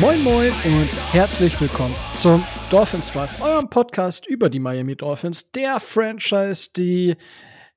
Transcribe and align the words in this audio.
Moin 0.00 0.24
Moin 0.24 0.50
und 0.64 0.88
herzlich 1.12 1.60
willkommen 1.60 1.94
zum 2.14 2.42
Dolphins 2.70 3.12
Drive, 3.12 3.38
eurem 3.42 3.68
Podcast 3.68 4.26
über 4.26 4.48
die 4.48 4.58
Miami 4.58 4.96
Dolphins, 4.96 5.52
der 5.52 5.78
Franchise, 5.78 6.70
die 6.74 7.16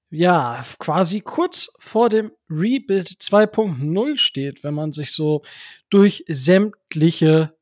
ja 0.09 0.63
quasi 0.79 1.19
kurz 1.19 1.69
vor 1.79 2.07
dem 2.07 2.31
Rebuild 2.49 3.09
2.0 3.09 4.17
steht, 4.17 4.63
wenn 4.63 4.73
man 4.73 4.93
sich 4.93 5.11
so 5.11 5.43
durch 5.89 6.23
sämtliche 6.29 7.57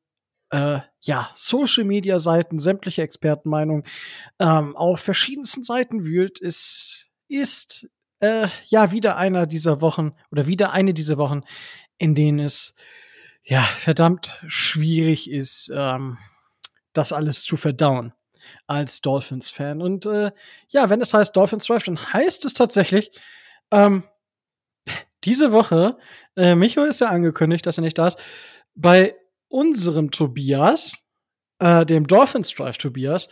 äh, 0.51 0.81
ja, 0.99 1.31
Social 1.34 1.84
Media 1.84 2.20
Seiten, 2.20 2.59
sämtliche 2.59 3.01
Expertenmeinungen 3.01 3.84
ähm, 4.37 4.75
auf 4.75 4.99
verschiedensten 4.99 5.63
Seiten 5.63 6.05
wühlt, 6.05 6.37
ist, 6.37 7.09
ist 7.27 7.89
äh, 8.20 8.48
ja 8.67 8.91
wieder 8.91 9.17
einer 9.17 9.48
dieser 9.48 9.81
Wochen 9.81 10.12
oder 10.29 10.45
wieder 10.45 10.71
eine 10.71 10.93
dieser 10.93 11.17
Wochen, 11.17 11.41
in 11.98 12.13
denen 12.13 12.37
es 12.37 12.75
ja 13.51 13.63
verdammt 13.63 14.41
schwierig 14.47 15.29
ist, 15.29 15.69
ähm, 15.75 16.17
das 16.93 17.11
alles 17.11 17.43
zu 17.43 17.57
verdauen 17.57 18.13
als 18.65 19.01
Dolphins-Fan. 19.01 19.81
Und 19.81 20.05
äh, 20.05 20.31
ja, 20.69 20.89
wenn 20.89 21.01
es 21.01 21.13
heißt 21.13 21.35
Dolphins 21.35 21.65
Drive, 21.65 21.83
dann 21.83 21.99
heißt 22.13 22.45
es 22.45 22.53
tatsächlich, 22.53 23.11
ähm, 23.69 24.05
diese 25.25 25.51
Woche, 25.51 25.97
äh, 26.37 26.55
Micho 26.55 26.81
ist 26.83 27.01
ja 27.01 27.07
angekündigt, 27.07 27.65
dass 27.65 27.77
er 27.77 27.81
nicht 27.81 27.97
da 27.97 28.07
ist, 28.07 28.17
bei 28.73 29.15
unserem 29.49 30.11
Tobias, 30.11 31.04
äh, 31.59 31.85
dem 31.85 32.07
Dolphins 32.07 32.55
Drive 32.55 32.77
Tobias, 32.77 33.27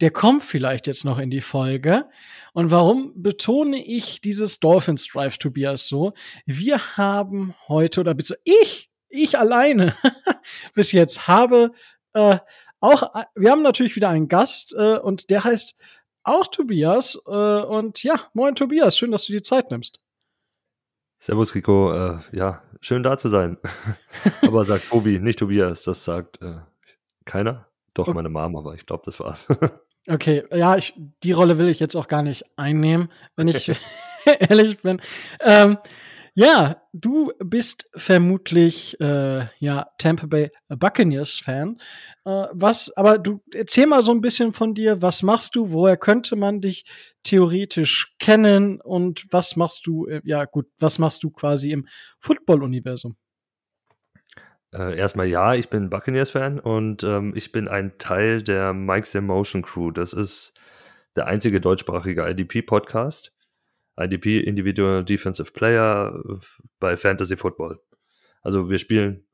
der 0.00 0.12
kommt 0.12 0.44
vielleicht 0.44 0.86
jetzt 0.86 1.04
noch 1.04 1.18
in 1.18 1.30
die 1.30 1.42
Folge. 1.42 2.08
Und 2.54 2.70
warum 2.70 3.12
betone 3.22 3.84
ich 3.84 4.22
dieses 4.22 4.60
Dolphins 4.60 5.06
Drive 5.06 5.36
Tobias 5.36 5.88
so? 5.88 6.14
Wir 6.46 6.96
haben 6.96 7.54
heute, 7.68 8.00
oder 8.00 8.14
bitte 8.14 8.38
ich, 8.44 8.85
ich 9.08 9.38
alleine 9.38 9.94
bis 10.74 10.92
jetzt 10.92 11.28
habe 11.28 11.72
äh, 12.12 12.38
auch, 12.80 13.26
wir 13.34 13.50
haben 13.50 13.62
natürlich 13.62 13.96
wieder 13.96 14.08
einen 14.08 14.28
Gast 14.28 14.74
äh, 14.76 14.98
und 14.98 15.30
der 15.30 15.44
heißt 15.44 15.76
auch 16.24 16.46
Tobias. 16.48 17.20
Äh, 17.26 17.30
und 17.30 18.02
ja, 18.02 18.14
moin 18.34 18.54
Tobias, 18.54 18.96
schön, 18.98 19.10
dass 19.10 19.26
du 19.26 19.32
dir 19.32 19.42
Zeit 19.42 19.70
nimmst. 19.70 20.00
Servus 21.18 21.54
Rico, 21.54 21.92
äh, 21.92 22.18
ja, 22.32 22.62
schön 22.80 23.02
da 23.02 23.16
zu 23.16 23.28
sein. 23.28 23.58
aber 24.42 24.64
sagt 24.64 24.88
Tobi, 24.88 25.18
nicht 25.18 25.38
Tobias, 25.38 25.84
das 25.84 26.04
sagt 26.04 26.42
äh, 26.42 26.58
keiner. 27.24 27.66
Doch, 27.94 28.08
okay. 28.08 28.14
meine 28.14 28.28
Mama, 28.28 28.58
aber 28.58 28.74
ich 28.74 28.84
glaube, 28.84 29.02
das 29.06 29.18
war's. 29.20 29.48
okay, 30.08 30.44
ja, 30.52 30.76
ich, 30.76 30.94
die 31.22 31.32
Rolle 31.32 31.58
will 31.58 31.68
ich 31.68 31.80
jetzt 31.80 31.96
auch 31.96 32.08
gar 32.08 32.22
nicht 32.22 32.44
einnehmen, 32.56 33.10
wenn 33.36 33.48
ich 33.48 33.72
ehrlich 34.40 34.80
bin. 34.80 35.00
Ähm, 35.40 35.78
ja, 36.38 36.82
du 36.92 37.32
bist 37.42 37.88
vermutlich 37.96 39.00
äh, 39.00 39.46
ja 39.58 39.86
Tampa 39.96 40.26
Bay 40.26 40.50
Buccaneers 40.68 41.40
Fan. 41.42 41.80
Äh, 42.26 42.44
was, 42.52 42.94
aber 42.94 43.16
du 43.16 43.40
erzähl 43.54 43.86
mal 43.86 44.02
so 44.02 44.12
ein 44.12 44.20
bisschen 44.20 44.52
von 44.52 44.74
dir. 44.74 45.00
Was 45.00 45.22
machst 45.22 45.56
du? 45.56 45.72
Woher 45.72 45.96
könnte 45.96 46.36
man 46.36 46.60
dich 46.60 46.84
theoretisch 47.22 48.14
kennen? 48.18 48.82
Und 48.82 49.24
was 49.30 49.56
machst 49.56 49.86
du? 49.86 50.06
Äh, 50.08 50.20
ja, 50.24 50.44
gut, 50.44 50.66
was 50.78 50.98
machst 50.98 51.24
du 51.24 51.30
quasi 51.30 51.72
im 51.72 51.88
Football-Universum? 52.20 53.16
Äh, 54.74 54.94
erstmal 54.98 55.28
ja, 55.28 55.54
ich 55.54 55.70
bin 55.70 55.88
Buccaneers 55.88 56.28
Fan 56.28 56.60
und 56.60 57.02
ähm, 57.02 57.32
ich 57.34 57.50
bin 57.50 57.66
ein 57.66 57.96
Teil 57.96 58.42
der 58.42 58.74
Mike's 58.74 59.14
Emotion 59.14 59.62
Crew. 59.62 59.90
Das 59.90 60.12
ist 60.12 60.52
der 61.16 61.28
einzige 61.28 61.62
deutschsprachige 61.62 62.28
IDP 62.28 62.60
Podcast 62.60 63.32
IDP, 63.96 64.40
Individual 64.40 65.04
Defensive 65.04 65.52
Player 65.52 66.22
bei 66.78 66.96
Fantasy 66.96 67.36
Football. 67.36 67.80
Also 68.42 68.70
wir 68.70 68.78
spielen, 68.78 69.24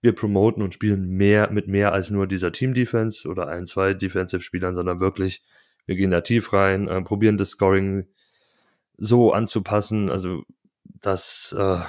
wir 0.00 0.14
promoten 0.14 0.62
und 0.62 0.74
spielen 0.74 1.08
mehr 1.08 1.50
mit 1.50 1.66
mehr 1.66 1.92
als 1.92 2.10
nur 2.10 2.26
dieser 2.26 2.52
Team 2.52 2.74
Defense 2.74 3.28
oder 3.28 3.48
ein, 3.48 3.66
zwei 3.66 3.94
Defensive 3.94 4.42
Spielern, 4.42 4.74
sondern 4.74 5.00
wirklich, 5.00 5.42
wir 5.86 5.96
gehen 5.96 6.10
da 6.10 6.20
tief 6.20 6.52
rein, 6.52 6.88
äh, 6.88 7.00
probieren 7.02 7.38
das 7.38 7.50
Scoring 7.50 8.06
so 8.96 9.32
anzupassen, 9.32 10.10
also 10.10 10.44
dass, 11.00 11.54
äh, 11.58 11.80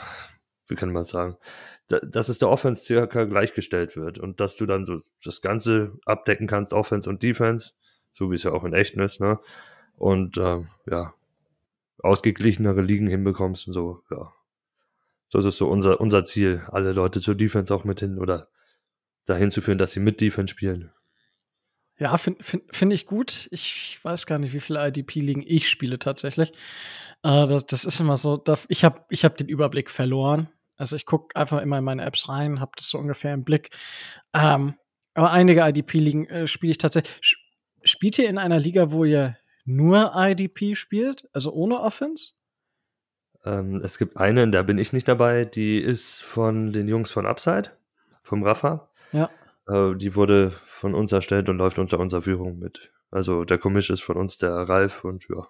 wie 0.67 0.75
kann 0.75 0.91
man 0.91 1.03
sagen, 1.03 1.37
da, 1.87 1.99
dass 1.99 2.29
es 2.29 2.39
der 2.39 2.49
Offense 2.49 2.83
circa 2.83 3.25
gleichgestellt 3.25 3.95
wird 3.95 4.17
und 4.17 4.39
dass 4.39 4.55
du 4.55 4.65
dann 4.65 4.85
so 4.85 5.01
das 5.23 5.41
Ganze 5.41 5.99
abdecken 6.05 6.47
kannst, 6.47 6.73
Offense 6.73 7.09
und 7.09 7.21
Defense, 7.21 7.73
so 8.13 8.31
wie 8.31 8.35
es 8.35 8.43
ja 8.43 8.51
auch 8.51 8.63
in 8.63 8.73
echt 8.73 8.95
ist, 8.95 9.21
ne? 9.21 9.39
Und 9.97 10.37
äh, 10.37 10.61
ja, 10.89 11.13
ausgeglichenere 11.99 12.81
Ligen 12.81 13.07
hinbekommst 13.07 13.67
und 13.67 13.73
so, 13.73 14.03
ja. 14.11 14.33
Das 15.31 15.45
ist 15.45 15.57
so 15.57 15.67
unser, 15.67 15.99
unser 15.99 16.23
Ziel, 16.23 16.63
alle 16.71 16.93
Leute 16.93 17.19
zur 17.19 17.35
Defense 17.35 17.73
auch 17.73 17.83
mit 17.83 17.99
hin 17.99 18.19
oder 18.19 18.47
dahin 19.25 19.51
zu 19.51 19.61
führen, 19.61 19.77
dass 19.77 19.91
sie 19.91 19.99
mit 19.99 20.21
Defense 20.21 20.51
spielen. 20.51 20.91
Ja, 21.97 22.17
finde 22.17 22.43
find, 22.43 22.63
find 22.75 22.93
ich 22.93 23.05
gut. 23.05 23.47
Ich 23.51 23.99
weiß 24.03 24.25
gar 24.25 24.37
nicht, 24.37 24.53
wie 24.53 24.59
viele 24.59 24.85
IDP-Ligen 24.87 25.43
ich 25.45 25.69
spiele 25.69 25.97
tatsächlich. 25.97 26.51
Äh, 27.23 27.47
das, 27.47 27.65
das 27.65 27.85
ist 27.85 27.99
immer 27.99 28.17
so, 28.17 28.37
da, 28.37 28.57
ich 28.67 28.83
habe 28.83 29.01
ich 29.09 29.25
hab 29.25 29.37
den 29.37 29.47
Überblick 29.47 29.89
verloren. 29.89 30.49
Also 30.77 30.95
ich 30.95 31.05
gucke 31.05 31.35
einfach 31.35 31.61
immer 31.61 31.77
in 31.77 31.85
meine 31.85 32.03
Apps 32.03 32.27
rein, 32.27 32.59
habe 32.59 32.73
das 32.75 32.89
so 32.89 32.97
ungefähr 32.97 33.33
im 33.33 33.45
Blick. 33.45 33.69
Ähm, 34.33 34.75
aber 35.13 35.31
einige 35.31 35.61
IDP-Ligen 35.61 36.27
äh, 36.27 36.47
spiele 36.47 36.71
ich 36.71 36.77
tatsächlich. 36.77 37.37
Spielt 37.83 38.19
ihr 38.19 38.27
in 38.27 38.37
einer 38.37 38.59
Liga, 38.59 38.91
wo 38.91 39.05
ihr 39.05 39.37
nur 39.65 40.13
IDP 40.15 40.75
spielt, 40.75 41.27
also 41.33 41.51
ohne 41.51 41.79
Offense? 41.79 42.33
Ähm, 43.43 43.81
es 43.83 43.97
gibt 43.97 44.17
eine, 44.17 44.43
in 44.43 44.51
der 44.51 44.63
bin 44.63 44.77
ich 44.77 44.93
nicht 44.93 45.07
dabei, 45.07 45.45
die 45.45 45.79
ist 45.79 46.21
von 46.21 46.71
den 46.71 46.87
Jungs 46.87 47.11
von 47.11 47.25
Upside, 47.25 47.71
vom 48.23 48.43
Rafa. 48.43 48.89
Ja. 49.11 49.29
Äh, 49.67 49.95
die 49.95 50.15
wurde 50.15 50.51
von 50.51 50.93
uns 50.93 51.11
erstellt 51.11 51.49
und 51.49 51.57
läuft 51.57 51.79
unter 51.79 51.99
unserer 51.99 52.23
Führung 52.23 52.59
mit. 52.59 52.91
Also 53.11 53.43
der 53.45 53.57
Commish 53.57 53.89
ist 53.89 54.01
von 54.01 54.17
uns 54.17 54.37
der 54.37 54.51
Ralf 54.51 55.03
und 55.03 55.27
ja, 55.29 55.47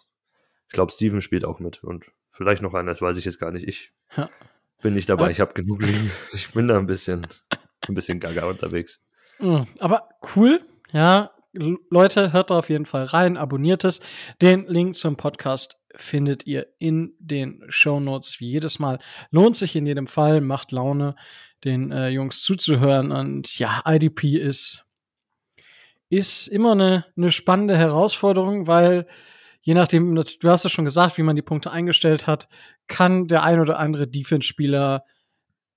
ich 0.68 0.74
glaube, 0.74 0.92
Steven 0.92 1.22
spielt 1.22 1.46
auch 1.46 1.60
mit 1.60 1.84
und 1.84 2.12
vielleicht 2.32 2.62
noch 2.62 2.74
einer, 2.74 2.92
das 2.92 3.02
weiß 3.02 3.18
ich 3.18 3.26
jetzt 3.26 3.40
gar 3.40 3.52
nicht. 3.52 3.68
Ich 3.68 3.94
ja. 4.16 4.30
bin 4.82 4.94
nicht 4.94 5.10
dabei, 5.10 5.32
ich 5.32 5.40
habe 5.40 5.54
genug 5.54 5.82
liegen. 5.82 6.12
Ich 6.34 6.52
bin 6.52 6.68
da 6.68 6.78
ein 6.78 6.86
bisschen, 6.86 7.28
ein 7.88 7.96
bisschen 7.96 8.20
gaga 8.20 8.46
unterwegs. 8.46 9.02
Hm, 9.38 9.68
aber 9.80 10.10
cool, 10.36 10.62
ja, 10.92 11.32
Leute, 11.90 12.34
hört 12.34 12.50
da 12.50 12.58
auf 12.58 12.70
jeden 12.70 12.86
Fall 12.86 13.06
rein, 13.06 13.38
abonniert 13.38 13.84
es. 13.84 14.02
Den 14.42 14.66
Link 14.68 14.98
zum 14.98 15.16
Podcast 15.16 15.82
findet 15.96 16.46
ihr 16.46 16.68
in 16.80 17.14
den 17.20 17.64
Show 17.70 18.00
Notes 18.00 18.40
wie 18.40 18.50
jedes 18.50 18.80
Mal. 18.80 19.00
Lohnt 19.32 19.56
sich 19.56 19.76
in 19.76 19.86
jedem 19.86 20.08
Fall, 20.08 20.42
macht 20.42 20.72
Laune, 20.72 21.16
den 21.64 21.92
äh, 21.92 22.10
Jungs 22.10 22.42
zuzuhören. 22.42 23.12
Und 23.12 23.58
ja, 23.58 23.82
IDP 23.86 24.38
ist, 24.38 24.86
ist 26.10 26.48
immer 26.48 26.74
eine, 26.74 27.06
eine 27.16 27.32
spannende 27.32 27.78
Herausforderung, 27.78 28.68
weil 28.68 29.08
je 29.62 29.74
nachdem, 29.74 30.14
du 30.14 30.50
hast 30.50 30.66
es 30.66 30.72
schon 30.72 30.86
gesagt, 30.86 31.18
wie 31.18 31.24
man 31.24 31.36
die 31.36 31.42
Punkte 31.42 31.72
eingestellt 31.72 32.28
hat, 32.28 32.48
kann 32.88 33.28
der 33.28 33.44
ein 33.44 33.60
oder 33.60 33.80
andere 33.80 34.08
Defense-Spieler 34.08 35.06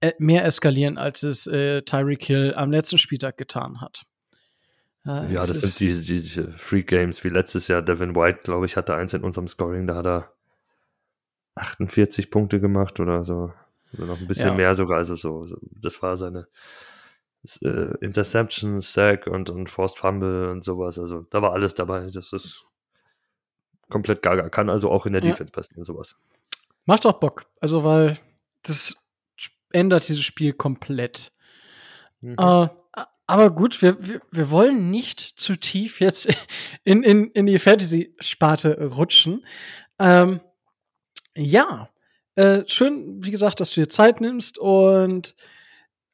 äh, 0.00 0.12
mehr 0.18 0.44
eskalieren, 0.44 0.98
als 0.98 1.22
es 1.22 1.46
äh, 1.46 1.82
Tyreek 1.82 2.24
Hill 2.24 2.54
am 2.54 2.70
letzten 2.70 2.98
Spieltag 2.98 3.36
getan 3.36 3.80
hat. 3.80 4.02
Ja, 5.08 5.24
ja 5.24 5.46
das 5.46 5.60
sind 5.60 5.80
die, 5.80 6.20
die 6.20 6.52
Free 6.58 6.82
Games 6.82 7.24
wie 7.24 7.30
letztes 7.30 7.66
Jahr. 7.66 7.80
Devin 7.80 8.14
White, 8.14 8.40
glaube 8.44 8.66
ich, 8.66 8.76
hatte 8.76 8.94
eins 8.94 9.14
in 9.14 9.24
unserem 9.24 9.48
Scoring, 9.48 9.86
da 9.86 9.96
hat 9.96 10.06
er 10.06 10.32
48 11.54 12.30
Punkte 12.30 12.60
gemacht 12.60 13.00
oder 13.00 13.24
so. 13.24 13.52
Oder 13.94 14.06
noch 14.06 14.20
ein 14.20 14.28
bisschen 14.28 14.48
ja. 14.48 14.54
mehr 14.54 14.74
sogar. 14.74 14.98
Also 14.98 15.16
so, 15.16 15.46
so, 15.46 15.56
das 15.62 16.02
war 16.02 16.18
seine 16.18 16.46
äh, 17.62 17.96
Interception, 18.04 18.82
Sack 18.82 19.26
und, 19.26 19.48
und 19.48 19.70
Forced 19.70 19.98
Fumble 19.98 20.50
und 20.50 20.62
sowas. 20.62 20.98
Also 20.98 21.22
da 21.30 21.40
war 21.40 21.52
alles 21.54 21.74
dabei. 21.74 22.10
Das 22.10 22.34
ist 22.34 22.66
komplett 23.88 24.22
gaga. 24.22 24.50
Kann 24.50 24.68
also 24.68 24.90
auch 24.90 25.06
in 25.06 25.14
der 25.14 25.22
ja. 25.22 25.30
Defense 25.30 25.52
passieren, 25.52 25.84
sowas. 25.84 26.20
Macht 26.84 27.06
auch 27.06 27.18
Bock. 27.18 27.46
Also, 27.62 27.82
weil 27.82 28.18
das 28.62 28.94
ändert 29.72 30.06
dieses 30.06 30.24
Spiel 30.24 30.52
komplett. 30.52 31.32
Mhm. 32.20 32.36
Uh, 32.38 32.68
aber 33.28 33.50
gut, 33.50 33.82
wir, 33.82 33.96
wir, 34.08 34.22
wir 34.30 34.50
wollen 34.50 34.90
nicht 34.90 35.20
zu 35.20 35.54
tief 35.54 36.00
jetzt 36.00 36.28
in, 36.84 37.02
in, 37.02 37.30
in 37.32 37.44
die 37.44 37.58
Fantasy-Sparte 37.58 38.88
rutschen. 38.96 39.44
Ähm, 39.98 40.40
ja, 41.36 41.90
äh, 42.36 42.62
schön, 42.66 43.22
wie 43.22 43.30
gesagt, 43.30 43.60
dass 43.60 43.72
du 43.72 43.82
dir 43.82 43.88
Zeit 43.90 44.22
nimmst 44.22 44.58
und 44.58 45.36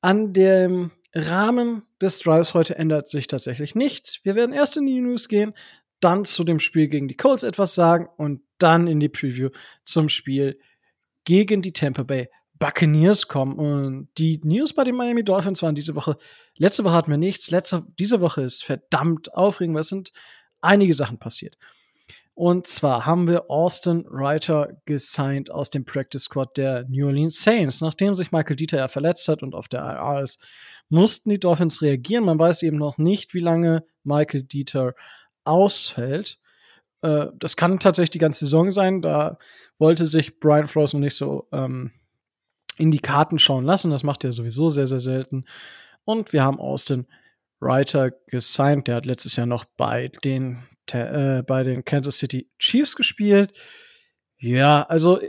an 0.01 0.33
dem 0.33 0.91
Rahmen 1.15 1.85
des 2.03 2.19
Drives 2.19 2.53
heute 2.53 2.77
ändert 2.77 3.09
sich 3.09 3.29
tatsächlich 3.29 3.77
nichts. 3.77 4.19
Wir 4.25 4.35
werden 4.35 4.53
erst 4.53 4.77
in 4.77 4.87
die 4.87 5.01
News 5.01 5.29
gehen, 5.29 5.55
dann 6.01 6.25
zu 6.25 6.43
dem 6.43 6.59
Spiel 6.59 6.89
gegen 6.89 7.07
die 7.07 7.17
Colts 7.17 7.45
etwas 7.45 7.77
sagen 7.77 8.09
und 8.17 8.43
dann 8.59 8.89
in 8.89 8.99
die 8.99 9.09
Preview 9.09 9.51
zum 9.85 10.09
Spiel 10.09 10.59
gegen 11.25 11.63
die 11.63 11.73
Tampa 11.73 12.03
Bay 12.03 12.29
Buccaneers 12.59 13.29
kommen. 13.29 13.59
Und 13.59 14.09
die 14.19 14.41
News 14.45 14.73
bei 14.73 14.85
den 14.85 14.97
Miami 14.97 15.25
Dolphins 15.25 15.63
waren 15.63 15.75
diese 15.75 15.95
Woche, 15.95 16.17
letzte 16.57 16.85
Woche 16.85 16.95
hatten 16.95 17.11
wir 17.11 17.19
nichts, 17.19 17.51
letzte, 17.51 17.85
diese 17.99 18.21
Woche 18.21 18.43
ist 18.43 18.65
verdammt 18.65 19.35
aufregend, 19.35 19.79
es 19.79 19.89
sind 19.89 20.13
einige 20.61 20.95
Sachen 20.95 21.19
passiert. 21.19 21.57
Und 22.37 22.67
zwar 22.67 23.07
haben 23.07 23.29
wir 23.29 23.49
Austin 23.49 24.07
Reiter 24.09 24.81
gesigned 24.87 25.51
aus 25.51 25.71
dem 25.71 25.85
Practice 25.85 26.25
Squad 26.25 26.57
der 26.57 26.85
New 26.89 27.07
Orleans 27.07 27.41
Saints. 27.41 27.81
Nachdem 27.81 28.17
sich 28.17 28.33
Michael 28.33 28.57
Dieter 28.57 28.79
ja 28.79 28.89
verletzt 28.89 29.29
hat 29.29 29.43
und 29.43 29.55
auf 29.55 29.69
der 29.69 29.83
IR 29.83 30.21
ist, 30.21 30.45
mussten 30.89 31.31
die 31.31 31.39
Dolphins 31.39 31.81
reagieren. 31.81 32.25
Man 32.25 32.39
weiß 32.39 32.63
eben 32.63 32.77
noch 32.77 32.99
nicht, 32.99 33.35
wie 33.35 33.41
lange 33.41 33.85
Michael 34.03 34.43
Dieter 34.43 34.95
ausfällt. 35.45 36.41
Äh, 37.03 37.27
das 37.39 37.57
kann 37.57 37.79
tatsächlich 37.79 38.11
die 38.11 38.19
ganze 38.19 38.47
Saison 38.47 38.73
sein. 38.73 39.01
Da 39.01 39.39
wollte 39.79 40.09
sich 40.09 40.41
Brian 40.41 40.67
Flores 40.67 40.93
noch 40.93 41.01
nicht 41.01 41.15
so 41.15 41.47
ähm, 41.53 41.93
in 42.77 42.91
die 42.91 43.01
Karten 43.01 43.39
schauen 43.39 43.65
lassen. 43.65 43.91
Das 43.91 44.03
macht 44.03 44.25
er 44.25 44.33
sowieso 44.33 44.71
sehr, 44.71 44.87
sehr 44.87 45.01
selten. 45.01 45.45
Und 46.05 46.33
wir 46.33 46.43
haben 46.43 46.59
Austin 46.59 47.07
Reiter 47.61 48.11
gesigned. 48.27 48.89
Der 48.89 48.97
hat 48.97 49.07
letztes 49.07 49.37
Jahr 49.37 49.47
noch 49.47 49.65
bei 49.65 50.11
den, 50.25 50.65
äh, 50.91 51.43
bei 51.43 51.63
den 51.63 51.85
Kansas 51.85 52.19
City 52.19 52.51
Chiefs 52.59 52.97
gespielt. 52.97 53.59
Ja, 54.39 54.83
also 54.83 55.21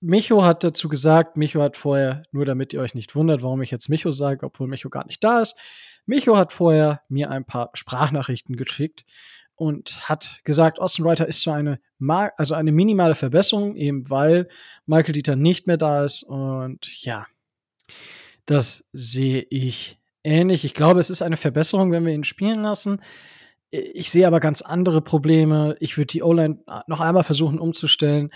Micho 0.00 0.42
hat 0.44 0.64
dazu 0.64 0.88
gesagt, 0.88 1.36
Micho 1.36 1.60
hat 1.60 1.76
vorher, 1.76 2.22
nur 2.32 2.46
damit 2.46 2.72
ihr 2.72 2.80
euch 2.80 2.94
nicht 2.94 3.14
wundert, 3.14 3.42
warum 3.42 3.60
ich 3.62 3.70
jetzt 3.70 3.88
Micho 3.88 4.12
sage, 4.12 4.46
obwohl 4.46 4.68
Micho 4.68 4.88
gar 4.88 5.06
nicht 5.06 5.22
da 5.22 5.40
ist. 5.42 5.56
Micho 6.06 6.36
hat 6.36 6.52
vorher 6.52 7.02
mir 7.08 7.30
ein 7.30 7.44
paar 7.44 7.70
Sprachnachrichten 7.74 8.56
geschickt 8.56 9.04
und 9.60 10.08
hat 10.08 10.40
gesagt, 10.44 10.78
Austin 10.78 11.06
Reiter 11.06 11.28
ist 11.28 11.42
so 11.42 11.50
eine, 11.50 11.80
also 12.38 12.54
eine 12.54 12.72
minimale 12.72 13.14
Verbesserung, 13.14 13.76
eben 13.76 14.08
weil 14.08 14.48
Michael 14.86 15.12
Dieter 15.12 15.36
nicht 15.36 15.66
mehr 15.66 15.76
da 15.76 16.02
ist. 16.02 16.22
Und 16.22 17.04
ja, 17.04 17.26
das 18.46 18.86
sehe 18.94 19.46
ich 19.50 20.00
ähnlich. 20.24 20.64
Ich 20.64 20.72
glaube, 20.72 20.98
es 20.98 21.10
ist 21.10 21.20
eine 21.20 21.36
Verbesserung, 21.36 21.92
wenn 21.92 22.06
wir 22.06 22.14
ihn 22.14 22.24
spielen 22.24 22.62
lassen. 22.62 23.02
Ich 23.70 24.10
sehe 24.10 24.26
aber 24.26 24.40
ganz 24.40 24.62
andere 24.62 25.02
Probleme. 25.02 25.76
Ich 25.78 25.98
würde 25.98 26.06
die 26.06 26.22
O-Line 26.22 26.64
noch 26.86 27.00
einmal 27.00 27.22
versuchen 27.22 27.58
umzustellen. 27.58 28.30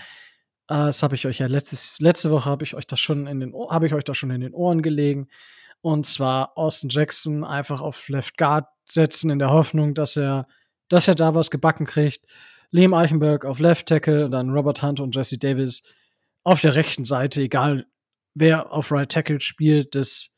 Äh, 0.67 0.75
das 0.75 1.01
habe 1.01 1.15
ich 1.15 1.25
euch 1.25 1.39
ja 1.39 1.47
letztes, 1.47 1.99
letzte 1.99 2.29
Woche 2.29 2.51
habe 2.51 2.63
ich 2.63 2.75
euch 2.75 2.85
das 2.85 2.99
schon 2.99 3.25
in 3.25 3.39
den 3.39 3.53
habe 3.71 3.87
ich 3.87 3.95
euch 3.95 4.03
das 4.03 4.15
schon 4.15 4.29
in 4.29 4.41
den 4.41 4.53
Ohren 4.53 4.83
gelegen. 4.83 5.27
Und 5.81 6.05
zwar 6.05 6.55
Austin 6.55 6.89
Jackson 6.89 7.43
einfach 7.43 7.81
auf 7.81 8.09
Left 8.09 8.37
Guard 8.37 8.67
setzen 8.83 9.31
in 9.31 9.39
der 9.39 9.49
Hoffnung, 9.49 9.95
dass 9.95 10.17
er, 10.17 10.47
dass 10.89 11.07
er 11.07 11.15
da 11.15 11.35
was 11.35 11.51
gebacken 11.51 11.85
kriegt. 11.85 12.25
Liam 12.71 12.93
Eichenberg 12.93 13.45
auf 13.45 13.59
Left 13.59 13.87
Tackle, 13.87 14.29
dann 14.29 14.49
Robert 14.49 14.81
Hunt 14.81 14.99
und 14.99 15.15
Jesse 15.15 15.37
Davis 15.37 15.83
auf 16.43 16.61
der 16.61 16.75
rechten 16.75 17.05
Seite, 17.05 17.41
egal 17.41 17.85
wer 18.33 18.71
auf 18.71 18.91
Right 18.91 19.11
Tackle 19.11 19.41
spielt, 19.41 19.95
das 19.95 20.31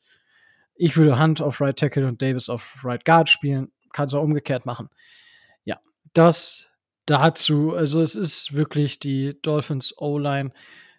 ich 0.80 0.96
würde 0.96 1.20
Hunt 1.20 1.42
auf 1.42 1.60
Right 1.60 1.76
Tackle 1.76 2.06
und 2.06 2.22
Davis 2.22 2.48
auf 2.48 2.84
Right 2.84 3.04
Guard 3.04 3.28
spielen. 3.28 3.72
Kann 3.92 4.06
es 4.06 4.14
auch 4.14 4.22
umgekehrt 4.22 4.64
machen. 4.64 4.88
Ja, 5.64 5.80
das 6.12 6.68
dazu. 7.04 7.74
Also 7.74 8.00
es 8.00 8.14
ist 8.14 8.52
wirklich 8.54 9.00
die 9.00 9.36
Dolphins 9.42 9.92
O-Line. 9.98 10.52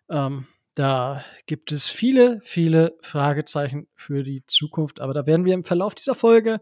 Ähm, 0.09 0.47
da 0.75 1.23
gibt 1.45 1.71
es 1.71 1.89
viele, 1.89 2.41
viele 2.41 2.97
Fragezeichen 3.01 3.87
für 3.95 4.23
die 4.23 4.45
Zukunft. 4.47 4.99
Aber 4.99 5.13
da 5.13 5.25
werden 5.25 5.45
wir 5.45 5.53
im 5.53 5.63
Verlauf 5.63 5.95
dieser 5.95 6.15
Folge 6.15 6.59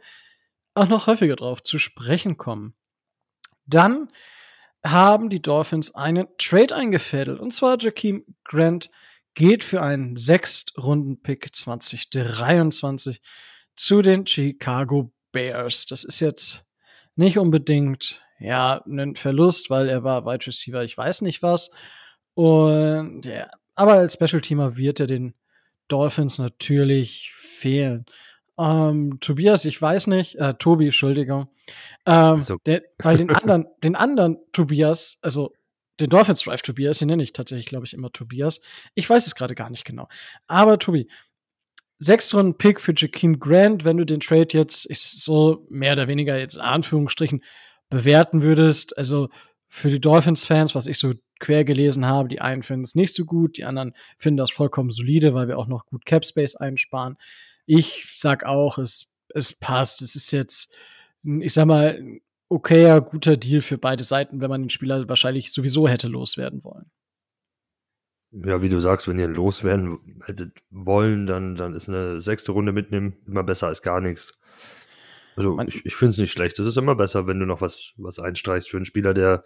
auch 0.75 0.87
noch 0.87 1.07
häufiger 1.07 1.35
drauf 1.35 1.63
zu 1.63 1.79
sprechen 1.79 2.37
kommen. 2.37 2.75
Dann 3.67 4.09
haben 4.83 5.29
die 5.29 5.41
Dolphins 5.41 5.93
einen 5.93 6.27
Trade 6.37 6.75
eingefädelt. 6.75 7.39
Und 7.39 7.53
zwar 7.53 7.77
Jakeem 7.79 8.25
Grant 8.43 8.89
geht 9.33 9.63
für 9.63 9.81
einen 9.81 10.15
Sechstrunden-Pick 10.15 11.55
2023 11.55 13.21
zu 13.75 14.01
den 14.01 14.25
Chicago 14.25 15.11
Bears. 15.31 15.85
Das 15.85 16.03
ist 16.03 16.19
jetzt 16.19 16.65
nicht 17.15 17.37
unbedingt 17.37 18.23
ja 18.39 18.83
ein 18.85 19.15
Verlust, 19.15 19.69
weil 19.69 19.89
er 19.89 20.03
war 20.03 20.25
Wide 20.25 20.47
Receiver, 20.47 20.83
ich 20.83 20.97
weiß 20.97 21.21
nicht 21.21 21.43
was. 21.43 21.71
Und 22.33 23.25
ja, 23.25 23.49
aber 23.75 23.93
als 23.93 24.13
Special 24.13 24.41
Teamer 24.41 24.77
wird 24.77 24.99
er 24.99 25.07
den 25.07 25.33
Dolphins 25.87 26.37
natürlich 26.37 27.31
fehlen. 27.33 28.05
Ähm, 28.59 29.19
Tobias, 29.19 29.65
ich 29.65 29.81
weiß 29.81 30.07
nicht, 30.07 30.35
äh, 30.35 30.53
Tobi, 30.55 30.85
Entschuldigung. 30.85 31.47
Ähm, 32.05 32.41
so. 32.41 32.57
der, 32.65 32.83
weil 32.99 33.17
den 33.17 33.29
anderen, 33.35 33.67
den 33.83 33.95
anderen 33.95 34.37
Tobias, 34.51 35.19
also 35.21 35.53
den 35.99 36.09
Dolphins 36.09 36.41
Drive 36.41 36.61
Tobias, 36.61 36.99
den 36.99 37.07
nenne 37.07 37.23
ich 37.23 37.33
tatsächlich, 37.33 37.65
glaube 37.65 37.85
ich, 37.85 37.93
immer 37.93 38.11
Tobias. 38.11 38.61
Ich 38.93 39.09
weiß 39.09 39.25
es 39.25 39.35
gerade 39.35 39.55
gar 39.55 39.69
nicht 39.69 39.85
genau. 39.85 40.07
Aber 40.47 40.77
Tobi, 40.79 41.09
sechs 41.99 42.33
Runden 42.33 42.57
Pick 42.57 42.79
für 42.79 42.93
Jakeem 42.95 43.39
Grant, 43.39 43.83
wenn 43.85 43.97
du 43.97 44.05
den 44.05 44.19
Trade 44.19 44.49
jetzt 44.51 44.89
ich, 44.89 44.99
so 44.99 45.65
mehr 45.69 45.93
oder 45.93 46.07
weniger 46.07 46.37
jetzt 46.37 46.55
in 46.55 46.61
Anführungsstrichen 46.61 47.43
bewerten 47.89 48.43
würdest. 48.43 48.97
Also 48.97 49.29
für 49.67 49.89
die 49.89 49.99
Dolphins-Fans, 49.99 50.75
was 50.75 50.87
ich 50.87 50.99
so 50.99 51.13
quer 51.39 51.63
gelesen 51.63 52.05
habe, 52.05 52.29
die 52.29 52.41
einen 52.41 52.63
finden 52.63 52.83
es 52.83 52.95
nicht 52.95 53.13
so 53.13 53.25
gut, 53.25 53.57
die 53.57 53.65
anderen 53.65 53.93
finden 54.17 54.37
das 54.37 54.51
vollkommen 54.51 54.91
solide, 54.91 55.33
weil 55.33 55.47
wir 55.47 55.57
auch 55.57 55.67
noch 55.67 55.85
gut 55.85 56.05
Cap 56.05 56.25
Space 56.25 56.55
einsparen. 56.55 57.17
Ich 57.67 58.15
sag 58.17 58.45
auch, 58.45 58.79
es, 58.79 59.13
es 59.29 59.53
passt. 59.53 60.01
Es 60.01 60.15
ist 60.15 60.31
jetzt, 60.31 60.75
ich 61.23 61.53
sag 61.53 61.67
mal, 61.67 62.19
okayer, 62.49 63.01
guter 63.01 63.37
Deal 63.37 63.61
für 63.61 63.77
beide 63.77 64.03
Seiten, 64.03 64.41
wenn 64.41 64.49
man 64.49 64.63
den 64.63 64.69
Spieler 64.69 65.07
wahrscheinlich 65.07 65.51
sowieso 65.51 65.87
hätte 65.87 66.07
loswerden 66.07 66.63
wollen. 66.63 66.89
Ja, 68.31 68.61
wie 68.61 68.69
du 68.69 68.79
sagst, 68.79 69.07
wenn 69.07 69.19
ihr 69.19 69.27
loswerden 69.27 70.21
hättet 70.25 70.57
wollen, 70.69 71.27
dann, 71.27 71.55
dann 71.55 71.73
ist 71.73 71.87
eine 71.87 72.19
sechste 72.21 72.51
Runde 72.51 72.71
mitnehmen 72.71 73.17
immer 73.25 73.43
besser 73.43 73.67
als 73.67 73.81
gar 73.81 74.01
nichts. 74.01 74.37
Also 75.35 75.55
Man, 75.55 75.67
ich, 75.67 75.85
ich 75.85 75.95
finde 75.95 76.11
es 76.11 76.17
nicht 76.17 76.31
schlecht. 76.31 76.57
Es 76.59 76.65
ist 76.65 76.77
immer 76.77 76.95
besser, 76.95 77.27
wenn 77.27 77.39
du 77.39 77.45
noch 77.45 77.61
was, 77.61 77.93
was 77.97 78.19
einstreichst 78.19 78.69
für 78.69 78.77
einen 78.77 78.85
Spieler, 78.85 79.13
der 79.13 79.43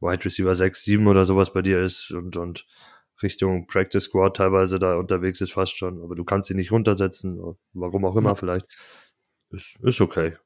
Wide 0.00 0.24
Receiver 0.24 0.54
6, 0.54 0.84
7 0.84 1.06
oder 1.08 1.24
sowas 1.24 1.52
bei 1.52 1.62
dir 1.62 1.82
ist 1.82 2.10
und, 2.10 2.36
und 2.36 2.66
Richtung 3.22 3.66
Practice 3.66 4.04
Squad 4.04 4.36
teilweise 4.36 4.78
da 4.78 4.96
unterwegs 4.96 5.40
ist 5.40 5.52
fast 5.52 5.76
schon. 5.76 6.02
Aber 6.02 6.14
du 6.14 6.24
kannst 6.24 6.50
ihn 6.50 6.56
nicht 6.56 6.72
runtersetzen, 6.72 7.40
warum 7.72 8.04
auch 8.04 8.16
immer 8.16 8.30
ja. 8.30 8.34
vielleicht. 8.34 8.66
Ist, 9.50 9.78
ist 9.82 10.00
okay. 10.00 10.36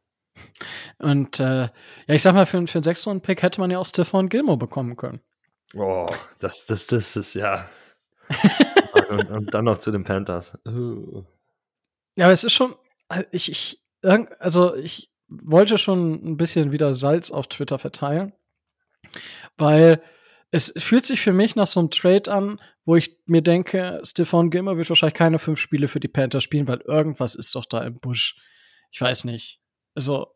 Und 0.99 1.41
äh, 1.41 1.65
ja, 1.65 1.71
ich 2.09 2.23
sag 2.23 2.35
mal, 2.35 2.47
für, 2.47 2.67
für 2.67 2.79
einen 2.79 2.83
6 2.83 3.09
pick 3.23 3.43
hätte 3.43 3.61
man 3.61 3.71
ja 3.71 3.79
auch 3.79 3.87
Stephon 3.87 4.29
Gilmore 4.29 4.59
bekommen 4.59 4.97
können. 4.97 5.21
Oh, 5.75 6.07
das, 6.39 6.67
das, 6.67 6.87
das 6.87 7.17
ist 7.17 7.35
ja. 7.35 7.69
und, 9.11 9.31
und, 9.31 9.55
dann 9.55 9.65
noch 9.65 9.79
zu 9.79 9.91
den 9.91 10.05
Panthers. 10.05 10.59
Ja, 10.65 12.25
aber 12.27 12.33
es 12.33 12.45
ist 12.45 12.53
schon, 12.53 12.75
ich, 13.33 13.51
ich, 13.51 13.83
also 14.03 14.75
ich 14.77 15.11
wollte 15.29 15.79
schon 15.79 16.15
ein 16.25 16.37
bisschen 16.37 16.73
wieder 16.73 16.95
Salz 16.95 17.31
auf 17.31 17.49
Twitter 17.49 17.79
verteilen, 17.79 18.33
weil 19.57 20.03
es 20.55 20.73
fühlt 20.77 21.05
sich 21.05 21.21
für 21.21 21.33
mich 21.33 21.57
nach 21.57 21.67
so 21.67 21.81
einem 21.81 21.91
Trade 21.91 22.33
an, 22.33 22.61
wo 22.85 22.95
ich 22.95 23.19
mir 23.27 23.43
denke, 23.43 24.01
Stephon 24.05 24.51
Gilmer 24.51 24.77
wird 24.77 24.89
wahrscheinlich 24.89 25.15
keine 25.15 25.41
fünf 25.41 25.59
Spiele 25.59 25.89
für 25.89 25.99
die 25.99 26.07
Panthers 26.07 26.45
spielen, 26.45 26.69
weil 26.69 26.81
irgendwas 26.83 27.35
ist 27.35 27.57
doch 27.57 27.65
da 27.65 27.83
im 27.83 27.99
Busch. 27.99 28.37
Ich 28.93 29.01
weiß 29.01 29.25
nicht. 29.25 29.61
Also, 29.97 30.29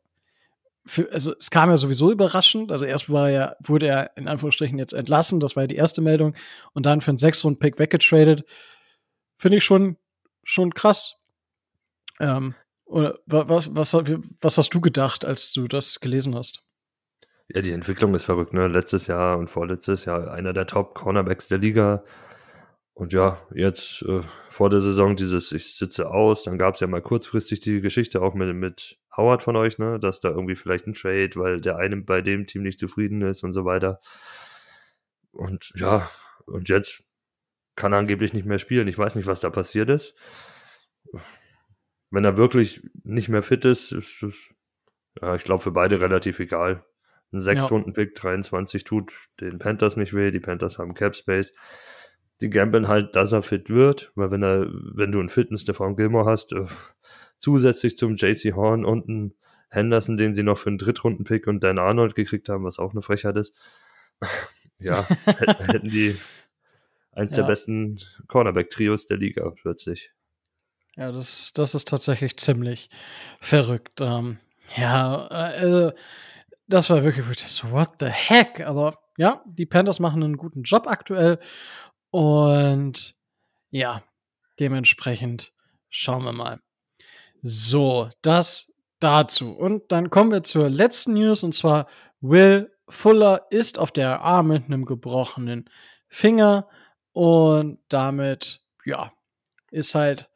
für, 0.84 1.08
also 1.12 1.36
es 1.38 1.50
kam 1.50 1.70
ja 1.70 1.76
sowieso 1.76 2.10
überraschend. 2.10 2.72
Also 2.72 2.84
erst 2.84 3.10
war 3.10 3.30
er, 3.30 3.56
wurde 3.60 3.86
er 3.86 4.16
in 4.16 4.26
Anführungsstrichen 4.26 4.76
jetzt 4.76 4.92
entlassen, 4.92 5.38
das 5.38 5.54
war 5.54 5.62
ja 5.62 5.68
die 5.68 5.76
erste 5.76 6.00
Meldung, 6.00 6.34
und 6.72 6.84
dann 6.84 7.00
für 7.00 7.12
einen 7.12 7.18
Sechs-Runden-Pick 7.18 7.78
weggetradet. 7.78 8.44
Finde 9.36 9.58
ich 9.58 9.64
schon, 9.64 9.98
schon 10.42 10.74
krass. 10.74 11.14
Ähm, 12.18 12.56
oder 12.86 13.20
was, 13.26 13.72
was, 13.72 13.94
was 13.94 14.58
hast 14.58 14.74
du 14.74 14.80
gedacht, 14.80 15.24
als 15.24 15.52
du 15.52 15.68
das 15.68 16.00
gelesen 16.00 16.34
hast? 16.34 16.64
Ja, 17.48 17.62
die 17.62 17.72
Entwicklung 17.72 18.14
ist 18.14 18.24
verrückt, 18.24 18.52
ne? 18.52 18.68
Letztes 18.68 19.06
Jahr 19.06 19.38
und 19.38 19.48
vorletztes 19.48 20.04
Jahr 20.04 20.30
einer 20.30 20.52
der 20.52 20.66
Top-Cornerbacks 20.66 21.48
der 21.48 21.58
Liga. 21.58 22.04
Und 22.94 23.12
ja, 23.12 23.38
jetzt 23.54 24.02
äh, 24.02 24.20
vor 24.50 24.70
der 24.70 24.80
Saison 24.80 25.16
dieses 25.16 25.52
Ich 25.52 25.76
sitze 25.76 26.10
aus, 26.10 26.42
dann 26.42 26.58
gab 26.58 26.74
es 26.74 26.80
ja 26.80 26.86
mal 26.86 27.00
kurzfristig 27.00 27.60
die 27.60 27.80
Geschichte 27.80 28.20
auch 28.20 28.34
mit, 28.34 28.54
mit 28.54 28.98
Howard 29.16 29.42
von 29.42 29.56
euch, 29.56 29.78
ne, 29.78 29.98
dass 29.98 30.20
da 30.20 30.28
irgendwie 30.30 30.56
vielleicht 30.56 30.86
ein 30.86 30.94
Trade, 30.94 31.30
weil 31.36 31.60
der 31.60 31.76
eine 31.76 31.96
bei 31.98 32.20
dem 32.20 32.46
Team 32.46 32.62
nicht 32.62 32.78
zufrieden 32.78 33.22
ist 33.22 33.44
und 33.44 33.52
so 33.52 33.64
weiter. 33.64 34.00
Und 35.32 35.72
ja, 35.76 36.10
und 36.46 36.68
jetzt 36.68 37.04
kann 37.76 37.92
er 37.92 38.00
angeblich 38.00 38.32
nicht 38.32 38.46
mehr 38.46 38.58
spielen. 38.58 38.88
Ich 38.88 38.98
weiß 38.98 39.14
nicht, 39.14 39.26
was 39.26 39.40
da 39.40 39.50
passiert 39.50 39.88
ist 39.88 40.16
wenn 42.10 42.24
er 42.24 42.36
wirklich 42.36 42.82
nicht 43.04 43.28
mehr 43.28 43.42
fit 43.42 43.64
ist, 43.64 43.92
ist 43.92 44.22
es, 44.22 44.54
ja, 45.20 45.34
ich 45.34 45.44
glaube, 45.44 45.62
für 45.62 45.72
beide 45.72 46.00
relativ 46.00 46.38
egal. 46.38 46.84
Ein 47.32 47.40
Sechs-Runden-Pick, 47.40 48.14
23 48.14 48.84
tut 48.84 49.12
den 49.40 49.58
Panthers 49.58 49.96
nicht 49.96 50.14
weh, 50.14 50.30
die 50.30 50.40
Panthers 50.40 50.78
haben 50.78 50.94
Cap 50.94 51.14
Space. 51.14 51.54
Die 52.40 52.48
gambeln 52.48 52.88
halt, 52.88 53.16
dass 53.16 53.32
er 53.32 53.42
fit 53.42 53.68
wird, 53.68 54.12
weil 54.14 54.30
wenn 54.30 54.42
er, 54.42 54.66
wenn 54.94 55.12
du 55.12 55.18
einen 55.18 55.28
fitten 55.28 55.58
Stefan 55.58 55.96
Gilmore 55.96 56.30
hast, 56.30 56.52
äh, 56.52 56.66
zusätzlich 57.36 57.96
zum 57.96 58.16
JC 58.16 58.54
Horn 58.54 58.84
und 58.84 59.08
einen 59.08 59.34
Henderson, 59.70 60.16
den 60.16 60.34
sie 60.34 60.42
noch 60.42 60.56
für 60.56 60.70
einen 60.70 60.78
Drittrunden-Pick 60.78 61.46
und 61.46 61.62
Dan 61.62 61.78
Arnold 61.78 62.14
gekriegt 62.14 62.48
haben, 62.48 62.64
was 62.64 62.78
auch 62.78 62.92
eine 62.92 63.02
Frechheit 63.02 63.36
ist, 63.36 63.54
ja, 64.78 65.06
hätten 65.26 65.88
die 65.88 66.16
eins 67.12 67.32
ja. 67.32 67.38
der 67.38 67.44
besten 67.44 67.98
Cornerback-Trios 68.28 69.06
der 69.06 69.18
Liga 69.18 69.50
plötzlich. 69.50 70.12
Ja, 70.96 71.12
das, 71.12 71.52
das 71.52 71.74
ist 71.74 71.88
tatsächlich 71.88 72.36
ziemlich 72.38 72.88
verrückt. 73.40 74.00
Ähm, 74.00 74.38
ja, 74.76 75.26
äh, 75.52 75.92
das 76.68 76.90
war 76.90 77.02
wirklich, 77.02 77.26
wirklich 77.26 77.48
so, 77.48 77.70
what 77.70 77.92
the 77.98 78.06
heck? 78.06 78.60
Aber 78.60 78.98
ja, 79.16 79.42
die 79.46 79.66
Panthers 79.66 80.00
machen 80.00 80.22
einen 80.22 80.36
guten 80.36 80.62
Job 80.62 80.86
aktuell. 80.86 81.40
Und 82.10 83.16
ja, 83.70 84.02
dementsprechend 84.60 85.52
schauen 85.88 86.24
wir 86.24 86.32
mal. 86.32 86.60
So, 87.42 88.10
das 88.22 88.72
dazu. 89.00 89.52
Und 89.52 89.90
dann 89.92 90.10
kommen 90.10 90.30
wir 90.30 90.42
zur 90.42 90.68
letzten 90.68 91.14
News 91.14 91.42
und 91.42 91.54
zwar 91.54 91.86
Will 92.20 92.70
Fuller 92.88 93.46
ist 93.50 93.78
auf 93.78 93.92
der 93.92 94.22
Arm 94.22 94.48
mit 94.48 94.64
einem 94.64 94.86
gebrochenen 94.86 95.68
Finger 96.08 96.68
und 97.12 97.78
damit, 97.88 98.62
ja, 98.84 99.12
ist 99.70 99.94
halt 99.94 100.28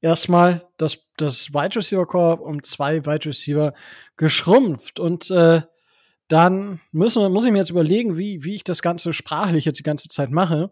erstmal 0.00 0.68
das, 0.76 1.08
das 1.16 1.52
Wide 1.52 1.76
Receiver 1.76 2.06
Corps 2.06 2.40
um 2.40 2.62
zwei 2.62 3.04
Wide 3.04 3.26
Receiver 3.26 3.74
geschrumpft 4.16 5.00
und 5.00 5.30
äh, 5.30 5.62
dann 6.28 6.80
müssen 6.92 7.32
muss 7.32 7.44
ich 7.44 7.52
mir 7.52 7.58
jetzt 7.58 7.70
überlegen, 7.70 8.18
wie, 8.18 8.44
wie 8.44 8.54
ich 8.54 8.64
das 8.64 8.82
Ganze 8.82 9.12
sprachlich 9.12 9.64
jetzt 9.64 9.78
die 9.78 9.84
ganze 9.84 10.08
Zeit 10.08 10.30
mache. 10.30 10.70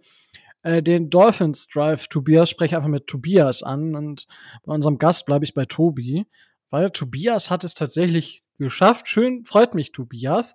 Äh, 0.63 0.83
den 0.83 1.11
Dolphins 1.11 1.67
Drive 1.69 2.09
Tobias 2.09 2.51
spreche 2.51 2.77
einfach 2.77 2.89
mit 2.89 3.07
Tobias 3.07 3.63
an 3.63 3.95
und 3.95 4.27
bei 4.65 4.75
unserem 4.75 4.99
Gast 4.99 5.27
bleibe 5.27 5.45
ich 5.45 5.55
bei 5.55 5.65
Tobi, 5.65 6.27
weil 6.71 6.91
Tobias 6.91 7.51
hat 7.51 7.65
es 7.65 7.75
tatsächlich 7.75 8.43
geschafft. 8.59 9.09
Schön, 9.09 9.45
freut 9.45 9.75
mich, 9.75 9.93
Tobias. 9.93 10.55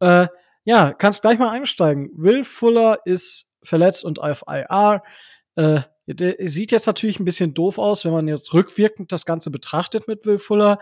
Äh, 0.00 0.28
ja, 0.64 0.92
kannst 0.92 1.22
gleich 1.22 1.38
mal 1.38 1.50
einsteigen. 1.50 2.10
Will 2.14 2.44
Fuller 2.44 2.98
ist 3.04 3.48
verletzt 3.62 4.04
und 4.04 4.20
auf 4.20 4.44
IR. 4.46 5.02
Äh, 5.56 5.82
sieht 6.18 6.72
jetzt 6.72 6.86
natürlich 6.86 7.20
ein 7.20 7.24
bisschen 7.24 7.54
doof 7.54 7.78
aus, 7.78 8.04
wenn 8.04 8.12
man 8.12 8.28
jetzt 8.28 8.52
rückwirkend 8.54 9.12
das 9.12 9.26
Ganze 9.26 9.50
betrachtet 9.50 10.08
mit 10.08 10.26
Will 10.26 10.38
Fuller. 10.38 10.78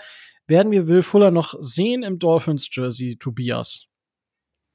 Werden 0.47 0.73
wir 0.73 0.89
Will 0.89 1.03
Fuller 1.03 1.31
noch 1.31 1.55
sehen 1.61 2.03
im 2.03 2.19
Dolphins 2.19 2.69
Jersey, 2.73 3.17
Tobias? 3.17 3.87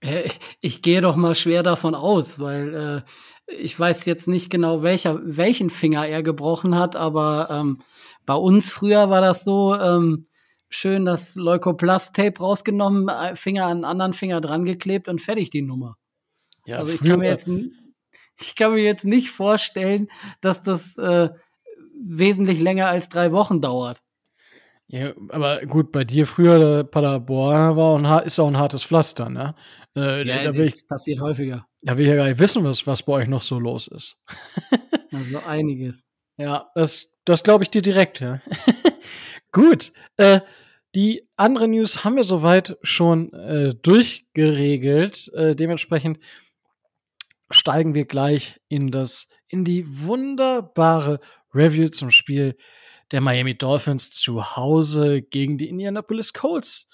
Äh, 0.02 0.30
ich 0.62 0.82
gehe 0.82 1.02
doch 1.02 1.16
mal 1.16 1.36
schwer 1.36 1.64
davon 1.64 1.96
aus, 1.96 2.40
weil 2.40 3.04
äh, 3.48 3.54
ich 3.54 3.80
weiß 3.80 4.06
jetzt 4.06 4.28
nicht 4.28 4.50
genau, 4.50 4.84
welcher, 4.84 5.20
welchen 5.24 5.70
Finger 5.70 6.08
er 6.08 6.24
gebrochen 6.24 6.76
hat, 6.76 6.96
aber 6.96 7.50
ähm, 7.52 7.82
bei 8.26 8.36
uns 8.36 8.70
früher 8.70 9.10
war 9.10 9.22
das 9.22 9.44
so, 9.44 9.76
ähm, 9.76 10.28
schön 10.70 11.06
das 11.06 11.36
Leukoplast-Tape 11.36 12.40
rausgenommen, 12.40 13.08
äh, 13.08 13.36
Finger 13.36 13.66
an 13.66 13.72
einen 13.72 13.86
anderen 13.86 14.14
Finger 14.14 14.42
dran 14.42 14.66
geklebt 14.66 15.08
und 15.08 15.22
fertig 15.22 15.50
die 15.50 15.62
Nummer. 15.62 15.98
Ja, 16.66 16.78
also 16.78 16.92
ich 16.92 17.00
kann 17.02 17.20
mir 17.20 17.30
jetzt 17.30 17.48
ich 18.40 18.56
kann 18.56 18.74
mir 18.74 18.84
jetzt 18.84 19.06
nicht 19.06 19.30
vorstellen, 19.30 20.10
dass 20.42 20.62
das 20.62 20.98
äh, 20.98 21.30
wesentlich 22.00 22.62
länger 22.62 22.88
als 22.88 23.10
drei 23.10 23.32
Wochen 23.32 23.62
dauert. 23.62 24.02
Ja, 24.88 25.14
aber 25.30 25.66
gut, 25.66 25.92
bei 25.92 26.04
dir 26.04 26.28
früher 26.28 26.60
der 26.60 26.84
Paderborn 26.84 27.76
war 27.76 27.94
und 27.94 28.06
ist 28.26 28.40
auch 28.40 28.48
ein 28.48 28.58
hartes 28.58 28.84
Pflaster, 28.84 29.30
ne? 29.30 29.56
Äh, 29.96 30.28
ja, 30.28 30.44
da 30.44 30.52
das 30.52 30.68
ich, 30.68 30.88
passiert 30.88 31.22
häufiger. 31.22 31.66
Da 31.82 31.98
will 31.98 32.06
ich 32.06 32.10
ja 32.10 32.18
gar 32.18 32.28
nicht 32.28 32.40
wissen, 32.40 32.64
was, 32.64 32.86
was 32.86 33.04
bei 33.04 33.14
euch 33.14 33.28
noch 33.28 33.42
so 33.42 33.60
los 33.60 33.88
ist. 33.88 34.20
also 35.12 35.40
einiges. 35.46 36.04
Ja, 36.38 36.70
das, 36.76 37.10
das 37.24 37.44
glaube 37.44 37.64
ich 37.64 37.72
dir 37.72 37.82
direkt, 37.82 38.20
ja. 38.20 38.42
gut. 39.52 39.92
Äh, 40.18 40.42
die 40.94 41.28
andere 41.36 41.68
News 41.68 42.04
haben 42.06 42.16
wir 42.16 42.24
soweit 42.24 42.78
schon 42.82 43.34
äh, 43.34 43.74
durchgeregelt. 43.74 45.32
Äh, 45.34 45.56
dementsprechend 45.56 46.20
steigen 47.50 47.94
wir 47.94 48.06
gleich 48.06 48.60
in 48.68 48.92
das, 48.92 49.30
in 49.48 49.66
die 49.66 49.86
wunderbare 50.06 51.20
Review 51.54 51.90
zum 51.90 52.12
Spiel 52.12 52.58
der 53.12 53.22
Miami 53.22 53.58
Dolphins 53.58 54.12
zu 54.12 54.56
Hause 54.56 55.22
gegen 55.22 55.58
die 55.58 55.70
Indianapolis 55.70 56.34
Colts 56.34 56.88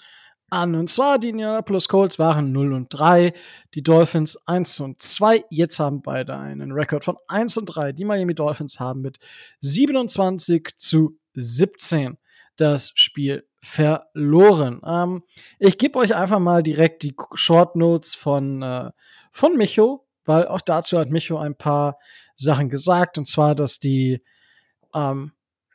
an. 0.50 0.74
Und 0.74 0.90
zwar 0.90 1.18
die 1.18 1.30
Indianapolis 1.30 1.88
Colts 1.88 2.18
waren 2.18 2.52
0 2.52 2.72
und 2.74 2.88
3, 2.90 3.32
die 3.74 3.82
Dolphins 3.82 4.36
1 4.46 4.80
und 4.80 5.00
2. 5.00 5.44
Jetzt 5.50 5.78
haben 5.78 6.02
beide 6.02 6.36
einen 6.36 6.72
Rekord 6.72 7.04
von 7.04 7.16
1 7.28 7.56
und 7.56 7.66
3. 7.66 7.92
Die 7.92 8.04
Miami 8.04 8.34
Dolphins 8.34 8.78
haben 8.78 9.00
mit 9.00 9.18
27 9.60 10.76
zu 10.76 11.18
17 11.34 12.18
das 12.56 12.92
Spiel 12.94 13.46
verloren. 13.58 14.80
Ähm, 14.84 15.22
ich 15.58 15.78
gebe 15.78 15.98
euch 15.98 16.14
einfach 16.14 16.40
mal 16.40 16.62
direkt 16.62 17.02
die 17.02 17.14
Short 17.34 17.76
Notes 17.76 18.14
von, 18.14 18.62
äh, 18.62 18.90
von 19.30 19.56
Micho 19.56 20.01
weil 20.24 20.46
auch 20.46 20.60
dazu 20.60 20.98
hat 20.98 21.10
Micho 21.10 21.38
ein 21.38 21.56
paar 21.56 21.98
Sachen 22.36 22.68
gesagt, 22.68 23.18
und 23.18 23.26
zwar, 23.26 23.54
dass 23.54 23.78
die, 23.78 24.22
ähm, 24.94 25.32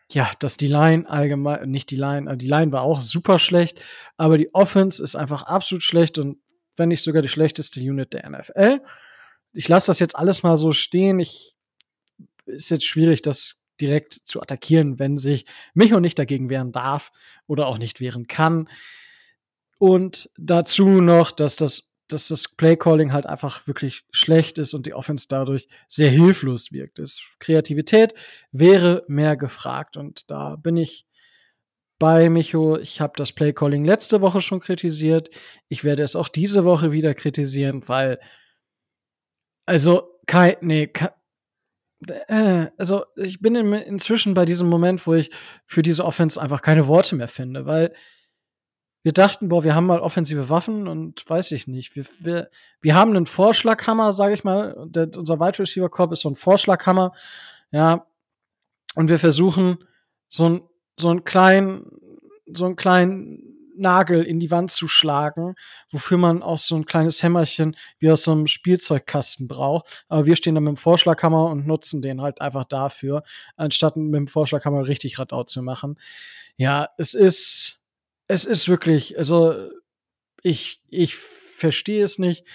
ja, 0.09 0.31
dass 0.39 0.57
die 0.57 0.67
Line 0.67 1.09
allgemein, 1.09 1.69
nicht 1.69 1.89
die 1.91 1.95
Line, 1.95 2.31
äh, 2.31 2.37
die 2.37 2.47
Line 2.47 2.71
war 2.71 2.81
auch 2.83 3.01
super 3.01 3.39
schlecht, 3.39 3.81
aber 4.15 4.37
die 4.37 4.53
Offense 4.53 5.03
ist 5.03 5.15
einfach 5.15 5.43
absolut 5.43 5.83
schlecht 5.83 6.17
und 6.17 6.39
wenn 6.75 6.89
nicht 6.89 7.01
sogar 7.01 7.21
die 7.21 7.27
schlechteste 7.27 7.79
Unit 7.79 8.13
der 8.13 8.29
NFL. 8.29 8.81
Ich 9.53 9.67
lasse 9.67 9.87
das 9.87 9.99
jetzt 9.99 10.15
alles 10.15 10.43
mal 10.43 10.57
so 10.57 10.71
stehen. 10.71 11.19
Ich 11.19 11.55
ist 12.45 12.69
jetzt 12.69 12.85
schwierig, 12.85 13.21
das 13.21 13.61
direkt 13.79 14.13
zu 14.13 14.41
attackieren, 14.41 14.99
wenn 14.99 15.17
sich 15.17 15.45
Micho 15.73 15.99
nicht 15.99 16.17
dagegen 16.17 16.49
wehren 16.49 16.71
darf 16.71 17.11
oder 17.45 17.67
auch 17.67 17.77
nicht 17.77 17.99
wehren 17.99 18.27
kann. 18.27 18.69
Und 19.77 20.29
dazu 20.37 21.01
noch, 21.01 21.31
dass 21.31 21.55
das 21.55 21.86
dass 22.07 22.27
das 22.27 22.47
Playcalling 22.47 23.11
halt 23.13 23.25
einfach 23.25 23.67
wirklich 23.67 24.05
schlecht 24.11 24.57
ist 24.57 24.73
und 24.73 24.85
die 24.85 24.93
Offense 24.93 25.27
dadurch 25.29 25.67
sehr 25.87 26.09
hilflos 26.09 26.71
wirkt. 26.71 26.99
Das 26.99 27.21
Kreativität 27.39 28.13
wäre 28.51 29.03
mehr 29.07 29.35
gefragt 29.35 29.97
und 29.97 30.29
da 30.29 30.55
bin 30.55 30.77
ich 30.77 31.05
bei 31.99 32.29
Micho. 32.29 32.77
Ich 32.77 33.01
habe 33.01 33.13
das 33.17 33.31
Playcalling 33.31 33.83
letzte 33.83 34.21
Woche 34.21 34.41
schon 34.41 34.59
kritisiert. 34.59 35.29
Ich 35.67 35.83
werde 35.83 36.03
es 36.03 36.15
auch 36.15 36.29
diese 36.29 36.63
Woche 36.63 36.91
wieder 36.91 37.13
kritisieren, 37.13 37.87
weil 37.87 38.19
also 39.65 40.19
kein 40.27 40.55
nee, 40.61 40.87
kein, 40.87 41.09
äh, 42.27 42.67
also 42.77 43.05
ich 43.15 43.39
bin 43.39 43.55
in, 43.55 43.73
inzwischen 43.73 44.33
bei 44.33 44.45
diesem 44.45 44.69
Moment, 44.69 45.05
wo 45.07 45.13
ich 45.13 45.31
für 45.65 45.81
diese 45.81 46.05
Offense 46.05 46.41
einfach 46.41 46.61
keine 46.61 46.87
Worte 46.87 47.15
mehr 47.15 47.27
finde, 47.27 47.65
weil 47.65 47.93
wir 49.07 49.13
dachten, 49.13 49.47
boah, 49.47 49.63
wir 49.63 49.73
haben 49.73 49.85
mal 49.85 50.01
offensive 50.01 50.49
Waffen 50.49 50.85
und 50.89 51.23
weiß 51.29 51.53
ich 51.53 51.65
nicht. 51.65 51.95
Wir, 51.95 52.05
wir, 52.19 52.49
wir 52.81 52.93
haben 52.93 53.15
einen 53.15 53.25
Vorschlaghammer, 53.25 54.11
sage 54.11 54.33
ich 54.33 54.43
mal. 54.43 54.75
Der, 54.85 55.09
unser 55.15 55.39
Wide 55.39 55.59
Receiver 55.59 55.87
Corp 55.87 56.11
ist 56.11 56.19
so 56.19 56.29
ein 56.29 56.35
Vorschlaghammer. 56.35 57.13
Ja. 57.71 58.05
Und 58.95 59.07
wir 59.07 59.17
versuchen, 59.17 59.77
so 60.27 60.49
ein, 60.49 60.65
so 60.99 61.07
einen 61.07 61.23
kleinen, 61.23 61.89
so 62.53 62.65
einen 62.65 62.75
kleinen 62.75 63.71
Nagel 63.77 64.23
in 64.23 64.41
die 64.41 64.51
Wand 64.51 64.71
zu 64.71 64.89
schlagen, 64.89 65.55
wofür 65.89 66.17
man 66.17 66.43
auch 66.43 66.59
so 66.59 66.75
ein 66.75 66.85
kleines 66.85 67.23
Hämmerchen 67.23 67.77
wie 67.99 68.11
aus 68.11 68.25
so 68.25 68.33
einem 68.33 68.47
Spielzeugkasten 68.47 69.47
braucht. 69.47 70.03
Aber 70.09 70.25
wir 70.25 70.35
stehen 70.35 70.55
da 70.55 70.59
mit 70.59 70.67
dem 70.67 70.75
Vorschlaghammer 70.75 71.45
und 71.45 71.65
nutzen 71.65 72.01
den 72.01 72.21
halt 72.21 72.41
einfach 72.41 72.65
dafür, 72.65 73.23
anstatt 73.55 73.95
mit 73.95 74.15
dem 74.15 74.27
Vorschlaghammer 74.27 74.85
richtig 74.85 75.17
Radau 75.17 75.45
zu 75.45 75.63
machen. 75.63 75.97
Ja, 76.57 76.89
es 76.97 77.13
ist, 77.13 77.76
es 78.27 78.45
ist 78.45 78.67
wirklich, 78.67 79.17
also 79.17 79.69
ich, 80.43 80.81
ich 80.89 81.15
verstehe 81.15 82.03
es 82.03 82.19
nicht. 82.19 82.45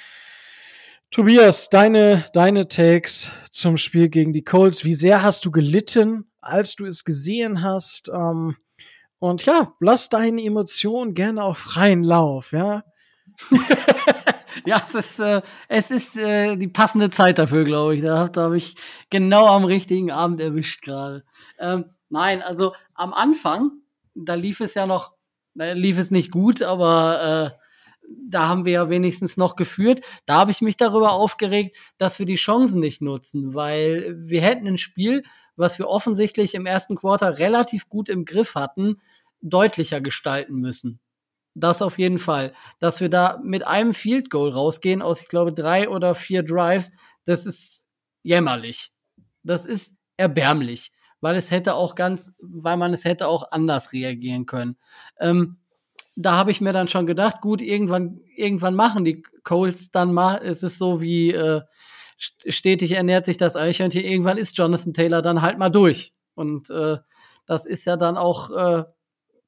Tobias, 1.11 1.69
deine, 1.69 2.25
deine 2.33 2.69
Takes 2.69 3.33
zum 3.51 3.77
Spiel 3.77 4.09
gegen 4.09 4.33
die 4.33 4.45
Colts. 4.45 4.85
Wie 4.85 4.95
sehr 4.95 5.23
hast 5.23 5.45
du 5.45 5.51
gelitten, 5.51 6.31
als 6.41 6.75
du 6.75 6.87
es 6.87 7.05
gesehen 7.05 7.63
hast? 7.63 8.09
Ähm, 8.09 8.57
und 9.19 9.45
ja, 9.45 9.75
lass 9.79 10.09
deine 10.09 10.43
Emotionen 10.43 11.15
gerne 11.15 11.45
auf 11.45 11.59
freien 11.59 12.03
Lauf, 12.03 12.53
ja. 12.53 12.83
ja, 14.65 14.83
es 14.89 14.95
ist, 14.95 15.19
äh, 15.21 15.43
es 15.69 15.91
ist 15.91 16.17
äh, 16.17 16.57
die 16.57 16.69
passende 16.69 17.11
Zeit 17.11 17.39
dafür, 17.39 17.65
glaube 17.65 17.95
ich. 17.95 18.03
Da, 18.03 18.29
da 18.29 18.45
habe 18.45 18.57
ich 18.57 18.77
genau 19.11 19.47
am 19.47 19.65
richtigen 19.65 20.11
Abend 20.11 20.41
erwischt 20.41 20.83
gerade. 20.83 21.25
Ähm, 21.59 21.91
nein, 22.09 22.43
also 22.43 22.75
am 22.95 23.13
Anfang, 23.13 23.73
da 24.15 24.35
lief 24.35 24.61
es 24.61 24.75
ja 24.75 24.87
noch 24.87 25.13
lief 25.55 25.99
es 25.99 26.11
nicht 26.11 26.31
gut, 26.31 26.63
aber 26.63 27.55
äh, 27.55 27.63
da 28.29 28.49
haben 28.49 28.65
wir 28.65 28.73
ja 28.73 28.91
wenigstens 28.91 29.37
noch 29.37 29.57
geführt. 29.57 30.05
Da 30.27 30.37
habe 30.37 30.51
ich 30.51 30.61
mich 30.61 30.77
darüber 30.77 31.13
aufgeregt, 31.13 31.77
dass 31.99 32.19
wir 32.19 32.27
die 32.27 32.37
Chancen 32.37 32.81
nicht 32.81 33.03
nutzen, 33.03 33.55
weil 33.55 34.15
wir 34.19 34.43
hätten 34.43 34.67
ein 34.67 34.79
Spiel, 34.79 35.23
was 35.57 35.79
wir 35.79 35.89
offensichtlich 35.89 36.55
im 36.55 36.67
ersten 36.67 36.97
Quarter 36.97 37.39
relativ 37.39 37.89
gut 37.89 38.09
im 38.09 38.25
Griff 38.25 38.55
hatten, 38.55 39.01
deutlicher 39.41 40.01
gestalten 40.01 40.57
müssen. 40.57 41.01
Das 41.55 41.83
auf 41.83 41.99
jeden 41.99 42.19
Fall. 42.19 42.55
Dass 42.79 43.01
wir 43.01 43.11
da 43.11 43.41
mit 43.43 43.67
einem 43.67 43.93
Field 43.93 44.31
Goal 44.31 44.51
rausgehen 44.51 45.03
aus, 45.03 45.21
ich 45.21 45.29
glaube, 45.29 45.53
drei 45.53 45.89
oder 45.89 46.15
vier 46.15 46.43
Drives, 46.43 46.93
das 47.25 47.45
ist 47.47 47.87
jämmerlich. 48.23 48.91
Das 49.43 49.67
ist 49.67 49.95
erbärmlich 50.17 50.93
weil 51.23 51.37
es 51.37 51.51
hätte 51.51 51.75
auch 51.75 51.95
ganz, 51.95 52.33
weil 52.41 52.77
man 52.77 52.93
es 52.93 53.07
hätte 53.07 53.29
auch 53.29 53.51
anders 53.53 53.93
reagieren 53.95 54.45
können. 54.45 54.77
Ähm, 55.19 55.57
da 56.17 56.33
habe 56.33 56.51
ich 56.51 56.61
mir 56.61 56.75
dann 56.75 56.89
schon 56.89 57.07
gedacht, 57.07 57.41
gut, 57.41 57.63
irgendwann, 57.63 58.21
irgendwann 58.37 58.75
machen 58.75 59.05
die 59.07 59.23
Colts 59.45 59.91
dann 59.91 60.13
mal. 60.13 60.43
Es 60.43 60.63
ist 60.63 60.77
so 60.77 61.01
wie 61.01 61.31
äh, 61.31 61.63
stetig 62.19 62.93
ernährt 62.93 63.25
sich 63.25 63.39
das 63.39 63.57
Eichhörnchen. 63.57 64.05
Irgendwann 64.05 64.37
ist 64.37 64.59
Jonathan 64.59 64.93
Taylor 64.93 65.23
dann 65.23 65.41
halt 65.41 65.59
mal 65.59 65.71
durch. 65.71 66.13
Und 66.35 66.69
äh, 66.69 66.99
das 67.47 67.67
ist 67.67 67.85
ja 67.87 67.97
dann 67.97 68.19
auch 68.19 68.51
äh, 68.51 68.85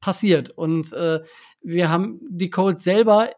passiert. 0.00 0.50
Und 0.50 0.92
äh, 0.92 1.20
wir 1.60 1.90
haben 1.90 2.20
die 2.30 2.50
Colts 2.50 2.84
selber 2.84 3.30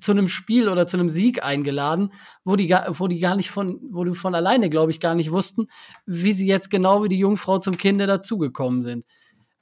zu 0.00 0.12
einem 0.12 0.28
Spiel 0.28 0.68
oder 0.68 0.86
zu 0.86 0.96
einem 0.96 1.10
Sieg 1.10 1.44
eingeladen, 1.44 2.12
wo 2.44 2.56
die, 2.56 2.68
wo 2.70 3.08
die 3.08 3.20
gar 3.20 3.36
nicht 3.36 3.50
von, 3.50 3.80
wo 3.90 4.04
du 4.04 4.14
von 4.14 4.34
alleine, 4.34 4.70
glaube 4.70 4.90
ich, 4.90 5.00
gar 5.00 5.14
nicht 5.14 5.30
wussten, 5.30 5.68
wie 6.06 6.32
sie 6.32 6.46
jetzt 6.46 6.70
genau 6.70 7.02
wie 7.04 7.08
die 7.08 7.18
Jungfrau 7.18 7.58
zum 7.58 7.76
Kinde 7.76 8.06
dazugekommen 8.06 8.84
sind. 8.84 9.04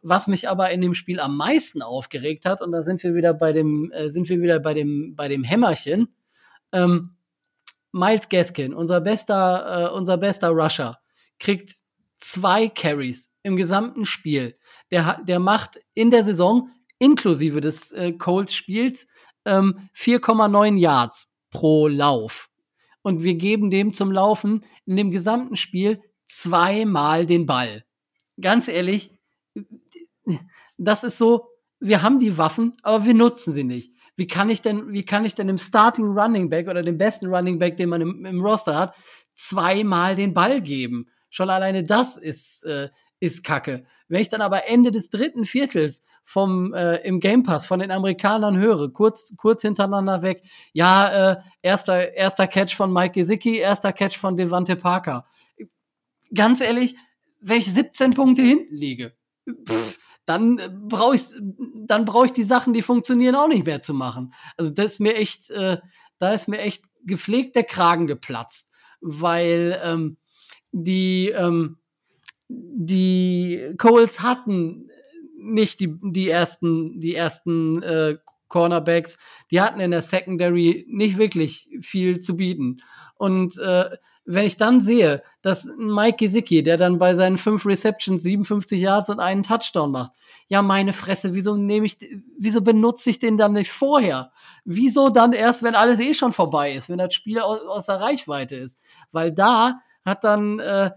Was 0.01 0.27
mich 0.27 0.49
aber 0.49 0.71
in 0.71 0.81
dem 0.81 0.95
Spiel 0.95 1.21
am 1.21 1.37
meisten 1.37 1.81
aufgeregt 1.81 2.45
hat, 2.45 2.61
und 2.61 2.73
da 2.73 2.83
sind 2.83 3.03
wir 3.03 3.15
wieder 3.15 3.35
bei 3.35 3.53
dem, 3.53 3.91
äh, 3.93 4.09
sind 4.09 4.29
wir 4.29 4.41
wieder 4.41 4.59
bei 4.59 4.75
dem, 4.75 5.15
bei 5.15 5.29
dem 5.29 5.45
Hämmerchen, 5.45 6.15
ähm, 6.73 7.17
Miles 7.93 8.29
Gaskin, 8.29 8.75
unser 8.75 9.01
bester, 9.01 9.91
äh, 9.91 9.95
unser 9.95 10.17
bester 10.17 10.49
Rusher, 10.49 10.99
kriegt 11.39 11.73
zwei 12.19 12.69
Carries 12.69 13.31
im 13.43 13.57
gesamten 13.57 14.05
Spiel. 14.05 14.57
Der, 14.91 15.21
der 15.27 15.39
macht 15.39 15.79
in 15.95 16.11
der 16.11 16.25
Saison, 16.25 16.71
inklusive 16.99 17.61
des 17.61 17.93
äh, 17.93 18.13
Colts-Spiels, 18.13 19.07
ähm, 19.45 19.89
4,9 19.97 20.77
Yards 20.77 21.29
pro 21.51 21.89
Lauf. 21.89 22.49
Und 23.03 23.23
wir 23.23 23.35
geben 23.35 23.71
dem 23.71 23.93
zum 23.93 24.13
Laufen 24.13 24.65
in 24.87 24.97
dem 24.97 25.11
gesamten 25.11 25.57
Spiel 25.57 26.01
zweimal 26.27 27.27
den 27.27 27.47
Ball. 27.47 27.85
Ganz 28.41 28.69
ehrlich, 28.69 29.11
das 30.79 31.05
ist 31.05 31.19
so, 31.19 31.49
wir 31.81 32.03
haben 32.03 32.21
die 32.21 32.39
Waffen, 32.39 32.77
aber 32.83 33.05
wir 33.05 33.15
nutzen 33.15 33.53
sie 33.53 33.65
nicht. 33.65 33.93
Wie 34.17 34.27
kann 34.27 34.51
ich 34.51 34.63
denn, 34.63 34.93
wie 34.93 35.05
kann 35.05 35.25
ich 35.25 35.35
denn 35.35 35.47
dem 35.47 35.59
Starting 35.59 36.17
Running 36.17 36.49
Back 36.49 36.69
oder 36.69 36.83
dem 36.83 36.99
besten 36.99 37.27
Running 37.27 37.59
Back, 37.59 37.77
den 37.77 37.89
man 37.89 38.01
im, 38.01 38.25
im 38.25 38.41
Roster 38.41 38.77
hat, 38.79 38.95
zweimal 39.35 40.17
den 40.17 40.35
Ball 40.35 40.61
geben? 40.61 41.09
Schon 41.31 41.51
alleine 41.51 41.83
das 41.83 42.19
ist, 42.19 42.65
äh, 42.65 42.91
ist 43.23 43.45
Kacke. 43.45 43.85
Wenn 44.09 44.21
ich 44.21 44.29
dann 44.29 44.41
aber 44.41 44.69
Ende 44.69 44.91
des 44.91 45.09
dritten 45.09 45.45
Viertels 45.45 46.03
vom 46.25 46.75
äh, 46.75 46.97
im 47.07 47.21
Game 47.21 47.45
Pass 47.45 47.67
von 47.67 47.79
den 47.79 47.93
Amerikanern 47.93 48.59
höre, 48.59 48.93
kurz 48.93 49.35
kurz 49.37 49.63
hintereinander 49.63 50.23
weg, 50.23 50.43
ja, 50.73 51.33
äh, 51.33 51.37
erster 51.63 52.15
erster 52.15 52.49
Catch 52.49 52.75
von 52.75 52.93
Mike 52.93 53.15
Gesicki, 53.15 53.59
erster 53.59 53.93
Catch 53.93 54.19
von 54.19 54.37
Devante 54.37 54.75
Parker. 54.75 55.25
Ganz 56.35 56.61
ehrlich, 56.61 56.97
wenn 57.41 57.59
ich 57.59 57.73
17 57.73 58.13
Punkte 58.15 58.43
hinten 58.43 58.75
liege, 58.75 59.13
pff, 59.69 60.01
dann 60.27 60.89
brauche 60.89 61.15
ich 61.15 61.23
dann 61.87 62.05
brauche 62.05 62.27
ich 62.27 62.33
die 62.33 62.43
Sachen, 62.43 62.75
die 62.75 62.83
funktionieren, 62.83 63.37
auch 63.37 63.49
nicht 63.49 63.67
mehr 63.67 63.83
zu 63.83 63.95
machen. 63.95 64.35
Also 64.57 64.73
das 64.73 64.95
ist 64.95 65.01
mir 65.01 65.15
echt, 65.15 65.49
äh, 65.51 65.79
da 66.19 66.33
ist 66.33 66.49
mir 66.49 66.59
echt 66.59 66.83
gepflegt 67.05 67.55
der 67.55 67.65
Kragen 67.65 68.09
geplatzt, 68.09 68.73
weil 69.01 69.81
ähm, 69.85 70.17
die 70.73 71.29
ähm, 71.29 71.79
die 72.49 73.75
Coles 73.79 74.21
hatten 74.21 74.91
nicht 75.37 75.81
die 75.81 75.99
die 76.03 76.29
ersten 76.29 77.01
die 77.01 77.15
ersten 77.15 77.83
äh, 77.83 78.17
Cornerbacks, 78.49 79.17
die 79.51 79.61
hatten 79.61 79.81
in 79.81 79.91
der 79.91 80.03
Secondary 80.03 80.85
nicht 80.89 81.17
wirklich 81.17 81.69
viel 81.81 82.19
zu 82.19 82.37
bieten 82.37 82.83
und 83.17 83.57
äh, 83.59 83.91
wenn 84.25 84.47
ich 84.47 84.57
dann 84.57 84.81
sehe, 84.81 85.23
dass 85.41 85.69
Mike 85.77 86.19
Gesicki, 86.19 86.63
der 86.63 86.77
dann 86.77 86.99
bei 86.99 87.15
seinen 87.15 87.39
fünf 87.39 87.67
Receptions 87.67 88.23
57 88.23 88.81
Yards 88.81 89.11
und 89.11 89.19
einen 89.19 89.43
Touchdown 89.43 89.91
macht, 89.91 90.13
ja 90.47 90.63
meine 90.63 90.93
Fresse, 90.93 91.35
wieso 91.35 91.57
nehme 91.57 91.87
ich, 91.87 91.99
wieso 92.39 92.61
benutze 92.61 93.11
ich 93.11 93.19
den 93.19 93.37
dann 93.37 93.55
nicht 93.55 93.73
vorher? 93.73 94.33
Wieso 94.65 95.09
dann 95.09 95.33
erst, 95.33 95.65
wenn 95.65 95.75
alles 95.75 95.99
eh 95.99 96.15
schon 96.15 96.33
vorbei 96.33 96.73
ist, 96.73 96.89
wenn 96.89 96.99
das 96.99 97.15
Spiel 97.15 97.41
aus, 97.41 97.61
außer 97.63 98.01
Reichweite 98.01 98.57
ist? 98.57 98.79
Weil 99.11 99.33
da 99.33 99.81
hat 100.05 100.23
dann 100.23 100.61
äh, 100.61 100.93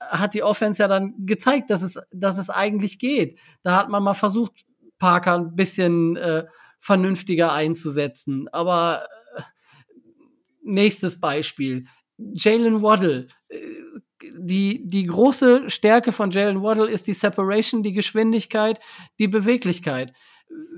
hat 0.00 0.34
die 0.34 0.42
Offense 0.42 0.82
ja 0.82 0.88
dann 0.88 1.14
gezeigt, 1.18 1.70
dass 1.70 1.82
es, 1.82 1.98
dass 2.12 2.38
es 2.38 2.50
eigentlich 2.50 2.98
geht. 2.98 3.38
Da 3.62 3.76
hat 3.76 3.88
man 3.88 4.02
mal 4.02 4.14
versucht, 4.14 4.66
Parker 4.98 5.34
ein 5.36 5.54
bisschen 5.54 6.16
äh, 6.16 6.44
vernünftiger 6.78 7.52
einzusetzen. 7.52 8.48
Aber 8.52 9.06
äh, 9.36 9.42
nächstes 10.62 11.20
Beispiel. 11.20 11.86
Jalen 12.18 12.82
Waddle. 12.82 13.28
Die, 14.38 14.88
die 14.88 15.04
große 15.04 15.68
Stärke 15.68 16.12
von 16.12 16.30
Jalen 16.30 16.62
Waddle 16.62 16.90
ist 16.90 17.06
die 17.06 17.14
Separation, 17.14 17.82
die 17.82 17.92
Geschwindigkeit, 17.92 18.80
die 19.18 19.28
Beweglichkeit. 19.28 20.12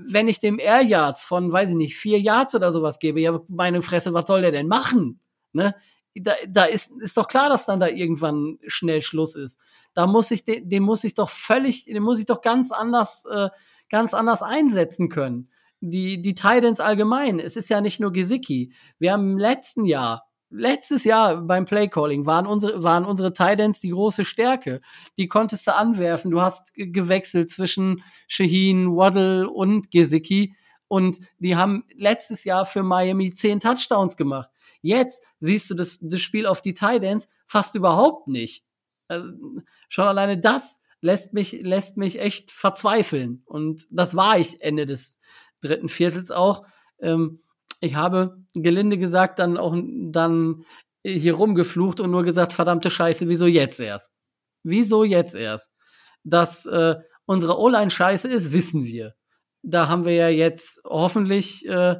Wenn 0.05 0.27
ich 0.27 0.39
dem 0.39 0.59
Air 0.59 0.81
Yards 0.81 1.23
von, 1.23 1.51
weiß 1.51 1.71
ich 1.71 1.75
nicht, 1.75 1.95
vier 1.95 2.19
Yards 2.19 2.55
oder 2.55 2.71
sowas 2.71 2.99
gebe, 2.99 3.21
ja, 3.21 3.39
meine 3.47 3.81
Fresse, 3.81 4.13
was 4.13 4.27
soll 4.27 4.41
der 4.41 4.51
denn 4.51 4.67
machen? 4.67 5.21
Ne? 5.53 5.75
Da, 6.15 6.33
da 6.47 6.65
ist, 6.65 6.91
ist 6.99 7.17
doch 7.17 7.27
klar, 7.27 7.49
dass 7.49 7.65
dann 7.65 7.79
da 7.79 7.87
irgendwann 7.87 8.57
schnell 8.65 9.01
Schluss 9.01 9.35
ist. 9.35 9.59
Da 9.93 10.07
muss 10.07 10.31
ich 10.31 10.43
den, 10.43 10.67
den 10.67 10.83
muss 10.83 11.03
ich 11.03 11.13
doch 11.13 11.29
völlig, 11.29 11.85
den 11.85 12.03
muss 12.03 12.19
ich 12.19 12.25
doch 12.25 12.41
ganz 12.41 12.71
anders, 12.71 13.25
äh, 13.25 13.49
ganz 13.89 14.13
anders 14.13 14.41
einsetzen 14.41 15.09
können. 15.09 15.49
Die, 15.81 16.21
die 16.21 16.35
Titans 16.35 16.79
allgemein. 16.79 17.39
Es 17.39 17.55
ist 17.55 17.69
ja 17.69 17.79
nicht 17.79 17.99
nur 17.99 18.11
Gesicki. 18.11 18.73
Wir 18.97 19.13
haben 19.13 19.31
im 19.31 19.37
letzten 19.37 19.85
Jahr 19.85 20.29
letztes 20.49 21.03
Jahr 21.03 21.37
beim 21.37 21.65
Playcalling 21.65 22.25
waren 22.25 22.47
unsere, 22.47 22.83
waren 22.83 23.05
unsere 23.05 23.33
Titans 23.33 23.79
die 23.79 23.89
große 23.89 24.25
Stärke. 24.25 24.81
Die 25.17 25.27
konntest 25.27 25.67
du 25.67 25.75
anwerfen. 25.75 26.31
Du 26.31 26.41
hast 26.41 26.73
gewechselt 26.75 27.49
zwischen 27.49 28.03
Shaheen, 28.27 28.95
Waddle 28.95 29.49
und 29.49 29.91
Gesicki. 29.91 30.55
Und 30.87 31.19
die 31.37 31.55
haben 31.55 31.83
letztes 31.95 32.43
Jahr 32.43 32.65
für 32.65 32.83
Miami 32.83 33.31
zehn 33.31 33.59
Touchdowns 33.59 34.17
gemacht. 34.17 34.49
Jetzt 34.81 35.23
siehst 35.39 35.69
du 35.69 35.75
das, 35.75 35.99
das 36.01 36.21
Spiel 36.21 36.45
auf 36.45 36.61
die 36.61 36.73
Titans 36.73 37.27
fast 37.47 37.75
überhaupt 37.75 38.27
nicht. 38.27 38.63
Also, 39.07 39.31
schon 39.89 40.07
alleine 40.07 40.39
das 40.39 40.81
lässt 41.01 41.33
mich, 41.33 41.61
lässt 41.61 41.97
mich 41.97 42.19
echt 42.19 42.51
verzweifeln. 42.51 43.43
Und 43.45 43.85
das 43.89 44.15
war 44.15 44.37
ich 44.37 44.61
Ende 44.61 44.85
des 44.85 45.17
dritten 45.61 45.89
Viertels 45.89 46.31
auch. 46.31 46.63
Ähm, 46.99 47.41
ich 47.81 47.95
habe 47.95 48.37
gelinde 48.53 48.97
gesagt 48.97 49.39
dann 49.39 49.57
auch 49.57 49.75
dann 49.75 50.65
hier 51.05 51.33
rumgeflucht 51.33 51.99
und 51.99 52.11
nur 52.11 52.23
gesagt, 52.23 52.53
verdammte 52.53 52.89
Scheiße, 52.89 53.29
wieso 53.29 53.45
jetzt 53.45 53.79
erst? 53.79 54.11
Wieso 54.63 55.03
jetzt 55.03 55.35
erst? 55.35 55.71
Dass 56.23 56.65
äh, 56.65 56.97
unsere 57.25 57.57
O-Line 57.57 57.89
scheiße 57.89 58.27
ist, 58.27 58.51
wissen 58.51 58.83
wir. 58.83 59.15
Da 59.61 59.87
haben 59.87 60.05
wir 60.05 60.13
ja 60.13 60.29
jetzt 60.29 60.81
hoffentlich 60.83 61.65
äh, 61.67 61.95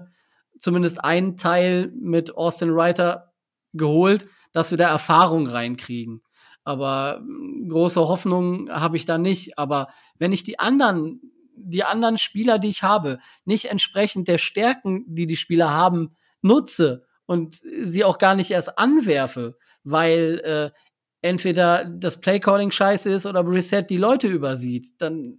zumindest 0.59 1.03
einen 1.03 1.37
Teil 1.37 1.91
mit 1.99 2.35
Austin 2.35 2.69
Reiter 2.71 3.33
geholt, 3.73 4.27
dass 4.51 4.71
wir 4.71 4.77
da 4.77 4.89
Erfahrung 4.89 5.47
reinkriegen. 5.47 6.21
Aber 6.63 7.17
hm, 7.19 7.67
große 7.69 7.99
Hoffnung 7.99 8.69
habe 8.69 8.97
ich 8.97 9.05
da 9.05 9.17
nicht. 9.17 9.57
Aber 9.57 9.89
wenn 10.17 10.31
ich 10.31 10.43
die 10.43 10.59
anderen 10.59 11.21
die 11.61 11.83
anderen 11.83 12.17
Spieler, 12.17 12.57
die 12.57 12.69
ich 12.69 12.83
habe, 12.83 13.19
nicht 13.45 13.65
entsprechend 13.65 14.27
der 14.27 14.37
Stärken, 14.37 15.03
die 15.07 15.27
die 15.27 15.35
Spieler 15.35 15.71
haben, 15.71 16.15
nutze 16.41 17.05
und 17.25 17.55
sie 17.83 18.03
auch 18.03 18.17
gar 18.17 18.35
nicht 18.35 18.51
erst 18.51 18.79
anwerfe, 18.79 19.57
weil 19.83 20.41
äh, 20.43 20.71
entweder 21.21 21.85
das 21.85 22.19
Playcalling 22.19 22.71
scheiße 22.71 23.09
ist 23.09 23.25
oder 23.25 23.45
Reset 23.45 23.83
die 23.89 23.97
Leute 23.97 24.27
übersieht, 24.27 24.89
dann 24.99 25.37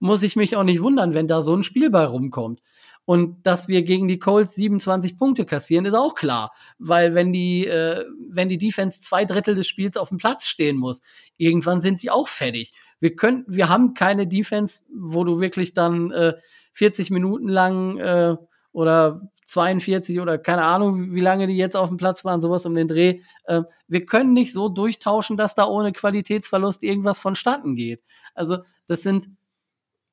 muss 0.00 0.22
ich 0.22 0.36
mich 0.36 0.56
auch 0.56 0.64
nicht 0.64 0.82
wundern, 0.82 1.14
wenn 1.14 1.26
da 1.26 1.40
so 1.40 1.54
ein 1.54 1.62
Spielball 1.62 2.06
rumkommt. 2.06 2.60
Und 3.04 3.46
dass 3.46 3.68
wir 3.68 3.82
gegen 3.82 4.08
die 4.08 4.18
Colts 4.18 4.56
27 4.56 5.16
Punkte 5.16 5.44
kassieren, 5.44 5.84
ist 5.84 5.94
auch 5.94 6.16
klar. 6.16 6.52
Weil 6.78 7.14
wenn 7.14 7.32
die, 7.32 7.64
äh, 7.64 8.04
wenn 8.28 8.48
die 8.48 8.58
Defense 8.58 9.00
zwei 9.00 9.24
Drittel 9.24 9.54
des 9.54 9.68
Spiels 9.68 9.96
auf 9.96 10.08
dem 10.08 10.18
Platz 10.18 10.48
stehen 10.48 10.76
muss, 10.76 11.02
irgendwann 11.36 11.80
sind 11.80 12.00
sie 12.00 12.10
auch 12.10 12.26
fertig 12.26 12.72
wir 13.00 13.14
können, 13.14 13.44
wir 13.46 13.68
haben 13.68 13.94
keine 13.94 14.26
Defense, 14.26 14.82
wo 14.92 15.24
du 15.24 15.40
wirklich 15.40 15.72
dann 15.74 16.10
äh, 16.12 16.34
40 16.72 17.10
Minuten 17.10 17.48
lang 17.48 17.98
äh, 17.98 18.36
oder 18.72 19.20
42 19.46 20.20
oder 20.20 20.38
keine 20.38 20.64
Ahnung, 20.64 21.14
wie 21.14 21.20
lange 21.20 21.46
die 21.46 21.56
jetzt 21.56 21.76
auf 21.76 21.88
dem 21.88 21.96
Platz 21.96 22.24
waren, 22.24 22.40
sowas 22.40 22.66
um 22.66 22.74
den 22.74 22.88
Dreh. 22.88 23.20
Äh, 23.44 23.62
wir 23.86 24.04
können 24.04 24.32
nicht 24.32 24.52
so 24.52 24.68
durchtauschen, 24.68 25.36
dass 25.36 25.54
da 25.54 25.66
ohne 25.66 25.92
Qualitätsverlust 25.92 26.82
irgendwas 26.82 27.18
vonstatten 27.18 27.76
geht. 27.76 28.02
Also 28.34 28.58
das 28.86 29.02
sind 29.02 29.28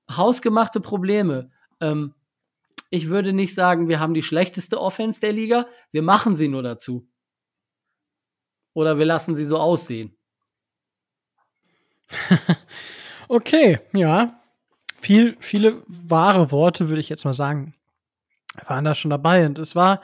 hausgemachte 0.10 0.80
Probleme. 0.80 1.52
Ähm, 1.82 2.14
ich 2.90 3.10
würde 3.10 3.34
nicht 3.34 3.56
sagen, 3.56 3.90
wir 3.90 4.00
haben 4.00 4.14
die 4.14 4.22
schlechteste 4.22 4.80
Offense 4.80 5.20
der 5.20 5.34
Liga. 5.34 5.68
Wir 5.92 6.04
machen 6.04 6.36
sie 6.36 6.48
nur 6.48 6.62
dazu. 6.62 7.08
Oder 8.74 9.00
wir 9.00 9.06
lassen 9.06 9.36
sie 9.36 9.46
so 9.46 9.58
aussehen. 9.58 10.16
okay, 13.28 13.80
ja. 13.94 14.40
Viel, 15.00 15.36
viele 15.40 15.84
wahre 15.88 16.52
Worte, 16.52 16.90
würde 16.90 17.02
ich 17.02 17.10
jetzt 17.10 17.26
mal 17.26 17.34
sagen, 17.34 17.74
waren 18.68 18.86
da 18.86 18.96
schon 18.96 19.12
dabei. 19.12 19.46
Und 19.46 19.60
es 19.60 19.76
war 19.76 20.02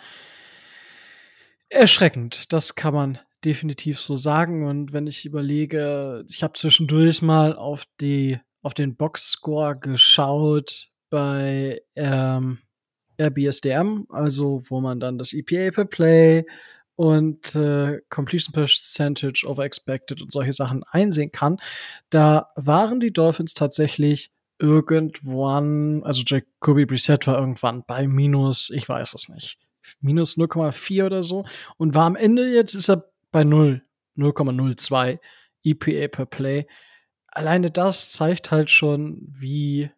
erschreckend. 1.70 2.52
Das 2.52 2.76
kann 2.76 2.94
man 2.94 3.20
definitiv 3.46 4.00
so 4.00 4.18
sagen. 4.18 4.68
Und 4.68 4.94
wenn 4.94 5.08
ich 5.08 5.26
überlege, 5.26 6.26
ich 6.30 6.44
habe 6.44 6.54
zwischendurch 6.54 7.22
mal 7.22 7.56
auf 7.56 7.86
die, 8.02 8.40
auf 8.62 8.74
den 8.74 8.96
Boxscore 8.96 9.78
geschaut 9.78 10.90
bei 11.10 11.82
ähm, 11.96 12.60
RBSDM, 13.20 14.06
also 14.10 14.64
wo 14.68 14.80
man 14.82 15.00
dann 15.00 15.18
das 15.18 15.34
EPA 15.34 15.72
per 15.72 15.86
Play 15.86 16.46
und 16.96 17.56
äh, 17.56 18.02
Completion 18.10 18.54
Percentage 18.54 19.46
over 19.48 19.64
Expected 19.64 20.22
und 20.22 20.32
solche 20.32 20.54
Sachen 20.54 20.84
einsehen 20.84 21.32
kann. 21.32 21.58
Da 22.10 22.48
waren 22.56 23.00
die 23.00 23.14
Dolphins 23.14 23.54
tatsächlich 23.54 24.32
irgendwann, 24.60 26.04
also 26.04 26.22
Jacoby 26.26 26.86
Brissett 26.86 27.26
war 27.28 27.40
irgendwann 27.40 27.84
bei 27.86 28.08
minus, 28.08 28.70
ich 28.70 28.88
weiß 28.88 29.14
es 29.14 29.30
nicht, 29.30 29.58
minus 30.02 30.38
0,4 30.38 31.06
oder 31.06 31.24
so 31.24 31.46
und 31.78 31.96
war 31.96 32.06
am 32.06 32.16
Ende 32.16 32.48
jetzt 32.54 32.76
ist 32.76 32.90
er 32.90 33.10
bei 33.32 33.44
0, 33.44 33.82
0,02 34.18 35.20
EPA 35.64 36.08
per 36.10 36.26
Play. 36.26 36.68
Alleine 37.28 37.72
das 37.72 38.12
zeigt 38.12 38.52
halt 38.52 38.70
schon, 38.70 39.28
wie, 39.30 39.92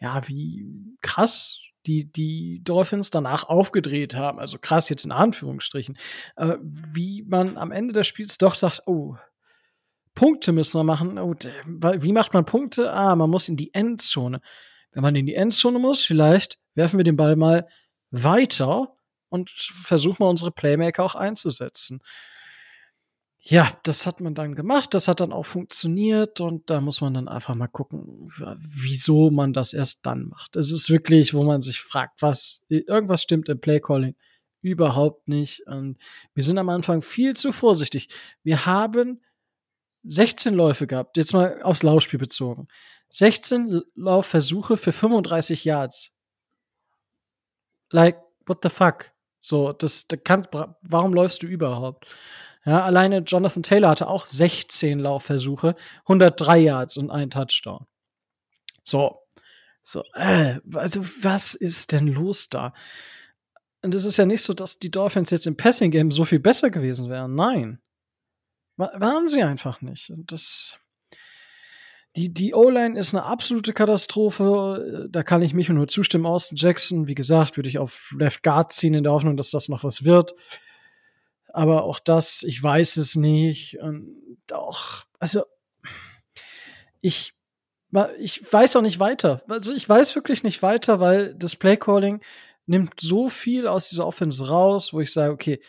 ja, 0.00 0.26
wie 0.28 0.96
krass 1.00 1.60
die, 1.86 2.10
die 2.10 2.60
Dolphins 2.64 3.10
danach 3.10 3.44
aufgedreht 3.44 4.14
haben. 4.14 4.38
Also 4.38 4.58
krass 4.58 4.88
jetzt 4.88 5.04
in 5.04 5.12
Anführungsstrichen. 5.12 5.96
Äh, 6.36 6.56
wie 6.60 7.22
man 7.22 7.56
am 7.56 7.70
Ende 7.72 7.92
des 7.92 8.06
Spiels 8.06 8.38
doch 8.38 8.54
sagt, 8.54 8.82
oh, 8.86 9.16
Punkte 10.18 10.52
müssen 10.52 10.78
wir 10.78 10.84
machen. 10.84 11.18
Oh, 11.18 11.34
wie 11.34 12.12
macht 12.12 12.34
man 12.34 12.44
Punkte? 12.44 12.92
Ah, 12.92 13.14
man 13.16 13.30
muss 13.30 13.48
in 13.48 13.56
die 13.56 13.72
Endzone. 13.72 14.40
Wenn 14.92 15.02
man 15.02 15.16
in 15.16 15.26
die 15.26 15.34
Endzone 15.34 15.78
muss, 15.78 16.04
vielleicht 16.04 16.58
werfen 16.74 16.98
wir 16.98 17.04
den 17.04 17.16
Ball 17.16 17.36
mal 17.36 17.66
weiter 18.10 18.94
und 19.28 19.50
versuchen 19.50 20.22
mal 20.22 20.30
unsere 20.30 20.50
Playmaker 20.50 21.04
auch 21.04 21.14
einzusetzen 21.14 22.00
ja, 23.50 23.70
das 23.84 24.06
hat 24.06 24.20
man 24.20 24.34
dann 24.34 24.54
gemacht, 24.54 24.92
das 24.92 25.08
hat 25.08 25.20
dann 25.20 25.32
auch 25.32 25.46
funktioniert 25.46 26.40
und 26.40 26.68
da 26.68 26.82
muss 26.82 27.00
man 27.00 27.14
dann 27.14 27.28
einfach 27.28 27.54
mal 27.54 27.66
gucken, 27.66 28.30
wieso 28.58 29.30
man 29.30 29.54
das 29.54 29.72
erst 29.72 30.04
dann 30.04 30.28
macht. 30.28 30.54
Es 30.54 30.70
ist 30.70 30.90
wirklich, 30.90 31.32
wo 31.32 31.44
man 31.44 31.62
sich 31.62 31.80
fragt, 31.80 32.20
was, 32.20 32.66
irgendwas 32.68 33.22
stimmt 33.22 33.48
im 33.48 33.58
Playcalling 33.58 34.16
überhaupt 34.60 35.28
nicht. 35.28 35.66
Und 35.66 35.96
wir 36.34 36.44
sind 36.44 36.58
am 36.58 36.68
Anfang 36.68 37.00
viel 37.00 37.34
zu 37.34 37.52
vorsichtig. 37.52 38.08
Wir 38.42 38.66
haben 38.66 39.22
16 40.04 40.54
Läufe 40.54 40.86
gehabt, 40.86 41.16
jetzt 41.16 41.32
mal 41.32 41.62
aufs 41.62 41.82
Laufspiel 41.82 42.18
bezogen. 42.18 42.68
16 43.10 43.82
Laufversuche 43.94 44.76
für 44.76 44.92
35 44.92 45.64
Yards. 45.64 46.12
Like, 47.90 48.20
what 48.46 48.58
the 48.62 48.68
fuck? 48.68 49.12
So, 49.40 49.72
das, 49.72 50.06
das 50.08 50.20
kann, 50.24 50.46
warum 50.82 51.14
läufst 51.14 51.42
du 51.42 51.46
überhaupt? 51.46 52.06
Ja, 52.64 52.84
alleine 52.84 53.20
Jonathan 53.20 53.62
Taylor 53.62 53.90
hatte 53.90 54.08
auch 54.08 54.26
16 54.26 54.98
Laufversuche, 54.98 55.74
103 56.02 56.58
Yards 56.58 56.96
und 56.96 57.10
ein 57.10 57.30
Touchdown. 57.30 57.86
So. 58.84 59.22
So, 59.82 60.02
äh, 60.12 60.58
also 60.74 61.02
was 61.22 61.54
ist 61.54 61.92
denn 61.92 62.08
los 62.08 62.50
da? 62.50 62.74
Und 63.80 63.94
es 63.94 64.04
ist 64.04 64.18
ja 64.18 64.26
nicht 64.26 64.42
so, 64.42 64.52
dass 64.52 64.78
die 64.78 64.90
Dolphins 64.90 65.30
jetzt 65.30 65.46
im 65.46 65.56
Passing 65.56 65.90
Game 65.90 66.10
so 66.10 66.26
viel 66.26 66.40
besser 66.40 66.68
gewesen 66.68 67.08
wären. 67.08 67.34
Nein. 67.34 67.80
Waren 68.78 69.28
sie 69.28 69.42
einfach 69.42 69.80
nicht. 69.82 70.10
Und 70.10 70.32
das 70.32 70.78
die, 72.16 72.32
die 72.32 72.54
O-Line 72.54 72.98
ist 72.98 73.14
eine 73.14 73.24
absolute 73.24 73.72
Katastrophe. 73.72 75.08
Da 75.10 75.22
kann 75.22 75.42
ich 75.42 75.52
mich 75.52 75.68
nur 75.68 75.88
zustimmen. 75.88 76.26
Austin 76.26 76.56
Jackson, 76.56 77.06
wie 77.06 77.14
gesagt, 77.14 77.56
würde 77.56 77.68
ich 77.68 77.78
auf 77.78 78.12
Left 78.18 78.42
Guard 78.42 78.72
ziehen 78.72 78.94
in 78.94 79.04
der 79.04 79.12
Hoffnung, 79.12 79.36
dass 79.36 79.50
das 79.50 79.68
noch 79.68 79.84
was 79.84 80.04
wird 80.04 80.34
aber 81.58 81.84
auch 81.84 81.98
das, 81.98 82.42
ich 82.42 82.62
weiß 82.62 82.98
es 82.98 83.16
nicht. 83.16 83.78
Und 83.80 84.16
auch, 84.52 85.04
also 85.18 85.44
ich, 87.00 87.34
ich 88.18 88.52
weiß 88.52 88.76
auch 88.76 88.82
nicht 88.82 89.00
weiter. 89.00 89.42
Also 89.48 89.74
ich 89.74 89.88
weiß 89.88 90.14
wirklich 90.14 90.42
nicht 90.42 90.62
weiter, 90.62 91.00
weil 91.00 91.34
das 91.34 91.56
Playcalling 91.56 92.20
nimmt 92.66 93.00
so 93.00 93.28
viel 93.28 93.66
aus 93.66 93.88
dieser 93.88 94.06
Offense 94.06 94.48
raus, 94.48 94.92
wo 94.92 95.00
ich 95.00 95.12
sage, 95.12 95.32
okay, 95.32 95.60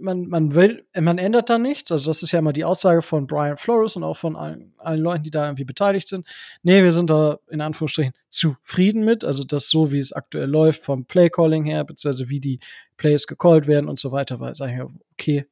man, 0.00 0.26
man 0.26 0.54
will, 0.54 0.86
man 0.98 1.18
ändert 1.18 1.50
da 1.50 1.58
nichts. 1.58 1.90
Also 1.92 2.10
das 2.10 2.22
ist 2.22 2.32
ja 2.32 2.38
immer 2.38 2.52
die 2.52 2.64
Aussage 2.64 3.02
von 3.02 3.26
Brian 3.26 3.56
Flores 3.56 3.96
und 3.96 4.04
auch 4.04 4.16
von 4.16 4.36
allen, 4.36 4.74
allen 4.78 5.00
Leuten, 5.00 5.24
die 5.24 5.30
da 5.30 5.46
irgendwie 5.46 5.64
beteiligt 5.64 6.08
sind. 6.08 6.26
Nee, 6.62 6.82
wir 6.82 6.92
sind 6.92 7.10
da 7.10 7.38
in 7.48 7.60
Anführungsstrichen 7.60 8.12
zufrieden 8.28 9.04
mit. 9.04 9.24
Also 9.24 9.44
das 9.44 9.68
so, 9.68 9.92
wie 9.92 9.98
es 9.98 10.12
aktuell 10.12 10.48
läuft 10.48 10.82
vom 10.84 11.06
Playcalling 11.06 11.64
her, 11.64 11.84
beziehungsweise 11.84 12.28
wie 12.28 12.40
die 12.40 12.60
Plays 12.96 13.26
gecallt 13.26 13.66
werden 13.66 13.88
und 13.88 13.98
so 13.98 14.12
weiter, 14.12 14.40
weil 14.40 14.54
sage 14.54 14.74
ich, 14.74 15.00
okay, 15.12 15.46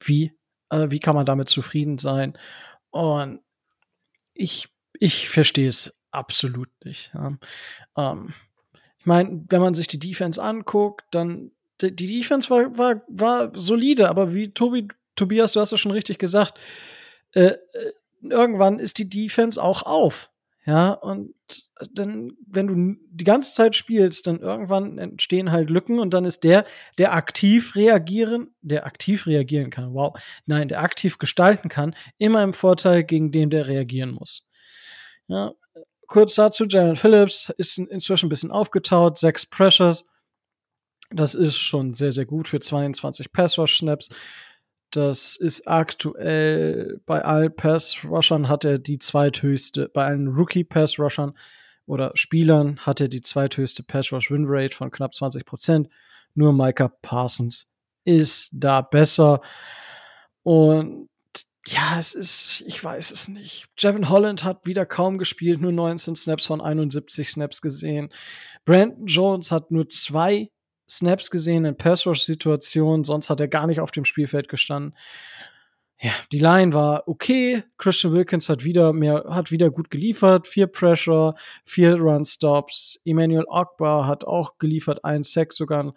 wie, 0.00 0.32
äh, 0.70 0.86
wie 0.90 1.00
kann 1.00 1.14
man 1.14 1.26
damit 1.26 1.48
zufrieden 1.48 1.98
sein? 1.98 2.36
Und 2.90 3.40
ich, 4.34 4.68
ich 4.98 5.28
verstehe 5.28 5.68
es 5.68 5.94
absolut 6.10 6.70
nicht. 6.84 7.12
Ja. 7.14 7.38
Ähm, 7.96 8.34
ich 8.98 9.06
meine, 9.06 9.44
wenn 9.48 9.60
man 9.60 9.74
sich 9.74 9.86
die 9.86 9.98
Defense 9.98 10.42
anguckt, 10.42 11.04
dann 11.10 11.52
die, 11.80 12.18
Defense 12.18 12.50
war, 12.50 12.76
war, 12.76 13.02
war 13.08 13.52
solide, 13.54 14.08
aber 14.08 14.34
wie 14.34 14.50
Tobi, 14.50 14.88
Tobias, 15.16 15.52
du 15.52 15.60
hast 15.60 15.72
es 15.72 15.80
schon 15.80 15.92
richtig 15.92 16.18
gesagt, 16.18 16.58
äh, 17.32 17.54
äh, 17.72 17.92
irgendwann 18.22 18.78
ist 18.78 18.98
die 18.98 19.08
Defense 19.08 19.62
auch 19.62 19.82
auf. 19.82 20.30
Ja, 20.68 20.90
und 20.90 21.34
dann, 21.94 22.32
wenn 22.46 22.66
du 22.66 23.00
die 23.10 23.24
ganze 23.24 23.54
Zeit 23.54 23.74
spielst, 23.74 24.26
dann 24.26 24.40
irgendwann 24.40 24.98
entstehen 24.98 25.50
halt 25.50 25.70
Lücken 25.70 25.98
und 25.98 26.12
dann 26.12 26.26
ist 26.26 26.44
der, 26.44 26.66
der 26.98 27.14
aktiv 27.14 27.74
reagieren, 27.74 28.54
der 28.60 28.84
aktiv 28.84 29.26
reagieren 29.26 29.70
kann, 29.70 29.94
wow, 29.94 30.14
nein, 30.44 30.68
der 30.68 30.82
aktiv 30.82 31.16
gestalten 31.16 31.70
kann, 31.70 31.94
immer 32.18 32.42
im 32.42 32.52
Vorteil 32.52 33.02
gegen 33.02 33.32
den, 33.32 33.48
der 33.48 33.66
reagieren 33.66 34.10
muss. 34.10 34.46
Ja, 35.26 35.54
kurz 36.06 36.34
dazu, 36.34 36.66
Jalen 36.66 36.96
Phillips 36.96 37.48
ist 37.56 37.78
inzwischen 37.78 38.26
ein 38.26 38.30
bisschen 38.30 38.50
aufgetaut, 38.50 39.18
sechs 39.18 39.46
Pressures, 39.46 40.06
das 41.10 41.34
ist 41.34 41.56
schon 41.56 41.94
sehr, 41.94 42.12
sehr 42.12 42.26
gut 42.26 42.48
für 42.48 42.60
22 42.60 43.32
Pass-Rush-Snaps. 43.32 44.10
Das 44.90 45.36
ist 45.36 45.68
aktuell 45.68 47.00
bei 47.04 47.22
allen 47.22 47.54
Pass-Rushern 47.54 48.48
hat 48.48 48.64
er 48.64 48.78
die 48.78 48.98
zweithöchste, 48.98 49.90
bei 49.92 50.06
allen 50.06 50.28
Rookie-Pass-Rushern 50.28 51.36
oder 51.86 52.12
Spielern 52.14 52.78
hat 52.80 53.00
er 53.00 53.08
die 53.08 53.22
zweithöchste 53.22 53.82
Pass-Rush-Win-Rate 53.82 54.74
von 54.74 54.90
knapp 54.90 55.14
20 55.14 55.44
Prozent. 55.44 55.88
Nur 56.34 56.52
Micah 56.52 56.88
Parsons 56.88 57.70
ist 58.04 58.48
da 58.52 58.80
besser. 58.80 59.40
Und 60.42 61.08
ja, 61.66 61.98
es 61.98 62.14
ist, 62.14 62.62
ich 62.66 62.82
weiß 62.82 63.10
es 63.10 63.28
nicht. 63.28 63.66
Jevin 63.76 64.08
Holland 64.08 64.44
hat 64.44 64.64
wieder 64.64 64.86
kaum 64.86 65.18
gespielt, 65.18 65.60
nur 65.60 65.72
19 65.72 66.16
Snaps 66.16 66.46
von 66.46 66.62
71 66.62 67.30
Snaps 67.30 67.60
gesehen. 67.60 68.10
Brandon 68.64 69.06
Jones 69.06 69.50
hat 69.50 69.70
nur 69.70 69.88
zwei 69.88 70.50
Snaps 70.88 71.30
gesehen 71.30 71.64
in 71.64 71.76
Pass-Rush-Situationen, 71.76 73.04
sonst 73.04 73.30
hat 73.30 73.40
er 73.40 73.48
gar 73.48 73.66
nicht 73.66 73.80
auf 73.80 73.90
dem 73.90 74.04
Spielfeld 74.04 74.48
gestanden. 74.48 74.94
Ja, 76.00 76.12
die 76.30 76.38
Line 76.38 76.72
war 76.74 77.08
okay. 77.08 77.64
Christian 77.76 78.12
Wilkins 78.12 78.48
hat 78.48 78.62
wieder 78.62 78.92
mehr, 78.92 79.24
hat 79.28 79.50
wieder 79.50 79.70
gut 79.70 79.90
geliefert. 79.90 80.46
Vier 80.46 80.68
Pressure, 80.68 81.34
vier 81.64 81.96
Run-Stops. 81.96 83.00
Emmanuel 83.04 83.46
Ogbar 83.48 84.06
hat 84.06 84.24
auch 84.24 84.58
geliefert, 84.58 85.04
ein 85.04 85.24
Sack 85.24 85.52
sogar. 85.52 85.92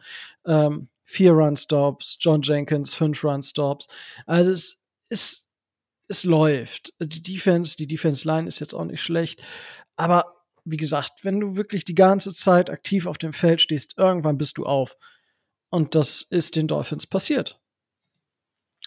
Ähm, 0.45 0.89
vier 1.03 1.33
Run-Stops. 1.33 2.17
John 2.19 2.41
Jenkins, 2.41 2.95
fünf 2.95 3.23
Run-Stops. 3.23 3.87
Also 4.25 4.51
es 4.51 4.81
ist, 5.09 5.51
es 6.07 6.23
läuft. 6.23 6.93
Die 6.99 7.21
Defense, 7.21 7.77
die 7.77 7.87
Defense-Line 7.87 8.47
ist 8.47 8.59
jetzt 8.59 8.73
auch 8.73 8.85
nicht 8.85 9.03
schlecht. 9.03 9.43
Aber 9.97 10.40
wie 10.63 10.77
gesagt, 10.77 11.23
wenn 11.23 11.39
du 11.39 11.55
wirklich 11.55 11.85
die 11.85 11.95
ganze 11.95 12.33
Zeit 12.33 12.69
aktiv 12.69 13.07
auf 13.07 13.17
dem 13.17 13.33
Feld 13.33 13.61
stehst, 13.61 13.97
irgendwann 13.97 14.37
bist 14.37 14.57
du 14.57 14.65
auf. 14.65 14.95
Und 15.69 15.95
das 15.95 16.21
ist 16.21 16.55
den 16.55 16.67
Dolphins 16.67 17.07
passiert. 17.07 17.59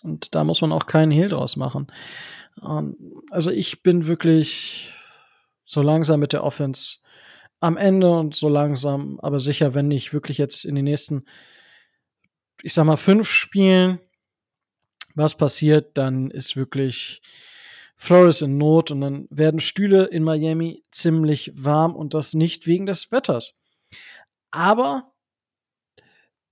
Und 0.02 0.34
da 0.34 0.44
muss 0.44 0.60
man 0.60 0.72
auch 0.72 0.86
keinen 0.86 1.10
Hehl 1.10 1.28
draus 1.28 1.56
machen. 1.56 1.86
Ähm, 2.62 2.96
also 3.30 3.50
ich 3.50 3.82
bin 3.82 4.06
wirklich 4.06 4.92
so 5.64 5.82
langsam 5.82 6.20
mit 6.20 6.32
der 6.32 6.44
Offense 6.44 6.98
am 7.60 7.78
Ende 7.78 8.10
und 8.10 8.36
so 8.36 8.48
langsam, 8.48 9.18
aber 9.20 9.40
sicher, 9.40 9.74
wenn 9.74 9.90
ich 9.90 10.12
wirklich 10.12 10.36
jetzt 10.36 10.66
in 10.66 10.74
den 10.74 10.84
nächsten, 10.84 11.24
ich 12.62 12.74
sag 12.74 12.84
mal, 12.84 12.98
fünf 12.98 13.30
Spielen 13.30 14.00
was 15.14 15.36
passiert, 15.36 15.96
dann 15.96 16.30
ist 16.30 16.56
wirklich 16.56 17.22
Flores 17.96 18.42
in 18.42 18.58
Not 18.58 18.90
und 18.90 19.00
dann 19.00 19.26
werden 19.30 19.60
Stühle 19.60 20.04
in 20.04 20.22
Miami 20.22 20.82
ziemlich 20.90 21.52
warm 21.54 21.94
und 21.94 22.14
das 22.14 22.34
nicht 22.34 22.66
wegen 22.66 22.86
des 22.86 23.12
Wetters. 23.12 23.56
Aber 24.50 25.12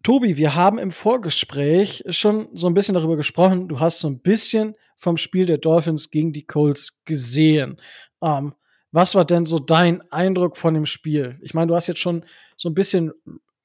Tobi, 0.02 0.37
wir 0.37 0.55
haben 0.55 0.78
im 0.78 0.90
Vorgespräch 0.90 2.02
schon 2.09 2.48
so 2.55 2.66
ein 2.66 2.74
bisschen 2.74 2.94
darüber 2.94 3.16
gesprochen. 3.16 3.68
Du 3.68 3.78
hast 3.78 4.00
so 4.00 4.09
ein 4.09 4.20
bisschen 4.20 4.74
vom 4.96 5.16
Spiel 5.16 5.46
der 5.46 5.59
Dolphins 5.59 6.11
gegen 6.11 6.33
die 6.33 6.44
Colts 6.44 7.00
gesehen. 7.05 7.81
Ähm, 8.20 8.55
was 8.90 9.14
war 9.14 9.24
denn 9.24 9.44
so 9.44 9.59
dein 9.59 10.02
Eindruck 10.12 10.57
von 10.57 10.74
dem 10.74 10.87
Spiel? 10.87 11.38
Ich 11.40 11.55
meine, 11.55 11.68
du 11.68 11.76
hast 11.76 11.87
jetzt 11.87 12.00
schon 12.00 12.24
so 12.57 12.68
ein 12.68 12.74
bisschen, 12.74 13.12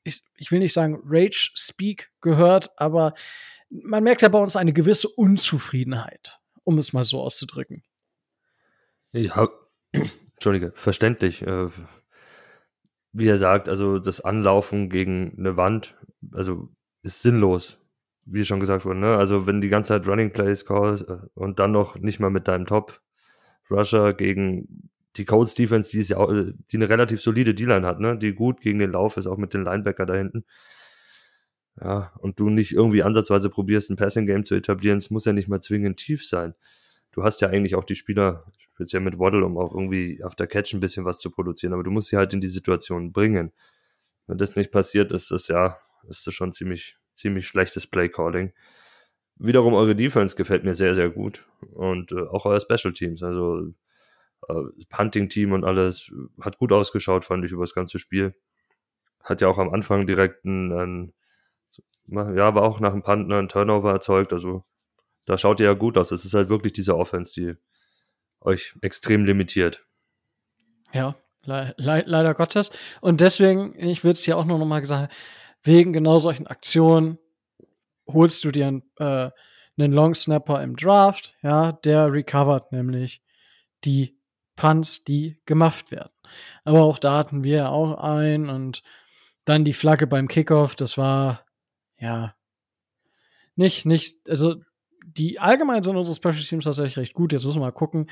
ich, 0.04 0.24
ich 0.38 0.52
will 0.52 0.60
nicht 0.60 0.74
sagen 0.74 1.00
Rage 1.06 1.52
Speak 1.56 2.12
gehört, 2.22 2.72
aber 2.78 3.14
man 3.70 4.04
merkt 4.04 4.22
ja 4.22 4.30
bei 4.30 4.40
uns 4.40 4.56
eine 4.56 4.74
gewisse 4.74 5.10
Unzufriedenheit 5.10 6.40
um 6.68 6.78
es 6.78 6.92
mal 6.92 7.06
so 7.06 7.22
auszudrücken. 7.22 7.82
Ja, 9.14 9.50
Entschuldige, 10.34 10.74
verständlich. 10.76 11.42
Äh, 11.42 11.70
wie 13.14 13.28
er 13.28 13.38
sagt, 13.38 13.70
also 13.70 14.00
das 14.00 14.20
Anlaufen 14.20 14.90
gegen 14.90 15.34
eine 15.40 15.56
Wand, 15.56 15.96
also 16.34 16.70
ist 17.04 17.22
sinnlos, 17.22 17.80
wie 18.26 18.44
schon 18.44 18.60
gesagt 18.60 18.84
wurde. 18.84 19.00
Ne? 19.00 19.16
Also 19.16 19.48
wenn 19.48 19.62
die 19.62 19.70
ganze 19.70 19.94
Zeit 19.94 20.08
Running 20.08 20.34
Plays 20.34 20.66
callst 20.66 21.08
äh, 21.08 21.20
und 21.36 21.60
dann 21.60 21.72
noch 21.72 21.96
nicht 21.96 22.20
mal 22.20 22.30
mit 22.30 22.50
deinem 22.50 22.66
Top 22.66 23.02
Rusher 23.72 24.14
gegen 24.14 24.92
die 25.16 25.24
Colts 25.24 25.56
Defense, 25.56 25.92
die 25.92 26.00
ist 26.00 26.10
ja 26.10 26.18
auch, 26.18 26.30
die 26.30 26.76
eine 26.76 26.90
relativ 26.90 27.22
solide 27.22 27.56
D-Line 27.56 27.88
hat, 27.88 28.02
ne, 28.02 28.18
die 28.18 28.34
gut 28.34 28.60
gegen 28.60 28.80
den 28.80 28.92
Lauf 28.92 29.16
ist, 29.16 29.26
auch 29.26 29.38
mit 29.38 29.54
den 29.54 29.64
Linebacker 29.64 30.06
da 30.06 30.16
hinten. 30.16 30.44
Ja, 31.80 32.12
und 32.20 32.40
du 32.40 32.50
nicht 32.50 32.74
irgendwie 32.74 33.04
ansatzweise 33.04 33.50
probierst, 33.50 33.90
ein 33.90 33.98
Passing 33.98 34.26
Game 34.26 34.46
zu 34.46 34.56
etablieren, 34.56 34.98
es 34.98 35.12
muss 35.12 35.26
ja 35.26 35.34
nicht 35.34 35.48
mal 35.48 35.62
zwingend 35.62 35.98
tief 35.98 36.26
sein. 36.26 36.56
Du 37.12 37.24
hast 37.24 37.42
ja 37.42 37.50
eigentlich 37.50 37.76
auch 37.76 37.84
die 37.84 37.96
Spieler, 37.96 38.46
speziell 38.74 39.02
mit 39.02 39.20
Waddle, 39.20 39.46
um 39.46 39.58
auch 39.58 39.74
irgendwie 39.74 40.24
auf 40.24 40.36
der 40.36 40.48
Catch 40.48 40.74
ein 40.74 40.80
bisschen 40.80 41.06
was 41.06 41.20
zu 41.20 41.30
produzieren, 41.30 41.74
aber 41.74 41.84
du 41.84 41.92
musst 41.92 42.08
sie 42.10 42.18
halt 42.18 42.34
in 42.34 42.42
die 42.42 42.48
Situation 42.48 43.12
bringen. 43.12 43.52
Wenn 44.26 44.38
das 44.38 44.56
nicht 44.56 44.72
passiert, 44.72 45.12
ist 45.12 45.30
das 45.32 45.48
ja, 45.48 45.78
ist 46.08 46.26
das 46.26 46.34
schon 46.34 46.52
ziemlich, 46.52 46.98
ziemlich 47.14 47.48
schlechtes 47.48 47.88
Play 47.88 48.10
Calling. 48.10 48.54
Wiederum 49.36 49.76
eure 49.76 49.96
Defense 49.96 50.36
gefällt 50.36 50.64
mir 50.64 50.74
sehr, 50.74 50.96
sehr 50.96 51.10
gut 51.10 51.48
und 51.74 52.12
äh, 52.12 52.22
auch 52.22 52.46
euer 52.46 52.60
Special 52.60 52.94
Teams, 52.94 53.22
also 53.22 53.68
äh, 54.50 54.54
Punting 54.90 55.30
Team 55.30 55.52
und 55.52 55.64
alles 55.64 56.12
hat 56.42 56.58
gut 56.58 56.72
ausgeschaut, 56.72 57.24
fand 57.26 57.46
ich 57.46 57.52
über 57.52 57.64
das 57.64 57.76
ganze 57.76 58.00
Spiel. 58.00 58.34
Hat 59.24 59.42
ja 59.42 59.48
auch 59.48 59.60
am 59.60 59.70
Anfang 59.70 60.08
direkt 60.08 60.46
einen, 60.46 60.72
einen 60.72 61.14
ja, 62.08 62.48
aber 62.48 62.64
auch 62.64 62.80
nach 62.80 62.92
dem 62.92 63.04
Punt 63.04 63.32
einen 63.32 63.50
Turnover 63.50 63.92
erzeugt. 63.92 64.34
Also 64.34 64.64
da 65.26 65.38
schaut 65.38 65.60
ihr 65.60 65.66
ja 65.66 65.74
gut 65.74 65.98
aus. 65.98 66.12
Es 66.12 66.26
ist 66.26 66.34
halt 66.34 66.50
wirklich 66.50 66.74
diese 66.74 66.98
Offense, 66.98 67.34
die 67.34 67.56
euch 68.42 68.76
extrem 68.82 69.26
limitiert. 69.26 69.86
Ja, 70.94 71.16
le 71.44 71.74
le 71.78 72.04
leider 72.06 72.34
Gottes. 72.34 72.72
Und 73.02 73.20
deswegen, 73.20 73.76
ich 73.78 74.04
würde 74.04 74.14
es 74.14 74.22
dir 74.22 74.38
auch 74.38 74.46
nur 74.46 74.58
noch 74.58 74.66
mal 74.66 74.80
gesagt, 74.80 75.14
wegen 75.64 75.92
genau 75.92 76.18
solchen 76.18 76.48
Aktionen 76.48 77.18
holst 78.08 78.44
du 78.44 78.52
dir 78.52 78.68
einen, 78.68 78.84
äh, 78.98 79.30
einen 79.78 79.92
Long 79.92 80.16
Snapper 80.16 80.64
im 80.64 80.76
Draft, 80.76 81.36
ja, 81.42 81.74
der 81.74 82.12
recovert 82.12 82.72
nämlich 82.72 83.22
die 83.84 84.18
Punts, 84.56 85.04
die 85.04 85.40
gemacht 85.46 85.92
werden. 85.92 86.12
Aber 86.64 86.84
auch 86.84 87.00
da 87.00 87.18
hatten 87.18 87.44
wir 87.44 87.70
auch 87.70 87.98
ein 88.02 88.50
und 88.50 88.82
dann 89.46 89.66
die 89.66 89.74
Flagge 89.74 90.08
beim 90.08 90.28
Kickoff, 90.28 90.76
das 90.76 90.98
war 90.98 91.46
ja, 92.00 92.36
nicht, 93.56 93.86
nicht, 93.86 94.30
also 94.30 94.56
die 95.04 95.40
allgemein 95.40 95.84
sind 95.84 95.98
unsere 95.98 96.16
Special 96.16 96.48
Teams 96.48 96.66
tatsächlich 96.66 96.98
recht 96.98 97.14
gut. 97.14 97.32
Jetzt 97.32 97.44
müssen 97.44 97.58
wir 97.58 97.66
mal 97.66 97.72
gucken, 97.72 98.10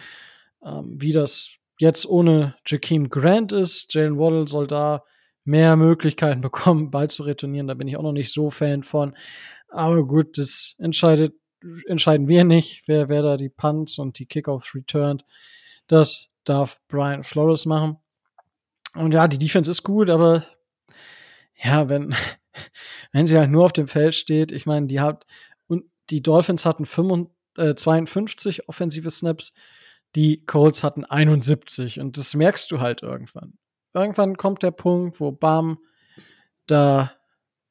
ähm, 0.64 0.96
wie 1.00 1.12
das 1.12 1.52
jetzt 1.78 2.06
ohne 2.06 2.56
Jakeem 2.66 3.10
Grant 3.10 3.52
ist. 3.52 3.94
Jalen 3.94 4.18
Waddle 4.18 4.48
soll 4.48 4.68
da 4.68 5.04
mehr 5.44 5.76
Möglichkeiten 5.76 6.42
bekommen, 6.42 6.90
Ball 6.90 7.10
zu 7.10 7.24
retournieren. 7.24 7.68
Da 7.68 7.76
bin 7.76 7.88
ich 7.88 7.98
auch 7.98 8.04
noch 8.04 8.12
nicht 8.12 8.32
so 8.32 8.50
Fan 8.50 8.84
von. 8.84 9.16
Aber 9.70 10.06
gut, 10.06 10.38
das 10.38 10.76
entscheidet, 10.80 11.36
entscheiden 11.88 12.28
wir 12.28 12.44
nicht, 12.44 12.84
wer, 12.88 13.10
wer 13.10 13.22
da 13.22 13.38
die 13.38 13.50
Punts 13.50 14.00
und 14.00 14.18
die 14.20 14.26
Kickoffs 14.26 14.74
returnt. 14.74 15.26
Das 15.88 16.30
darf 16.44 16.80
Brian 16.88 17.24
Flores 17.24 17.66
machen. 17.66 17.98
Und 18.96 19.14
ja, 19.14 19.28
die 19.28 19.38
Defense 19.38 19.70
ist 19.70 19.84
gut, 19.84 20.10
aber 20.10 20.46
ja, 21.62 21.90
wenn, 21.90 22.16
wenn 23.12 23.26
sie 23.26 23.38
halt 23.38 23.50
nur 23.50 23.66
auf 23.66 23.74
dem 23.74 23.88
Feld 23.88 24.16
steht, 24.16 24.52
ich 24.52 24.66
meine, 24.66 24.88
die 24.88 25.00
hat, 25.00 25.26
und 25.68 25.86
die 26.10 26.22
Dolphins 26.22 26.66
hatten 26.66 26.86
55, 26.86 27.34
äh, 27.58 27.76
52 27.76 28.70
offensive 28.70 29.10
Snaps, 29.10 29.54
die 30.16 30.46
Colts 30.46 30.84
hatten 30.84 31.04
71 31.04 32.00
und 32.00 32.18
das 32.18 32.34
merkst 32.34 32.72
du 32.72 32.80
halt 32.80 33.02
irgendwann. 33.04 33.58
Irgendwann 33.94 34.38
kommt 34.38 34.64
der 34.64 34.72
Punkt, 34.72 35.20
wo 35.20 35.32
bam, 35.32 35.78
da, 36.68 37.14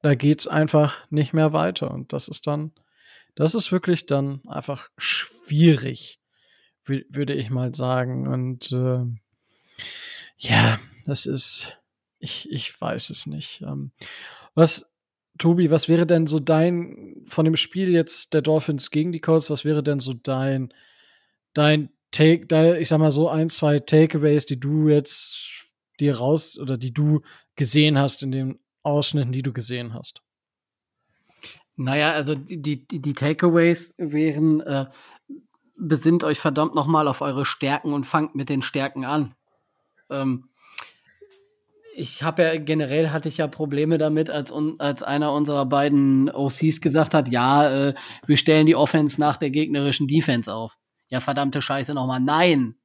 da 0.03 0.15
geht's 0.15 0.47
einfach 0.47 1.11
nicht 1.11 1.33
mehr 1.33 1.53
weiter 1.53 1.91
und 1.91 2.13
das 2.13 2.29
ist 2.29 2.47
dann, 2.47 2.73
das 3.35 3.55
ist 3.55 3.73
wirklich 3.73 4.07
dann 4.07 4.43
einfach 4.47 4.91
schwierig, 4.97 6.21
würde 6.85 7.33
ich 7.33 7.51
mal 7.51 7.75
sagen 7.75 8.29
und 8.29 8.73
äh, 8.73 9.05
ja, 10.37 10.79
das 11.07 11.27
ist, 11.27 11.79
ich, 12.19 12.51
ich 12.51 12.79
weiß 12.81 13.11
es 13.11 13.27
nicht. 13.27 13.63
Ähm, 13.63 13.93
was, 14.55 14.93
Tobi, 15.39 15.71
was 15.71 15.89
wäre 15.89 16.07
denn 16.07 16.27
so 16.27 16.39
dein, 16.39 17.25
von 17.27 17.45
dem 17.45 17.57
Spiel 17.57 17.91
jetzt 17.91 18.35
der 18.35 18.43
Dolphins 18.43 18.91
gegen 18.91 19.13
die 19.13 19.21
Colts, 19.21 19.51
was 19.51 19.65
wäre 19.65 19.83
denn 19.83 20.01
so 20.01 20.15
dein, 20.15 20.73
dein 21.53 21.91
Take, 22.11 22.47
dein, 22.47 22.81
ich 22.81 22.89
sag 22.89 22.99
mal 22.99 23.11
so 23.11 23.29
ein, 23.29 23.49
zwei 23.49 23.81
Takeaways, 23.81 24.47
die 24.47 24.61
du 24.61 24.89
jetzt 24.89 25.67
dir 25.99 26.17
raus 26.17 26.59
oder 26.59 26.79
die 26.79 26.93
du 26.93 27.23
gesehen 27.57 27.99
hast 27.99 28.23
in 28.23 28.31
den 28.31 28.61
Ausschnitten, 28.83 29.33
die 29.33 29.43
du 29.43 29.53
gesehen 29.53 29.95
hast? 29.95 30.23
Naja, 31.77 32.13
also 32.13 32.37
die, 32.37 32.87
die, 32.87 32.87
die 32.87 33.15
Takeaways 33.15 33.95
wären, 33.99 34.61
äh, 34.61 34.87
besinnt 35.77 36.23
euch 36.23 36.39
verdammt 36.39 36.75
nochmal 36.75 37.09
auf 37.09 37.21
eure 37.21 37.45
Stärken 37.45 37.93
und 37.93 38.05
fangt 38.05 38.35
mit 38.35 38.49
den 38.49 38.63
Stärken 38.63 39.05
an. 39.05 39.35
Ähm, 40.09 40.49
ich 41.97 42.23
habe 42.23 42.43
ja 42.43 42.57
generell 42.59 43.11
hatte 43.11 43.29
ich 43.29 43.39
ja 43.39 43.47
Probleme 43.47 43.99
damit, 43.99 44.31
als, 44.31 44.53
als 44.79 45.03
einer 45.03 45.33
unserer 45.33 45.67
beiden 45.67 46.31
OCs 46.31 46.81
gesagt 46.81 47.15
hat, 47.15 47.29
ja, 47.29 47.89
äh, 47.89 47.95
wir 48.27 48.37
stellen 48.37 48.67
die 48.67 48.77
Offense 48.77 49.21
nach 49.21 49.37
der 49.37 49.51
gegnerischen 49.51 50.09
Defense 50.09 50.53
auf. 50.53 50.77
Ja, 51.09 51.21
verdammte 51.21 51.63
Scheiße 51.63 51.95
nochmal. 51.95 52.21
Nein. 52.21 52.77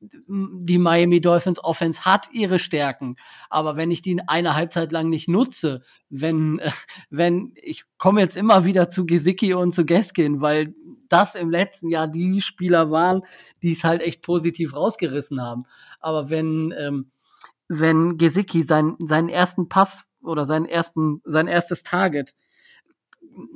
Die 0.00 0.78
Miami 0.78 1.20
Dolphins 1.20 1.62
Offense 1.62 2.04
hat 2.04 2.26
ihre 2.32 2.58
Stärken, 2.58 3.14
aber 3.48 3.76
wenn 3.76 3.92
ich 3.92 4.02
die 4.02 4.20
eine 4.26 4.56
Halbzeit 4.56 4.90
lang 4.90 5.08
nicht 5.08 5.28
nutze, 5.28 5.82
wenn, 6.10 6.60
wenn, 7.10 7.52
ich 7.54 7.84
komme 7.98 8.20
jetzt 8.20 8.36
immer 8.36 8.64
wieder 8.64 8.90
zu 8.90 9.06
Gesicki 9.06 9.54
und 9.54 9.72
zu 9.72 9.86
Geskin, 9.86 10.40
weil 10.40 10.74
das 11.08 11.36
im 11.36 11.50
letzten 11.50 11.88
Jahr 11.88 12.08
die 12.08 12.40
Spieler 12.40 12.90
waren, 12.90 13.22
die 13.62 13.72
es 13.72 13.84
halt 13.84 14.02
echt 14.02 14.22
positiv 14.22 14.74
rausgerissen 14.74 15.40
haben. 15.40 15.64
Aber 16.00 16.30
wenn, 16.30 16.74
ähm, 16.76 17.11
wenn 17.78 18.18
Gesicki 18.18 18.62
sein, 18.62 18.96
seinen 18.98 19.28
ersten 19.28 19.68
Pass 19.68 20.04
oder 20.22 20.46
seinen 20.46 20.66
ersten, 20.66 21.20
sein 21.24 21.48
erstes 21.48 21.82
Target 21.82 22.34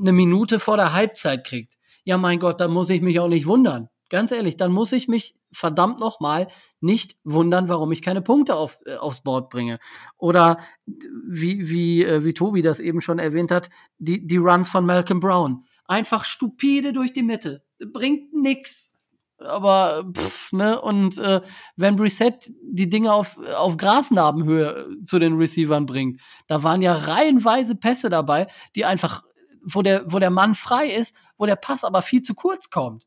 eine 0.00 0.12
Minute 0.12 0.59
vor 0.59 0.76
der 0.76 0.92
Halbzeit 0.92 1.46
kriegt, 1.46 1.74
ja 2.05 2.16
mein 2.16 2.38
Gott, 2.38 2.61
dann 2.61 2.72
muss 2.72 2.90
ich 2.90 3.02
mich 3.02 3.20
auch 3.20 3.29
nicht 3.29 3.46
wundern. 3.46 3.88
Ganz 4.09 4.31
ehrlich, 4.31 4.57
dann 4.57 4.72
muss 4.72 4.92
ich 4.92 5.09
mich 5.09 5.35
verdammt 5.50 5.98
nochmal 5.98 6.46
nicht 6.81 7.16
wundern, 7.24 7.68
warum 7.68 7.90
ich 7.90 8.02
keine 8.02 8.22
Punkte 8.22 8.55
auf, 8.55 8.81
äh, 8.87 8.94
aufs 8.96 9.22
Board 9.22 9.50
bringe. 9.50 9.79
Oder 10.16 10.61
wie, 10.87 11.68
wie, 11.68 12.05
äh, 12.05 12.24
wie 12.24 12.35
Tobi 12.35 12.62
das 12.62 12.79
eben 12.79 13.00
schon 13.00 13.18
erwähnt 13.18 13.50
hat, 13.50 13.68
die, 13.98 14.24
die 14.24 14.37
Runs 14.37 14.68
von 14.68 14.87
Malcolm 14.87 15.18
Brown. 15.18 15.64
Einfach 15.87 16.24
stupide 16.24 16.92
durch 16.92 17.12
die 17.12 17.24
Mitte. 17.24 17.64
Bringt 17.79 18.33
nix 18.33 18.96
aber 19.38 20.11
pff, 20.12 20.53
ne, 20.53 20.81
und 20.81 21.18
äh, 21.18 21.42
wenn 21.77 21.96
Brissett 21.96 22.51
die 22.62 22.88
Dinge 22.88 23.12
auf, 23.12 23.38
auf 23.57 23.77
Grasnarbenhöhe 23.77 24.87
äh, 25.01 25.05
zu 25.05 25.18
den 25.18 25.37
Receivern 25.37 25.87
bringt, 25.87 26.20
da 26.46 26.62
waren 26.62 26.83
ja 26.83 26.94
reihenweise 26.94 27.77
Pässe 27.77 28.09
dabei, 28.09 28.46
die 28.75 28.85
einfach, 28.85 29.22
wo 29.62 29.83
der, 29.83 30.11
wo 30.11 30.18
der 30.18 30.31
Mann 30.31 30.55
frei 30.55 30.88
ist, 30.88 31.16
wo 31.37 31.46
der 31.46 31.57
Pass 31.57 31.85
aber 31.85 32.03
viel 32.03 32.22
zu 32.22 32.35
kurz 32.35 32.70
kommt. 32.70 33.07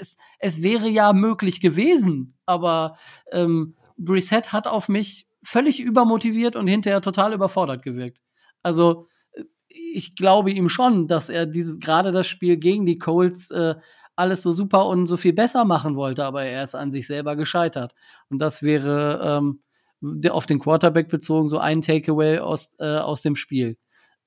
Es, 0.00 0.16
es 0.38 0.62
wäre 0.62 0.88
ja 0.88 1.12
möglich 1.12 1.60
gewesen, 1.60 2.36
aber 2.46 2.96
ähm, 3.30 3.76
Brissett 3.96 4.52
hat 4.52 4.66
auf 4.66 4.88
mich 4.88 5.26
völlig 5.42 5.80
übermotiviert 5.80 6.56
und 6.56 6.66
hinterher 6.66 7.02
total 7.02 7.34
überfordert 7.34 7.82
gewirkt. 7.82 8.18
Also 8.62 9.08
äh, 9.32 9.44
ich 9.68 10.16
glaube 10.16 10.50
ihm 10.50 10.68
schon, 10.68 11.06
dass 11.06 11.28
er 11.28 11.46
dieses 11.46 11.78
gerade 11.78 12.12
das 12.12 12.26
Spiel 12.26 12.56
gegen 12.56 12.86
die 12.86 12.98
Colts 12.98 13.50
äh, 13.50 13.74
alles 14.16 14.42
so 14.42 14.52
super 14.52 14.86
und 14.86 15.06
so 15.06 15.16
viel 15.16 15.32
besser 15.32 15.64
machen 15.64 15.96
wollte, 15.96 16.24
aber 16.24 16.44
er 16.44 16.62
ist 16.62 16.74
an 16.74 16.90
sich 16.90 17.06
selber 17.06 17.36
gescheitert. 17.36 17.94
Und 18.28 18.38
das 18.38 18.62
wäre 18.62 19.20
ähm, 19.22 19.62
auf 20.30 20.46
den 20.46 20.58
Quarterback 20.58 21.08
bezogen 21.08 21.48
so 21.48 21.58
ein 21.58 21.80
Takeaway 21.80 22.38
aus, 22.38 22.74
äh, 22.78 22.98
aus 22.98 23.22
dem 23.22 23.36
Spiel. 23.36 23.76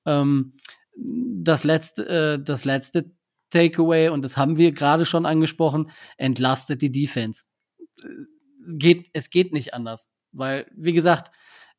Ähm, 0.06 0.54
das 0.94 1.64
letzte, 1.64 2.08
äh, 2.08 2.42
das 2.42 2.64
letzte 2.64 3.12
Takeaway, 3.50 4.08
und 4.08 4.24
das 4.24 4.36
haben 4.36 4.56
wir 4.56 4.72
gerade 4.72 5.06
schon 5.06 5.26
angesprochen, 5.26 5.90
entlastet 6.16 6.82
die 6.82 6.92
Defense. 6.92 7.46
Geht, 8.66 9.08
es 9.12 9.30
geht 9.30 9.52
nicht 9.52 9.74
anders. 9.74 10.08
Weil, 10.32 10.66
wie 10.76 10.92
gesagt, 10.92 11.30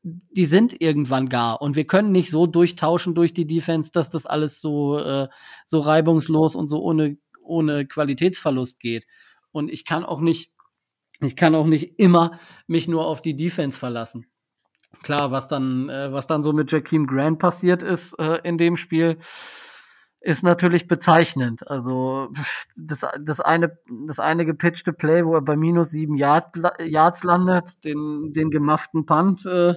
die 0.02 0.45
sind 0.45 0.82
irgendwann 0.82 1.30
gar 1.30 1.62
und 1.62 1.76
wir 1.76 1.86
können 1.86 2.12
nicht 2.12 2.32
so 2.32 2.48
durchtauschen 2.48 3.15
durch 3.15 3.34
die 3.34 3.45
Defense, 3.45 3.91
dass 3.91 4.10
das 4.10 4.26
alles 4.26 4.62
so, 4.62 4.98
äh, 4.98 5.28
so 5.65 5.82
reibungslos 5.82 6.56
und 6.56 6.67
so 6.69 6.82
ohne 6.82 7.17
ohne 7.50 7.86
Qualitätsverlust 7.86 8.80
geht. 8.80 9.06
Und 9.52 9.70
ich 9.70 9.86
kann 9.86 10.06
auch 10.06 10.22
nicht, 10.22 10.54
ich 11.22 11.36
kann 11.36 11.56
auch 11.56 11.66
nicht 11.66 12.00
immer 12.00 12.40
mich 12.68 12.88
nur 12.88 13.06
auf 13.06 13.22
die 13.22 13.36
Defense 13.36 13.80
verlassen. 13.80 14.28
Klar, 15.04 15.32
was 15.32 15.48
dann, 15.48 15.90
äh, 15.90 16.12
was 16.12 16.28
dann 16.28 16.44
so 16.44 16.54
mit 16.54 16.72
Jakeem 16.72 17.08
Grant 17.08 17.40
passiert 17.40 17.84
ist 17.84 18.18
äh, 18.20 18.40
in 18.44 18.58
dem 18.58 18.78
Spiel, 18.78 19.20
ist 20.22 20.44
natürlich 20.44 20.88
bezeichnend. 20.88 21.68
Also 21.68 22.30
das, 22.76 23.06
das 23.22 23.40
eine, 23.40 23.78
das 24.08 24.20
eine 24.20 24.46
gepitchte 24.46 24.92
Play, 24.92 25.26
wo 25.26 25.36
er 25.36 25.42
bei 25.42 25.56
minus 25.56 25.92
sieben 25.92 26.18
Yard, 26.18 26.48
Yards 26.80 27.24
landet, 27.24 27.84
den, 27.86 28.34
den 28.34 28.52
gemafften 28.52 29.06
Punt, 29.06 29.46
äh, 29.46 29.76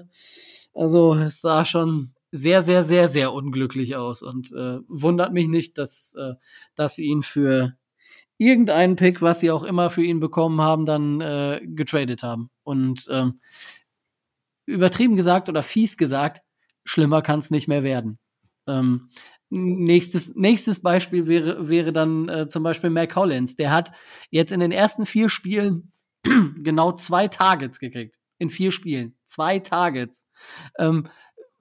also 0.75 1.15
es 1.15 1.41
sah 1.41 1.65
schon 1.65 2.15
sehr, 2.33 2.62
sehr, 2.62 2.83
sehr, 2.83 3.09
sehr 3.09 3.33
unglücklich 3.33 3.95
aus 3.95 4.23
und 4.23 4.51
äh, 4.53 4.79
wundert 4.88 5.33
mich 5.33 5.49
nicht, 5.49 5.79
dass, 5.79 6.14
äh, 6.16 6.35
dass 6.75 6.97
sie 6.97 7.05
ihn 7.05 7.23
für 7.23 7.77
irgendeinen 8.38 8.97
Pick, 8.97 9.23
was 9.23 9.40
sie 9.40 9.51
auch 9.51 9.62
immer 9.62 9.90
für 9.90 10.03
ihn 10.03 10.18
bekommen 10.18 10.61
haben, 10.61 10.87
dann 10.87 11.21
äh, 11.21 11.61
getradet 11.62 12.23
haben. 12.23 12.51
Und 12.64 13.07
ähm, 13.11 13.40
übertrieben 14.66 15.14
gesagt 15.14 15.49
oder 15.49 15.62
fies 15.62 15.97
gesagt, 15.97 16.42
schlimmer 16.85 17.23
kann 17.23 17.38
es 17.38 17.51
nicht 17.51 17.68
mehr 17.68 17.83
werden. 17.83 18.18
Ähm, 18.66 19.11
nächstes, 19.51 20.35
nächstes 20.35 20.81
Beispiel 20.81 21.27
wäre, 21.27 21.68
wäre 21.68 21.92
dann 21.92 22.29
äh, 22.29 22.49
zum 22.49 22.62
Beispiel 22.62 22.90
Mac 22.90 23.11
Collins. 23.11 23.57
Der 23.57 23.71
hat 23.71 23.92
jetzt 24.31 24.53
in 24.53 24.61
den 24.61 24.73
ersten 24.73 25.05
vier 25.05 25.29
Spielen 25.29 25.92
genau 26.23 26.92
zwei 26.92 27.29
Targets 27.29 27.79
gekriegt. 27.79 28.16
In 28.38 28.51
vier 28.51 28.73
Spielen. 28.73 29.16
Zwei 29.27 29.59
Targets. 29.59 30.27
Ähm, 30.79 31.09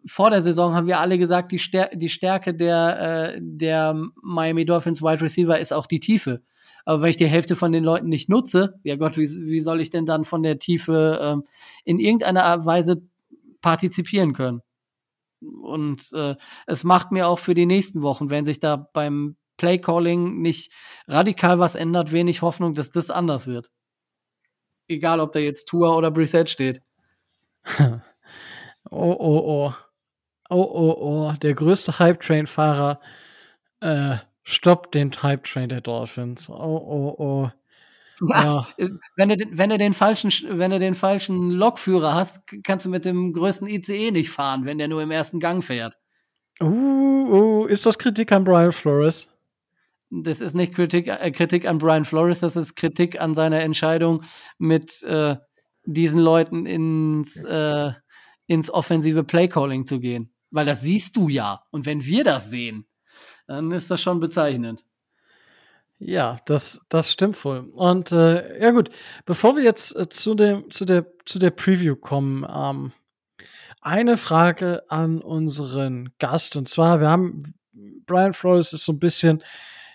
vor 0.06 0.30
der 0.30 0.42
Saison 0.42 0.74
haben 0.74 0.88
wir 0.88 1.00
alle 1.00 1.18
gesagt, 1.18 1.52
die, 1.52 1.60
Stär 1.60 1.90
die 1.96 2.10
Stärke 2.10 2.54
der, 2.54 3.34
äh, 3.36 3.40
der 3.42 3.96
Miami 4.22 4.66
Dolphins 4.66 5.02
Wide 5.02 5.22
Receiver 5.22 5.60
ist 5.60 5.74
auch 5.74 5.86
die 5.86 6.00
Tiefe. 6.00 6.42
Aber 6.86 7.02
wenn 7.02 7.10
ich 7.12 7.18
die 7.18 7.28
Hälfte 7.28 7.56
von 7.56 7.72
den 7.72 7.84
Leuten 7.84 8.10
nicht 8.10 8.30
nutze, 8.30 8.80
ja 8.84 8.96
Gott, 8.96 9.18
wie, 9.18 9.28
wie 9.28 9.60
soll 9.60 9.82
ich 9.82 9.90
denn 9.90 10.06
dann 10.06 10.26
von 10.26 10.44
der 10.44 10.58
Tiefe 10.58 11.20
ähm, 11.22 11.44
in 11.86 12.00
irgendeiner 12.00 12.66
Weise 12.66 13.04
partizipieren 13.62 14.34
können? 14.34 14.62
Und 15.42 16.12
äh, 16.14 16.36
es 16.68 16.84
macht 16.84 17.12
mir 17.12 17.28
auch 17.28 17.40
für 17.40 17.54
die 17.54 17.66
nächsten 17.66 18.02
Wochen, 18.02 18.30
wenn 18.30 18.46
sich 18.46 18.60
da 18.60 18.76
beim 18.76 19.38
Playcalling 19.58 20.42
nicht 20.42 20.72
radikal 21.08 21.60
was 21.60 21.76
ändert, 21.76 22.12
wenig 22.12 22.42
Hoffnung, 22.42 22.74
dass 22.74 22.92
das 22.92 23.12
anders 23.12 23.48
wird. 23.48 23.70
Egal, 24.88 25.20
ob 25.20 25.34
da 25.34 25.40
jetzt 25.40 25.66
Tour 25.66 25.96
oder 25.96 26.12
Brissett 26.12 26.50
steht. 26.50 26.82
oh, 27.80 28.02
oh, 28.90 29.70
oh. 29.70 29.74
Oh, 30.52 30.70
oh, 30.70 30.98
oh. 31.00 31.34
Der 31.42 31.54
größte 31.54 31.98
Hype-Train-Fahrer 31.98 33.00
äh, 33.80 34.18
stoppt 34.44 34.96
den 34.96 35.12
Hype-Train 35.12 35.70
der 35.70 35.80
Dolphins. 35.80 36.50
Oh, 36.50 36.54
oh, 36.54 37.16
oh. 37.18 37.50
Ja. 38.30 38.68
Wenn 39.16 39.30
du, 39.30 39.36
wenn 39.52 39.70
du 39.70 39.78
den 39.78 39.94
falschen, 39.94 40.30
wenn 40.60 40.72
du 40.72 40.80
den 40.80 40.94
falschen 40.94 41.52
Lokführer 41.52 42.14
hast, 42.14 42.42
kannst 42.64 42.86
du 42.86 42.90
mit 42.90 43.06
dem 43.06 43.32
größten 43.32 43.66
ICE 43.66 44.12
nicht 44.12 44.30
fahren, 44.30 44.66
wenn 44.66 44.78
der 44.78 44.90
nur 44.90 45.02
im 45.02 45.10
ersten 45.10 45.40
Gang 45.40 45.64
fährt. 45.64 45.96
Uh, 46.62 46.66
uh 46.66 47.66
ist 47.68 47.86
das 47.86 47.98
Kritik 47.98 48.34
an 48.34 48.44
Brian 48.44 48.74
Flores? 48.74 49.30
Das 50.10 50.42
ist 50.42 50.54
nicht 50.54 50.76
Kritik, 50.76 51.08
äh, 51.08 51.32
Kritik 51.32 51.66
an 51.66 51.78
Brian 51.78 52.04
Flores, 52.04 52.42
das 52.42 52.58
ist 52.58 52.76
Kritik 52.76 53.22
an 53.22 53.36
seiner 53.36 53.62
Entscheidung, 53.62 54.24
mit 54.58 55.02
äh, 55.04 55.38
diesen 55.86 56.20
Leuten 56.20 56.66
ins, 56.66 57.46
äh, 57.46 57.92
ins 58.48 58.70
offensive 58.70 59.24
Playcalling 59.24 59.86
zu 59.86 60.02
gehen. 60.02 60.34
Weil 60.52 60.66
das 60.66 60.82
siehst 60.82 61.16
du 61.16 61.30
ja. 61.30 61.64
Und 61.72 61.86
wenn 61.86 62.06
wir 62.06 62.24
das 62.24 62.50
sehen, 62.50 62.86
dann 63.48 63.72
ist 63.72 63.90
das 63.90 64.02
schon 64.02 64.20
bezeichnend. 64.20 64.86
Ja, 66.04 66.40
das, 66.46 66.82
das 66.90 67.12
stimmt 67.12 67.44
wohl. 67.46 67.70
Und 67.74 68.12
äh, 68.12 68.60
ja 68.60 68.72
gut, 68.72 68.90
bevor 69.26 69.56
wir 69.56 69.64
jetzt 69.64 69.96
äh, 69.96 70.10
zu, 70.10 70.34
dem, 70.34 70.70
zu, 70.72 70.86
der, 70.86 71.06
zu 71.26 71.38
der 71.38 71.52
Preview 71.52 71.96
kommen, 71.96 72.46
ähm, 72.52 72.92
eine 73.82 74.18
Frage 74.18 74.84
an 74.90 75.22
unseren 75.22 76.10
Gast. 76.18 76.56
Und 76.56 76.68
zwar, 76.68 77.02
wir 77.02 77.10
haben, 77.10 77.54
Brian 78.06 78.34
Flores 78.34 78.74
ist 78.74 78.86
so 78.86 78.94
ein 78.94 79.00
bisschen, 79.00 79.44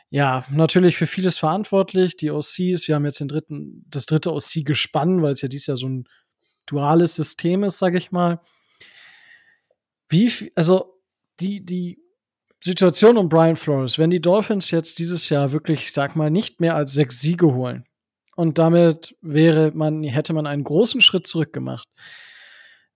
ja, 0.08 0.44
natürlich 0.50 0.96
für 0.96 1.08
vieles 1.08 1.38
verantwortlich. 1.38 2.16
Die 2.16 2.30
OCs, 2.30 2.86
wir 2.86 2.94
haben 2.94 3.04
jetzt 3.04 3.20
den 3.20 3.28
dritten, 3.28 3.84
das 3.88 4.06
dritte 4.06 4.32
OC 4.32 4.64
gespannt, 4.64 5.22
weil 5.22 5.32
es 5.32 5.42
ja 5.42 5.48
dieses 5.48 5.66
Jahr 5.66 5.76
so 5.76 5.88
ein 5.88 6.04
duales 6.66 7.16
System 7.16 7.64
ist, 7.64 7.78
sag 7.78 7.94
ich 7.94 8.12
mal. 8.12 8.40
Wie, 10.08 10.52
also, 10.54 11.00
die, 11.40 11.64
die 11.64 11.98
Situation 12.62 13.16
um 13.16 13.28
Brian 13.28 13.56
Flores, 13.56 13.98
wenn 13.98 14.10
die 14.10 14.20
Dolphins 14.20 14.70
jetzt 14.70 14.98
dieses 14.98 15.28
Jahr 15.28 15.52
wirklich, 15.52 15.92
sag 15.92 16.16
mal, 16.16 16.30
nicht 16.30 16.60
mehr 16.60 16.74
als 16.74 16.92
sechs 16.92 17.20
Siege 17.20 17.54
holen 17.54 17.84
und 18.36 18.58
damit 18.58 19.16
wäre 19.22 19.72
man, 19.74 20.04
hätte 20.04 20.32
man 20.32 20.46
einen 20.46 20.64
großen 20.64 21.00
Schritt 21.00 21.26
zurück 21.26 21.52
gemacht. 21.52 21.88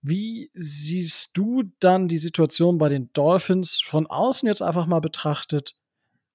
Wie 0.02 0.50
siehst 0.54 1.36
du 1.36 1.64
dann 1.78 2.08
die 2.08 2.18
Situation 2.18 2.78
bei 2.78 2.88
den 2.88 3.12
Dolphins 3.12 3.80
von 3.82 4.06
außen 4.06 4.46
jetzt 4.46 4.62
einfach 4.62 4.86
mal 4.86 5.00
betrachtet, 5.00 5.76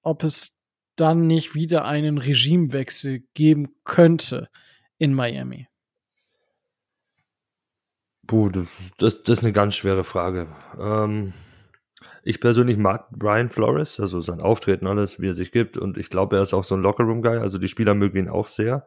ob 0.02 0.22
es 0.22 0.60
dann 0.96 1.26
nicht 1.26 1.54
wieder 1.54 1.84
einen 1.84 2.18
Regimewechsel 2.18 3.24
geben 3.34 3.74
könnte 3.84 4.48
in 4.98 5.14
Miami? 5.14 5.68
Puh, 8.26 8.48
das, 8.48 8.68
das, 8.98 9.22
das 9.22 9.38
ist 9.38 9.44
eine 9.44 9.52
ganz 9.52 9.76
schwere 9.76 10.04
Frage. 10.04 10.48
Ähm, 10.78 11.32
ich 12.22 12.40
persönlich 12.40 12.76
mag 12.76 13.08
Brian 13.10 13.50
Flores, 13.50 14.00
also 14.00 14.20
sein 14.20 14.40
Auftreten, 14.40 14.86
alles, 14.86 15.20
wie 15.20 15.28
er 15.28 15.32
sich 15.32 15.52
gibt. 15.52 15.76
Und 15.76 15.96
ich 15.96 16.10
glaube, 16.10 16.36
er 16.36 16.42
ist 16.42 16.54
auch 16.54 16.64
so 16.64 16.74
ein 16.74 16.82
Lockerroom-Guy. 16.82 17.38
Also 17.38 17.58
die 17.58 17.68
Spieler 17.68 17.94
mögen 17.94 18.18
ihn 18.18 18.28
auch 18.28 18.48
sehr. 18.48 18.86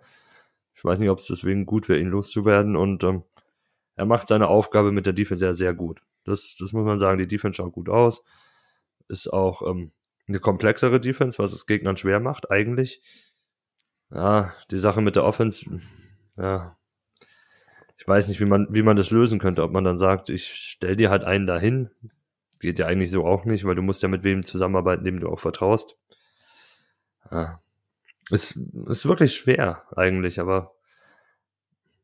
Ich 0.75 0.83
weiß 0.83 0.99
nicht, 0.99 1.09
ob 1.09 1.19
es 1.19 1.27
deswegen 1.27 1.65
gut 1.65 1.87
wäre, 1.87 1.99
ihn 1.99 2.09
loszuwerden. 2.09 2.75
Und 2.75 3.03
ähm, 3.03 3.23
er 3.95 4.05
macht 4.05 4.27
seine 4.27 4.47
Aufgabe 4.47 4.91
mit 4.91 5.05
der 5.05 5.13
Defense 5.13 5.39
sehr, 5.39 5.53
sehr 5.53 5.73
gut. 5.73 6.01
Das, 6.25 6.57
das 6.59 6.73
muss 6.73 6.85
man 6.85 6.99
sagen. 6.99 7.17
Die 7.17 7.27
Defense 7.27 7.57
schaut 7.57 7.71
gut 7.71 7.89
aus. 7.89 8.25
Ist 9.07 9.31
auch 9.31 9.61
ähm, 9.61 9.91
eine 10.27 10.39
komplexere 10.39 10.99
Defense, 10.99 11.39
was 11.39 11.53
es 11.53 11.65
Gegnern 11.65 11.97
schwer 11.97 12.19
macht, 12.19 12.51
eigentlich. 12.51 13.01
Ja, 14.11 14.53
die 14.71 14.77
Sache 14.77 15.01
mit 15.01 15.15
der 15.15 15.23
Offense, 15.23 15.65
ja, 16.37 16.75
ich 17.99 18.07
weiß 18.07 18.29
nicht, 18.29 18.39
wie 18.39 18.45
man, 18.45 18.67
wie 18.71 18.81
man 18.81 18.97
das 18.97 19.11
lösen 19.11 19.37
könnte. 19.37 19.61
Ob 19.61 19.71
man 19.71 19.83
dann 19.83 19.99
sagt, 19.99 20.29
ich 20.29 20.47
stell 20.47 20.95
dir 20.95 21.11
halt 21.11 21.23
einen 21.23 21.45
dahin, 21.45 21.91
Geht 22.59 22.77
ja 22.77 22.87
eigentlich 22.87 23.09
so 23.09 23.25
auch 23.25 23.45
nicht, 23.45 23.63
weil 23.63 23.75
du 23.75 23.81
musst 23.81 24.03
ja 24.03 24.09
mit 24.09 24.23
wem 24.23 24.43
zusammenarbeiten, 24.43 25.05
dem 25.05 25.21
du 25.21 25.29
auch 25.29 25.39
vertraust. 25.39 25.95
Ja. 27.31 27.61
Ist, 28.29 28.59
ist 28.87 29.07
wirklich 29.07 29.33
schwer 29.33 29.83
eigentlich, 29.95 30.39
aber 30.39 30.75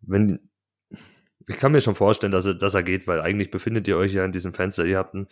wenn 0.01 0.49
ich 1.47 1.57
kann 1.57 1.73
mir 1.73 1.81
schon 1.81 1.93
vorstellen, 1.93 2.31
dass 2.31 2.45
er, 2.47 2.55
dass 2.55 2.73
er 2.73 2.81
geht, 2.81 3.05
weil 3.05 3.21
eigentlich 3.21 3.51
befindet 3.51 3.87
ihr 3.87 3.97
euch 3.97 4.13
ja 4.13 4.25
in 4.25 4.31
diesem 4.31 4.53
Fenster. 4.53 4.85
Ihr 4.85 4.97
habt 4.97 5.13
einen 5.13 5.27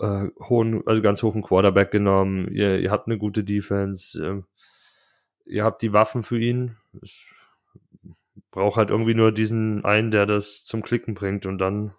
äh, 0.00 0.28
hohen, 0.40 0.82
also 0.86 1.00
ganz 1.00 1.22
hohen 1.22 1.40
Quarterback 1.40 1.90
genommen. 1.90 2.48
Ihr, 2.48 2.80
ihr 2.80 2.90
habt 2.90 3.06
eine 3.06 3.16
gute 3.16 3.42
Defense. 3.44 4.22
Äh, 4.22 4.42
ihr 5.46 5.64
habt 5.64 5.80
die 5.80 5.94
Waffen 5.94 6.22
für 6.22 6.38
ihn. 6.38 6.76
Es 7.00 7.24
braucht 8.56 8.78
halt 8.78 8.88
irgendwie 8.88 9.14
nur 9.14 9.32
diesen 9.32 9.84
einen, 9.84 10.10
der 10.10 10.24
das 10.24 10.64
zum 10.64 10.82
Klicken 10.82 11.12
bringt 11.12 11.44
und 11.44 11.58
dann 11.58 11.92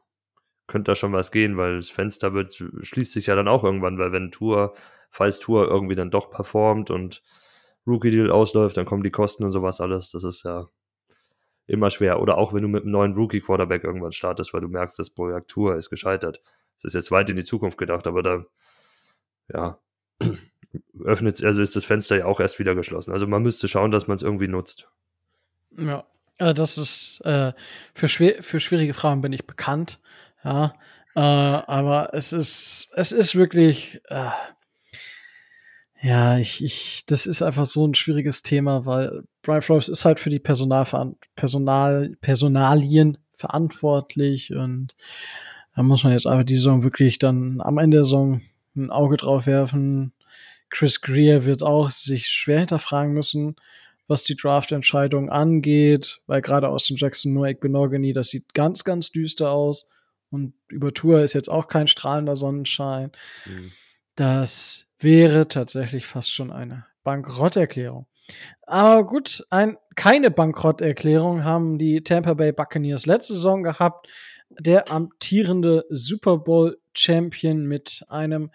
könnte 0.66 0.92
da 0.92 0.96
schon 0.96 1.14
was 1.14 1.32
gehen, 1.32 1.56
weil 1.56 1.78
das 1.78 1.92
Fenster 1.92 2.34
wird, 2.34 2.64
schließt 2.82 3.12
sich 3.12 3.28
ja 3.28 3.36
dann 3.36 3.48
auch 3.48 3.64
irgendwann, 3.64 4.00
weil 4.00 4.12
wenn 4.12 4.32
Tour, 4.32 4.74
falls 5.12 5.38
Tour 5.38 5.68
irgendwie 5.68 5.94
dann 5.94 6.10
doch 6.10 6.32
performt 6.32 6.90
und 6.90 7.22
Rookie 7.86 8.10
Deal 8.10 8.32
ausläuft, 8.32 8.76
dann 8.76 8.88
kommen 8.88 9.04
die 9.04 9.12
Kosten 9.12 9.46
und 9.46 9.52
sowas 9.52 9.80
alles. 9.80 10.10
Das 10.10 10.24
ist 10.24 10.44
ja 10.44 10.68
immer 11.68 11.92
schwer. 11.92 12.20
Oder 12.20 12.40
auch 12.40 12.54
wenn 12.54 12.64
du 12.64 12.68
mit 12.70 12.82
einem 12.82 12.92
neuen 12.92 13.14
Rookie 13.14 13.40
Quarterback 13.40 13.84
irgendwann 13.84 14.12
startest, 14.12 14.52
weil 14.56 14.62
du 14.62 14.68
merkst, 14.68 14.98
das 14.98 15.12
Projekt 15.12 15.50
Tour 15.50 15.76
ist 15.76 15.92
gescheitert. 15.92 16.42
Das 16.78 16.86
ist 16.86 16.94
jetzt 16.96 17.12
weit 17.12 17.30
in 17.30 17.36
die 17.36 17.44
Zukunft 17.44 17.78
gedacht, 17.78 18.08
aber 18.08 18.24
da, 18.24 18.46
ja, 19.54 19.80
öffnet, 21.04 21.44
also 21.44 21.62
ist 21.62 21.76
das 21.76 21.86
Fenster 21.86 22.18
ja 22.18 22.26
auch 22.26 22.40
erst 22.40 22.58
wieder 22.58 22.74
geschlossen. 22.74 23.12
Also 23.12 23.28
man 23.28 23.44
müsste 23.44 23.68
schauen, 23.68 23.92
dass 23.92 24.08
man 24.08 24.16
es 24.16 24.24
irgendwie 24.24 24.48
nutzt. 24.48 24.90
Ja, 25.78 26.04
das 26.38 26.78
ist 26.78 27.22
äh, 27.26 27.54
für, 27.94 28.08
schwer, 28.08 28.42
für 28.42 28.60
schwierige 28.60 28.94
Fragen 28.94 29.22
bin 29.22 29.34
ich 29.34 29.48
bekannt. 29.48 30.00
Ja, 30.44 30.74
äh, 31.16 31.20
aber 31.20 32.14
es 32.14 32.32
ist, 32.32 32.90
es 32.96 33.12
ist 33.12 33.36
wirklich, 33.36 34.02
äh, 34.10 34.30
ja, 36.02 36.38
ich, 36.38 36.64
ich, 36.64 37.06
das 37.08 37.26
ist 37.26 37.42
einfach 37.42 37.66
so 37.66 37.88
ein 37.88 37.96
schwieriges 37.96 38.44
Thema, 38.44 38.86
weil 38.86 39.24
Brian 39.42 39.64
Flores 39.64 39.90
ist 39.90 40.06
halt 40.06 40.20
für 40.20 40.30
die 40.30 40.40
Personal, 40.40 40.86
Personal, 41.36 42.16
Personalien 42.22 43.18
verantwortlich 43.32 44.54
und 44.54 44.96
da 45.76 45.84
muss 45.84 46.04
man 46.04 46.14
jetzt 46.14 46.28
einfach 46.28 46.44
die 46.44 46.56
Saison 46.56 46.84
wirklich 46.84 47.20
dann 47.20 47.62
am 47.62 47.78
Ende 47.78 47.98
der 47.98 48.04
Saison 48.04 48.42
ein 48.76 48.90
Auge 48.92 49.18
drauf 49.18 49.48
werfen. 49.48 50.14
Chris 50.70 51.02
Greer 51.02 51.46
wird 51.46 51.64
auch 51.64 51.90
sich 51.90 52.28
schwer 52.28 52.60
hinterfragen 52.60 53.14
müssen, 53.14 53.56
was 54.08 54.24
die 54.24 54.36
Draftentscheidung 54.36 55.30
angeht, 55.30 56.22
weil 56.28 56.42
gerade 56.42 56.70
aus 56.70 56.88
den 56.88 56.98
Jackson 56.98 57.34
Noah 57.34 57.54
Benogany, 57.54 58.14
das 58.14 58.30
sieht 58.30 58.54
ganz, 58.54 58.84
ganz 58.84 59.12
düster 59.12 59.52
aus. 59.52 59.90
Und 60.30 60.54
über 60.68 60.94
Tour 60.94 61.22
ist 61.22 61.34
jetzt 61.34 61.50
auch 61.50 61.68
kein 61.68 61.88
strahlender 61.88 62.36
Sonnenschein. 62.36 63.12
Mhm. 63.46 63.72
Das 64.16 64.92
wäre 65.00 65.48
tatsächlich 65.48 66.06
fast 66.06 66.32
schon 66.32 66.52
eine 66.52 66.86
Bankrotterklärung. 67.04 68.08
Aber 68.64 69.06
gut, 69.06 69.46
ein, 69.50 69.78
keine 69.96 70.32
Bankrotterklärung 70.32 71.44
haben 71.44 71.78
die 71.78 72.04
Tampa 72.04 72.34
Bay 72.34 72.52
Buccaneers 72.52 73.06
letzte 73.06 73.34
Saison 73.34 73.64
gehabt. 73.64 74.10
Der 74.50 74.92
amtierende 74.92 75.86
Super 75.90 76.38
Bowl 76.38 76.78
Champion 76.94 77.66
mit 77.66 78.06
einem, 78.10 78.52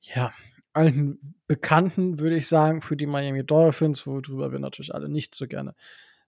ja, 0.00 0.32
alten 0.76 1.34
Bekannten, 1.46 2.18
würde 2.18 2.36
ich 2.36 2.48
sagen, 2.48 2.82
für 2.82 2.96
die 2.96 3.06
Miami 3.06 3.44
Dolphins, 3.44 4.06
worüber 4.06 4.52
wir 4.52 4.58
natürlich 4.58 4.94
alle 4.94 5.08
nicht 5.08 5.34
so 5.34 5.46
gerne 5.46 5.74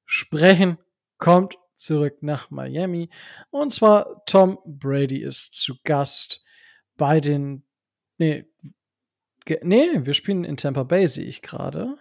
sprechen, 0.04 0.78
kommt 1.18 1.58
zurück 1.74 2.22
nach 2.22 2.50
Miami. 2.50 3.10
Und 3.50 3.72
zwar 3.72 4.24
Tom 4.24 4.58
Brady 4.64 5.22
ist 5.22 5.54
zu 5.54 5.74
Gast 5.84 6.44
bei 6.96 7.20
den. 7.20 7.64
Nee, 8.16 8.46
nee, 9.62 9.88
wir 10.04 10.14
spielen 10.14 10.44
in 10.44 10.56
Tampa 10.56 10.82
Bay, 10.82 11.06
sehe 11.06 11.26
ich 11.26 11.42
gerade. 11.42 11.96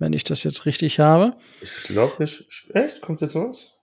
wenn 0.00 0.14
ich 0.14 0.24
das 0.24 0.42
jetzt 0.42 0.66
richtig 0.66 0.98
habe. 0.98 1.36
Ich 1.60 1.84
glaube, 1.84 2.24
echt? 2.24 3.00
Kommt 3.02 3.20
jetzt 3.20 3.34
was? 3.36 3.76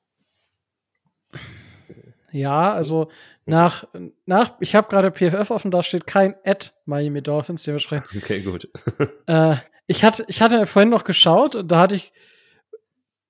Ja, 2.32 2.74
also 2.74 3.10
nach, 3.46 3.88
nach 4.26 4.56
ich 4.60 4.76
habe 4.76 4.90
gerade 4.90 5.12
PFF 5.12 5.50
offen, 5.50 5.72
da 5.72 5.82
steht 5.82 6.08
kein 6.08 6.36
Ad 6.44 6.72
Miami 6.86 7.22
Dolphins, 7.22 7.64
dementsprechend. 7.64 8.08
Okay, 8.16 8.42
gut. 8.42 8.70
äh, 9.28 9.56
ich, 9.88 10.04
hatte, 10.04 10.26
ich 10.28 10.42
hatte 10.42 10.66
vorhin 10.66 10.90
noch 10.90 11.06
geschaut 11.06 11.56
und 11.56 11.72
da 11.72 11.80
hatte 11.80 11.96
ich 11.96 12.12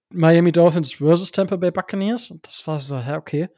Miami 0.10 0.52
Dolphins 0.52 0.94
versus 0.94 1.32
Tampa 1.32 1.58
Bay 1.58 1.70
Buccaneers 1.70 2.32
und 2.32 2.48
das 2.48 2.66
war 2.66 2.80
so, 2.80 3.00
hä, 3.00 3.16
okay. 3.16 3.50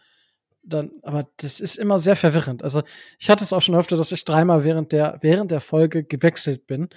Dann, 0.61 0.91
aber 1.03 1.27
das 1.37 1.61
ist 1.61 1.77
immer 1.77 1.99
sehr 1.99 2.17
verwirrend. 2.17 2.63
Also 2.63 2.83
ich 3.17 3.29
hatte 3.29 3.43
es 3.43 3.53
auch 3.53 3.61
schon 3.61 3.75
öfter, 3.75 3.95
dass 3.95 4.11
ich 4.11 4.25
dreimal 4.25 4.65
während 4.65 4.91
der, 4.91 5.17
während 5.21 5.51
der 5.51 5.61
Folge 5.61 6.03
gewechselt 6.03 6.67
bin, 6.67 6.89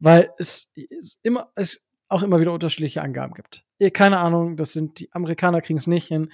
weil 0.00 0.30
es, 0.36 0.72
es 0.90 1.20
immer, 1.22 1.50
es 1.54 1.86
auch 2.08 2.22
immer 2.22 2.40
wieder 2.40 2.52
unterschiedliche 2.52 3.02
Angaben 3.02 3.34
gibt. 3.34 3.64
Keine 3.92 4.18
Ahnung, 4.18 4.56
das 4.56 4.72
sind 4.72 4.98
die 4.98 5.12
Amerikaner 5.12 5.60
kriegen 5.60 5.78
es 5.78 5.86
nicht 5.86 6.08
hin 6.08 6.30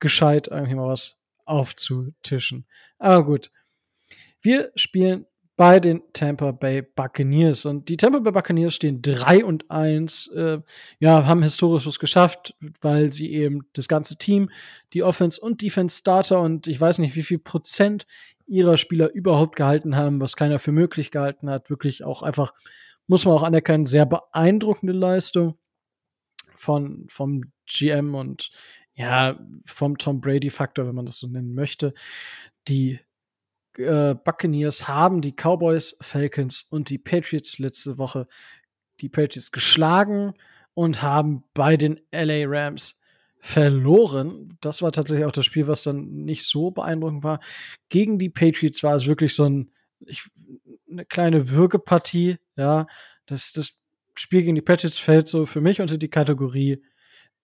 gescheit 0.00 0.48
irgendwie 0.48 0.74
mal 0.74 0.88
was 0.88 1.20
aufzutischen. 1.44 2.66
Aber 2.98 3.24
gut. 3.24 3.50
Wir 4.42 4.72
spielen 4.74 5.26
bei 5.60 5.78
den 5.78 6.02
Tampa 6.14 6.52
Bay 6.52 6.80
Buccaneers. 6.80 7.66
Und 7.66 7.90
die 7.90 7.98
Tampa 7.98 8.20
Bay 8.20 8.32
Buccaneers 8.32 8.74
stehen 8.74 9.02
3 9.02 9.44
und 9.44 9.70
1, 9.70 10.28
äh, 10.28 10.60
ja, 11.00 11.26
haben 11.26 11.42
historisches 11.42 11.98
geschafft, 11.98 12.54
weil 12.80 13.10
sie 13.10 13.30
eben 13.30 13.68
das 13.74 13.86
ganze 13.86 14.16
Team, 14.16 14.48
die 14.94 15.02
Offense 15.02 15.38
und 15.38 15.60
Defense 15.60 15.98
Starter 15.98 16.40
und 16.40 16.66
ich 16.66 16.80
weiß 16.80 16.96
nicht, 16.96 17.14
wie 17.14 17.22
viel 17.22 17.38
Prozent 17.38 18.06
ihrer 18.46 18.78
Spieler 18.78 19.12
überhaupt 19.12 19.54
gehalten 19.54 19.96
haben, 19.96 20.18
was 20.22 20.34
keiner 20.34 20.58
für 20.58 20.72
möglich 20.72 21.10
gehalten 21.10 21.50
hat. 21.50 21.68
Wirklich 21.68 22.04
auch 22.04 22.22
einfach, 22.22 22.54
muss 23.06 23.26
man 23.26 23.34
auch 23.34 23.42
anerkennen, 23.42 23.84
sehr 23.84 24.06
beeindruckende 24.06 24.94
Leistung 24.94 25.58
von, 26.54 27.04
vom 27.10 27.52
GM 27.66 28.14
und 28.14 28.50
ja, 29.00 29.38
vom 29.64 29.96
Tom 29.96 30.20
Brady-Faktor, 30.20 30.86
wenn 30.86 30.94
man 30.94 31.06
das 31.06 31.16
so 31.16 31.26
nennen 31.26 31.54
möchte. 31.54 31.94
Die 32.68 33.00
äh, 33.78 34.14
Buccaneers 34.14 34.88
haben 34.88 35.22
die 35.22 35.32
Cowboys, 35.32 35.96
Falcons 36.02 36.66
und 36.68 36.90
die 36.90 36.98
Patriots 36.98 37.58
letzte 37.58 37.96
Woche 37.96 38.26
die 39.00 39.08
Patriots 39.08 39.52
geschlagen 39.52 40.34
und 40.74 41.00
haben 41.00 41.44
bei 41.54 41.78
den 41.78 41.98
LA 42.12 42.44
Rams 42.46 43.00
verloren. 43.38 44.58
Das 44.60 44.82
war 44.82 44.92
tatsächlich 44.92 45.24
auch 45.24 45.32
das 45.32 45.46
Spiel, 45.46 45.66
was 45.66 45.82
dann 45.82 46.24
nicht 46.26 46.44
so 46.44 46.70
beeindruckend 46.70 47.24
war. 47.24 47.40
Gegen 47.88 48.18
die 48.18 48.28
Patriots 48.28 48.82
war 48.82 48.96
es 48.96 49.06
wirklich 49.06 49.34
so 49.34 49.44
ein, 49.44 49.70
ich, 50.00 50.28
eine 50.90 51.06
kleine 51.06 51.48
Würgepartie. 51.48 52.36
Ja, 52.56 52.86
das, 53.24 53.52
das 53.52 53.78
Spiel 54.14 54.42
gegen 54.42 54.56
die 54.56 54.60
Patriots 54.60 54.98
fällt 54.98 55.26
so 55.26 55.46
für 55.46 55.62
mich 55.62 55.80
unter 55.80 55.96
die 55.96 56.10
Kategorie 56.10 56.82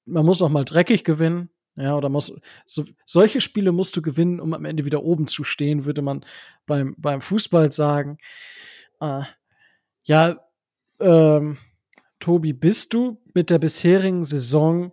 man 0.06 0.24
muss 0.24 0.42
auch 0.42 0.48
mal 0.48 0.64
dreckig 0.64 1.04
gewinnen. 1.04 1.50
Ja, 1.76 1.94
oder 1.94 2.08
muss, 2.08 2.32
so, 2.64 2.84
solche 3.04 3.42
Spiele 3.42 3.70
musst 3.70 3.96
du 3.96 4.02
gewinnen, 4.02 4.40
um 4.40 4.54
am 4.54 4.64
Ende 4.64 4.86
wieder 4.86 5.02
oben 5.02 5.26
zu 5.26 5.44
stehen, 5.44 5.84
würde 5.84 6.00
man 6.00 6.24
beim, 6.64 6.94
beim 6.96 7.20
Fußball 7.20 7.70
sagen. 7.70 8.16
Äh, 9.00 9.22
ja, 10.04 10.40
ähm, 11.00 11.58
Tobi, 12.18 12.54
bist 12.54 12.94
du 12.94 13.20
mit 13.34 13.50
der 13.50 13.58
bisherigen 13.58 14.24
Saison 14.24 14.92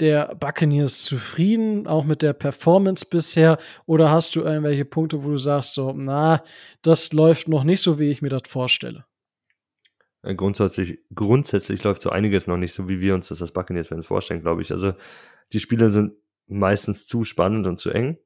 der 0.00 0.34
Buccaneers 0.34 1.04
zufrieden, 1.04 1.86
auch 1.86 2.02
mit 2.02 2.20
der 2.20 2.32
Performance 2.32 3.06
bisher? 3.08 3.58
Oder 3.86 4.10
hast 4.10 4.34
du 4.34 4.40
irgendwelche 4.40 4.84
Punkte, 4.84 5.22
wo 5.22 5.30
du 5.30 5.38
sagst, 5.38 5.74
so, 5.74 5.92
na, 5.92 6.42
das 6.82 7.12
läuft 7.12 7.46
noch 7.46 7.62
nicht 7.62 7.80
so, 7.80 8.00
wie 8.00 8.10
ich 8.10 8.22
mir 8.22 8.30
das 8.30 8.42
vorstelle? 8.48 9.04
Äh, 10.24 10.34
grundsätzlich, 10.34 11.00
grundsätzlich 11.14 11.84
läuft 11.84 12.02
so 12.02 12.10
einiges 12.10 12.46
noch 12.46 12.56
nicht 12.56 12.72
so, 12.72 12.88
wie 12.88 13.00
wir 13.00 13.14
uns 13.14 13.28
das 13.28 13.42
als 13.42 13.52
Buccaneers-Fans 13.52 14.06
vorstellen, 14.06 14.40
glaube 14.40 14.62
ich. 14.62 14.72
Also 14.72 14.94
die 15.52 15.60
Spiele 15.60 15.90
sind 15.90 16.14
meistens 16.46 17.06
zu 17.06 17.24
spannend 17.24 17.66
und 17.66 17.78
zu 17.78 17.90
eng. 17.90 18.18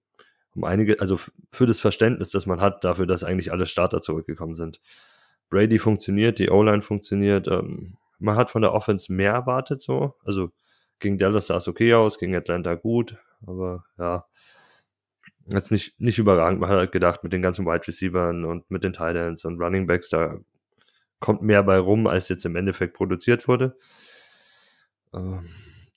Um 0.54 0.64
einige, 0.64 1.00
also 1.00 1.18
für 1.52 1.66
das 1.66 1.80
Verständnis, 1.80 2.30
das 2.30 2.46
man 2.46 2.60
hat, 2.60 2.84
dafür, 2.84 3.06
dass 3.06 3.24
eigentlich 3.24 3.52
alle 3.52 3.66
Starter 3.66 4.00
zurückgekommen 4.00 4.54
sind. 4.54 4.80
Brady 5.50 5.78
funktioniert, 5.78 6.38
die 6.38 6.50
O-Line 6.50 6.82
funktioniert. 6.82 7.48
Ähm, 7.48 7.96
man 8.18 8.36
hat 8.36 8.50
von 8.50 8.62
der 8.62 8.72
Offense 8.72 9.12
mehr 9.12 9.32
erwartet, 9.32 9.80
so. 9.80 10.14
Also 10.24 10.50
gegen 11.00 11.18
Dallas 11.18 11.48
sah 11.48 11.56
es 11.56 11.68
okay 11.68 11.94
aus, 11.94 12.18
gegen 12.18 12.34
Atlanta 12.34 12.74
gut, 12.74 13.16
aber 13.46 13.84
ja, 13.98 14.24
jetzt 15.46 15.70
nicht, 15.70 16.00
nicht 16.00 16.18
überragend. 16.18 16.60
Man 16.60 16.70
hat 16.70 16.78
halt 16.78 16.92
gedacht, 16.92 17.22
mit 17.22 17.32
den 17.32 17.42
ganzen 17.42 17.66
Wide 17.66 17.86
Receivers 17.86 18.34
und 18.34 18.70
mit 18.70 18.84
den 18.84 18.92
Titans 18.92 19.44
und 19.44 19.60
Running 19.60 19.86
Backs, 19.86 20.08
da 20.08 20.38
kommt 21.20 21.42
mehr 21.42 21.62
bei 21.62 21.78
rum, 21.78 22.06
als 22.06 22.28
jetzt 22.28 22.44
im 22.44 22.56
Endeffekt 22.56 22.94
produziert 22.94 23.48
wurde. 23.48 23.76
Ähm, 25.12 25.48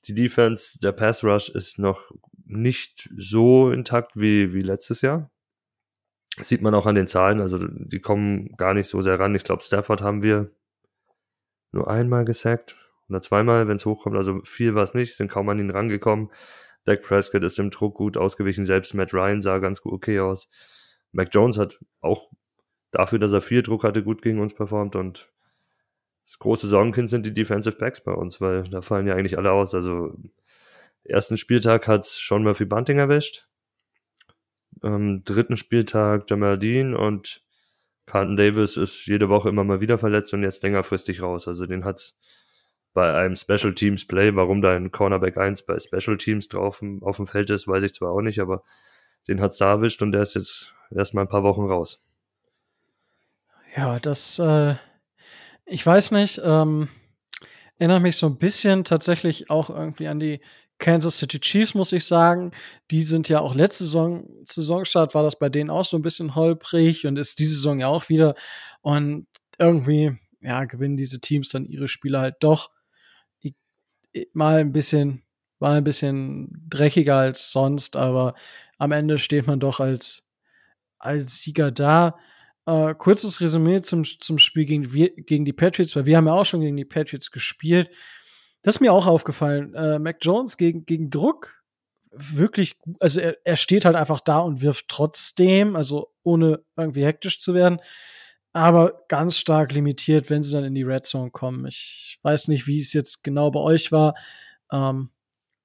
die 0.05 0.15
Defense, 0.15 0.79
der 0.79 0.91
Pass 0.91 1.23
Rush 1.23 1.49
ist 1.49 1.79
noch 1.79 2.11
nicht 2.45 3.09
so 3.15 3.71
intakt 3.71 4.15
wie, 4.15 4.53
wie 4.53 4.61
letztes 4.61 5.01
Jahr. 5.01 5.31
Das 6.37 6.47
sieht 6.47 6.61
man 6.61 6.73
auch 6.73 6.85
an 6.85 6.95
den 6.95 7.07
Zahlen, 7.07 7.41
also 7.41 7.57
die 7.59 7.99
kommen 7.99 8.55
gar 8.55 8.73
nicht 8.73 8.87
so 8.87 9.01
sehr 9.01 9.19
ran. 9.19 9.35
Ich 9.35 9.43
glaube, 9.43 9.63
Stafford 9.63 10.01
haben 10.01 10.21
wir 10.21 10.51
nur 11.71 11.89
einmal 11.89 12.25
gesackt 12.25 12.75
oder 13.09 13.21
zweimal, 13.21 13.67
wenn 13.67 13.75
es 13.75 13.85
hochkommt. 13.85 14.15
Also 14.15 14.41
viel 14.43 14.73
war 14.73 14.83
es 14.83 14.93
nicht, 14.93 15.15
sind 15.15 15.29
kaum 15.29 15.49
an 15.49 15.59
ihn 15.59 15.69
rangekommen. 15.69 16.31
Dak 16.85 17.03
Prescott 17.03 17.43
ist 17.43 17.59
im 17.59 17.69
Druck 17.69 17.95
gut 17.95 18.17
ausgewichen, 18.17 18.65
selbst 18.65 18.93
Matt 18.93 19.13
Ryan 19.13 19.41
sah 19.41 19.59
ganz 19.59 19.81
okay 19.85 20.19
aus. 20.19 20.49
Mac 21.11 21.29
Jones 21.31 21.57
hat 21.57 21.79
auch 21.99 22.31
dafür, 22.91 23.19
dass 23.19 23.33
er 23.33 23.41
viel 23.41 23.63
Druck 23.63 23.83
hatte, 23.83 24.03
gut 24.03 24.21
gegen 24.21 24.39
uns 24.39 24.53
performt 24.53 24.95
und 24.95 25.31
das 26.25 26.39
große 26.39 26.67
Sorgenkind 26.67 27.09
sind 27.09 27.25
die 27.25 27.33
Defensive 27.33 27.75
Backs 27.77 28.01
bei 28.01 28.13
uns, 28.13 28.39
weil 28.39 28.63
da 28.69 28.81
fallen 28.81 29.07
ja 29.07 29.15
eigentlich 29.15 29.37
alle 29.37 29.51
aus. 29.51 29.73
Also 29.73 30.15
ersten 31.03 31.37
Spieltag 31.37 31.87
hat 31.87 32.05
Sean 32.05 32.43
Murphy 32.43 32.65
Bunting 32.65 32.99
erwischt. 32.99 33.47
Am 34.81 35.23
dritten 35.25 35.57
Spieltag 35.57 36.29
Jamal 36.29 36.57
Dean 36.57 36.95
und 36.95 37.43
Carlton 38.05 38.37
Davis 38.37 38.77
ist 38.77 39.05
jede 39.07 39.29
Woche 39.29 39.49
immer 39.49 39.63
mal 39.63 39.81
wieder 39.81 39.97
verletzt 39.97 40.33
und 40.33 40.43
jetzt 40.43 40.63
längerfristig 40.63 41.21
raus. 41.21 41.47
Also 41.47 41.65
den 41.65 41.85
hat's 41.85 42.19
bei 42.93 43.13
einem 43.13 43.35
Special 43.35 43.73
Teams 43.73 44.05
Play, 44.05 44.35
warum 44.35 44.61
da 44.61 44.75
ein 44.75 44.91
Cornerback 44.91 45.37
1 45.37 45.65
bei 45.65 45.77
Special 45.79 46.17
Teams 46.17 46.47
drauf 46.49 46.83
auf 47.01 47.17
dem 47.17 47.27
Feld 47.27 47.49
ist, 47.49 47.67
weiß 47.67 47.83
ich 47.83 47.93
zwar 47.93 48.11
auch 48.11 48.21
nicht, 48.21 48.39
aber 48.39 48.63
den 49.27 49.39
hat's 49.39 49.57
da 49.57 49.71
erwischt 49.71 50.01
und 50.01 50.11
der 50.11 50.23
ist 50.23 50.33
jetzt 50.33 50.73
erstmal 50.93 51.25
ein 51.25 51.29
paar 51.29 51.43
Wochen 51.43 51.65
raus. 51.65 52.05
Ja, 53.75 53.99
das, 53.99 54.37
äh, 54.39 54.75
ich 55.65 55.85
weiß 55.85 56.11
nicht, 56.11 56.41
ähm, 56.43 56.89
erinnert 57.77 58.01
mich 58.01 58.17
so 58.17 58.27
ein 58.27 58.37
bisschen 58.37 58.83
tatsächlich 58.83 59.49
auch 59.49 59.69
irgendwie 59.69 60.07
an 60.07 60.19
die 60.19 60.41
Kansas 60.79 61.17
City 61.17 61.39
Chiefs, 61.39 61.73
muss 61.75 61.91
ich 61.91 62.05
sagen. 62.05 62.51
Die 62.91 63.03
sind 63.03 63.29
ja 63.29 63.39
auch 63.39 63.55
letzte 63.55 63.85
Saison, 63.85 64.27
Saisonstart 64.45 65.15
war 65.15 65.23
das 65.23 65.37
bei 65.39 65.49
denen 65.49 65.69
auch 65.69 65.85
so 65.85 65.97
ein 65.97 66.01
bisschen 66.03 66.35
holprig 66.35 67.05
und 67.05 67.17
ist 67.17 67.39
diese 67.39 67.55
Saison 67.55 67.79
ja 67.79 67.87
auch 67.87 68.09
wieder. 68.09 68.35
Und 68.81 69.27
irgendwie, 69.59 70.17
ja, 70.41 70.65
gewinnen 70.65 70.97
diese 70.97 71.21
Teams 71.21 71.49
dann 71.49 71.65
ihre 71.65 71.87
Spiele 71.87 72.19
halt 72.19 72.37
doch 72.41 72.71
mal 74.33 74.59
ein 74.59 74.71
bisschen, 74.71 75.23
mal 75.59 75.77
ein 75.77 75.83
bisschen 75.83 76.49
dreckiger 76.69 77.17
als 77.17 77.51
sonst, 77.51 77.95
aber 77.95 78.35
am 78.77 78.91
Ende 78.91 79.17
steht 79.17 79.47
man 79.47 79.59
doch 79.59 79.79
als, 79.79 80.23
als 80.99 81.37
Sieger 81.37 81.71
da. 81.71 82.17
Äh, 82.71 82.95
kurzes 82.95 83.41
Resümee 83.41 83.81
zum, 83.81 84.05
zum 84.05 84.37
Spiel 84.37 84.63
gegen, 84.65 84.83
gegen 85.25 85.43
die 85.43 85.51
Patriots, 85.51 85.95
weil 85.95 86.05
wir 86.05 86.15
haben 86.15 86.27
ja 86.27 86.33
auch 86.33 86.45
schon 86.45 86.61
gegen 86.61 86.77
die 86.77 86.85
Patriots 86.85 87.31
gespielt. 87.31 87.89
Das 88.61 88.75
ist 88.75 88.79
mir 88.79 88.93
auch 88.93 89.07
aufgefallen. 89.07 89.73
Äh, 89.73 89.99
Mac 89.99 90.19
Jones 90.21 90.55
gegen, 90.55 90.85
gegen 90.85 91.09
Druck 91.09 91.61
wirklich, 92.11 92.77
also 92.99 93.19
er, 93.19 93.35
er 93.43 93.57
steht 93.57 93.83
halt 93.83 93.95
einfach 93.95 94.21
da 94.21 94.39
und 94.39 94.61
wirft 94.61 94.87
trotzdem, 94.87 95.75
also 95.75 96.13
ohne 96.23 96.63
irgendwie 96.77 97.05
hektisch 97.05 97.39
zu 97.41 97.53
werden, 97.53 97.79
aber 98.53 99.03
ganz 99.09 99.37
stark 99.37 99.73
limitiert, 99.73 100.29
wenn 100.29 100.43
sie 100.43 100.53
dann 100.53 100.63
in 100.63 100.75
die 100.75 100.83
Red 100.83 101.05
Zone 101.05 101.31
kommen. 101.31 101.65
Ich 101.65 102.19
weiß 102.21 102.47
nicht, 102.47 102.67
wie 102.67 102.79
es 102.79 102.93
jetzt 102.93 103.23
genau 103.23 103.51
bei 103.51 103.59
euch 103.59 103.91
war, 103.91 104.13
ähm, 104.71 105.09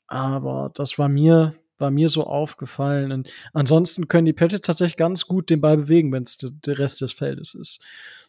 aber 0.08 0.70
das 0.74 0.98
war 0.98 1.08
mir 1.08 1.54
war 1.78 1.90
mir 1.90 2.08
so 2.08 2.24
aufgefallen. 2.24 3.12
Und 3.12 3.32
ansonsten 3.52 4.08
können 4.08 4.26
die 4.26 4.32
Patriots 4.32 4.66
tatsächlich 4.66 4.96
ganz 4.96 5.26
gut 5.26 5.50
den 5.50 5.60
Ball 5.60 5.76
bewegen, 5.76 6.12
wenn 6.12 6.22
es 6.22 6.36
der 6.38 6.78
Rest 6.78 7.00
des 7.00 7.12
Feldes 7.12 7.54
ist. 7.54 7.80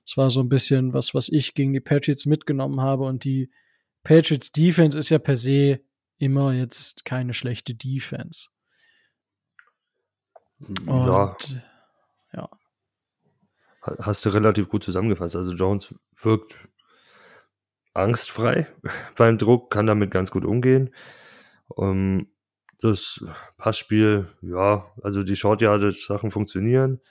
Das 0.05 0.17
war 0.17 0.29
so 0.29 0.39
ein 0.39 0.49
bisschen 0.49 0.93
was, 0.93 1.13
was 1.13 1.29
ich 1.29 1.53
gegen 1.53 1.73
die 1.73 1.79
Patriots 1.79 2.25
mitgenommen 2.25 2.81
habe. 2.81 3.03
Und 3.03 3.23
die 3.23 3.49
Patriots 4.03 4.51
Defense 4.51 4.97
ist 4.97 5.09
ja 5.09 5.19
per 5.19 5.35
se 5.35 5.81
immer 6.17 6.53
jetzt 6.53 7.05
keine 7.05 7.33
schlechte 7.33 7.75
Defense. 7.75 8.49
Und, 10.59 10.87
ja. 10.87 11.35
ja. 12.33 12.49
Hast 13.81 14.25
du 14.25 14.29
relativ 14.29 14.69
gut 14.69 14.83
zusammengefasst. 14.83 15.35
Also 15.35 15.53
Jones 15.53 15.93
wirkt 16.21 16.57
angstfrei 17.93 18.67
beim 19.17 19.37
Druck, 19.37 19.71
kann 19.71 19.87
damit 19.87 20.11
ganz 20.11 20.31
gut 20.31 20.45
umgehen. 20.45 20.93
Um, 21.67 21.89
ähm, 21.89 22.27
das 22.79 23.25
Passspiel, 23.57 24.27
ja, 24.41 24.85
also 25.01 25.23
die 25.23 25.35
Short 25.35 25.61
Yardage 25.61 26.05
Sachen 26.07 26.31
funktionieren. 26.31 27.01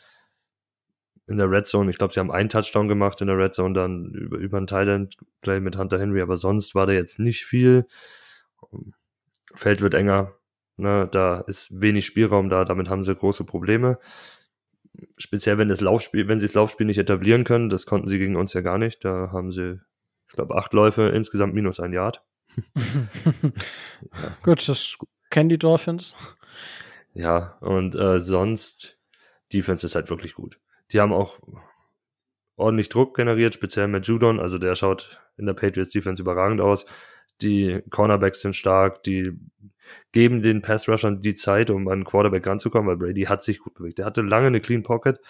in 1.29 1.39
der 1.39 1.51
Red 1.51 1.67
Zone, 1.67 1.91
ich 1.91 1.99
glaube, 1.99 2.15
sie 2.15 2.21
haben 2.21 2.31
einen 2.31 2.49
Touchdown 2.49 2.89
gemacht 2.89 3.21
in 3.21 3.27
der 3.27 3.37
Red 3.37 3.55
Zone, 3.55 3.75
dann 3.75 4.13
über, 4.13 4.39
über 4.39 4.59
ein 4.59 4.69
Thailand 4.69 5.17
Play 5.41 5.59
mit 5.61 5.77
Hunter 5.77 5.99
Henry, 5.99 6.21
aber 6.21 6.37
sonst 6.37 6.75
war 6.75 6.87
da 6.87 6.93
jetzt 6.93 7.19
nicht 7.19 7.45
viel. 7.45 7.87
Feld 9.55 9.81
wird 9.81 9.95
enger, 9.95 10.35
ne, 10.77 11.09
da 11.11 11.41
ist 11.41 11.81
wenig 11.81 12.07
Spielraum 12.07 12.49
da, 12.49 12.65
damit 12.65 12.89
haben 12.89 13.03
sie 13.05 13.15
große 13.15 13.45
Probleme. 13.45 13.99
Speziell 15.19 15.59
wenn 15.59 15.69
das 15.69 15.81
Laufspiel, 15.81 16.29
wenn 16.29 16.39
sie 16.39 16.47
das 16.47 16.55
Laufspiel 16.55 16.87
nicht 16.87 16.99
etablieren 16.99 17.45
können, 17.45 17.69
das 17.69 17.87
konnten 17.87 18.09
sie 18.09 18.19
gegen 18.19 18.37
uns 18.37 18.53
ja 18.53 18.61
gar 18.61 18.79
nicht. 18.79 19.05
Da 19.05 19.31
haben 19.33 19.51
sie, 19.53 19.81
ich 20.29 20.35
glaube, 20.35 20.55
acht 20.57 20.73
Läufe, 20.73 21.09
insgesamt 21.09 21.55
minus 21.55 21.81
ein 21.81 21.93
Yard. 21.93 22.25
ja. 22.77 24.37
Gut, 24.43 24.67
das 24.69 24.97
kennen 25.31 25.49
die 25.49 25.59
Dolphins. 25.59 26.15
Ja, 27.15 27.57
und 27.61 27.95
äh, 27.95 28.19
sonst, 28.19 28.99
Defense 29.53 29.87
ist 29.87 29.95
halt 29.95 30.11
wirklich 30.11 30.35
gut. 30.35 30.59
Die 30.93 31.01
haben 31.01 31.13
auch 31.13 31.39
ordentlich 32.57 32.89
Druck 32.89 33.17
generiert, 33.17 33.55
speziell 33.55 33.89
mit 33.89 34.07
Judon, 34.07 34.41
also 34.41 34.59
der 34.59 34.75
schaut 34.75 35.21
in 35.37 35.47
der 35.47 35.55
Patriots 35.55 35.91
Defense 35.91 36.23
überragend 36.23 36.61
aus. 36.61 36.87
Die 37.43 37.83
Cornerbacks 37.91 38.41
sind 38.41 38.57
stark, 38.57 39.03
die 39.05 39.33
geben 40.13 40.43
den 40.43 40.63
Pass-Rushern 40.63 41.21
die 41.21 41.35
Zeit, 41.35 41.71
um 41.71 41.89
an 41.89 42.05
Quarterback 42.05 42.47
ranzukommen, 42.47 42.89
weil 42.89 42.97
Brady 42.97 43.25
hat 43.25 43.45
sich 43.45 43.61
gut 43.61 43.75
bewegt. 43.75 43.99
Er 43.99 44.07
hatte 44.07 44.23
lange 44.23 44.47
eine 44.47 44.61
Clean 44.61 44.83
Pocket, 44.83 45.21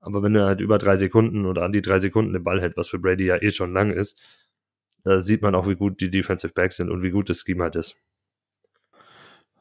aber 0.00 0.22
wenn 0.22 0.34
er 0.34 0.46
halt 0.46 0.60
über 0.60 0.78
drei 0.78 0.96
Sekunden 0.96 1.46
oder 1.46 1.62
an 1.62 1.72
die 1.72 1.82
drei 1.82 1.98
Sekunden 1.98 2.32
den 2.32 2.44
Ball 2.44 2.60
hält, 2.60 2.76
was 2.76 2.88
für 2.88 2.98
Brady 2.98 3.26
ja 3.26 3.40
eh 3.40 3.50
schon 3.50 3.72
lang 3.72 3.90
ist, 3.90 4.18
da 5.04 5.20
sieht 5.20 5.42
man 5.42 5.54
auch, 5.54 5.68
wie 5.68 5.76
gut 5.76 6.00
die 6.00 6.10
Defensive 6.10 6.52
Backs 6.52 6.78
sind 6.78 6.90
und 6.90 7.02
wie 7.02 7.10
gut 7.10 7.28
das 7.28 7.40
Scheme 7.40 7.64
halt 7.64 7.76
ist. 7.76 7.96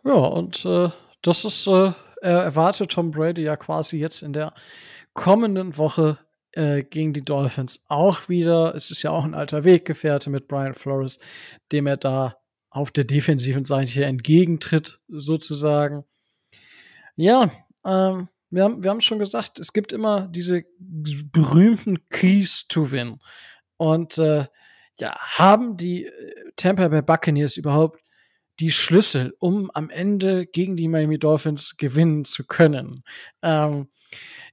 Ja, 0.06 0.14
und 0.14 0.64
äh, 0.66 0.90
das 1.24 1.46
ist, 1.46 1.66
äh, 1.66 1.92
er 2.22 2.44
erwartet 2.44 2.92
Tom 2.92 3.10
Brady 3.10 3.42
ja 3.42 3.58
quasi 3.58 3.98
jetzt 3.98 4.22
in 4.22 4.34
der 4.34 4.54
kommenden 5.14 5.78
Woche 5.78 6.20
äh, 6.52 6.84
gegen 6.84 7.12
die 7.12 7.26
Dolphins 7.26 7.84
auch 7.88 8.30
wieder. 8.30 8.76
Es 8.76 8.92
ist 8.92 9.02
ja 9.02 9.10
auch 9.10 9.26
ein 9.26 9.34
alter 9.34 9.64
Weggefährte 9.64 10.30
mit 10.30 10.48
Brian 10.48 10.76
Flores, 10.76 11.20
dem 11.72 11.88
er 11.88 11.98
da 11.98 12.38
auf 12.70 12.92
der 12.92 13.06
defensiven 13.06 13.66
Seite 13.66 14.06
entgegentritt, 14.06 15.00
sozusagen. 15.08 16.04
Ja, 17.16 17.52
ähm, 17.84 18.28
wir 18.52 18.64
haben, 18.64 18.84
wir 18.84 18.92
haben 18.92 19.02
schon 19.02 19.20
gesagt, 19.20 19.60
es 19.60 19.74
gibt 19.74 19.92
immer 19.92 20.28
diese 20.28 20.66
berühmten 20.80 22.08
Keys 22.10 22.68
to 22.68 22.92
Win. 22.92 23.20
Und 23.78 24.20
äh, 24.20 24.46
ja, 25.00 25.18
haben 25.20 25.78
die 25.78 26.06
äh, 26.06 26.52
Tampa 26.56 26.90
Bay 26.90 27.02
Buccaneers 27.02 27.58
überhaupt 27.58 28.05
die 28.60 28.72
Schlüssel, 28.72 29.36
um 29.40 29.70
am 29.72 29.90
Ende 29.90 30.46
gegen 30.46 30.76
die 30.76 30.88
Miami 30.88 31.20
Dolphins 31.20 31.78
gewinnen 31.78 32.26
zu 32.26 32.46
können? 32.46 33.04
Ähm, 33.42 33.88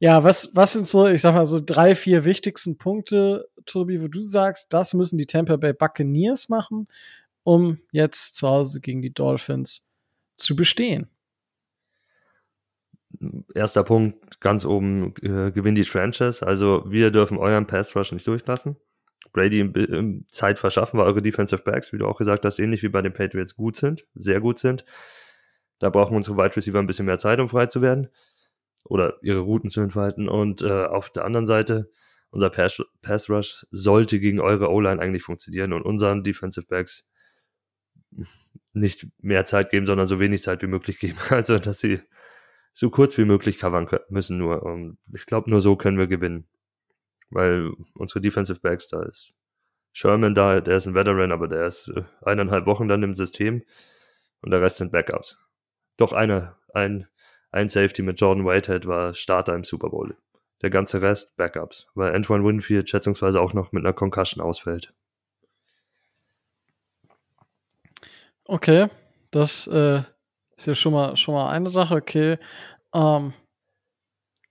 ja, 0.00 0.24
was, 0.24 0.50
was 0.54 0.72
sind 0.72 0.86
so, 0.86 1.06
ich 1.06 1.20
sag 1.20 1.34
mal, 1.34 1.46
so 1.46 1.60
drei, 1.64 1.94
vier 1.94 2.24
wichtigsten 2.24 2.76
Punkte, 2.76 3.48
Tobi, 3.66 4.02
wo 4.02 4.08
du 4.08 4.22
sagst, 4.22 4.72
das 4.72 4.94
müssen 4.94 5.18
die 5.18 5.26
Tampa 5.26 5.56
Bay 5.56 5.72
Buccaneers 5.72 6.48
machen, 6.48 6.88
um 7.44 7.78
jetzt 7.92 8.36
zu 8.36 8.48
Hause 8.48 8.80
gegen 8.80 9.02
die 9.02 9.14
Dolphins 9.14 9.92
zu 10.36 10.56
bestehen? 10.56 11.08
Erster 13.54 13.84
Punkt, 13.84 14.40
ganz 14.40 14.64
oben, 14.64 15.14
äh, 15.22 15.52
gewinnt 15.52 15.78
die 15.78 15.84
Franchise. 15.84 16.44
Also 16.44 16.84
wir 16.88 17.10
dürfen 17.10 17.38
euren 17.38 17.66
Pass 17.66 17.94
Rush 17.94 18.10
nicht 18.10 18.26
durchlassen. 18.26 18.76
Brady 19.32 19.60
im, 19.60 19.74
im 19.74 20.24
Zeit 20.28 20.58
verschaffen, 20.58 20.98
weil 20.98 21.06
eure 21.06 21.22
Defensive 21.22 21.62
Backs, 21.62 21.92
wie 21.92 21.98
du 21.98 22.06
auch 22.06 22.18
gesagt 22.18 22.44
hast, 22.44 22.58
ähnlich 22.58 22.82
wie 22.82 22.88
bei 22.88 23.02
den 23.02 23.12
Patriots 23.12 23.54
gut 23.54 23.76
sind, 23.76 24.06
sehr 24.14 24.40
gut 24.40 24.58
sind. 24.58 24.84
Da 25.78 25.90
brauchen 25.90 26.16
unsere 26.16 26.36
Wide 26.36 26.54
Receiver 26.56 26.78
ein 26.78 26.86
bisschen 26.86 27.06
mehr 27.06 27.18
Zeit, 27.18 27.40
um 27.40 27.48
frei 27.48 27.66
zu 27.66 27.82
werden 27.82 28.08
oder 28.84 29.16
ihre 29.22 29.40
Routen 29.40 29.70
zu 29.70 29.80
entfalten. 29.80 30.28
Und 30.28 30.62
äh, 30.62 30.84
auf 30.84 31.10
der 31.10 31.24
anderen 31.24 31.46
Seite, 31.46 31.90
unser 32.30 32.50
Pass, 32.50 32.82
Pass 33.00 33.30
Rush 33.30 33.66
sollte 33.70 34.20
gegen 34.20 34.40
eure 34.40 34.70
O-Line 34.70 35.00
eigentlich 35.00 35.22
funktionieren 35.22 35.72
und 35.72 35.82
unseren 35.82 36.22
Defensive 36.22 36.66
Backs 36.66 37.08
nicht 38.74 39.06
mehr 39.18 39.44
Zeit 39.44 39.70
geben, 39.70 39.86
sondern 39.86 40.06
so 40.06 40.20
wenig 40.20 40.42
Zeit 40.42 40.62
wie 40.62 40.66
möglich 40.66 40.98
geben. 40.98 41.18
Also, 41.30 41.58
dass 41.58 41.80
sie 41.80 42.00
so 42.72 42.90
kurz 42.90 43.18
wie 43.18 43.24
möglich 43.24 43.58
covern 43.58 43.88
müssen 44.08 44.38
nur. 44.38 44.62
Und 44.62 44.98
ich 45.12 45.26
glaube, 45.26 45.50
nur 45.50 45.60
so 45.60 45.76
können 45.76 45.98
wir 45.98 46.06
gewinnen 46.06 46.46
weil 47.32 47.72
unsere 47.94 48.20
Defensive 48.20 48.60
Backs, 48.60 48.88
da 48.88 49.02
ist 49.02 49.32
Sherman 49.92 50.34
da, 50.34 50.60
der 50.60 50.76
ist 50.76 50.86
ein 50.86 50.94
Veteran, 50.94 51.32
aber 51.32 51.48
der 51.48 51.66
ist 51.66 51.88
äh, 51.88 52.02
eineinhalb 52.22 52.66
Wochen 52.66 52.88
dann 52.88 53.02
im 53.02 53.14
System 53.14 53.62
und 54.40 54.50
der 54.50 54.60
Rest 54.62 54.78
sind 54.78 54.92
Backups. 54.92 55.38
Doch 55.96 56.12
einer, 56.12 56.56
ein, 56.72 57.06
ein 57.50 57.68
Safety 57.68 58.02
mit 58.02 58.20
Jordan 58.20 58.46
Whitehead 58.46 58.86
war 58.86 59.12
Starter 59.14 59.54
im 59.54 59.64
Super 59.64 59.90
Bowl. 59.90 60.16
Der 60.62 60.70
ganze 60.70 61.02
Rest 61.02 61.36
Backups, 61.36 61.88
weil 61.94 62.14
Antoine 62.14 62.44
Winfield 62.44 62.88
schätzungsweise 62.88 63.40
auch 63.40 63.52
noch 63.52 63.72
mit 63.72 63.84
einer 63.84 63.92
Concussion 63.92 64.42
ausfällt. 64.42 64.94
Okay, 68.44 68.88
das 69.30 69.66
äh, 69.66 70.02
ist 70.56 70.66
ja 70.66 70.74
schon 70.74 70.92
mal 70.92 71.16
schon 71.16 71.34
mal 71.34 71.50
eine 71.50 71.68
Sache. 71.68 71.96
Okay, 71.96 72.38
ähm, 72.94 73.32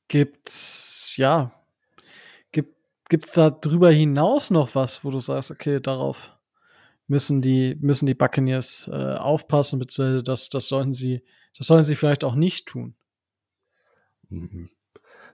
gibt's 0.07 1.13
ja 1.15 1.51
Gibt 3.11 3.25
es 3.25 3.33
da 3.33 3.49
drüber 3.49 3.91
hinaus 3.91 4.51
noch 4.51 4.73
was, 4.73 5.03
wo 5.03 5.11
du 5.11 5.19
sagst, 5.19 5.51
okay, 5.51 5.81
darauf 5.81 6.31
müssen 7.07 7.41
die, 7.41 7.75
müssen 7.81 8.05
die 8.05 8.13
Buccaneers 8.13 8.89
äh, 8.89 9.15
aufpassen, 9.15 9.79
beziehungsweise 9.79 10.23
das, 10.23 10.47
das 10.47 10.69
sollten 10.69 10.93
sie, 10.93 11.21
das 11.57 11.67
sollen 11.67 11.83
sie 11.83 11.97
vielleicht 11.97 12.23
auch 12.23 12.35
nicht 12.35 12.67
tun? 12.67 12.95
Mhm. 14.29 14.69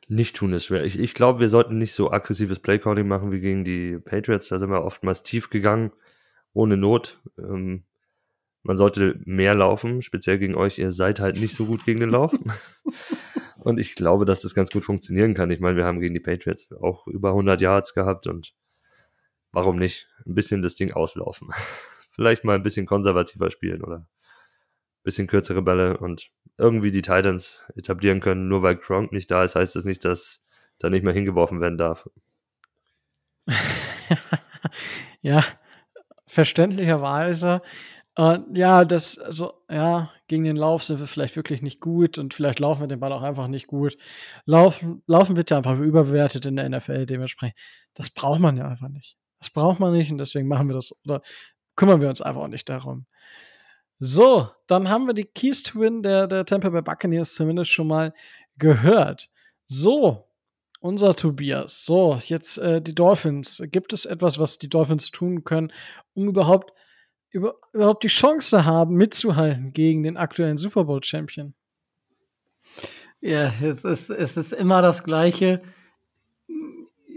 Nicht 0.08 0.38
tun 0.38 0.54
ist 0.54 0.66
schwer. 0.66 0.86
Ich, 0.86 0.98
ich 0.98 1.14
glaube, 1.14 1.40
wir 1.40 1.50
sollten 1.50 1.78
nicht 1.78 1.94
so 1.94 2.10
aggressives 2.10 2.58
Playcalling 2.58 3.08
machen 3.08 3.32
wie 3.32 3.42
gegen 3.42 3.64
die 3.64 4.00
Patriots. 4.00 4.48
Da 4.48 4.58
sind 4.58 4.72
wir 4.72 4.84
oftmals 4.84 5.22
tief 5.22 5.52
gegangen, 5.52 5.92
ohne 6.54 6.78
Not. 6.78 7.22
Ähm, 7.38 7.84
man 8.64 8.78
sollte 8.78 9.20
mehr 9.26 9.54
laufen, 9.54 10.02
speziell 10.02 10.40
gegen 10.40 10.56
euch. 10.56 10.80
Ihr 10.80 10.92
seid 10.92 11.20
halt 11.20 11.40
nicht 11.40 11.54
so 11.54 11.68
gut 11.68 11.86
gegen 11.86 12.00
den 12.00 12.10
Lauf. 12.10 12.36
Und 13.68 13.82
ich 13.82 13.96
glaube, 13.96 14.24
dass 14.24 14.44
das 14.44 14.56
ganz 14.56 14.72
gut 14.72 14.86
funktionieren 14.86 15.34
kann. 15.34 15.52
Ich 15.52 15.60
meine, 15.60 15.76
wir 15.76 15.84
haben 15.84 16.00
gegen 16.00 16.14
die 16.14 16.22
Patriots 16.22 16.72
auch 16.72 17.06
über 17.06 17.32
100 17.32 17.60
Yards 17.60 17.94
gehabt 17.94 18.26
und 18.26 18.54
warum 19.52 19.76
nicht 19.76 20.08
ein 20.26 20.36
bisschen 20.36 20.62
das 20.62 20.76
Ding 20.76 20.94
auslaufen? 20.94 21.50
Vielleicht 22.12 22.46
mal 22.46 22.56
ein 22.56 22.64
bisschen 22.64 22.86
konservativer 22.86 23.52
spielen 23.52 23.84
oder 23.84 23.98
ein 23.98 24.08
bisschen 25.04 25.28
kürzere 25.28 25.62
Bälle 25.62 25.98
und 25.98 26.32
irgendwie 26.58 26.92
die 26.92 27.02
Titans 27.02 27.62
etablieren 27.76 28.22
können. 28.22 28.48
Nur 28.48 28.64
weil 28.64 28.78
Gronk 28.78 29.12
nicht 29.12 29.30
da 29.32 29.44
ist, 29.44 29.58
heißt 29.58 29.76
das 29.76 29.84
nicht, 29.84 30.06
dass 30.06 30.42
da 30.80 30.90
nicht 30.90 31.04
mehr 31.04 31.14
hingeworfen 31.14 31.60
werden 31.60 31.78
darf. 31.78 32.10
ja, 35.22 35.44
verständlicherweise. 36.26 37.62
Äh, 38.18 38.40
ja, 38.54 38.84
das, 38.84 39.20
also, 39.20 39.54
ja, 39.70 40.12
gegen 40.28 40.44
den 40.44 40.56
Lauf 40.56 40.84
sind 40.84 41.00
wir 41.00 41.08
vielleicht 41.08 41.36
wirklich 41.36 41.62
nicht 41.62 41.80
gut 41.80 42.18
und 42.18 42.34
vielleicht 42.34 42.60
laufen 42.60 42.82
wir 42.82 42.88
den 42.88 43.00
Ball 43.00 43.14
auch 43.14 43.22
einfach 43.22 43.48
nicht 43.48 43.68
gut. 43.68 43.98
Laufen, 44.46 45.04
laufen 45.08 45.36
wird 45.36 45.52
ja 45.52 45.58
einfach 45.58 45.78
überbewertet 45.78 46.46
in 46.48 46.56
der 46.56 46.68
NFL 46.68 47.06
dementsprechend. 47.06 47.58
Das 47.94 48.10
braucht 48.10 48.40
man 48.40 48.58
ja 48.58 48.68
einfach 48.68 48.90
nicht. 48.90 49.18
Das 49.40 49.52
braucht 49.52 49.80
man 49.80 49.94
nicht 49.94 50.12
und 50.12 50.18
deswegen 50.18 50.48
machen 50.48 50.68
wir 50.68 50.74
das 50.74 50.96
oder 51.06 51.22
kümmern 51.76 52.02
wir 52.02 52.10
uns 52.10 52.22
einfach 52.22 52.42
auch 52.42 52.48
nicht 52.48 52.68
darum. 52.70 53.06
So, 54.00 54.50
dann 54.68 54.90
haben 54.90 55.06
wir 55.08 55.14
die 55.14 55.26
Keys 55.26 55.64
to 55.64 55.80
Win 55.80 56.04
der, 56.04 56.28
der 56.28 56.46
Tampa 56.46 56.70
Bay 56.70 56.82
Buccaneers 56.82 57.36
zumindest 57.36 57.72
schon 57.72 57.88
mal 57.88 58.14
gehört. 58.58 59.30
So, 59.68 60.28
unser 60.80 61.16
Tobias. 61.16 61.86
So, 61.86 62.20
jetzt 62.26 62.58
äh, 62.60 62.82
die 62.82 62.96
Dolphins. 62.96 63.62
Gibt 63.72 63.94
es 63.94 64.06
etwas, 64.06 64.40
was 64.40 64.58
die 64.60 64.70
Dolphins 64.70 65.12
tun 65.12 65.44
können, 65.44 65.72
um 66.14 66.28
überhaupt 66.30 66.74
über, 67.32 67.56
überhaupt 67.74 68.04
die 68.04 68.10
Chance 68.10 68.66
haben, 68.66 68.96
mitzuhalten 68.96 69.74
gegen 69.74 70.04
den 70.04 70.18
aktuellen 70.18 70.58
Super 70.58 70.86
Bowl 70.86 71.04
Champion. 71.04 71.54
Ja, 73.20 73.52
es 73.62 73.84
ist, 73.84 74.10
es 74.10 74.38
ist 74.38 74.54
immer 74.54 74.82
das 74.82 75.04
Gleiche. 75.04 75.62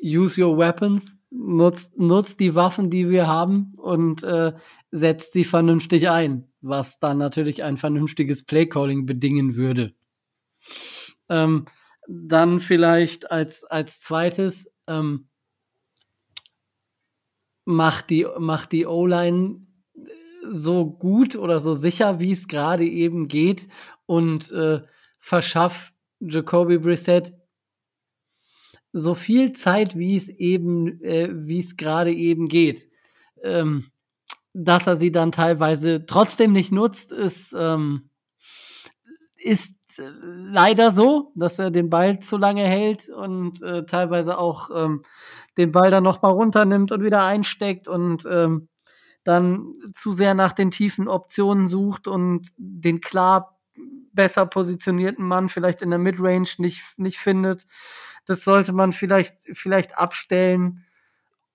Use 0.03 0.43
your 0.43 0.57
weapons, 0.57 1.19
nutzt, 1.31 1.99
nutzt 1.99 2.41
die 2.41 2.55
Waffen, 2.55 2.91
die 2.91 3.11
wir 3.11 3.27
haben 3.27 3.75
und 3.77 4.23
äh, 4.23 4.55
setzt 4.91 5.35
sie 5.35 5.45
vernünftig 5.45 6.09
ein, 6.09 6.51
was 6.63 7.01
dann 7.01 7.19
natürlich 7.19 7.63
ein 7.65 7.77
vernünftiges 7.77 8.45
Playcalling 8.45 9.05
bedingen 9.05 9.57
würde. 9.57 9.95
Ähm, 11.29 11.67
dann 12.09 12.61
vielleicht 12.61 13.31
als, 13.31 13.65
als 13.65 14.01
zweites, 14.01 14.73
ähm, 14.87 15.29
macht 17.67 18.11
die, 18.11 18.27
macht 18.39 18.73
die 18.73 18.87
O-Line 18.87 19.67
so 20.51 20.87
gut 20.91 21.37
oder 21.37 21.59
so 21.61 21.75
sicher, 21.75 22.21
wie 22.21 22.33
es 22.33 22.49
gerade 22.49 22.85
eben 22.85 23.29
geht 23.29 23.69
und 24.07 24.51
äh, 24.53 24.81
verschafft 25.19 25.95
Jacoby 26.21 26.79
Brissett 26.79 27.33
so 28.93 29.15
viel 29.15 29.53
Zeit, 29.53 29.97
wie 29.97 30.17
es 30.17 30.29
eben, 30.29 31.01
äh, 31.03 31.29
wie 31.33 31.61
es 31.61 31.77
gerade 31.77 32.13
eben 32.13 32.49
geht. 32.49 32.89
Ähm, 33.43 33.87
dass 34.53 34.87
er 34.87 34.97
sie 34.97 35.13
dann 35.13 35.31
teilweise 35.31 36.07
trotzdem 36.07 36.53
nicht 36.53 36.73
nutzt, 36.73 37.13
ist, 37.13 37.55
ähm, 37.57 38.11
ist 39.37 39.77
äh, 39.99 40.11
leider 40.25 40.91
so, 40.91 41.33
dass 41.37 41.59
er 41.59 41.71
den 41.71 41.89
Ball 41.89 42.19
zu 42.19 42.37
lange 42.37 42.65
hält 42.65 43.09
und 43.09 43.63
äh, 43.63 43.87
teilweise 43.87 44.39
auch 44.39 44.71
ähm, 44.75 45.05
den 45.57 45.73
Ball 45.73 45.91
dann 45.91 46.05
noch 46.05 46.23
mal 46.23 46.31
runternimmt 46.31 46.91
und 46.91 47.05
wieder 47.05 47.25
einsteckt 47.25 47.87
und 47.87 48.25
ähm, 48.29 48.70
dann 49.31 49.75
zu 49.95 50.13
sehr 50.13 50.35
nach 50.35 50.53
den 50.53 50.71
tiefen 50.71 51.09
Optionen 51.09 51.69
sucht 51.69 52.07
und 52.07 52.49
den 52.57 53.01
klar 53.01 53.59
besser 54.13 54.45
positionierten 54.45 55.25
Mann 55.25 55.49
vielleicht 55.49 55.83
in 55.83 55.91
der 55.91 55.99
Midrange 55.99 56.49
nicht, 56.59 56.83
nicht 56.99 57.19
findet. 57.19 57.65
Das 58.27 58.45
sollte 58.45 58.73
man 58.73 58.93
vielleicht, 58.93 59.37
vielleicht 59.53 59.97
abstellen. 59.97 60.85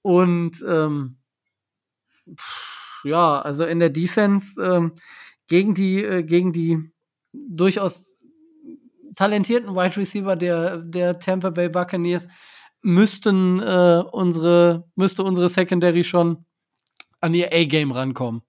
Und 0.02 0.64
ähm, 0.68 1.18
ja, 3.04 3.42
also 3.42 3.66
in 3.66 3.80
der 3.80 3.90
Defense 3.90 4.62
ähm, 4.62 4.94
gegen 5.48 5.76
die, 5.76 6.04
äh, 6.04 6.24
gegen 6.24 6.54
die 6.54 6.92
durchaus 7.34 8.20
talentierten 9.16 9.76
Wide 9.76 9.98
Receiver 9.98 10.36
der, 10.36 10.78
der 10.80 11.20
Tampa 11.20 11.50
Bay 11.50 11.70
Buccaneers 11.70 12.28
müssten 12.82 13.60
äh, 13.62 14.04
unsere, 14.12 14.88
müsste 14.96 15.24
unsere 15.24 15.50
Secondary 15.50 16.04
schon 16.04 16.46
an 17.26 17.34
ihr 17.34 17.52
A-Game 17.52 17.92
rankommen. 17.92 18.44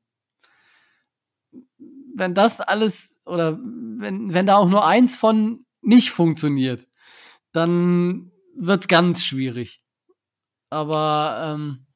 Wenn 2.14 2.34
das 2.34 2.60
alles 2.60 3.18
oder 3.24 3.58
wenn, 3.58 4.32
wenn 4.32 4.46
da 4.46 4.56
auch 4.56 4.68
nur 4.68 4.86
eins 4.86 5.16
von 5.16 5.64
nicht 5.80 6.10
funktioniert, 6.10 6.86
dann 7.52 8.32
wird's 8.54 8.86
ganz 8.86 9.24
schwierig. 9.24 9.80
Aber 10.68 11.54
ähm, 11.54 11.86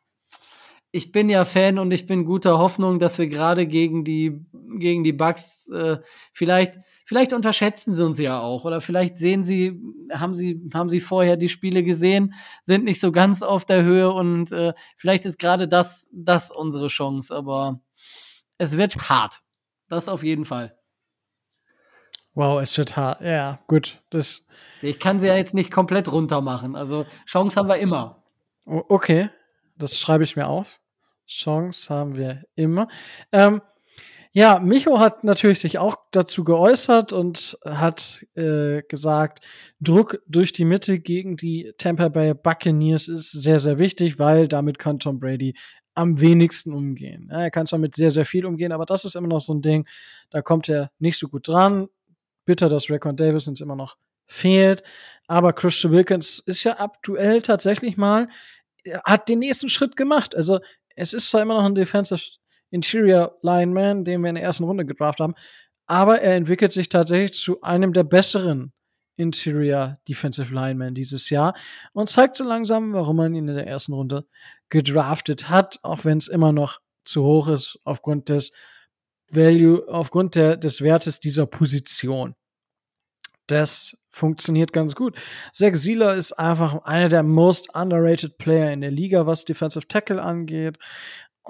ich 0.91 1.13
bin 1.13 1.29
ja 1.29 1.45
Fan 1.45 1.79
und 1.79 1.91
ich 1.91 2.07
bin 2.07 2.25
guter 2.25 2.59
Hoffnung, 2.59 2.99
dass 2.99 3.19
wir 3.19 3.29
gerade 3.29 3.67
gegen 3.67 4.05
die 4.05 4.45
gegen 4.79 5.05
die 5.05 5.13
Bugs 5.13 5.69
äh, 5.69 5.99
vielleicht 6.33 6.77
vielleicht 7.11 7.33
unterschätzen 7.33 7.97
sie 7.97 8.07
uns 8.07 8.21
ja 8.21 8.39
auch 8.39 8.65
oder 8.65 8.81
vielleicht 8.81 9.19
sehen 9.19 9.43
sie 9.43 9.83
haben 10.13 10.33
sie 10.33 10.63
haben 10.73 10.89
sie 10.89 11.01
vorher 11.01 11.37
die 11.37 11.49
Spiele 11.49 11.83
gesehen, 11.83 12.35
sind 12.63 12.85
nicht 12.85 13.01
so 13.01 13.11
ganz 13.11 13.43
auf 13.43 13.65
der 13.65 13.83
Höhe 13.83 14.13
und 14.13 14.53
äh, 14.53 14.75
vielleicht 14.97 15.25
ist 15.25 15.41
gerade 15.41 15.67
das 15.67 16.09
das 16.13 16.53
unsere 16.53 16.87
Chance, 16.87 17.35
aber 17.35 17.81
es 18.59 18.79
wird 18.79 18.97
hart. 19.09 19.41
Das 19.89 20.07
auf 20.07 20.23
jeden 20.23 20.45
Fall. 20.45 20.79
Wow, 22.35 22.63
es 22.63 22.79
wird 22.79 22.97
hart. 22.97 23.23
Ja, 23.23 23.59
gut. 23.67 24.01
Das 24.11 24.47
ich 24.81 25.01
kann 25.01 25.19
sie 25.19 25.27
ja 25.27 25.35
jetzt 25.35 25.53
nicht 25.53 25.73
komplett 25.73 26.13
runter 26.13 26.41
machen. 26.41 26.77
Also 26.77 27.07
Chance 27.27 27.59
haben 27.59 27.69
wir 27.69 27.79
immer. 27.79 28.23
Okay, 28.65 29.31
das 29.77 29.99
schreibe 29.99 30.23
ich 30.23 30.37
mir 30.37 30.47
auf. 30.47 30.79
Chance 31.27 31.93
haben 31.93 32.15
wir 32.15 32.45
immer. 32.55 32.87
Ähm, 33.33 33.63
ja, 34.33 34.61
Micho 34.61 35.01
hat 35.01 35.25
natürlich 35.25 35.59
sich 35.59 35.79
auch 35.79 35.97
dazu 36.13 36.45
geäußert 36.45 37.13
und 37.13 37.59
hat 37.65 38.25
äh, 38.37 38.83
gesagt, 38.83 39.45
Druck 39.81 40.23
durch 40.29 40.53
die 40.53 40.65
Mitte 40.65 41.01
gegen 41.01 41.37
die 41.37 41.73
Tampa 41.79 42.09
Bay 42.09 42.35
Buccaneers 42.35 43.09
ist 43.09 43.33
sehr, 43.33 43.59
sehr 43.59 43.79
wichtig, 43.79 44.21
weil 44.21 44.47
damit 44.47 44.79
kann 44.79 45.01
Tom 45.01 45.19
Brady 45.19 45.55
am 45.95 46.21
wenigsten 46.21 46.73
umgehen. 46.73 47.29
Ja, 47.31 47.43
er 47.43 47.51
kann 47.51 47.67
zwar 47.67 47.81
mit 47.81 47.97
sehr, 47.97 48.13
sehr 48.13 48.25
viel 48.25 48.47
umgehen, 48.47 48.71
aber 48.71 48.87
das 48.87 49.05
ist 49.05 49.17
immer 49.17 49.27
noch 49.27 49.41
so 49.41 49.53
ein 49.53 49.63
Ding, 49.63 49.87
da 50.31 50.43
kommt 50.43 50.69
er 50.69 50.93
nicht 51.01 51.19
so 51.19 51.29
gut 51.29 51.49
dran. 51.49 51.89
Bitter, 52.45 52.69
dass 52.69 52.91
Raquan 52.91 53.17
Davis 53.17 53.49
uns 53.49 53.61
immer 53.61 53.77
noch 53.77 53.97
fehlt. 54.27 54.83
Aber 55.27 55.53
Christian 55.53 55.93
Wilkins 55.93 56.39
ist 56.39 56.65
ja 56.65 56.79
aktuell 56.79 57.43
tatsächlich 57.43 57.97
mal, 57.97 58.29
hat 59.05 59.29
den 59.29 59.41
nächsten 59.41 59.69
Schritt 59.69 59.97
gemacht. 59.97 60.35
Also 60.35 60.61
es 60.97 61.13
ist 61.13 61.31
zwar 61.31 61.43
immer 61.43 61.55
noch 61.55 61.65
ein 61.65 61.75
Defensive 61.75 62.40
Interior 62.71 63.39
Lineman, 63.43 64.05
den 64.05 64.23
wir 64.23 64.29
in 64.29 64.37
der 64.37 64.45
ersten 64.45 64.65
Runde 64.65 64.87
gedraft 64.87 65.21
haben, 65.21 65.35
aber 65.87 66.21
er 66.21 66.37
entwickelt 66.37 66.73
sich 66.73 66.89
tatsächlich 66.89 67.33
zu 67.33 67.61
einem 67.63 67.93
der 67.93 68.05
besseren 68.05 68.73
Interior 69.17 69.99
Defensive 70.09 70.55
Linemen 70.55 70.95
dieses 70.95 71.31
Jahr 71.31 71.55
und 71.93 72.09
zeigt 72.09 72.37
so 72.37 72.45
langsam, 72.45 72.93
warum 72.95 73.17
man 73.17 73.35
ihn 73.35 73.49
in 73.49 73.55
der 73.55 73.67
ersten 73.67 73.93
Runde 73.93 74.27
gedraftet 74.71 75.51
hat, 75.51 75.79
auch 75.83 76.05
wenn 76.05 76.19
es 76.19 76.29
immer 76.29 76.53
noch 76.53 76.81
zu 77.05 77.25
hoch 77.25 77.49
ist 77.49 77.79
aufgrund 77.85 78.29
des 78.29 78.53
Value, 79.29 79.87
aufgrund 79.89 80.35
der, 80.35 80.57
des 80.57 80.81
Wertes 80.81 81.21
dieser 81.21 81.47
Position. 81.47 82.35
Das 83.47 83.97
funktioniert 84.11 84.73
ganz 84.73 84.95
gut. 84.95 85.19
Zach 85.53 85.75
Sieler 85.75 86.15
ist 86.15 86.33
einfach 86.33 86.85
einer 86.85 87.09
der 87.09 87.23
most 87.23 87.75
underrated 87.75 88.39
Player 88.39 88.73
in 88.73 88.81
der 88.81 88.91
Liga, 88.91 89.27
was 89.27 89.45
Defensive 89.45 89.87
Tackle 89.89 90.23
angeht. 90.23 90.79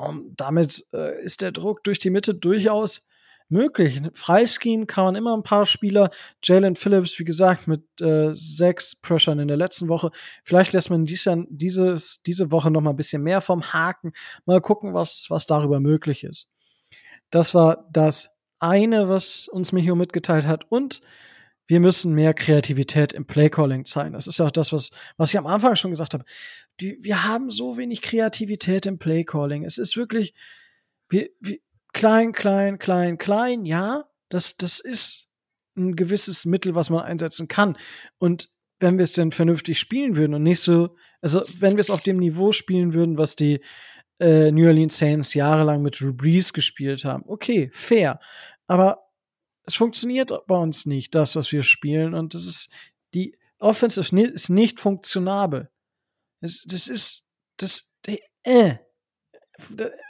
Und 0.00 0.34
damit 0.36 0.86
äh, 0.94 1.22
ist 1.22 1.42
der 1.42 1.52
Druck 1.52 1.84
durch 1.84 1.98
die 1.98 2.10
Mitte 2.10 2.34
durchaus 2.34 3.06
möglich. 3.50 4.00
Freischeme 4.14 4.86
kann 4.86 5.04
man 5.04 5.16
immer 5.16 5.36
ein 5.36 5.42
paar 5.42 5.66
Spieler. 5.66 6.10
Jalen 6.42 6.76
Phillips, 6.76 7.18
wie 7.18 7.24
gesagt, 7.24 7.66
mit 7.66 7.82
äh, 8.00 8.30
sechs 8.32 8.96
Pressure 8.96 9.38
in 9.38 9.48
der 9.48 9.56
letzten 9.56 9.88
Woche. 9.88 10.10
Vielleicht 10.44 10.72
lässt 10.72 10.88
man 10.88 11.04
dies, 11.04 11.28
dieses, 11.48 12.22
diese 12.22 12.50
Woche 12.52 12.70
noch 12.70 12.80
mal 12.80 12.90
ein 12.90 12.96
bisschen 12.96 13.22
mehr 13.22 13.40
vom 13.40 13.62
Haken. 13.62 14.12
Mal 14.46 14.60
gucken, 14.60 14.94
was, 14.94 15.26
was 15.28 15.46
darüber 15.46 15.80
möglich 15.80 16.24
ist. 16.24 16.50
Das 17.30 17.54
war 17.54 17.88
das 17.92 18.38
eine, 18.58 19.08
was 19.08 19.48
uns 19.48 19.72
Micho 19.72 19.94
mitgeteilt 19.94 20.46
hat. 20.46 20.64
Und 20.70 21.00
wir 21.70 21.78
müssen 21.78 22.14
mehr 22.14 22.34
Kreativität 22.34 23.12
im 23.12 23.26
Playcalling 23.26 23.84
zeigen. 23.84 24.12
Das 24.12 24.26
ist 24.26 24.40
ja 24.40 24.46
auch 24.46 24.50
das, 24.50 24.72
was, 24.72 24.90
was 25.16 25.32
ich 25.32 25.38
am 25.38 25.46
Anfang 25.46 25.76
schon 25.76 25.92
gesagt 25.92 26.14
habe. 26.14 26.24
Die, 26.80 26.98
wir 27.00 27.22
haben 27.22 27.48
so 27.48 27.76
wenig 27.76 28.02
Kreativität 28.02 28.86
im 28.86 28.98
Playcalling. 28.98 29.64
Es 29.64 29.78
ist 29.78 29.96
wirklich, 29.96 30.34
wir, 31.08 31.28
wir, 31.38 31.58
klein, 31.92 32.32
klein, 32.32 32.80
klein, 32.80 33.18
klein, 33.18 33.64
ja, 33.64 34.02
das, 34.30 34.56
das 34.56 34.80
ist 34.80 35.28
ein 35.76 35.94
gewisses 35.94 36.44
Mittel, 36.44 36.74
was 36.74 36.90
man 36.90 37.04
einsetzen 37.04 37.46
kann. 37.46 37.76
Und 38.18 38.50
wenn 38.80 38.98
wir 38.98 39.04
es 39.04 39.12
denn 39.12 39.30
vernünftig 39.30 39.78
spielen 39.78 40.16
würden 40.16 40.34
und 40.34 40.42
nicht 40.42 40.60
so, 40.60 40.96
also 41.20 41.40
wenn 41.60 41.76
wir 41.76 41.82
es 41.82 41.90
auf 41.90 42.02
dem 42.02 42.16
Niveau 42.16 42.50
spielen 42.50 42.94
würden, 42.94 43.16
was 43.16 43.36
die 43.36 43.60
äh, 44.18 44.50
New 44.50 44.66
Orleans 44.66 44.98
Saints 44.98 45.34
jahrelang 45.34 45.82
mit 45.82 46.00
Drew 46.00 46.14
gespielt 46.14 47.04
haben, 47.04 47.22
okay, 47.28 47.70
fair. 47.72 48.18
Aber 48.66 49.09
es 49.70 49.76
funktioniert 49.76 50.32
bei 50.48 50.56
uns 50.56 50.84
nicht, 50.84 51.14
das, 51.14 51.36
was 51.36 51.52
wir 51.52 51.62
spielen. 51.62 52.12
Und 52.12 52.34
das 52.34 52.44
ist, 52.44 52.72
die 53.14 53.38
Offense 53.60 54.00
ist 54.00 54.50
nicht 54.50 54.80
funktionabel. 54.80 55.70
Das, 56.40 56.64
das 56.66 56.88
ist, 56.88 57.28
das, 57.56 57.94
äh, 58.42 58.78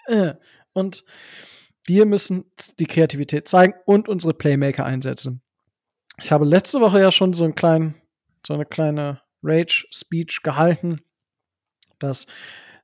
äh. 0.06 0.34
Und 0.72 1.04
wir 1.84 2.06
müssen 2.06 2.50
die 2.78 2.86
Kreativität 2.86 3.48
zeigen 3.48 3.74
und 3.84 4.08
unsere 4.08 4.32
Playmaker 4.32 4.86
einsetzen. 4.86 5.42
Ich 6.22 6.32
habe 6.32 6.46
letzte 6.46 6.80
Woche 6.80 7.00
ja 7.00 7.12
schon 7.12 7.34
so 7.34 7.44
einen 7.44 7.54
kleinen, 7.54 8.00
so 8.46 8.54
eine 8.54 8.64
kleine 8.64 9.20
Rage-Speech 9.42 10.40
gehalten, 10.42 11.02
dass 11.98 12.26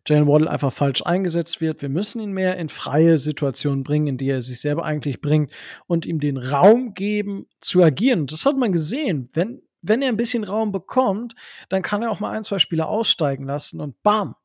Jalen 0.07 0.27
Waddle 0.27 0.51
einfach 0.51 0.73
falsch 0.73 1.03
eingesetzt 1.05 1.61
wird. 1.61 1.83
Wir 1.83 1.89
müssen 1.89 2.21
ihn 2.21 2.33
mehr 2.33 2.57
in 2.57 2.69
freie 2.69 3.19
Situationen 3.19 3.83
bringen, 3.83 4.07
in 4.07 4.19
die 4.19 4.29
er 4.29 4.43
sich 4.43 4.61
selber 4.61 4.85
eigentlich 4.85 5.21
bringt 5.21 5.53
und 5.87 6.07
ihm 6.07 6.21
den 6.21 6.37
Raum 6.37 6.95
geben 6.95 7.47
zu 7.61 7.83
agieren. 7.83 8.27
Das 8.27 8.47
hat 8.47 8.57
man 8.57 8.73
gesehen. 8.73 9.29
Wenn, 9.33 9.63
wenn 9.83 10.03
er 10.03 10.09
ein 10.09 10.17
bisschen 10.17 10.45
Raum 10.45 10.73
bekommt, 10.73 11.35
dann 11.69 11.83
kann 11.83 12.03
er 12.03 12.11
auch 12.11 12.21
mal 12.21 12.31
ein, 12.31 12.45
zwei 12.45 12.59
Spieler 12.59 12.89
aussteigen 12.89 13.47
lassen 13.47 13.81
und 13.81 14.03
bam. 14.03 14.37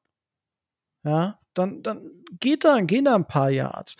Ja, 1.03 1.39
dann, 1.53 1.81
dann 1.81 2.09
geht 2.39 2.63
da, 2.63 2.79
gehen 2.81 3.05
da 3.05 3.15
ein 3.15 3.27
paar 3.27 3.49
Yards. 3.49 3.97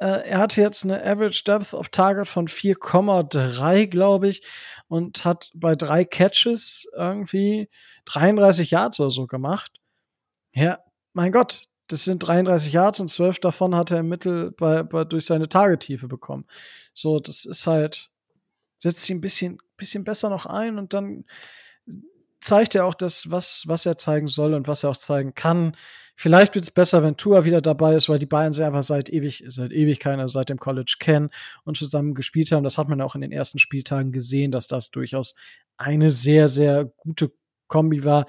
Äh, 0.00 0.28
er 0.28 0.38
hat 0.38 0.56
jetzt 0.56 0.84
eine 0.84 1.02
Average 1.04 1.44
Depth 1.44 1.74
of 1.74 1.88
Target 1.88 2.26
von 2.26 2.48
4,3, 2.48 3.86
glaube 3.86 4.28
ich, 4.28 4.42
und 4.88 5.24
hat 5.24 5.50
bei 5.54 5.76
drei 5.76 6.04
Catches 6.04 6.88
irgendwie 6.96 7.68
33 8.06 8.72
Yards 8.72 8.98
oder 8.98 9.10
so 9.10 9.26
gemacht. 9.26 9.70
Ja, 10.54 10.80
mein 11.12 11.32
Gott, 11.32 11.64
das 11.88 12.04
sind 12.04 12.20
33 12.20 12.72
Yards 12.72 13.00
und 13.00 13.08
12 13.08 13.40
davon 13.40 13.74
hat 13.74 13.90
er 13.90 14.00
im 14.00 14.08
Mittel 14.08 14.52
bei, 14.52 14.82
bei, 14.82 15.04
durch 15.04 15.26
seine 15.26 15.48
Tagetiefe 15.48 16.08
bekommen. 16.08 16.46
So, 16.94 17.18
das 17.20 17.44
ist 17.44 17.66
halt, 17.66 18.10
setzt 18.78 19.02
sich 19.02 19.14
ein 19.14 19.20
bisschen, 19.20 19.58
bisschen 19.76 20.04
besser 20.04 20.30
noch 20.30 20.46
ein 20.46 20.78
und 20.78 20.94
dann 20.94 21.24
zeigt 22.40 22.74
er 22.74 22.86
auch 22.86 22.94
das, 22.94 23.30
was, 23.30 23.64
was 23.66 23.86
er 23.86 23.96
zeigen 23.96 24.26
soll 24.26 24.54
und 24.54 24.66
was 24.68 24.82
er 24.82 24.90
auch 24.90 24.96
zeigen 24.96 25.34
kann. 25.34 25.76
Vielleicht 26.16 26.54
wird 26.54 26.64
es 26.64 26.70
besser, 26.70 27.02
wenn 27.02 27.16
Tua 27.16 27.44
wieder 27.44 27.60
dabei 27.60 27.94
ist, 27.94 28.08
weil 28.08 28.18
die 28.18 28.26
beiden 28.26 28.52
sich 28.52 28.64
einfach 28.64 28.82
seit 28.82 29.08
ewig, 29.08 29.44
seit 29.48 29.70
Ewigkeiten, 29.70 30.20
also 30.20 30.38
seit 30.38 30.48
dem 30.48 30.58
College 30.58 30.96
kennen 30.98 31.30
und 31.64 31.76
zusammen 31.76 32.14
gespielt 32.14 32.52
haben. 32.52 32.64
Das 32.64 32.78
hat 32.78 32.88
man 32.88 33.00
auch 33.00 33.14
in 33.14 33.20
den 33.20 33.32
ersten 33.32 33.58
Spieltagen 33.58 34.12
gesehen, 34.12 34.50
dass 34.50 34.66
das 34.66 34.90
durchaus 34.90 35.34
eine 35.76 36.10
sehr, 36.10 36.48
sehr 36.48 36.84
gute 36.84 37.32
Kombi 37.68 38.04
war. 38.04 38.26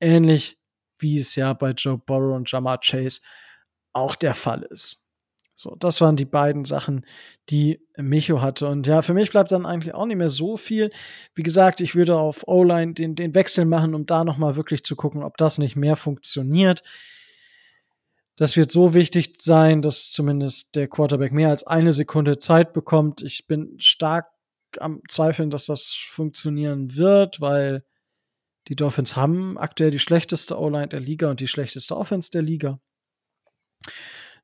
Ähnlich 0.00 0.59
wie 1.00 1.18
es 1.18 1.34
ja 1.36 1.52
bei 1.52 1.70
Joe 1.70 1.98
Burrow 1.98 2.36
und 2.36 2.50
Jamar 2.50 2.78
Chase 2.78 3.20
auch 3.92 4.14
der 4.14 4.34
Fall 4.34 4.62
ist. 4.62 5.06
So, 5.60 5.76
das 5.78 6.00
waren 6.00 6.16
die 6.16 6.24
beiden 6.24 6.64
Sachen, 6.64 7.04
die 7.50 7.86
Micho 7.98 8.40
hatte. 8.40 8.66
Und 8.66 8.86
ja, 8.86 9.02
für 9.02 9.12
mich 9.12 9.30
bleibt 9.30 9.52
dann 9.52 9.66
eigentlich 9.66 9.94
auch 9.94 10.06
nicht 10.06 10.16
mehr 10.16 10.30
so 10.30 10.56
viel. 10.56 10.90
Wie 11.34 11.42
gesagt, 11.42 11.82
ich 11.82 11.94
würde 11.94 12.16
auf 12.16 12.48
O-Line 12.48 12.94
den, 12.94 13.14
den 13.14 13.34
Wechsel 13.34 13.66
machen, 13.66 13.94
um 13.94 14.06
da 14.06 14.24
nochmal 14.24 14.56
wirklich 14.56 14.84
zu 14.84 14.96
gucken, 14.96 15.22
ob 15.22 15.36
das 15.36 15.58
nicht 15.58 15.76
mehr 15.76 15.96
funktioniert. 15.96 16.82
Das 18.36 18.56
wird 18.56 18.72
so 18.72 18.94
wichtig 18.94 19.34
sein, 19.42 19.82
dass 19.82 20.12
zumindest 20.12 20.76
der 20.76 20.88
Quarterback 20.88 21.32
mehr 21.32 21.50
als 21.50 21.66
eine 21.66 21.92
Sekunde 21.92 22.38
Zeit 22.38 22.72
bekommt. 22.72 23.20
Ich 23.20 23.46
bin 23.46 23.74
stark 23.78 24.28
am 24.78 25.02
Zweifeln, 25.08 25.50
dass 25.50 25.66
das 25.66 25.92
funktionieren 25.92 26.96
wird, 26.96 27.42
weil 27.42 27.84
die 28.68 28.76
Dolphins 28.76 29.16
haben 29.16 29.58
aktuell 29.58 29.90
die 29.90 29.98
schlechteste 29.98 30.58
O-Line 30.58 30.88
der 30.88 31.00
Liga 31.00 31.30
und 31.30 31.40
die 31.40 31.48
schlechteste 31.48 31.96
Offense 31.96 32.30
der 32.30 32.42
Liga. 32.42 32.80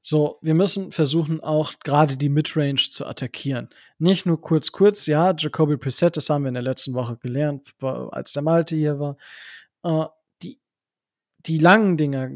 So, 0.09 0.39
wir 0.41 0.55
müssen 0.55 0.93
versuchen, 0.93 1.41
auch 1.41 1.73
gerade 1.83 2.17
die 2.17 2.29
Midrange 2.29 2.77
zu 2.77 3.07
attackieren. 3.07 3.71
Nicht 3.99 4.25
nur 4.25 4.41
kurz, 4.41 4.71
kurz, 4.71 5.07
ja, 5.07 5.35
Jacoby 5.37 5.77
Preset, 5.77 6.17
das 6.17 6.31
haben 6.31 6.45
wir 6.45 6.49
in 6.49 6.55
der 6.55 6.63
letzten 6.63 6.95
Woche 6.95 7.17
gelernt, 7.17 7.75
als 7.83 8.33
der 8.33 8.43
Malte 8.43 8.77
hier 8.77 9.01
war. 9.01 9.17
Äh, 9.83 10.07
die, 10.43 10.61
die 11.41 11.59
langen 11.59 11.97
Dinger 11.97 12.31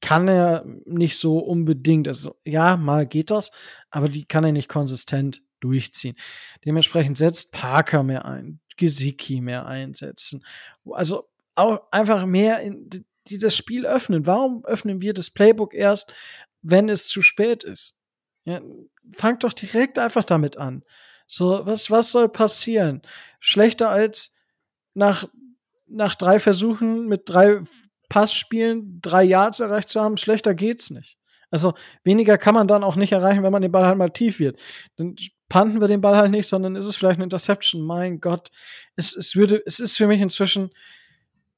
kann 0.00 0.28
er 0.28 0.64
nicht 0.84 1.18
so 1.18 1.38
unbedingt, 1.38 2.06
also 2.06 2.36
ja, 2.44 2.76
mal 2.76 3.08
geht 3.08 3.32
das, 3.32 3.50
aber 3.90 4.08
die 4.08 4.24
kann 4.24 4.44
er 4.44 4.52
nicht 4.52 4.68
konsistent 4.68 5.42
durchziehen. 5.60 6.16
Dementsprechend 6.64 7.18
setzt 7.18 7.52
Parker 7.52 8.02
mehr 8.02 8.24
ein, 8.24 8.60
Gesicki 8.76 9.40
mehr 9.40 9.66
einsetzen. 9.66 10.44
Also 10.90 11.28
auch 11.54 11.90
einfach 11.90 12.26
mehr 12.26 12.60
in 12.60 13.04
die 13.28 13.38
das 13.38 13.56
Spiel 13.56 13.86
öffnen. 13.86 14.26
Warum 14.26 14.64
öffnen 14.64 15.02
wir 15.02 15.12
das 15.12 15.30
Playbook 15.30 15.74
erst, 15.74 16.12
wenn 16.68 16.88
es 16.88 17.06
zu 17.08 17.22
spät 17.22 17.64
ist. 17.64 17.96
Ja, 18.44 18.60
fangt 19.10 19.44
doch 19.44 19.52
direkt 19.52 19.98
einfach 19.98 20.24
damit 20.24 20.56
an. 20.56 20.84
So, 21.26 21.64
was, 21.64 21.90
was 21.90 22.10
soll 22.10 22.28
passieren? 22.28 23.02
Schlechter 23.40 23.88
als 23.88 24.34
nach, 24.94 25.28
nach 25.86 26.14
drei 26.14 26.38
Versuchen 26.38 27.06
mit 27.06 27.22
drei 27.26 27.60
Passspielen 28.08 29.00
drei 29.00 29.24
Yards 29.24 29.60
erreicht 29.60 29.88
zu 29.88 30.00
haben, 30.00 30.16
schlechter 30.16 30.54
geht's 30.54 30.90
nicht. 30.90 31.18
Also 31.50 31.74
weniger 32.04 32.38
kann 32.38 32.54
man 32.54 32.68
dann 32.68 32.84
auch 32.84 32.96
nicht 32.96 33.12
erreichen, 33.12 33.42
wenn 33.42 33.52
man 33.52 33.62
den 33.62 33.72
Ball 33.72 33.86
halt 33.86 33.98
mal 33.98 34.10
tief 34.10 34.38
wird. 34.38 34.60
Dann 34.96 35.16
panten 35.48 35.80
wir 35.80 35.88
den 35.88 36.00
Ball 36.00 36.16
halt 36.16 36.30
nicht, 36.30 36.46
sondern 36.46 36.76
ist 36.76 36.86
es 36.86 36.96
vielleicht 36.96 37.16
eine 37.16 37.24
Interception. 37.24 37.82
Mein 37.82 38.20
Gott, 38.20 38.50
es, 38.96 39.14
es 39.16 39.36
würde, 39.36 39.62
es 39.64 39.80
ist 39.80 39.96
für 39.96 40.06
mich 40.06 40.20
inzwischen 40.20 40.70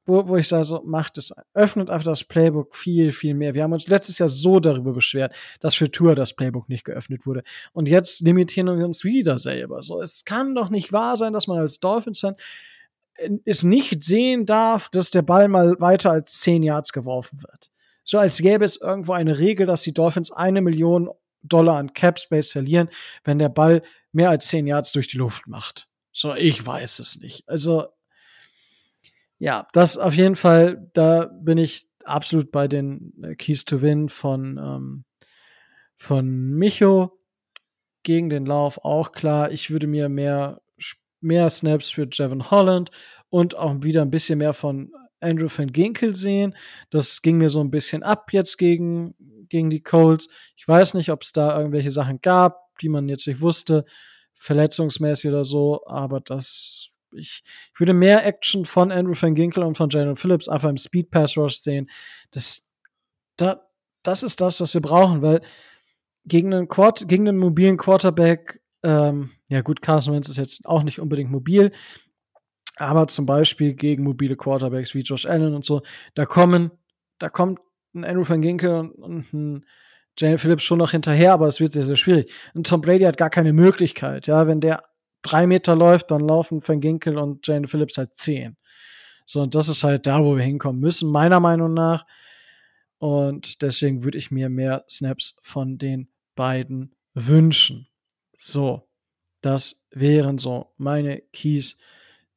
wo, 0.09 0.27
wo 0.27 0.37
ich 0.37 0.49
sage, 0.49 0.65
so, 0.65 0.83
macht 0.85 1.19
es, 1.19 1.35
öffnet 1.53 1.91
einfach 1.91 2.07
das 2.07 2.25
Playbook 2.25 2.75
viel, 2.75 3.13
viel 3.13 3.35
mehr. 3.35 3.53
Wir 3.53 3.63
haben 3.63 3.75
uns 3.75 3.89
letztes 3.89 4.19
Jahr 4.19 4.31
so 4.31 4.59
darüber 4.59 4.95
beschwert, 4.95 5.35
dass 5.61 5.75
für 5.75 5.91
Tour 5.91 6.15
das 6.15 6.35
Playbook 6.35 6.69
nicht 6.71 6.85
geöffnet 6.85 7.27
wurde. 7.27 7.43
Und 7.75 7.89
jetzt 7.89 8.21
limitieren 8.23 8.79
wir 8.79 8.87
uns 8.87 9.05
wieder 9.05 9.37
selber. 9.37 9.83
So, 9.83 10.01
es 10.01 10.25
kann 10.25 10.55
doch 10.55 10.71
nicht 10.71 10.95
wahr 10.95 11.19
sein, 11.19 11.35
dass 11.35 11.47
man 11.47 11.59
als 11.59 11.79
Dolphins-Fan 11.81 12.37
es 13.45 13.63
nicht 13.65 14.03
sehen 14.03 14.47
darf, 14.47 14.89
dass 14.89 15.11
der 15.11 15.23
Ball 15.23 15.49
mal 15.49 15.77
weiter 15.79 16.11
als 16.11 16.41
10 16.41 16.63
Yards 16.63 16.93
geworfen 16.93 17.43
wird. 17.43 17.71
So 18.05 18.17
als 18.17 18.39
gäbe 18.39 18.65
es 18.65 18.81
irgendwo 18.81 19.13
eine 19.13 19.39
Regel, 19.39 19.67
dass 19.67 19.83
die 19.83 19.93
Dolphins 19.93 20.33
eine 20.33 20.63
Million 20.63 21.11
Dollar 21.43 21.77
an 21.77 21.93
Cap 21.93 22.19
Space 22.19 22.51
verlieren, 22.51 22.89
wenn 23.25 23.39
der 23.39 23.49
Ball 23.49 23.83
mehr 24.13 24.31
als 24.31 24.49
10 24.49 24.67
Yards 24.67 24.93
durch 24.93 25.09
die 25.09 25.19
Luft 25.19 25.47
macht. 25.47 25.89
So, 26.13 26.35
ich 26.35 26.65
weiß 26.65 26.99
es 26.99 27.21
nicht. 27.21 27.49
Also, 27.49 27.89
ja, 29.39 29.67
das 29.73 29.97
auf 29.97 30.15
jeden 30.15 30.35
Fall, 30.35 30.91
da 30.95 31.27
bin 31.27 31.59
ich 31.59 31.87
absolut 32.05 32.51
bei 32.51 32.67
den 32.67 33.13
äh, 33.23 33.35
Keys 33.37 33.65
to 33.65 33.83
Win 33.83 34.09
von, 34.09 34.59
ähm, 34.59 35.05
von 35.97 36.55
Micho 36.55 37.19
gegen 38.03 38.31
den 38.31 38.47
Lauf 38.47 38.79
auch 38.85 39.13
klar. 39.13 39.53
Ich 39.53 39.71
würde 39.71 39.87
mir 39.87 40.09
mehr, 40.09 40.61
mehr 41.21 41.51
Snaps 41.51 41.91
für 41.91 42.09
Jevon 42.11 42.51
Holland 42.51 42.91
und 43.29 43.57
auch 43.57 43.83
wieder 43.83 44.03
ein 44.03 44.11
bisschen 44.11 44.39
mehr 44.39 44.55
von 44.55 44.93
Andrew 45.21 45.49
van 45.49 45.73
Ginkel 45.73 46.15
sehen. 46.15 46.57
Das 46.91 47.23
ging 47.23 47.39
mir 47.39 47.51
so 47.51 47.61
ein 47.61 47.71
bisschen 47.71 48.03
ab 48.03 48.33
jetzt 48.33 48.57
gegen, 48.57 49.15
gegen 49.51 49.71
die 49.71 49.83
Colts. 49.83 50.29
Ich 50.57 50.67
weiß 50.67 50.95
nicht, 50.95 51.11
ob 51.11 51.23
es 51.23 51.33
da 51.33 51.57
irgendwelche 51.59 51.91
Sachen 51.91 52.21
gab, 52.21 52.79
die 52.81 52.89
man 52.89 53.09
jetzt 53.09 53.27
nicht 53.27 53.41
wusste, 53.41 53.85
verletzungsmäßig 54.35 55.31
oder 55.31 55.45
so, 55.45 55.87
aber 55.87 56.21
das 56.21 56.95
ich, 57.13 57.43
ich 57.73 57.81
würde 57.81 57.95
mehr 57.95 58.27
Action 58.27 58.65
von 58.65 58.93
Andrew 58.93 59.15
Van 59.19 59.35
Ginkel 59.35 59.63
und 59.63 59.77
von 59.77 59.91
Jalen 59.91 60.17
Phillips 60.17 60.49
einfach 60.49 60.69
im 60.69 60.77
Speed 60.77 61.11
Pass 61.11 61.37
Rush 61.37 61.57
sehen. 61.57 61.89
Das, 62.31 62.69
da, 63.37 63.67
das 64.03 64.23
ist 64.23 64.41
das, 64.41 64.61
was 64.61 64.75
wir 64.75 64.81
brauchen, 64.81 65.23
weil 65.23 65.41
gegen 66.25 66.53
einen, 66.53 66.69
Quart 66.69 67.09
gegen 67.09 67.29
einen 67.29 67.39
mobilen 67.39 67.77
Quarterback, 67.77 68.61
ähm, 68.83 69.31
ja 69.49 69.63
gut, 69.63 69.83
Carson 69.83 70.15
Wentz 70.15 70.29
ist 70.29 70.37
jetzt 70.37 70.67
auch 70.67 70.83
nicht 70.83 71.01
unbedingt 71.01 71.31
mobil, 71.31 71.73
aber 72.77 73.09
zum 73.09 73.27
Beispiel 73.27 73.75
gegen 73.75 74.05
mobile 74.05 74.37
Quarterbacks 74.37 74.95
wie 74.95 75.01
Josh 75.01 75.27
Allen 75.27 75.55
und 75.55 75.65
so, 75.65 75.83
da 76.15 76.27
kommen, 76.27 76.71
da 77.19 77.29
kommt 77.29 77.61
ein 77.99 78.05
Andrew 78.05 78.29
Van 78.29 78.43
Ginkel 78.43 78.91
und, 78.91 79.33
ein 79.33 79.67
Jalen 80.19 80.39
Phillips 80.39 80.65
schon 80.65 80.79
noch 80.79 80.91
hinterher, 80.91 81.33
aber 81.33 81.47
es 81.47 81.61
wird 81.61 81.73
sehr, 81.73 81.85
sehr 81.85 81.97
schwierig. 81.97 82.33
Und 82.53 82.67
Tom 82.67 82.81
Brady 82.81 83.05
hat 83.05 83.17
gar 83.17 83.31
keine 83.31 83.53
Möglichkeit, 83.53 84.27
ja, 84.27 84.47
wenn 84.49 84.61
der 84.61 84.83
drei 85.23 85.47
Meter 85.47 85.77
läuft, 85.77 86.11
dann 86.11 86.27
laufen 86.27 86.67
Van 86.67 86.81
Ginkel 86.81 87.19
und 87.19 87.47
Jane 87.47 87.67
Phillips 87.67 87.99
halt 87.99 88.17
zehn. 88.17 88.57
So, 89.27 89.43
und 89.43 89.55
das 89.55 89.69
ist 89.69 89.85
halt 89.85 90.07
da, 90.07 90.25
wo 90.25 90.37
wir 90.37 90.43
hinkommen 90.43 90.81
müssen, 90.81 91.11
meiner 91.11 91.39
Meinung 91.39 91.75
nach. 91.75 92.07
Und 92.99 93.63
deswegen 93.63 94.03
würde 94.03 94.19
ich 94.19 94.31
mir 94.31 94.49
mehr 94.49 94.85
Snaps 94.89 95.37
von 95.43 95.79
den 95.79 96.09
beiden 96.35 96.97
wünschen. 97.15 97.89
So, 98.33 98.89
das 99.41 99.85
wären 99.91 100.39
so 100.39 100.73
meine 100.79 101.21
Keys 101.33 101.77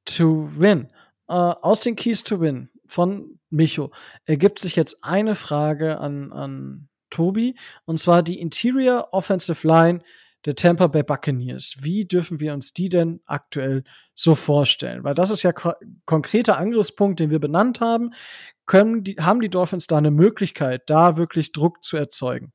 to 0.05 0.49
Win. 0.55 0.91
Äh, 1.27 1.33
aus 1.33 1.81
den 1.81 1.95
Keys 1.95 2.23
to 2.23 2.41
Win 2.41 2.69
von 2.91 3.39
Micho 3.49 3.91
ergibt 4.25 4.59
sich 4.59 4.75
jetzt 4.75 5.03
eine 5.03 5.35
Frage 5.35 5.99
an, 5.99 6.31
an 6.33 6.89
Tobi, 7.09 7.55
und 7.85 7.99
zwar 7.99 8.21
die 8.21 8.39
Interior 8.39 9.09
Offensive 9.13 9.65
Line 9.65 10.01
der 10.45 10.55
Tampa 10.55 10.87
Bay 10.87 11.03
Buccaneers. 11.03 11.75
Wie 11.79 12.05
dürfen 12.05 12.39
wir 12.39 12.53
uns 12.53 12.73
die 12.73 12.89
denn 12.89 13.21
aktuell 13.25 13.83
so 14.13 14.35
vorstellen? 14.35 15.03
Weil 15.03 15.13
das 15.13 15.29
ist 15.29 15.43
ja 15.43 15.53
ko 15.53 15.71
konkreter 16.05 16.57
Angriffspunkt, 16.57 17.19
den 17.19 17.29
wir 17.29 17.39
benannt 17.39 17.79
haben. 17.79 18.11
Können 18.65 19.03
die, 19.03 19.15
haben 19.15 19.39
die 19.39 19.49
Dolphins 19.49 19.87
da 19.87 19.97
eine 19.97 20.11
Möglichkeit, 20.11 20.89
da 20.89 21.15
wirklich 21.15 21.51
Druck 21.53 21.83
zu 21.83 21.95
erzeugen? 21.95 22.51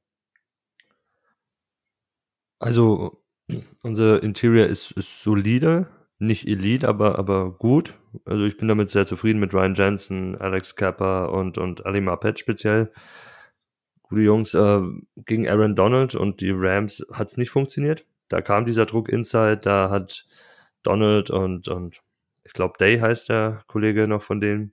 Also, 2.59 3.23
unser 3.83 4.23
Interior 4.23 4.67
ist, 4.67 4.91
ist 4.93 5.23
solide, 5.23 5.87
nicht 6.19 6.47
Elite, 6.49 6.89
aber, 6.89 7.19
aber 7.19 7.51
gut. 7.53 7.95
Also, 8.25 8.45
ich 8.45 8.57
bin 8.57 8.69
damit 8.69 8.91
sehr 8.91 9.07
zufrieden 9.07 9.41
mit 9.41 9.53
Ryan 9.53 9.75
Jensen, 9.75 10.37
Alex 10.37 10.77
Kappa 10.77 11.27
und, 11.27 11.59
und 11.59 11.85
Ali 11.87 12.01
Marpet 12.01 12.39
speziell 12.39 12.91
gute 14.09 14.23
Jungs, 14.23 14.55
äh, 14.55 14.81
gegen 15.17 15.49
Aaron 15.49 15.75
Donald 15.75 16.15
und 16.15 16.41
die 16.41 16.53
Rams 16.53 17.05
hat 17.13 17.29
es 17.29 17.37
nicht 17.37 17.51
funktioniert. 17.51 18.07
Da 18.29 18.41
kam 18.41 18.65
dieser 18.65 18.87
Druck 18.87 19.09
inside, 19.09 19.59
da 19.59 19.91
hat 19.91 20.27
Donald 20.83 21.31
und, 21.31 21.69
und 21.69 22.01
ich 22.45 22.53
glaube 22.53 22.75
Day 22.79 22.99
heißt 22.99 23.29
der 23.29 23.65
Kollege 23.67 24.07
noch 24.07 24.23
von 24.23 24.41
dem, 24.41 24.73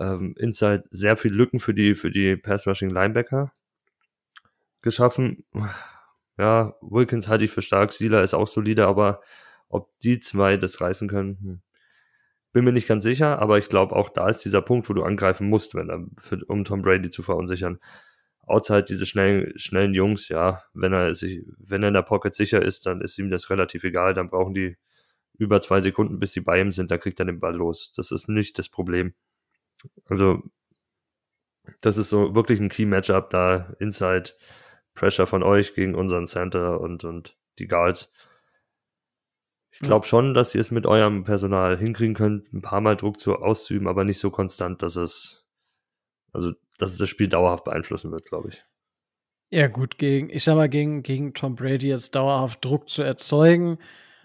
ähm, 0.00 0.34
inside 0.38 0.84
sehr 0.90 1.16
viel 1.16 1.32
Lücken 1.32 1.60
für 1.60 1.74
die, 1.74 1.94
für 1.94 2.10
die 2.10 2.36
Pass-Rushing 2.36 2.90
Linebacker 2.90 3.52
geschaffen. 4.82 5.44
Ja, 6.38 6.74
Wilkins 6.80 7.28
halte 7.28 7.44
ich 7.44 7.50
für 7.50 7.62
stark, 7.62 7.92
Sieler 7.92 8.22
ist 8.22 8.34
auch 8.34 8.46
solide, 8.46 8.86
aber 8.86 9.20
ob 9.72 9.90
die 10.00 10.18
zwei 10.20 10.56
das 10.56 10.80
reißen 10.80 11.08
können, 11.08 11.62
bin 12.52 12.64
mir 12.64 12.72
nicht 12.72 12.86
ganz 12.86 13.02
sicher, 13.02 13.40
aber 13.40 13.58
ich 13.58 13.68
glaube 13.68 13.96
auch 13.96 14.10
da 14.10 14.28
ist 14.28 14.44
dieser 14.44 14.62
Punkt, 14.62 14.88
wo 14.88 14.92
du 14.92 15.02
angreifen 15.02 15.48
musst, 15.48 15.74
wenn 15.74 15.88
er, 15.88 16.06
für, 16.18 16.44
um 16.46 16.64
Tom 16.64 16.82
Brady 16.82 17.10
zu 17.10 17.22
verunsichern 17.22 17.80
outside 18.46 18.84
diese 18.84 19.06
schnellen, 19.06 19.58
schnellen 19.58 19.94
Jungs, 19.94 20.28
ja, 20.28 20.62
wenn 20.74 20.92
er 20.92 21.14
sich, 21.14 21.44
wenn 21.58 21.82
er 21.82 21.88
in 21.88 21.94
der 21.94 22.02
Pocket 22.02 22.34
sicher 22.34 22.62
ist, 22.62 22.86
dann 22.86 23.00
ist 23.00 23.18
ihm 23.18 23.30
das 23.30 23.50
relativ 23.50 23.84
egal. 23.84 24.14
Dann 24.14 24.28
brauchen 24.28 24.54
die 24.54 24.76
über 25.38 25.60
zwei 25.60 25.80
Sekunden, 25.80 26.18
bis 26.18 26.32
sie 26.32 26.40
bei 26.40 26.60
ihm 26.60 26.72
sind, 26.72 26.90
da 26.90 26.98
kriegt 26.98 27.18
er 27.20 27.26
den 27.26 27.40
Ball 27.40 27.54
los. 27.54 27.92
Das 27.96 28.10
ist 28.10 28.28
nicht 28.28 28.58
das 28.58 28.68
Problem. 28.68 29.14
Also, 30.06 30.42
das 31.80 31.96
ist 31.96 32.10
so 32.10 32.34
wirklich 32.34 32.60
ein 32.60 32.68
Key-Matchup 32.68 33.30
da, 33.30 33.74
Inside 33.78 34.32
Pressure 34.94 35.26
von 35.26 35.42
euch 35.42 35.74
gegen 35.74 35.94
unseren 35.94 36.26
Center 36.26 36.80
und, 36.80 37.04
und 37.04 37.38
die 37.58 37.68
Guards. 37.68 38.12
Ich 39.72 39.80
glaube 39.80 40.06
schon, 40.06 40.34
dass 40.34 40.54
ihr 40.54 40.60
es 40.60 40.70
mit 40.70 40.86
eurem 40.86 41.24
Personal 41.24 41.78
hinkriegen 41.78 42.14
könnt, 42.14 42.52
ein 42.52 42.60
paar 42.60 42.82
Mal 42.82 42.94
Druck 42.94 43.18
zu 43.18 43.36
auszuüben, 43.36 43.88
aber 43.88 44.04
nicht 44.04 44.18
so 44.18 44.30
konstant, 44.30 44.82
dass 44.82 44.96
es, 44.96 45.46
also 46.32 46.52
dass 46.78 46.92
es 46.92 46.98
das 46.98 47.08
Spiel 47.08 47.28
dauerhaft 47.28 47.64
beeinflussen 47.64 48.12
wird, 48.12 48.26
glaube 48.26 48.50
ich. 48.50 48.64
Ja, 49.50 49.68
gut, 49.68 49.98
gegen, 49.98 50.28
ich 50.30 50.44
sag 50.44 50.56
mal, 50.56 50.68
gegen, 50.68 51.02
gegen 51.02 51.32
Tom 51.32 51.56
Brady 51.56 51.88
jetzt 51.88 52.14
dauerhaft 52.14 52.64
Druck 52.64 52.88
zu 52.90 53.02
erzeugen, 53.02 53.78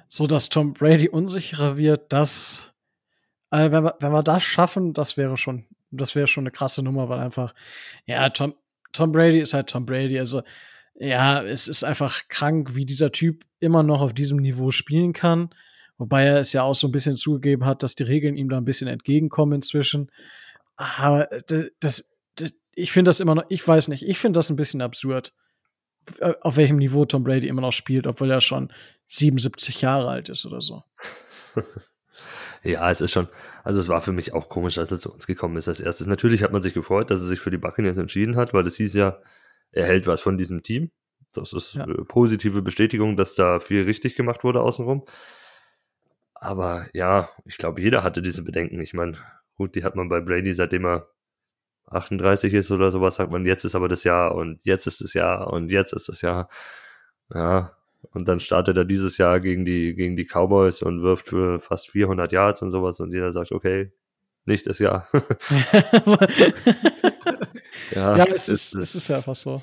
so 0.10 0.28
dass 0.28 0.50
Tom 0.50 0.74
Brady 0.74 1.08
unsicherer 1.10 1.78
wird, 1.78 2.12
das, 2.12 2.74
äh, 3.52 3.72
wenn 3.72 3.84
wir, 3.84 3.96
wenn 4.00 4.12
wir 4.12 4.24
das 4.24 4.44
schaffen, 4.44 4.94
das 4.94 5.16
wäre 5.16 5.38
schon, 5.38 5.66
das 5.92 6.16
wäre 6.16 6.28
schon 6.28 6.44
eine 6.44 6.52
krasse 6.52 6.84
Nummer, 6.84 7.08
weil 7.08 7.20
einfach, 7.20 7.54
ja, 8.06 8.30
Tom, 8.30 8.54
Tom 8.92 9.12
Brady 9.14 9.40
ist 9.40 9.54
halt 9.54 9.70
Tom 9.70 9.86
Brady, 9.86 10.20
also, 10.20 10.44
ja, 11.00 11.44
es 11.44 11.68
ist 11.68 11.84
einfach 11.84 12.28
krank, 12.28 12.76
wie 12.76 12.86
dieser 12.86 13.12
Typ 13.12 13.46
immer 13.60 13.84
noch 13.84 14.02
auf 14.02 14.14
diesem 14.14 14.38
Niveau 14.38 14.72
spielen 14.72 15.14
kann. 15.14 15.50
Wobei 15.98 16.26
er 16.26 16.40
es 16.40 16.54
ja 16.54 16.64
auch 16.64 16.76
so 16.76 16.88
ein 16.88 16.92
bisschen 16.92 17.16
zugegeben 17.16 17.66
hat, 17.66 17.82
dass 17.84 17.96
die 17.96 18.04
Regeln 18.04 18.36
ihm 18.36 18.50
da 18.50 18.58
ein 18.58 18.66
bisschen 18.66 18.88
entgegenkommen 18.88 19.54
inzwischen. 19.54 20.12
Aber 20.76 21.32
äh, 21.32 21.70
das, 21.80 22.10
ich 22.74 22.92
finde 22.92 23.10
das 23.10 23.20
immer 23.20 23.36
noch, 23.36 23.46
ich 23.50 23.68
weiß 23.68 23.88
nicht, 23.88 24.08
ich 24.08 24.20
finde 24.20 24.38
das 24.38 24.50
ein 24.50 24.56
bisschen 24.56 24.82
absurd. 24.82 25.34
äh, 26.20 26.34
auf 26.42 26.58
welchem 26.58 26.78
Niveau 26.78 27.06
Tom 27.06 27.24
Brady 27.24 27.48
immer 27.48 27.62
noch 27.62 27.74
spielt, 27.74 28.08
obwohl 28.08 28.32
er 28.32 28.42
schon 28.42 28.72
77 29.08 29.82
Jahre 29.82 30.10
alt 30.10 30.30
ist 30.30 30.46
oder 30.46 30.62
so. 30.62 30.84
Ja, 32.64 32.90
es 32.92 33.02
ist 33.02 33.12
schon, 33.12 33.30
also 33.64 33.80
es 33.80 33.88
war 33.88 34.02
für 34.02 34.12
mich 34.12 34.34
auch 34.34 34.50
komisch, 34.50 34.78
als 34.78 34.92
er 34.92 35.00
zu 35.00 35.14
uns 35.14 35.28
gekommen 35.28 35.56
ist 35.58 35.70
als 35.70 35.80
erstes. 35.80 36.08
Natürlich 36.08 36.44
hat 36.44 36.52
man 36.52 36.62
sich 36.62 36.74
gefreut, 36.74 37.12
dass 37.12 37.22
er 37.22 37.28
sich 37.28 37.40
für 37.40 37.52
die 37.52 37.58
Buccaneers 37.58 37.98
entschieden 37.98 38.36
hat, 38.36 38.54
weil 38.54 38.64
das 38.64 38.76
hieß 38.76 38.94
ja, 38.96 39.20
er 39.72 39.86
hält 39.86 40.08
was 40.08 40.22
von 40.22 40.38
diesem 40.38 40.64
Team. 40.64 40.92
Das 41.34 41.54
ist 41.54 41.76
ja. 41.76 41.84
eine 41.84 41.94
positive 41.94 42.62
Bestätigung, 42.62 43.18
dass 43.18 43.36
da 43.36 43.60
viel 43.60 43.84
richtig 43.84 44.16
gemacht 44.16 44.44
wurde 44.44 44.62
außenrum. 44.62 45.06
Aber 46.34 46.88
ja, 46.94 47.30
ich 47.46 47.58
glaube, 47.58 47.82
jeder 47.82 48.04
hatte 48.04 48.22
diese 48.22 48.44
Bedenken. 48.44 48.80
Ich 48.82 48.94
meine, 48.94 49.18
gut, 49.56 49.76
die 49.76 49.84
hat 49.84 49.96
man 49.96 50.10
bei 50.10 50.22
Brady, 50.22 50.54
seitdem 50.54 50.86
er 50.86 51.10
38 51.88 52.54
ist 52.54 52.72
oder 52.72 52.92
sowas, 52.92 53.16
sagt 53.16 53.32
man, 53.32 53.46
jetzt 53.46 53.66
ist 53.66 53.76
aber 53.76 53.88
das 53.88 54.04
Jahr 54.04 54.36
und 54.36 54.64
jetzt 54.64 54.88
ist 54.88 55.02
das 55.02 55.14
Jahr 55.14 55.52
und 55.52 55.72
jetzt 55.72 55.94
ist 55.94 56.10
das 56.10 56.22
Jahr. 56.22 56.50
Ja, 57.34 57.76
und 58.12 58.28
dann 58.28 58.40
startet 58.40 58.78
er 58.78 58.86
dieses 58.86 59.18
Jahr 59.18 59.40
gegen 59.40 59.66
die, 59.66 59.96
gegen 59.96 60.16
die 60.16 60.26
Cowboys 60.26 60.82
und 60.82 61.02
wirft 61.02 61.30
für 61.30 61.60
fast 61.60 61.90
400 61.92 62.32
Yards 62.32 62.62
und 62.62 62.72
sowas 62.72 63.00
und 63.00 63.14
jeder 63.14 63.32
sagt, 63.32 63.52
okay, 63.52 63.92
nicht 64.46 64.68
das 64.68 64.80
Jahr. 64.80 65.08
ja, 67.92 68.18
ja, 68.18 68.26
es 68.26 68.50
ist, 68.50 68.76
es 68.76 68.96
ist 68.96 69.08
ja 69.08 69.18
einfach 69.18 69.36
so. 69.36 69.62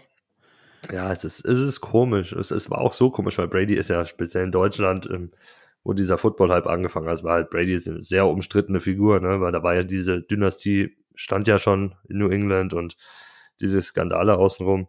Ja, 0.93 1.12
es 1.12 1.25
ist, 1.25 1.45
es 1.45 1.59
ist 1.59 1.81
komisch. 1.81 2.33
Es, 2.33 2.51
es 2.51 2.71
war 2.71 2.81
auch 2.81 2.93
so 2.93 3.11
komisch, 3.11 3.39
weil 3.39 3.49
Brady 3.49 3.75
ist 3.75 3.89
ja 3.89 4.05
speziell 4.05 4.45
in 4.45 4.53
Deutschland, 4.53 5.09
ähm, 5.11 5.31
wo 5.83 5.93
dieser 5.93 6.19
Football-Hype 6.19 6.67
angefangen 6.67 7.09
hat, 7.09 7.23
war 7.25 7.35
halt 7.35 7.51
Brady 7.51 7.75
ist 7.75 7.89
eine 7.89 8.01
sehr 8.01 8.27
umstrittene 8.27 8.81
Figur, 8.81 9.21
ne, 9.21 9.41
weil 9.41 9.53
da 9.53 9.62
war 9.62 9.75
ja 9.75 9.83
diese 9.83 10.23
Dynastie, 10.23 10.97
stand 11.15 11.47
ja 11.47 11.59
schon 11.59 11.95
in 12.09 12.19
New 12.19 12.29
England 12.29 12.75
und 12.75 12.97
diese 13.61 13.81
Skandale 13.83 14.37
außenrum. 14.37 14.89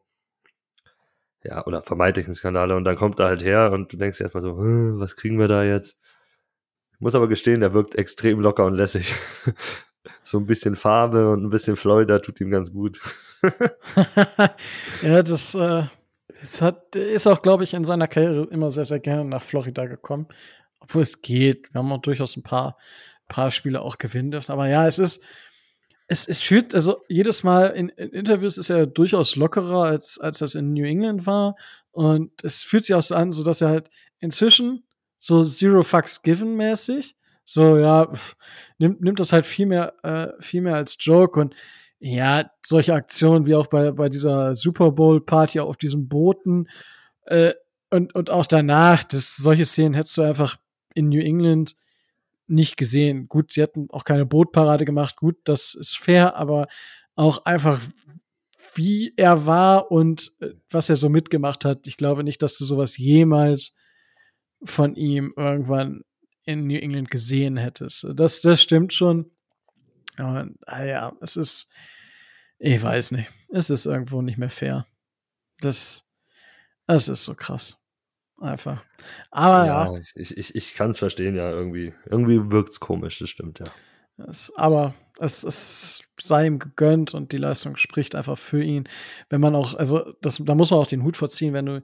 Ja, 1.43 1.65
oder 1.65 1.83
vermeintlichen 1.83 2.33
Skandale. 2.33 2.75
Und 2.75 2.85
dann 2.85 2.95
kommt 2.95 3.19
er 3.19 3.27
halt 3.27 3.43
her 3.43 3.71
und 3.71 3.93
du 3.93 3.97
denkst 3.97 4.19
erstmal 4.19 4.41
so, 4.41 4.57
was 4.57 5.15
kriegen 5.15 5.37
wir 5.37 5.47
da 5.47 5.63
jetzt? 5.63 5.99
Ich 6.93 6.99
muss 7.01 7.13
aber 7.13 7.27
gestehen, 7.27 7.59
der 7.59 7.73
wirkt 7.73 7.95
extrem 7.95 8.39
locker 8.39 8.65
und 8.65 8.73
lässig. 8.73 9.13
so 10.25 10.39
ein 10.39 10.47
bisschen 10.47 10.75
Farbe 10.75 11.29
und 11.31 11.43
ein 11.43 11.49
bisschen 11.51 11.75
Florida 11.75 12.17
tut 12.17 12.41
ihm 12.41 12.49
ganz 12.49 12.73
gut. 12.73 12.99
ja, 15.03 15.21
das, 15.21 15.53
äh, 15.53 15.83
das 16.41 16.61
hat, 16.63 16.95
ist 16.95 17.27
auch, 17.27 17.43
glaube 17.43 17.63
ich, 17.63 17.75
in 17.75 17.83
seiner 17.83 18.07
Karriere 18.07 18.47
immer 18.49 18.71
sehr, 18.71 18.85
sehr 18.85 18.99
gerne 18.99 19.23
nach 19.23 19.43
Florida 19.43 19.85
gekommen. 19.85 20.27
Obwohl 20.79 21.03
es 21.03 21.21
geht. 21.21 21.71
Wir 21.71 21.79
haben 21.79 21.91
auch 21.91 22.01
durchaus 22.01 22.35
ein 22.37 22.43
paar, 22.43 22.77
paar 23.27 23.51
Spiele 23.51 23.81
auch 23.81 23.99
gewinnen 23.99 24.31
dürfen. 24.31 24.51
Aber 24.51 24.67
ja, 24.67 24.87
es 24.87 24.97
ist, 24.97 25.23
es, 26.07 26.27
es 26.27 26.41
fühlt, 26.41 26.73
also 26.73 27.03
jedes 27.07 27.43
Mal 27.43 27.67
in, 27.67 27.89
in, 27.89 28.09
Interviews 28.09 28.57
ist 28.57 28.71
er 28.71 28.87
durchaus 28.87 29.35
lockerer, 29.35 29.83
als, 29.83 30.19
als 30.19 30.39
das 30.39 30.55
in 30.55 30.73
New 30.73 30.85
England 30.85 31.27
war. 31.27 31.55
Und 31.91 32.43
es 32.43 32.63
fühlt 32.63 32.83
sich 32.83 32.95
auch 32.95 33.03
so 33.03 33.13
an, 33.13 33.31
so 33.31 33.43
dass 33.43 33.61
er 33.61 33.69
halt 33.69 33.91
inzwischen 34.19 34.87
so 35.17 35.43
Zero 35.43 35.83
Fucks 35.83 36.23
Given 36.23 36.55
mäßig, 36.55 37.15
so, 37.43 37.77
ja, 37.77 38.11
nimmt, 38.77 39.01
nimmt 39.01 39.19
das 39.19 39.31
halt 39.31 39.45
viel 39.45 39.65
mehr, 39.65 39.93
äh, 40.03 40.27
viel 40.39 40.61
mehr 40.61 40.75
als 40.75 40.97
Joke 40.99 41.39
und 41.39 41.55
ja, 41.99 42.49
solche 42.65 42.93
Aktionen 42.93 43.45
wie 43.45 43.55
auch 43.55 43.67
bei, 43.67 43.91
bei 43.91 44.09
dieser 44.09 44.55
Super 44.55 44.91
Bowl 44.91 45.23
Party 45.25 45.59
auf 45.59 45.77
diesem 45.77 46.07
Booten, 46.07 46.67
äh, 47.25 47.53
und, 47.89 48.15
und 48.15 48.29
auch 48.29 48.45
danach, 48.45 49.03
das, 49.03 49.37
solche 49.37 49.65
Szenen 49.65 49.93
hättest 49.93 50.17
du 50.17 50.21
einfach 50.21 50.57
in 50.93 51.09
New 51.09 51.21
England 51.21 51.75
nicht 52.47 52.77
gesehen. 52.77 53.27
Gut, 53.27 53.51
sie 53.51 53.63
hatten 53.63 53.87
auch 53.91 54.03
keine 54.03 54.25
Bootparade 54.25 54.85
gemacht. 54.85 55.15
Gut, 55.15 55.37
das 55.45 55.73
ist 55.73 55.97
fair, 55.97 56.35
aber 56.35 56.67
auch 57.15 57.45
einfach, 57.45 57.81
wie 58.73 59.13
er 59.15 59.45
war 59.45 59.91
und 59.91 60.33
äh, 60.41 60.49
was 60.69 60.89
er 60.89 60.95
so 60.95 61.09
mitgemacht 61.09 61.65
hat. 61.65 61.87
Ich 61.87 61.97
glaube 61.97 62.23
nicht, 62.23 62.41
dass 62.41 62.57
du 62.57 62.65
sowas 62.65 62.97
jemals 62.97 63.73
von 64.63 64.95
ihm 64.95 65.33
irgendwann 65.37 66.03
in 66.45 66.67
New 66.67 66.77
England 66.77 67.11
gesehen 67.11 67.57
hättest. 67.57 68.05
Das, 68.13 68.41
das 68.41 68.61
stimmt 68.61 68.93
schon. 68.93 69.31
Aber 70.17 70.47
naja, 70.67 71.09
ah 71.09 71.17
es 71.21 71.35
ist, 71.35 71.71
ich 72.57 72.81
weiß 72.81 73.11
nicht, 73.11 73.31
es 73.49 73.69
ist 73.69 73.85
irgendwo 73.85 74.21
nicht 74.21 74.37
mehr 74.37 74.49
fair. 74.49 74.87
Das, 75.59 76.05
das 76.87 77.09
ist 77.09 77.25
so 77.25 77.35
krass. 77.35 77.77
Einfach. 78.39 78.83
Aber 79.31 79.65
ja. 79.65 79.93
ja. 79.93 80.01
Ich, 80.13 80.37
ich, 80.37 80.55
ich 80.55 80.73
kann 80.75 80.91
es 80.91 80.99
verstehen, 80.99 81.35
ja, 81.35 81.49
irgendwie. 81.49 81.93
Irgendwie 82.05 82.51
wirkt 82.51 82.71
es 82.71 82.79
komisch, 82.79 83.19
das 83.19 83.29
stimmt, 83.29 83.59
ja. 83.59 83.65
Es, 84.27 84.53
aber 84.55 84.93
es, 85.19 85.43
es 85.43 86.03
sei 86.19 86.47
ihm 86.47 86.59
gegönnt 86.59 87.13
und 87.13 87.31
die 87.31 87.37
Leistung 87.37 87.77
spricht 87.77 88.15
einfach 88.15 88.37
für 88.37 88.61
ihn. 88.61 88.87
Wenn 89.29 89.41
man 89.41 89.55
auch, 89.55 89.73
also 89.75 90.13
das, 90.21 90.41
da 90.43 90.55
muss 90.55 90.71
man 90.71 90.79
auch 90.79 90.87
den 90.87 91.03
Hut 91.03 91.17
vorziehen, 91.17 91.53
wenn 91.53 91.65
du 91.65 91.83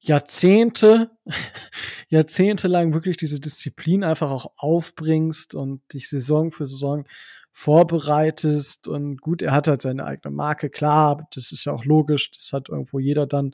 Jahrzehnte, 0.00 1.10
jahrzehntelang 2.08 2.94
wirklich 2.94 3.16
diese 3.16 3.40
Disziplin 3.40 4.02
einfach 4.02 4.30
auch 4.30 4.52
aufbringst 4.56 5.54
und 5.54 5.82
dich 5.92 6.08
Saison 6.08 6.50
für 6.50 6.66
Saison 6.66 7.06
vorbereitest 7.52 8.88
und 8.88 9.20
gut, 9.20 9.42
er 9.42 9.52
hat 9.52 9.68
halt 9.68 9.82
seine 9.82 10.04
eigene 10.04 10.34
Marke, 10.34 10.70
klar, 10.70 11.28
das 11.34 11.52
ist 11.52 11.64
ja 11.66 11.72
auch 11.72 11.84
logisch, 11.84 12.30
das 12.30 12.52
hat 12.52 12.68
irgendwo 12.68 12.98
jeder 12.98 13.26
dann, 13.26 13.52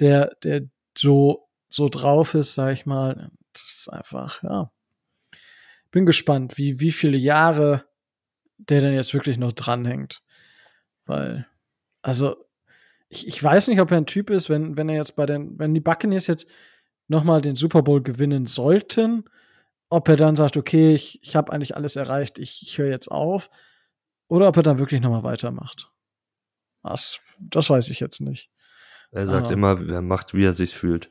der, 0.00 0.34
der 0.42 0.62
so 0.96 1.48
so 1.68 1.88
drauf 1.88 2.34
ist, 2.34 2.54
sag 2.54 2.72
ich 2.72 2.86
mal. 2.86 3.30
Das 3.52 3.62
ist 3.62 3.92
einfach, 3.92 4.42
ja. 4.42 4.72
Bin 5.90 6.06
gespannt, 6.06 6.58
wie, 6.58 6.80
wie 6.80 6.92
viele 6.92 7.16
Jahre 7.16 7.84
der 8.58 8.80
denn 8.80 8.94
jetzt 8.94 9.14
wirklich 9.14 9.38
noch 9.38 9.52
dranhängt. 9.52 10.22
Weil, 11.06 11.46
also, 12.02 12.36
ich, 13.08 13.26
ich 13.26 13.42
weiß 13.42 13.68
nicht, 13.68 13.80
ob 13.80 13.90
er 13.90 13.98
ein 13.98 14.06
Typ 14.06 14.30
ist, 14.30 14.50
wenn, 14.50 14.76
wenn 14.76 14.88
er 14.88 14.96
jetzt 14.96 15.16
bei 15.16 15.26
den, 15.26 15.58
wenn 15.58 15.74
die 15.74 15.80
Buccaneers 15.80 16.26
jetzt 16.26 16.48
nochmal 17.06 17.40
den 17.40 17.56
Super 17.56 17.82
Bowl 17.82 18.02
gewinnen 18.02 18.46
sollten, 18.46 19.24
ob 19.88 20.08
er 20.08 20.16
dann 20.16 20.36
sagt, 20.36 20.56
okay, 20.56 20.94
ich, 20.94 21.22
ich 21.22 21.34
habe 21.34 21.52
eigentlich 21.52 21.74
alles 21.76 21.96
erreicht, 21.96 22.38
ich, 22.38 22.62
ich 22.62 22.76
höre 22.78 22.90
jetzt 22.90 23.08
auf, 23.08 23.50
oder 24.28 24.48
ob 24.48 24.56
er 24.56 24.62
dann 24.62 24.78
wirklich 24.78 25.00
nochmal 25.00 25.22
weitermacht. 25.22 25.90
Das, 26.82 27.20
das 27.40 27.70
weiß 27.70 27.88
ich 27.88 28.00
jetzt 28.00 28.20
nicht. 28.20 28.50
Er 29.10 29.26
sagt 29.26 29.46
Aber, 29.46 29.54
immer, 29.54 29.90
er 29.90 30.02
macht, 30.02 30.34
wie 30.34 30.44
er 30.44 30.52
sich 30.52 30.74
fühlt. 30.74 31.10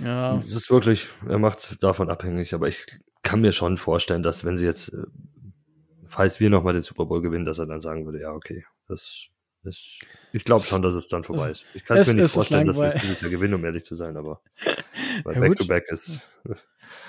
Ja. 0.00 0.38
Es 0.38 0.54
ist 0.54 0.70
wirklich, 0.70 1.08
er 1.28 1.38
macht 1.38 1.58
es 1.58 1.78
davon 1.78 2.10
abhängig, 2.10 2.52
aber 2.54 2.66
ich 2.66 2.84
kann 3.22 3.40
mir 3.40 3.52
schon 3.52 3.78
vorstellen, 3.78 4.22
dass 4.22 4.44
wenn 4.44 4.56
sie 4.56 4.66
jetzt, 4.66 4.92
äh, 4.92 5.06
falls 6.06 6.40
wir 6.40 6.50
nochmal 6.50 6.72
den 6.72 6.82
Super 6.82 7.06
Bowl 7.06 7.22
gewinnen, 7.22 7.44
dass 7.44 7.58
er 7.58 7.66
dann 7.66 7.80
sagen 7.80 8.04
würde, 8.06 8.20
ja, 8.20 8.32
okay, 8.32 8.64
das 8.88 9.28
ist, 9.68 10.00
ich 10.32 10.44
glaube 10.44 10.64
schon, 10.64 10.82
dass 10.82 10.94
es 10.94 11.08
dann 11.08 11.24
vorbei 11.24 11.50
ist. 11.50 11.64
Ich 11.74 11.84
kann 11.84 11.98
es 11.98 12.12
mir 12.12 12.22
nicht 12.22 12.32
vorstellen, 12.32 12.66
dass 12.66 12.78
wir 12.78 12.86
es 12.86 12.94
dieses 12.94 13.20
Jahr 13.20 13.30
gewinnen, 13.30 13.54
um 13.54 13.64
ehrlich 13.64 13.84
zu 13.84 13.94
sein, 13.94 14.16
aber 14.16 14.40
Back-to-Back 15.24 15.84
-back 15.88 15.92
ist, 15.92 16.20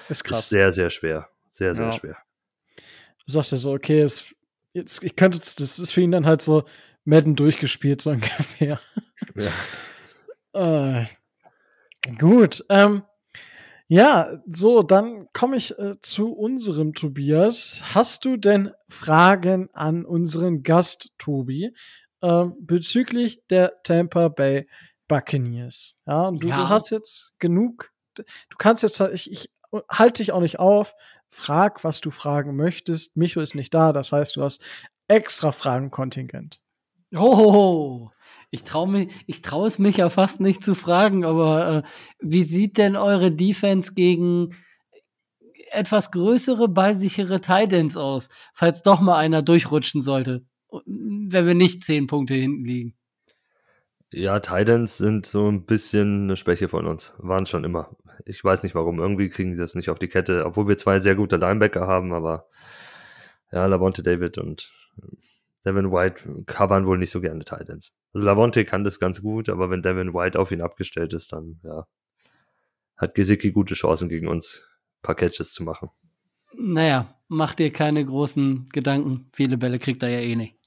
ist, 0.10 0.24
krass. 0.24 0.40
Ist 0.42 0.50
sehr, 0.50 0.72
sehr 0.72 0.90
schwer. 0.90 1.30
Sehr, 1.50 1.74
sehr 1.74 1.88
ja. 1.88 1.94
schwer. 1.94 2.18
Sagt 3.26 3.52
er 3.52 3.58
so, 3.58 3.74
okay, 3.74 4.02
es, 4.02 4.36
jetzt, 4.74 5.04
ich 5.04 5.16
könnte, 5.16 5.40
das 5.40 5.80
ist 5.80 5.92
für 5.92 6.02
ihn 6.02 6.12
dann 6.12 6.26
halt 6.26 6.42
so 6.42 6.64
Madden 7.04 7.36
durchgespielt, 7.36 8.02
so 8.02 8.10
ungefähr. 8.12 8.80
Ja. 10.54 11.02
äh, 11.02 11.06
Gut. 12.18 12.66
Ähm, 12.70 13.04
ja, 13.88 14.42
so, 14.48 14.84
dann 14.84 15.28
komme 15.34 15.58
ich 15.58 15.78
äh, 15.78 16.00
zu 16.02 16.32
unserem 16.32 16.94
Tobias. 16.94 17.82
Hast 17.94 18.24
du 18.24 18.38
denn 18.38 18.72
Fragen 18.88 19.70
an 19.74 20.06
unseren 20.06 20.64
Gast, 20.64 21.12
Tobi, 21.18 21.74
äh, 22.22 22.46
bezüglich 22.60 23.42
der 23.50 23.82
Tampa 23.84 24.28
Bay 24.30 24.68
Buccaneers? 25.08 25.96
Ja, 26.06 26.28
und 26.28 26.44
du, 26.44 26.48
ja. 26.48 26.58
du 26.58 26.70
hast 26.70 26.90
jetzt 26.90 27.34
genug. 27.40 27.92
Du 28.16 28.24
kannst 28.58 28.84
jetzt, 28.84 29.00
ich, 29.00 29.32
ich 29.32 29.50
halte 29.90 30.22
dich 30.22 30.32
auch 30.32 30.42
nicht 30.42 30.60
auf. 30.60 30.94
Frag, 31.30 31.84
was 31.84 32.02
du 32.02 32.12
fragen 32.12 32.56
möchtest. 32.56 33.16
Micho 33.16 33.40
ist 33.40 33.56
nicht 33.56 33.74
da, 33.74 33.94
das 33.94 34.12
heißt, 34.12 34.36
du 34.36 34.44
hast 34.44 34.64
extra 35.08 35.52
Fragenkontingent. 35.52 36.60
Oh, 37.16 38.10
ich 38.52 38.64
traue 38.64 39.08
traue 39.44 39.68
es 39.68 39.80
mich 39.80 39.98
ja 39.98 40.10
fast 40.10 40.40
nicht 40.40 40.64
zu 40.64 40.76
fragen, 40.76 41.26
aber 41.26 41.78
äh, 41.78 41.84
wie 42.20 42.44
sieht 42.44 42.78
denn 42.78 42.96
eure 42.96 43.32
Defense 43.32 43.94
gegen 43.94 44.56
etwas 45.72 46.12
größere, 46.12 46.68
ballsichere 46.68 47.42
Titans 47.42 47.96
aus, 47.96 48.30
falls 48.54 48.82
doch 48.82 49.02
mal 49.02 49.18
einer 49.18 49.42
durchrutschen 49.42 50.02
sollte, 50.02 50.46
wenn 50.86 51.48
wir 51.48 51.56
nicht 51.56 51.84
zehn 51.84 52.08
Punkte 52.08 52.36
hinten 52.36 52.66
liegen? 52.66 52.96
Ja, 54.12 54.40
Titans 54.40 54.98
sind 54.98 55.26
so 55.26 55.48
ein 55.50 55.66
bisschen 55.66 56.24
eine 56.24 56.36
Schwäche 56.36 56.68
von 56.68 56.88
uns. 56.88 57.14
Waren 57.20 57.46
schon 57.46 57.64
immer. 57.64 57.96
Ich 58.26 58.44
weiß 58.44 58.64
nicht 58.64 58.74
warum. 58.74 59.00
Irgendwie 59.00 59.30
kriegen 59.30 59.54
sie 59.54 59.62
das 59.62 59.76
nicht 59.76 59.90
auf 59.90 60.00
die 60.00 60.08
Kette, 60.08 60.46
obwohl 60.46 60.68
wir 60.68 60.78
zwei 60.78 61.00
sehr 61.00 61.16
gute 61.16 61.38
Linebacker 61.38 61.86
haben, 61.88 62.14
aber 62.14 62.48
ja, 63.52 63.66
Lavonte 63.66 64.02
David 64.04 64.38
und 64.38 64.72
Devin 65.66 65.92
White 65.92 66.44
covern 66.46 66.86
wohl 66.86 66.98
nicht 66.98 67.12
so 67.12 67.22
gerne 67.22 67.44
Titans. 67.44 67.92
Also 68.14 68.26
Lavonte 68.26 68.66
kann 68.66 68.84
das 68.84 69.00
ganz 69.00 69.22
gut, 69.22 69.50
aber 69.50 69.70
wenn 69.70 69.82
Devin 69.82 70.14
White 70.14 70.40
auf 70.40 70.52
ihn 70.52 70.62
abgestellt 70.62 71.14
ist, 71.14 71.32
dann 71.34 71.60
ja, 71.64 71.86
hat 72.98 73.14
Gesicki 73.14 73.52
gute 73.52 73.76
Chancen 73.76 74.10
gegen 74.10 74.28
uns 74.28 74.68
ein 74.98 75.02
paar 75.04 75.16
Catches 75.16 75.54
zu 75.54 75.64
machen. 75.64 75.90
Naja, 76.56 77.16
mach 77.28 77.54
dir 77.54 77.72
keine 77.72 78.04
großen 78.04 78.70
Gedanken. 78.70 79.28
Viele 79.34 79.58
Bälle 79.58 79.78
kriegt 79.78 80.02
er 80.02 80.10
ja 80.10 80.20
eh 80.20 80.36
nicht. 80.36 80.59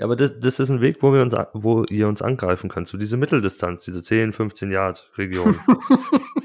Ja, 0.00 0.06
aber 0.06 0.16
das, 0.16 0.40
das 0.40 0.58
ist 0.58 0.70
ein 0.70 0.80
Weg, 0.80 1.02
wo 1.02 1.12
wir 1.12 1.20
uns, 1.20 1.34
wo 1.52 1.84
ihr 1.84 2.08
uns 2.08 2.22
angreifen 2.22 2.70
könnt, 2.70 2.88
so 2.88 2.96
diese 2.96 3.18
Mitteldistanz, 3.18 3.84
diese 3.84 4.00
10, 4.00 4.32
15 4.32 4.70
Yard 4.70 5.10
Region. 5.16 5.54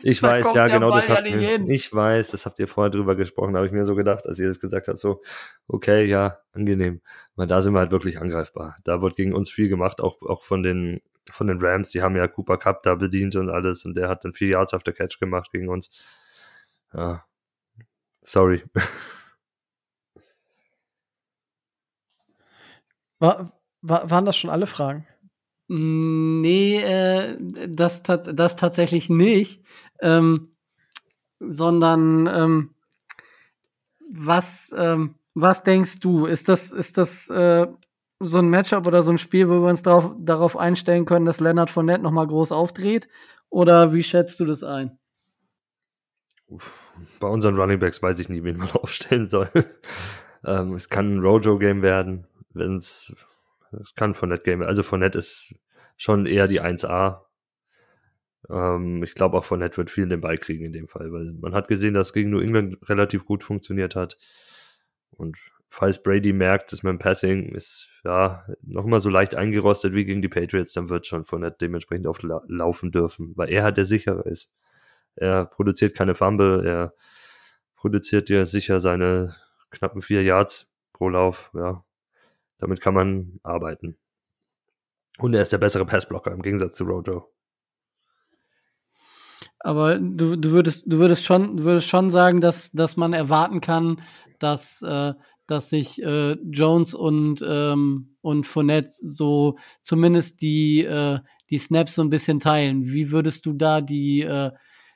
Ich 0.08 0.22
weiß, 0.22 0.54
ja, 0.54 0.68
genau, 0.68 0.92
das 0.92 1.10
habt 1.10 1.28
ihr, 1.28 1.68
ich 1.68 1.92
weiß, 1.92 2.30
das 2.30 2.46
habt 2.46 2.60
ihr 2.60 2.68
vorher 2.68 2.92
drüber 2.92 3.16
gesprochen, 3.16 3.56
habe 3.56 3.66
ich 3.66 3.72
mir 3.72 3.86
so 3.86 3.96
gedacht, 3.96 4.28
als 4.28 4.38
ihr 4.38 4.48
das 4.48 4.60
gesagt 4.60 4.88
habt, 4.88 5.00
so, 5.00 5.24
okay, 5.68 6.06
ja, 6.06 6.38
angenehm. 6.54 7.02
Weil 7.36 7.48
da 7.48 7.60
sind 7.60 7.74
wir 7.74 7.80
halt 7.80 7.90
wirklich 7.90 8.20
angreifbar. 8.22 8.78
Da 8.84 9.02
wird 9.02 9.16
gegen 9.16 9.34
uns 9.34 9.50
viel 9.50 9.68
gemacht, 9.68 10.02
auch, 10.02 10.22
auch 10.22 10.44
von 10.44 10.62
den, 10.62 11.02
von 11.32 11.48
den 11.48 11.60
Rams, 11.60 11.90
die 11.90 12.04
haben 12.04 12.16
ja 12.16 12.28
Cooper 12.28 12.58
Cup 12.58 12.84
da 12.84 12.94
bedient 12.94 13.36
und 13.36 13.50
alles 13.50 13.84
und 13.84 13.98
der 13.98 14.08
hat 14.08 14.26
dann 14.26 14.34
vier 14.34 14.50
Yards 14.50 14.76
auf 14.76 14.84
der 14.84 14.94
Catch 14.94 15.18
gemacht 15.20 15.52
gegen 15.52 15.70
uns. 15.70 15.90
Ja. 16.94 17.26
Sorry. 18.22 18.64
War, 23.20 23.52
war, 23.82 24.10
waren 24.10 24.26
das 24.26 24.38
schon 24.38 24.50
alle 24.50 24.68
Fragen? 24.68 25.08
Nee, 25.68 26.78
äh, 26.78 27.38
das, 27.68 28.04
das 28.04 28.56
tatsächlich 28.56 29.10
nicht. 29.10 29.64
Ähm, 30.00 30.56
sondern 31.40 32.28
ähm, 32.28 32.70
was, 34.10 34.74
ähm, 34.78 35.16
was 35.34 35.64
denkst 35.64 36.00
du? 36.00 36.26
Ist 36.26 36.50
das, 36.50 36.72
ist 36.72 36.98
das 36.98 37.30
äh, 37.30 37.68
so 38.20 38.38
ein 38.38 38.50
Matchup 38.50 38.88
oder 38.88 39.04
so 39.04 39.12
ein 39.12 39.18
Spiel, 39.18 39.50
wo 39.50 39.62
wir 39.62 39.70
uns 39.70 39.82
drauf, 39.82 40.14
darauf 40.20 40.58
einstellen 40.58 41.06
können, 41.06 41.26
dass 41.26 41.40
Leonard 41.40 41.70
Fournette 41.70 42.04
nochmal 42.04 42.28
groß 42.28 42.52
aufdreht? 42.52 43.08
Oder 43.50 43.94
wie 43.94 44.04
schätzt 44.04 44.40
du 44.40 44.46
das 44.46 44.64
ein? 44.64 44.98
Bei 47.20 47.28
unseren 47.28 47.58
Running 47.58 47.80
Backs 47.80 48.02
weiß 48.02 48.20
ich 48.20 48.30
nie, 48.30 48.44
wen 48.44 48.58
man 48.58 48.72
aufstellen 48.74 49.28
soll. 49.28 49.50
ähm, 50.46 50.74
es 50.74 50.90
kann 50.90 51.18
ein 51.18 51.20
Rojo-Game 51.20 51.82
werden, 51.82 52.28
wenn 52.56 52.78
es 52.78 53.14
es 53.82 53.96
kann 53.96 54.16
Fournette 54.16 54.44
Game. 54.44 54.62
Also 54.62 54.84
Fournette 54.84 55.18
ist 55.18 55.54
schon 55.98 56.26
eher 56.26 56.48
die 56.48 56.62
1A. 56.62 57.22
Ähm, 58.50 59.04
ich 59.04 59.16
glaube 59.16 59.38
auch 59.38 59.46
Fournette 59.46 59.78
wird 59.78 59.90
viel 59.90 60.08
den 60.08 60.22
Ball 60.22 60.38
kriegen 60.38 60.66
in 60.66 60.74
dem 60.74 60.88
Fall, 60.88 61.12
weil 61.12 61.34
man 61.34 61.54
hat 61.54 61.68
gesehen, 61.68 61.94
dass 61.94 62.14
gegen 62.14 62.30
New 62.30 62.40
England 62.40 62.78
relativ 62.90 63.26
gut 63.26 63.44
funktioniert 63.44 63.96
hat. 63.96 64.18
Und 65.12 65.38
falls 65.70 66.04
Brady 66.04 66.34
merkt, 66.34 66.72
dass 66.72 66.84
mein 66.84 67.00
Passing 67.00 67.54
ist 67.56 67.90
ja 68.04 68.46
noch 68.62 68.86
immer 68.86 69.00
so 69.00 69.10
leicht 69.10 69.36
eingerostet 69.36 69.94
wie 69.94 70.06
gegen 70.06 70.22
die 70.22 70.30
Patriots, 70.30 70.74
dann 70.74 70.90
wird 70.90 71.08
schon 71.08 71.26
Fournette 71.26 71.58
dementsprechend 71.62 72.08
oft 72.08 72.24
la 72.24 72.42
laufen 72.48 72.92
dürfen, 72.92 73.34
weil 73.36 73.50
er 73.50 73.64
halt 73.64 73.78
der 73.78 73.86
sichere 73.86 74.28
ist. 74.30 74.52
Er 75.16 75.46
produziert 75.46 75.96
keine 75.96 76.14
Fumble, 76.16 76.66
er 76.66 76.94
produziert 77.76 78.30
ja 78.30 78.46
sicher 78.46 78.80
seine 78.80 79.36
knappen 79.72 80.02
vier 80.02 80.24
Yards 80.24 80.72
pro 80.94 81.10
Lauf, 81.10 81.52
ja. 81.54 81.84
Damit 82.60 82.82
kann 82.82 82.94
man 82.94 83.40
arbeiten. 83.44 83.98
Und 85.18 85.34
er 85.34 85.42
ist 85.42 85.52
der 85.52 85.58
bessere 85.58 85.86
Passblocker 85.86 86.32
im 86.32 86.42
Gegensatz 86.42 86.76
zu 86.76 86.84
Rojo. 86.84 87.32
Aber 89.60 89.98
du, 90.00 90.36
du, 90.36 90.52
würdest, 90.52 90.84
du 90.86 91.00
würdest 91.00 91.26
schon, 91.26 91.64
würdest 91.64 91.88
schon 91.88 92.12
sagen, 92.12 92.42
dass, 92.42 92.72
dass 92.72 92.98
man 92.98 93.14
erwarten 93.14 93.62
kann, 93.62 94.02
dass, 94.40 94.82
äh, 94.82 95.14
dass 95.48 95.70
sich 95.70 96.02
äh, 96.04 96.34
Jones 96.52 96.94
und, 96.94 97.44
ähm, 97.48 98.16
und 98.22 98.46
Fournette 98.46 98.90
so 98.90 99.58
zumindest 99.82 100.42
die, 100.42 100.84
äh, 100.84 101.20
die 101.50 101.58
Snaps 101.58 101.96
so 101.96 102.04
ein 102.04 102.10
bisschen 102.10 102.40
teilen. 102.40 102.84
Wie 102.84 103.12
würdest 103.12 103.46
du 103.46 103.54
da 103.54 103.82
die, 103.82 104.22
äh, 104.22 104.52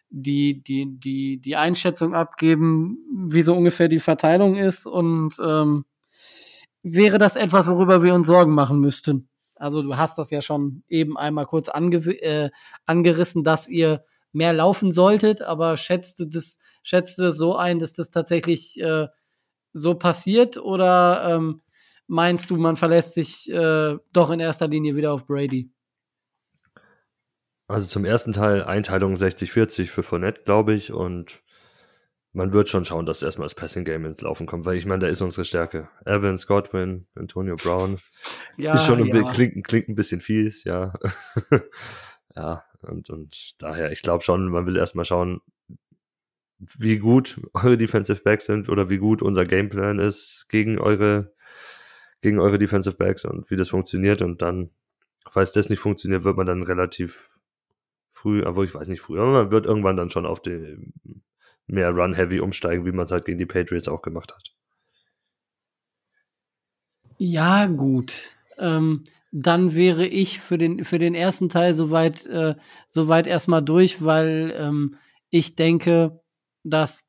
die, 0.10 0.62
die, 0.64 1.00
die, 1.00 1.40
die 1.40 1.56
Einschätzung 1.56 2.14
abgeben, 2.14 2.98
wie 3.30 3.44
so 3.44 3.54
ungefähr 3.56 3.88
die 3.88 4.00
Verteilung 4.00 4.56
ist? 4.56 4.86
Und 4.86 5.36
ähm, 5.44 5.86
wäre 6.84 7.18
das 7.18 7.36
etwas, 7.36 7.68
worüber 7.68 8.04
wir 8.04 8.14
uns 8.14 8.28
Sorgen 8.28 8.54
machen 8.54 8.80
müssten? 8.80 9.30
Also 9.56 9.82
du 9.82 9.98
hast 9.98 10.18
das 10.18 10.30
ja 10.30 10.42
schon 10.42 10.84
eben 10.88 11.18
einmal 11.18 11.46
kurz 11.46 11.70
ange 11.70 11.98
äh, 11.98 12.50
angerissen, 12.86 13.44
dass 13.44 13.68
ihr 13.68 14.04
mehr 14.32 14.54
laufen 14.54 14.92
solltet, 14.92 15.42
aber 15.42 15.76
schätzt 15.76 16.20
du 16.20 16.26
das, 16.26 16.60
schätzt 16.84 17.18
du 17.18 17.24
das 17.24 17.38
so 17.38 17.56
ein, 17.56 17.80
dass 17.80 17.94
das 17.94 18.10
tatsächlich 18.10 18.80
äh, 18.80 19.08
so 19.74 19.96
passiert 19.96 20.58
oder 20.58 21.36
ähm, 21.36 21.62
meinst 22.08 22.50
du, 22.50 22.58
man 22.58 22.78
verlässt 22.78 23.14
sich 23.14 23.50
äh, 23.52 23.98
doch 24.14 24.30
in 24.30 24.40
erster 24.40 24.68
Linie 24.68 24.96
wieder 24.96 25.14
auf 25.14 25.26
Brady? 25.26 25.72
Also 27.68 27.88
zum 27.88 28.06
ersten 28.06 28.34
Teil 28.34 28.64
Einteilung 28.64 29.14
60-40 29.14 29.86
für 29.86 30.04
Fournette, 30.04 30.42
glaube 30.44 30.74
ich, 30.74 30.92
und 30.92 31.44
man 32.32 32.54
wird 32.54 32.70
schon 32.70 32.86
schauen, 32.86 33.06
dass 33.06 33.24
erstmal 33.24 33.46
das 33.46 33.56
Passing 33.56 33.86
Game 33.86 34.06
ins 34.06 34.22
Laufen 34.22 34.46
kommt, 34.46 34.66
weil 34.66 34.78
ich 34.78 34.86
meine, 34.86 35.00
da 35.00 35.08
ist 35.08 35.22
unsere 35.22 35.46
Stärke. 35.46 35.90
Evans, 36.06 36.46
Godwin, 36.48 37.08
Antonio 37.16 37.56
Brown. 37.56 37.98
Ja, 38.58 38.74
ist 38.74 38.86
schon 38.88 39.00
ein 39.00 39.08
ja. 39.08 39.32
klingt, 39.32 39.66
klingt 39.66 39.88
ein 39.88 39.96
bisschen 39.96 40.20
fies, 40.20 40.66
ja. 40.66 40.94
ja, 42.36 42.66
und, 42.82 43.10
und 43.10 43.56
daher, 43.58 43.94
ich 43.94 44.02
glaube 44.02 44.22
schon, 44.22 44.50
man 44.50 44.66
will 44.66 44.76
erstmal 44.76 45.06
schauen, 45.06 45.40
wie 46.58 46.98
gut 46.98 47.40
eure 47.54 47.78
Defensive 47.78 48.22
Backs 48.22 48.46
sind 48.46 48.68
oder 48.68 48.90
wie 48.90 48.98
gut 48.98 49.22
unser 49.22 49.46
Gameplan 49.46 50.00
ist 50.00 50.48
gegen 50.50 50.78
eure, 50.78 51.34
gegen 52.20 52.40
eure 52.40 52.58
Defensive 52.58 52.98
Backs 52.98 53.24
und 53.24 53.50
wie 53.50 53.56
das 53.56 53.70
funktioniert 53.70 54.22
und 54.22 54.42
dann, 54.42 54.72
falls 55.30 55.54
das 55.54 55.70
nicht 55.70 55.80
funktioniert, 55.80 56.26
wird 56.26 56.36
man 56.36 56.46
dann 56.46 56.64
relativ 56.64 57.30
früh, 58.12 58.44
aber 58.44 58.64
ich 58.64 58.76
weiß 58.76 58.90
nicht 58.90 59.00
früh, 59.02 59.20
aber 59.20 59.32
man 59.32 59.52
wird 59.52 59.66
irgendwann 59.66 59.96
dann 59.96 60.10
schon 60.10 60.26
auf 60.26 60.42
die 60.42 60.76
mehr 61.70 61.92
Run-Heavy 61.92 62.40
umsteigen, 62.40 62.86
wie 62.86 62.92
man 62.92 63.06
es 63.06 63.12
halt 63.12 63.26
gegen 63.26 63.38
die 63.38 63.46
Patriots 63.46 63.88
auch 63.88 64.02
gemacht 64.02 64.34
hat. 64.34 64.54
Ja, 67.18 67.66
gut. 67.68 68.30
Ähm, 68.58 69.04
dann 69.32 69.76
wäre 69.76 70.06
ich 70.08 70.40
für 70.40 70.58
den, 70.58 70.84
für 70.84 71.00
den 71.00 71.14
ersten 71.14 71.50
Teil 71.50 71.74
soweit, 71.74 72.26
äh, 72.26 72.56
soweit 72.88 73.28
erstmal 73.28 73.62
durch, 73.62 74.04
weil 74.04 74.54
ähm, 74.58 74.96
ich 75.30 75.56
denke, 75.56 76.22
dass, 76.64 77.04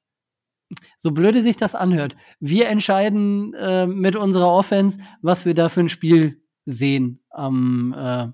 so 0.99 1.13
blöde 1.13 1.41
sich 1.41 1.57
das 1.57 1.75
anhört, 1.75 2.17
wir 2.41 2.69
entscheiden 2.69 3.55
äh, 3.55 3.87
mit 3.87 4.17
unserer 4.17 4.53
Offense, 4.53 5.01
was 5.23 5.47
wir 5.47 5.55
da 5.55 5.69
für 5.69 5.81
ein 5.81 5.89
Spiel 5.89 6.43
sehen 6.67 7.23
am, 7.31 7.95
äh, 7.97 8.27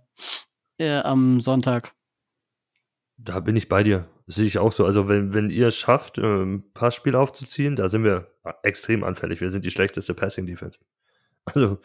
äh, 0.79 1.01
am 1.01 1.41
Sonntag. 1.41 1.95
Da 3.19 3.41
bin 3.41 3.57
ich 3.57 3.69
bei 3.69 3.83
dir. 3.83 4.09
Sehe 4.27 4.47
ich 4.47 4.59
auch 4.59 4.73
so. 4.73 4.85
Also, 4.85 5.09
wenn, 5.09 5.35
wenn 5.35 5.51
ihr 5.51 5.69
es 5.69 5.77
schafft, 5.77 6.19
ein 6.19 6.25
ähm, 6.25 6.65
Passspiel 6.75 7.15
aufzuziehen, 7.15 7.77
da 7.77 7.89
sind 7.89 8.03
wir 8.03 8.33
extrem 8.63 9.05
anfällig. 9.05 9.41
Wir 9.41 9.51
sind 9.51 9.65
die 9.65 9.71
schlechteste 9.71 10.15
Passing 10.15 10.47
Defense. 10.47 10.79
Also, 11.45 11.81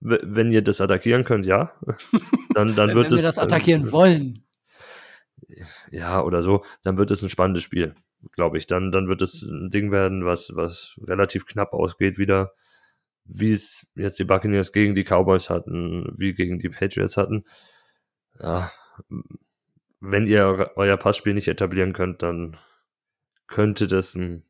wenn 0.00 0.50
ihr 0.50 0.62
das 0.62 0.80
attackieren 0.80 1.24
könnt, 1.24 1.46
ja. 1.46 1.72
Dann, 2.54 2.74
dann 2.74 2.88
wird 2.94 3.06
wenn 3.06 3.18
es. 3.18 3.22
wir 3.22 3.28
das 3.28 3.38
attackieren 3.38 3.88
äh, 3.88 3.92
wollen. 3.92 4.44
Ja, 5.90 6.22
oder 6.22 6.42
so, 6.42 6.64
dann 6.82 6.98
wird 6.98 7.10
es 7.10 7.22
ein 7.22 7.30
spannendes 7.30 7.62
Spiel, 7.62 7.94
glaube 8.32 8.58
ich. 8.58 8.66
Dann, 8.66 8.90
dann 8.90 9.06
wird 9.08 9.22
es 9.22 9.42
ein 9.42 9.70
Ding 9.70 9.92
werden, 9.92 10.24
was, 10.24 10.56
was 10.56 10.98
relativ 11.06 11.46
knapp 11.46 11.72
ausgeht 11.72 12.18
wieder. 12.18 12.52
Wie 13.24 13.52
es 13.52 13.86
jetzt 13.94 14.18
die 14.18 14.24
Buccaneers 14.24 14.72
gegen 14.72 14.94
die 14.94 15.04
Cowboys 15.04 15.50
hatten, 15.50 16.12
wie 16.16 16.34
gegen 16.34 16.58
die 16.58 16.70
Patriots 16.70 17.16
hatten. 17.16 17.44
Ja, 18.40 18.72
wenn 20.00 20.26
ihr 20.26 20.72
euer 20.76 20.96
Passspiel 20.96 21.34
nicht 21.34 21.48
etablieren 21.48 21.92
könnt, 21.92 22.22
dann 22.22 22.56
könnte 23.46 23.86
das 23.86 24.14
ein, 24.14 24.44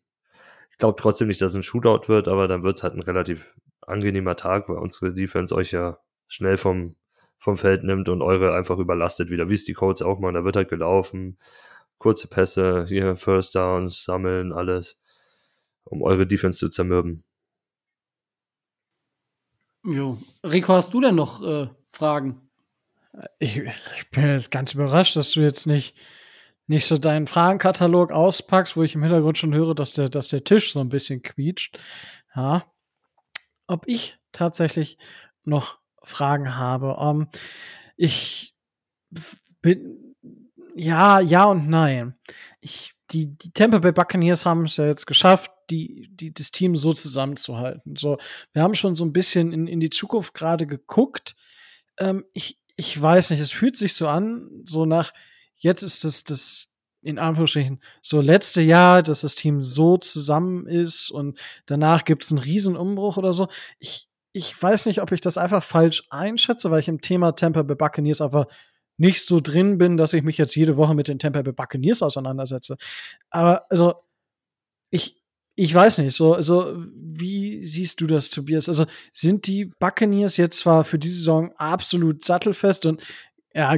ich 0.71 0.79
glaube 0.79 1.01
trotzdem 1.01 1.29
nicht, 1.29 1.41
dass 1.41 1.53
es 1.53 1.57
ein 1.57 1.63
Shootout 1.63 2.09
wird, 2.09 2.29
aber 2.29 2.49
dann 2.49 2.63
wird 2.63 2.77
es 2.77 2.83
halt 2.83 2.95
ein 2.95 3.03
relativ 3.03 3.55
angenehmer 3.81 4.37
Tag, 4.37 4.69
weil 4.69 4.79
unsere 4.79 5.15
Defense 5.15 5.55
euch 5.55 5.73
ja 5.73 5.99
schnell 6.27 6.59
vom, 6.59 6.97
vom 7.39 7.57
Feld 7.57 7.85
nimmt 7.85 8.09
und 8.09 8.21
eure 8.21 8.55
einfach 8.55 8.79
überlastet 8.79 9.31
wieder, 9.31 9.49
wie 9.49 9.55
es 9.55 9.65
die 9.65 9.73
Codes 9.73 10.03
auch 10.03 10.19
machen. 10.19 10.35
Da 10.35 10.45
wird 10.45 10.57
halt 10.57 10.69
gelaufen, 10.69 11.39
kurze 11.99 12.29
Pässe, 12.29 12.85
hier 12.87 13.17
First 13.17 13.55
Downs, 13.55 14.05
sammeln, 14.05 14.53
alles, 14.53 15.01
um 15.85 16.03
eure 16.03 16.27
Defense 16.27 16.59
zu 16.59 16.69
zermürben. 16.69 17.25
Jo. 19.85 20.19
Rico, 20.45 20.75
hast 20.75 20.93
du 20.93 21.01
denn 21.01 21.15
noch 21.15 21.43
äh, 21.43 21.69
Fragen? 21.93 22.48
Ich, 23.39 23.59
ich 23.59 24.11
bin 24.11 24.27
jetzt 24.27 24.51
ganz 24.51 24.75
überrascht, 24.75 25.17
dass 25.17 25.31
du 25.31 25.41
jetzt 25.41 25.67
nicht, 25.67 25.97
nicht 26.67 26.87
so 26.87 26.99
deinen 26.99 27.27
Fragenkatalog 27.27 28.13
auspackst, 28.13 28.77
wo 28.77 28.83
ich 28.83 28.95
im 28.95 29.03
Hintergrund 29.03 29.39
schon 29.39 29.55
höre, 29.55 29.75
dass 29.75 29.95
der, 29.95 30.09
dass 30.09 30.29
der 30.29 30.45
Tisch 30.45 30.73
so 30.73 30.81
ein 30.81 30.89
bisschen 30.89 31.23
quietscht. 31.23 31.79
Ja. 32.35 32.65
Ob 33.67 33.87
ich 33.87 34.19
tatsächlich 34.33 34.99
noch 35.45 35.79
Fragen 36.03 36.57
habe. 36.57 36.97
Um, 36.97 37.23
ähm, 37.23 37.29
ich 37.97 38.55
bin, 39.61 40.15
ja, 40.75 41.21
ja 41.21 41.45
und 41.45 41.69
nein. 41.69 42.15
Ich, 42.61 42.93
die, 43.11 43.37
die 43.37 43.53
Tampa 43.53 43.79
Bay 43.79 43.93
Buccaneers 43.93 44.47
haben 44.47 44.67
es 44.67 44.77
ja 44.77 44.87
jetzt 44.87 45.07
geschafft, 45.07 45.51
die, 45.71 46.09
die, 46.13 46.33
das 46.33 46.51
Team 46.51 46.77
so 46.77 46.93
zusammenzuhalten. 46.93 47.97
So, 47.97 48.19
wir 48.53 48.63
haben 48.63 48.75
schon 48.75 48.95
so 48.95 49.05
ein 49.05 49.13
bisschen 49.13 49.53
in, 49.53 49.67
in 49.67 49.81
die 49.81 49.91
Zukunft 49.91 50.35
gerade 50.35 50.67
geguckt. 50.67 51.35
Ähm, 51.99 52.25
ich, 52.33 52.58
ich 52.79 53.01
weiß 53.01 53.31
nicht, 53.31 53.41
es 53.41 53.51
fühlt 53.51 53.77
sich 53.77 53.95
so 53.95 54.07
an, 54.07 54.63
so 54.65 54.87
nach, 54.87 55.13
jetzt 55.57 55.83
ist 55.83 56.05
das, 56.05 56.23
das, 56.23 56.73
in 57.03 57.19
Anführungsstrichen, 57.19 57.81
so 58.03 58.21
letzte 58.21 58.63
Jahr, 58.63 59.03
dass 59.03 59.23
das 59.23 59.35
Team 59.35 59.65
so 59.65 59.97
zusammen 59.97 60.65
ist 60.69 61.11
und 61.11 61.41
danach 61.67 62.05
gibt's 62.05 62.31
einen 62.31 62.39
Riesenumbruch 62.39 63.17
oder 63.17 63.33
so. 63.33 63.49
Ich, 63.81 64.09
ich 64.33 64.63
weiß 64.63 64.87
nicht, 64.87 65.03
ob 65.03 65.11
ich 65.11 65.21
das 65.21 65.39
einfach 65.39 65.61
falsch 65.61 66.05
einschätze, 66.11 66.71
weil 66.71 66.79
ich 66.79 66.87
im 66.87 67.01
Thema 67.01 67.33
Tampa 67.33 67.65
Bay 67.65 67.75
Buccaneers 67.75 68.21
einfach 68.21 68.47
nicht 68.97 69.27
so 69.27 69.41
drin 69.41 69.79
bin, 69.79 69.97
dass 69.97 70.13
ich 70.13 70.23
mich 70.23 70.39
jetzt 70.39 70.55
jede 70.55 70.77
Woche 70.77 70.95
mit 70.95 71.09
den 71.09 71.19
Tampa 71.19 71.43
Bay 71.43 71.53
Buccaneers 71.53 72.05
auseinandersetze. 72.05 72.77
Aber 73.29 73.67
also 73.71 73.95
ich 74.91 75.18
ich 75.61 75.75
weiß 75.75 75.99
nicht, 75.99 76.15
so 76.15 76.35
also 76.35 76.73
wie 76.95 77.65
siehst 77.65 78.01
du 78.01 78.07
das, 78.07 78.31
Tobias? 78.31 78.69
Also 78.69 78.87
sind 79.11 79.49
die 79.49 79.65
Buccaneers 79.65 80.37
jetzt 80.37 80.61
zwar 80.61 80.85
für 80.85 81.01
diese 81.01 81.17
Saison 81.17 81.51
absolut 81.57 82.25
sattelfest 82.25 82.87
und 82.87 83.03
ja 83.53 83.77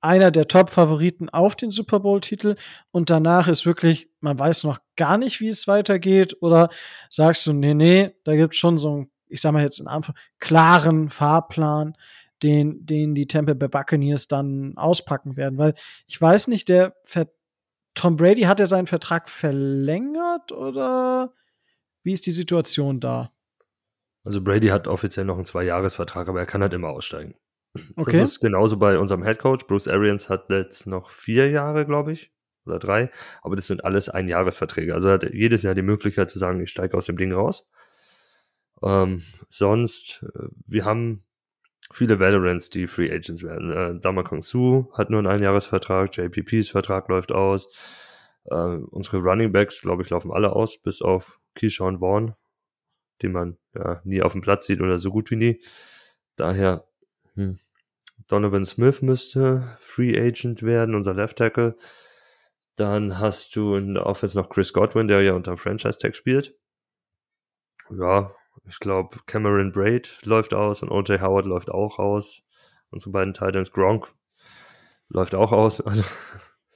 einer 0.00 0.30
der 0.30 0.46
Top-Favoriten 0.46 1.28
auf 1.28 1.56
den 1.56 1.72
Super 1.72 1.98
Bowl-Titel 1.98 2.54
und 2.92 3.10
danach 3.10 3.48
ist 3.48 3.66
wirklich, 3.66 4.10
man 4.20 4.38
weiß 4.38 4.62
noch 4.62 4.78
gar 4.94 5.18
nicht, 5.18 5.40
wie 5.40 5.48
es 5.48 5.66
weitergeht, 5.66 6.36
oder 6.40 6.68
sagst 7.10 7.46
du, 7.46 7.52
nee, 7.52 7.74
nee, 7.74 8.14
da 8.22 8.36
gibt's 8.36 8.58
schon 8.58 8.78
so 8.78 8.92
einen, 8.92 9.10
ich 9.26 9.40
sag 9.40 9.52
mal 9.52 9.62
jetzt 9.62 9.80
in 9.80 9.88
Anfang, 9.88 10.14
klaren 10.38 11.08
Fahrplan, 11.08 11.96
den, 12.44 12.86
den 12.86 13.16
die 13.16 13.26
Tampa 13.26 13.54
Bay 13.54 13.68
Buccaneers 13.68 14.28
dann 14.28 14.76
auspacken 14.76 15.36
werden, 15.36 15.58
weil 15.58 15.74
ich 16.06 16.20
weiß 16.20 16.46
nicht, 16.46 16.68
der 16.68 16.94
Ver 17.02 17.26
Tom 17.94 18.16
Brady 18.16 18.42
hat 18.42 18.60
er 18.60 18.66
seinen 18.66 18.86
Vertrag 18.86 19.28
verlängert 19.28 20.52
oder 20.52 21.34
wie 22.02 22.12
ist 22.12 22.26
die 22.26 22.32
Situation 22.32 23.00
da? 23.00 23.32
Also 24.24 24.40
Brady 24.42 24.68
hat 24.68 24.86
offiziell 24.86 25.24
noch 25.24 25.36
einen 25.36 25.46
Zwei-Jahres-Vertrag, 25.46 26.28
aber 26.28 26.40
er 26.40 26.46
kann 26.46 26.62
halt 26.62 26.72
immer 26.72 26.88
aussteigen. 26.88 27.34
Okay. 27.96 28.18
Das 28.18 28.32
ist 28.32 28.40
genauso 28.40 28.76
bei 28.76 28.98
unserem 28.98 29.24
Head 29.24 29.38
Coach. 29.38 29.66
Bruce 29.66 29.88
Arians 29.88 30.28
hat 30.28 30.50
jetzt 30.50 30.86
noch 30.86 31.10
vier 31.10 31.50
Jahre, 31.50 31.86
glaube 31.86 32.12
ich, 32.12 32.32
oder 32.66 32.78
drei. 32.78 33.10
Aber 33.42 33.56
das 33.56 33.66
sind 33.66 33.84
alles 33.84 34.08
Einjahresverträge. 34.08 34.94
Also 34.94 35.08
er 35.08 35.14
hat 35.14 35.32
jedes 35.32 35.62
Jahr 35.62 35.74
die 35.74 35.82
Möglichkeit 35.82 36.30
zu 36.30 36.38
sagen, 36.38 36.60
ich 36.60 36.70
steige 36.70 36.96
aus 36.96 37.06
dem 37.06 37.16
Ding 37.16 37.32
raus. 37.32 37.70
Ähm, 38.82 39.22
sonst, 39.48 40.24
äh, 40.34 40.48
wir 40.66 40.84
haben 40.84 41.24
viele 41.92 42.18
Veterans, 42.18 42.70
die 42.70 42.86
Free 42.86 43.10
Agents 43.12 43.42
werden. 43.42 43.70
Äh, 43.70 44.00
Dama 44.00 44.22
Kong 44.22 44.42
Su 44.42 44.90
hat 44.92 45.10
nur 45.10 45.18
einen 45.18 45.28
Einjahresvertrag, 45.28 46.16
JPPs 46.16 46.70
Vertrag 46.70 47.08
läuft 47.08 47.32
aus. 47.32 47.70
Äh, 48.44 48.54
unsere 48.54 49.18
Running 49.18 49.52
Backs, 49.52 49.80
glaube 49.80 50.02
ich, 50.02 50.10
laufen 50.10 50.32
alle 50.32 50.52
aus, 50.52 50.78
bis 50.78 51.02
auf 51.02 51.38
Keyshawn 51.54 52.00
Vaughn, 52.00 52.34
den 53.22 53.32
man 53.32 53.58
ja 53.74 54.00
nie 54.04 54.22
auf 54.22 54.32
dem 54.32 54.40
Platz 54.40 54.66
sieht 54.66 54.80
oder 54.80 54.98
so 54.98 55.10
gut 55.10 55.30
wie 55.30 55.36
nie. 55.36 55.62
Daher 56.36 56.84
hm. 57.34 57.58
Donovan 58.28 58.64
Smith 58.64 59.02
müsste 59.02 59.76
Free 59.78 60.18
Agent 60.18 60.62
werden, 60.62 60.94
unser 60.94 61.14
Left 61.14 61.38
Tackle. 61.38 61.76
Dann 62.76 63.18
hast 63.18 63.54
du 63.56 63.74
in 63.74 63.94
der 63.94 64.06
Offense 64.06 64.38
noch 64.38 64.48
Chris 64.48 64.72
Godwin, 64.72 65.08
der 65.08 65.20
ja 65.22 65.34
unter 65.34 65.56
Franchise 65.58 65.98
Tag 65.98 66.16
spielt. 66.16 66.56
Ja, 67.90 68.34
ich 68.68 68.78
glaube, 68.78 69.18
Cameron 69.26 69.72
Braid 69.72 70.18
läuft 70.22 70.54
aus 70.54 70.82
und 70.82 70.90
OJ 70.90 71.20
Howard 71.20 71.46
läuft 71.46 71.70
auch 71.70 71.98
aus. 71.98 72.42
Unsere 72.90 73.10
beiden 73.12 73.34
Titans 73.34 73.72
Gronk 73.72 74.12
läuft 75.08 75.34
auch 75.34 75.52
aus. 75.52 75.82
Also 75.86 76.04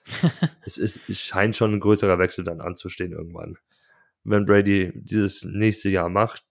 es, 0.65 0.79
ist, 0.79 1.09
es 1.09 1.19
scheint 1.19 1.57
schon 1.57 1.75
ein 1.75 1.81
größerer 1.81 2.19
Wechsel 2.19 2.45
dann 2.45 2.61
anzustehen 2.61 3.13
irgendwann. 3.13 3.59
Wenn 4.23 4.47
Brady 4.47 4.93
dieses 4.95 5.45
nächste 5.45 5.89
Jahr 5.89 6.09
macht, 6.09 6.45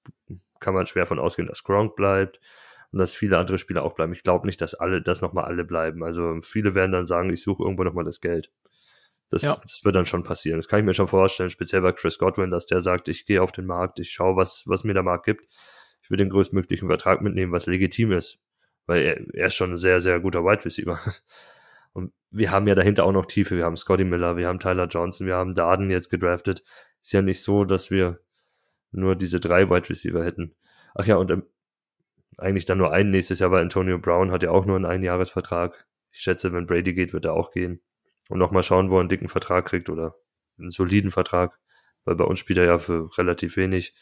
kann 0.59 0.73
man 0.73 0.87
schwer 0.87 1.05
von 1.05 1.19
ausgehen, 1.19 1.47
dass 1.47 1.63
Gronk 1.63 1.95
bleibt 1.95 2.39
und 2.91 2.99
dass 2.99 3.15
viele 3.15 3.37
andere 3.37 3.57
Spieler 3.57 3.83
auch 3.83 3.93
bleiben. 3.93 4.13
Ich 4.13 4.23
glaube 4.23 4.45
nicht, 4.45 4.61
dass 4.61 4.73
alle, 4.73 5.01
dass 5.01 5.21
nochmal 5.21 5.45
alle 5.45 5.63
bleiben. 5.63 6.03
Also 6.03 6.41
viele 6.41 6.75
werden 6.75 6.91
dann 6.91 7.05
sagen, 7.05 7.31
ich 7.31 7.43
suche 7.43 7.63
irgendwo 7.63 7.83
nochmal 7.83 8.05
das 8.05 8.21
Geld. 8.21 8.51
Das, 9.29 9.41
ja. 9.41 9.57
das 9.61 9.81
wird 9.83 9.95
dann 9.95 10.05
schon 10.05 10.23
passieren. 10.23 10.57
Das 10.57 10.67
kann 10.67 10.79
ich 10.79 10.85
mir 10.85 10.93
schon 10.93 11.07
vorstellen, 11.07 11.49
speziell 11.49 11.81
bei 11.81 11.91
Chris 11.91 12.19
Godwin, 12.19 12.51
dass 12.51 12.65
der 12.65 12.81
sagt, 12.81 13.07
ich 13.07 13.25
gehe 13.25 13.41
auf 13.41 13.51
den 13.51 13.65
Markt, 13.65 13.99
ich 13.99 14.11
schaue, 14.11 14.35
was, 14.35 14.63
was 14.65 14.83
mir 14.83 14.93
der 14.93 15.03
Markt 15.03 15.25
gibt. 15.25 15.47
Ich 16.01 16.11
will 16.11 16.17
den 16.17 16.29
größtmöglichen 16.29 16.87
Vertrag 16.87 17.21
mitnehmen, 17.21 17.51
was 17.51 17.65
legitim 17.65 18.11
ist. 18.11 18.39
Weil 18.85 19.01
er, 19.01 19.35
er 19.35 19.47
ist 19.47 19.55
schon 19.55 19.71
ein 19.71 19.77
sehr, 19.77 19.99
sehr 19.99 20.19
guter 20.19 20.43
Wide 20.43 20.63
Receiver. 20.63 20.99
Und 21.93 22.13
wir 22.29 22.51
haben 22.51 22.67
ja 22.67 22.75
dahinter 22.75 23.05
auch 23.05 23.11
noch 23.11 23.25
Tiefe. 23.25 23.57
Wir 23.57 23.65
haben 23.65 23.77
Scotty 23.77 24.03
Miller, 24.03 24.37
wir 24.37 24.47
haben 24.47 24.59
Tyler 24.59 24.87
Johnson, 24.87 25.25
wir 25.25 25.35
haben 25.35 25.55
Darden 25.55 25.89
jetzt 25.89 26.09
gedraftet. 26.09 26.63
Ist 27.01 27.13
ja 27.13 27.21
nicht 27.21 27.41
so, 27.41 27.65
dass 27.65 27.89
wir 27.89 28.19
nur 28.91 29.15
diese 29.15 29.39
drei 29.39 29.69
Wide 29.69 29.89
Receiver 29.89 30.23
hätten. 30.23 30.55
Ach 30.93 31.05
ja, 31.05 31.15
und 31.15 31.31
im, 31.31 31.43
eigentlich 32.37 32.65
dann 32.65 32.77
nur 32.77 32.91
einen 32.91 33.11
nächstes 33.11 33.39
Jahr, 33.39 33.51
weil 33.51 33.61
Antonio 33.61 33.97
Brown 33.97 34.31
hat 34.31 34.43
ja 34.43 34.51
auch 34.51 34.65
nur 34.65 34.75
einen 34.75 34.85
Einjahresvertrag. 34.85 35.87
Ich 36.11 36.19
schätze, 36.19 36.53
wenn 36.53 36.65
Brady 36.65 36.93
geht, 36.93 37.13
wird 37.13 37.25
er 37.25 37.33
auch 37.33 37.51
gehen. 37.51 37.81
Und 38.29 38.39
nochmal 38.39 38.63
schauen, 38.63 38.89
wo 38.89 38.97
er 38.97 39.01
einen 39.01 39.09
dicken 39.09 39.29
Vertrag 39.29 39.65
kriegt 39.65 39.89
oder 39.89 40.15
einen 40.57 40.71
soliden 40.71 41.11
Vertrag, 41.11 41.59
weil 42.05 42.15
bei 42.15 42.23
uns 42.23 42.39
spielt 42.39 42.57
er 42.57 42.65
ja 42.65 42.79
für 42.79 43.09
relativ 43.17 43.57
wenig. 43.57 43.93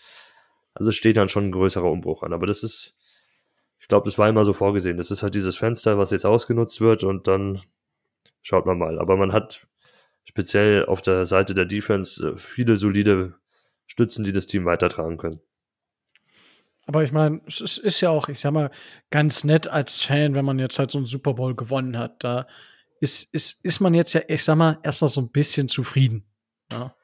Also 0.74 0.92
steht 0.92 1.18
dann 1.18 1.30
schon 1.30 1.46
ein 1.46 1.52
größerer 1.52 1.90
Umbruch 1.90 2.24
an. 2.24 2.34
Aber 2.34 2.46
das 2.46 2.64
ist, 2.64 2.96
ich 3.80 3.88
glaube, 3.88 4.06
das 4.06 4.18
war 4.18 4.30
immer 4.30 4.46
so 4.46 4.54
vorgesehen. 4.54 4.98
Das 4.98 5.12
ist 5.12 5.24
halt 5.24 5.36
dieses 5.36 5.58
Fenster, 5.58 5.98
was 5.98 6.12
jetzt 6.12 6.26
ausgenutzt 6.26 6.82
wird 6.82 7.04
und 7.04 7.28
dann 7.28 7.62
schaut 8.42 8.66
man 8.66 8.78
mal. 8.78 9.00
Aber 9.00 9.18
man 9.18 9.34
hat 9.34 9.68
speziell 10.26 10.86
auf 10.86 11.02
der 11.02 11.26
Seite 11.26 11.54
der 11.54 11.66
Defense 11.66 12.30
äh, 12.30 12.38
viele 12.38 12.78
solide 12.78 13.36
Stützen, 13.86 14.24
die 14.24 14.34
das 14.34 14.48
Team 14.48 14.66
weitertragen 14.66 15.18
können. 15.18 15.42
Aber 16.86 17.04
ich 17.04 17.12
meine, 17.12 17.42
es 17.48 17.62
ist, 17.62 17.78
ist, 17.78 18.02
ja 18.02 18.10
auch, 18.10 18.28
ich 18.28 18.40
sag 18.40 18.52
mal, 18.52 18.72
ganz 19.10 19.44
nett 19.44 19.68
als 19.68 20.02
Fan, 20.02 20.36
wenn 20.36 20.46
man 20.46 20.60
jetzt 20.60 20.80
halt 20.80 20.92
so 20.92 20.98
einen 20.98 21.08
Super 21.08 21.34
Bowl 21.34 21.56
gewonnen 21.56 21.98
hat. 21.98 22.24
Da 22.24 22.48
ist, 23.04 23.34
ist, 23.34 23.64
ist 23.64 23.80
man 23.80 23.94
jetzt 23.94 24.14
ja, 24.14 24.22
ich 24.28 24.44
sag 24.44 24.56
mal, 24.56 24.80
erstmal 24.84 25.10
so 25.10 25.22
ein 25.22 25.30
bisschen 25.30 25.70
zufrieden. 25.70 26.26
Ja. 26.72 26.96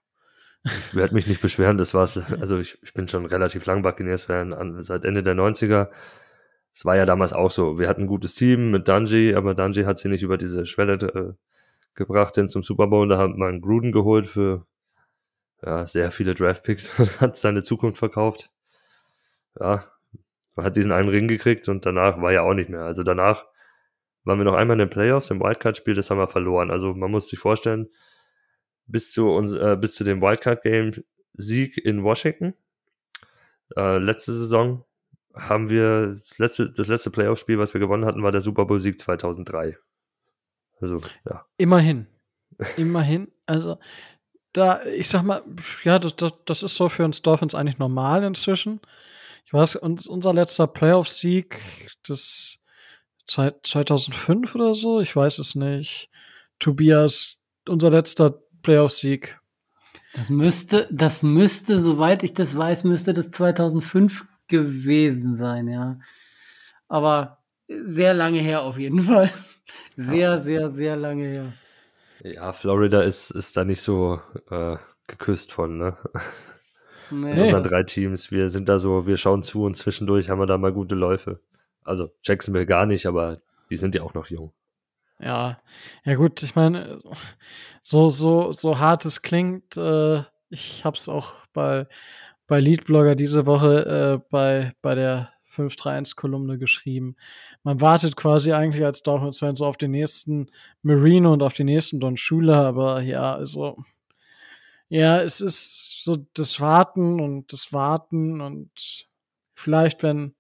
Ich 0.64 0.96
werde 0.96 1.14
mich 1.14 1.28
nicht 1.28 1.42
beschweren, 1.42 1.78
das 1.78 1.94
war's. 1.94 2.18
Also 2.18 2.58
ich, 2.58 2.82
ich 2.82 2.94
bin 2.94 3.08
schon 3.08 3.26
relativ 3.26 3.66
lang 3.66 3.82
Buccaneers-Fan, 3.82 4.84
seit 4.84 5.06
Ende 5.06 5.24
der 5.24 5.36
90er. 5.36 5.90
Es 6.74 6.86
war 6.86 6.96
ja 6.96 7.06
damals 7.06 7.34
auch 7.34 7.52
so. 7.52 7.78
Wir 7.80 7.88
hatten 7.88 8.04
ein 8.04 8.08
gutes 8.08 8.36
Team 8.36 8.72
mit 8.72 8.88
Dungy, 8.88 9.36
aber 9.36 9.54
Dungy 9.54 9.84
hat 9.84 10.00
sie 10.00 10.10
nicht 10.10 10.24
über 10.24 10.38
diese 10.38 10.66
Schwelle 10.66 10.94
äh, 10.94 11.34
gebracht 11.94 12.36
hin 12.36 12.50
zum 12.50 12.64
Super 12.64 12.88
Bowl. 12.88 13.08
Da 13.08 13.18
hat 13.18 13.38
man 13.38 13.62
Gruden 13.62 13.92
geholt 13.92 14.28
für 14.28 14.66
ja, 15.64 15.86
sehr 15.86 16.12
viele 16.12 16.34
Draftpicks 16.34 16.92
und 17.00 17.22
hat 17.22 17.38
seine 17.38 17.64
Zukunft 17.64 18.00
verkauft 18.00 18.50
ja, 19.60 19.86
man 20.56 20.66
hat 20.66 20.76
diesen 20.76 20.92
einen 20.92 21.10
Ring 21.10 21.28
gekriegt 21.28 21.68
und 21.70 21.86
danach 21.86 22.22
war 22.22 22.32
ja 22.32 22.42
auch 22.42 22.54
nicht 22.54 22.70
mehr. 22.70 22.82
Also 22.82 23.04
danach 23.04 23.46
waren 24.24 24.38
wir 24.38 24.46
noch 24.46 24.56
einmal 24.56 24.76
in 24.76 24.80
den 24.80 24.90
Playoffs, 24.90 25.30
im 25.30 25.40
Wildcard-Spiel, 25.40 25.94
das 25.94 26.10
haben 26.10 26.18
wir 26.18 26.28
verloren. 26.28 26.72
Also 26.72 26.94
man 26.94 27.12
muss 27.12 27.30
sich 27.30 27.40
vorstellen, 27.40 27.88
bis 28.86 29.12
zu 29.12 29.30
uns, 29.30 29.54
äh, 29.54 29.78
bis 29.80 29.96
zu 29.96 30.04
dem 30.04 30.22
Wildcard-Game-Sieg 30.22 31.78
in 31.78 32.04
Washington, 32.04 32.54
äh, 33.76 33.98
letzte 33.98 34.34
Saison, 34.34 34.86
haben 35.36 35.70
wir 35.70 36.16
das 36.16 36.38
letzte, 36.38 36.72
das 36.72 36.88
letzte 36.88 37.12
Playoff-Spiel, 37.12 37.60
was 37.60 37.74
wir 37.74 37.80
gewonnen 37.80 38.06
hatten, 38.06 38.24
war 38.24 38.32
der 38.32 38.42
Super 38.42 38.66
Bowl-Sieg 38.66 39.00
2003. 39.00 39.78
Also, 40.82 41.02
ja. 41.26 41.46
Immerhin. 41.58 42.08
Immerhin. 42.78 43.32
Also, 43.46 43.78
da, 44.54 44.84
ich 44.86 45.08
sag 45.08 45.24
mal, 45.24 45.44
ja, 45.84 46.00
das, 46.00 46.16
das, 46.16 46.34
das 46.46 46.64
ist 46.64 46.76
so 46.76 46.90
für 46.90 47.06
uns 47.06 47.22
Dolphins 47.22 47.56
eigentlich 47.56 47.78
normal 47.78 48.24
inzwischen 48.24 48.82
ich 49.50 49.54
weiß, 49.54 49.78
uns, 49.78 50.06
unser 50.06 50.32
letzter 50.32 50.68
Playoff-Sieg, 50.68 51.60
das 52.08 52.59
2005 53.30 54.56
oder 54.56 54.76
so, 54.76 55.00
ich 55.02 55.16
weiß 55.16 55.40
es 55.40 55.56
nicht. 55.56 56.10
Tobias, 56.60 57.44
unser 57.68 57.90
letzter 57.92 58.42
Playoff-Sieg. 58.64 59.40
Das 60.14 60.30
müsste, 60.30 60.88
das 60.92 61.22
müsste, 61.22 61.80
soweit 61.80 62.24
ich 62.24 62.34
das 62.34 62.58
weiß, 62.58 62.84
müsste 62.84 63.14
das 63.14 63.30
2005 63.32 64.26
gewesen 64.48 65.36
sein, 65.36 65.68
ja. 65.68 66.00
Aber 66.88 67.44
sehr 67.68 68.16
lange 68.16 68.40
her 68.40 68.64
auf 68.64 68.78
jeden 68.78 69.04
Fall. 69.04 69.30
Sehr, 69.96 70.40
sehr, 70.40 70.70
sehr 70.72 70.96
lange 70.96 71.28
her. 71.28 71.54
Ja, 72.24 72.54
Florida 72.54 73.02
ist, 73.02 73.32
ist 73.32 73.56
da 73.56 73.64
nicht 73.64 73.82
so 73.82 74.20
äh, 74.50 74.78
geküsst 75.08 75.52
von, 75.52 75.78
ne? 75.78 75.98
Nee. 77.12 77.44
Unseren 77.44 77.64
drei 77.64 77.84
Teams. 77.84 78.32
Wir 78.32 78.50
sind 78.50 78.70
da 78.70 78.80
so, 78.80 79.08
wir 79.08 79.18
schauen 79.18 79.44
zu 79.44 79.64
und 79.64 79.76
zwischendurch 79.76 80.30
haben 80.30 80.40
wir 80.40 80.46
da 80.46 80.58
mal 80.58 80.72
gute 80.72 80.96
Läufe. 80.96 81.40
Also 81.84 82.10
Jacksonville 82.24 82.66
gar 82.66 82.86
nicht, 82.86 83.06
aber 83.06 83.38
die 83.70 83.78
sind 83.78 83.96
ja 83.96 84.04
auch 84.04 84.14
noch 84.14 84.28
jung. 84.28 84.52
Ja, 85.20 85.60
ja 86.06 86.16
gut, 86.16 86.42
ich 86.44 86.56
meine, 86.56 87.02
so, 87.82 88.10
so, 88.10 88.54
so 88.54 88.80
hart 88.80 89.06
es 89.06 89.22
klingt, 89.22 89.76
äh, 89.76 90.24
ich 90.50 90.86
hab's 90.86 91.10
auch 91.10 91.34
bei, 91.54 91.88
bei 92.48 92.60
Leadblogger 92.60 93.16
diese 93.16 93.46
Woche 93.46 94.22
äh, 94.22 94.28
bei, 94.30 94.74
bei 94.82 94.96
der 94.96 95.34
531-Kolumne 95.50 96.58
geschrieben. 96.58 97.16
Man 97.64 97.82
wartet 97.82 98.16
quasi 98.16 98.54
eigentlich 98.54 98.86
als 98.86 99.04
Dolphins-Fan 99.04 99.56
so 99.56 99.66
auf 99.66 99.78
den 99.78 99.92
nächsten 99.92 100.50
Marino 100.84 101.34
und 101.34 101.44
auf 101.44 101.54
den 101.54 101.66
nächsten 101.66 102.00
Don 102.00 102.16
Schuler, 102.16 102.66
aber 102.66 103.02
ja, 103.02 103.36
also 103.36 103.84
ja, 104.88 105.22
es 105.22 105.42
ist 105.42 106.04
so 106.04 106.18
das 106.34 106.60
Warten 106.62 107.20
und 107.20 107.52
das 107.54 107.74
Warten 107.74 108.42
und 108.42 109.08
vielleicht, 109.54 110.02
wenn 110.02 110.34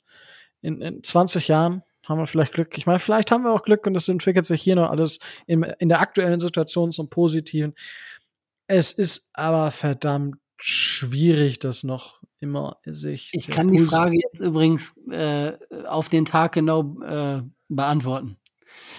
in, 0.61 0.81
in 0.81 1.03
20 1.03 1.47
Jahren 1.47 1.83
haben 2.07 2.19
wir 2.19 2.27
vielleicht 2.27 2.53
Glück. 2.53 2.77
Ich 2.77 2.85
meine, 2.85 2.99
vielleicht 2.99 3.31
haben 3.31 3.43
wir 3.43 3.51
auch 3.51 3.63
Glück 3.63 3.85
und 3.85 3.95
es 3.95 4.07
entwickelt 4.07 4.45
sich 4.45 4.61
hier 4.61 4.75
noch 4.75 4.89
alles 4.89 5.19
in, 5.45 5.63
in 5.63 5.89
der 5.89 5.99
aktuellen 5.99 6.39
Situation 6.39 6.91
zum 6.91 7.09
Positiven. 7.09 7.75
Es 8.67 8.91
ist 8.91 9.29
aber 9.33 9.71
verdammt 9.71 10.37
schwierig, 10.57 11.59
das 11.59 11.83
noch 11.83 12.19
immer 12.39 12.77
sich. 12.85 13.29
Ich 13.33 13.47
kann 13.49 13.71
die 13.71 13.81
Frage 13.81 14.17
jetzt 14.17 14.41
übrigens 14.41 14.97
äh, 15.09 15.53
auf 15.85 16.09
den 16.09 16.25
Tag 16.25 16.53
genau 16.53 17.01
äh, 17.01 17.41
beantworten. 17.67 18.37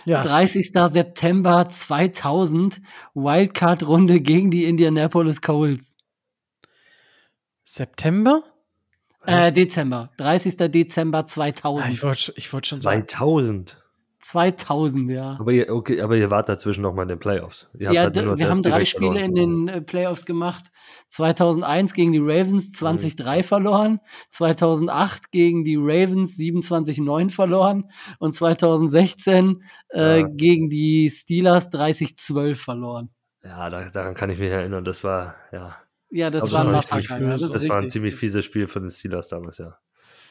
Ja. 0.05 0.23
30. 0.23 0.73
September 0.73 1.69
2000, 1.69 2.81
Wildcard-Runde 3.15 4.21
gegen 4.21 4.51
die 4.51 4.65
Indianapolis 4.65 5.41
Colts. 5.41 5.97
September? 7.65 8.43
Äh, 9.27 9.53
Dezember. 9.53 10.11
30. 10.17 10.57
Dezember 10.71 11.27
2000. 11.27 11.87
Ah, 11.87 11.91
ich 11.91 12.03
wollte 12.03 12.33
ich 12.37 12.53
wollt 12.53 12.67
schon 12.67 12.81
2000. 12.81 13.71
sagen. 13.71 13.81
2000, 14.23 15.11
ja. 15.11 15.37
Aber 15.41 15.51
ihr, 15.51 15.73
okay, 15.73 16.01
aber 16.03 16.17
ihr 16.17 16.31
wart 16.31 16.49
dazwischen 16.49 16.83
noch 16.83 16.93
mal 16.93 17.03
in 17.03 17.09
den 17.09 17.19
Playoffs. 17.19 17.71
ja, 17.79 17.91
halt 17.91 18.15
wir 18.15 18.51
haben 18.51 18.63
drei 18.63 18.85
Spiele 18.85 19.19
verloren. 19.19 19.25
in 19.25 19.35
den 19.35 19.69
äh, 19.69 19.81
Playoffs 19.81 20.27
gemacht. 20.27 20.65
2001 21.09 21.95
gegen 21.95 22.13
die 22.13 22.19
Ravens 22.19 22.71
20-3 22.79 23.39
mhm. 23.39 23.43
verloren, 23.43 24.01
2008 24.29 25.33
gegen 25.33 25.65
die 25.65 25.77
Ravens 25.77 26.37
27-9 26.39 27.31
verloren 27.31 27.91
und 28.19 28.33
2016 28.33 29.65
äh, 29.89 30.21
ja. 30.21 30.29
gegen 30.29 30.69
die 30.69 31.11
Steelers 31.11 31.73
30-12 31.73 32.57
verloren. 32.57 33.11
Ja, 33.43 33.71
da, 33.71 33.89
daran 33.89 34.15
kann 34.15 34.29
ich 34.29 34.39
mich 34.39 34.51
erinnern. 34.51 34.85
Das 34.85 35.03
war, 35.03 35.35
ja. 35.51 35.77
Ja, 36.11 36.31
das, 36.31 36.43
also 36.45 36.57
war 36.57 36.65
ein 36.65 36.73
Massaker. 36.73 37.21
Das, 37.21 37.51
das 37.51 37.69
war 37.69 37.79
ein 37.79 37.89
ziemlich 37.89 38.15
fieses 38.15 38.45
Spiel 38.45 38.67
von 38.67 38.83
den 38.83 38.91
Steelers 38.91 39.29
damals, 39.29 39.59
ja. 39.59 39.79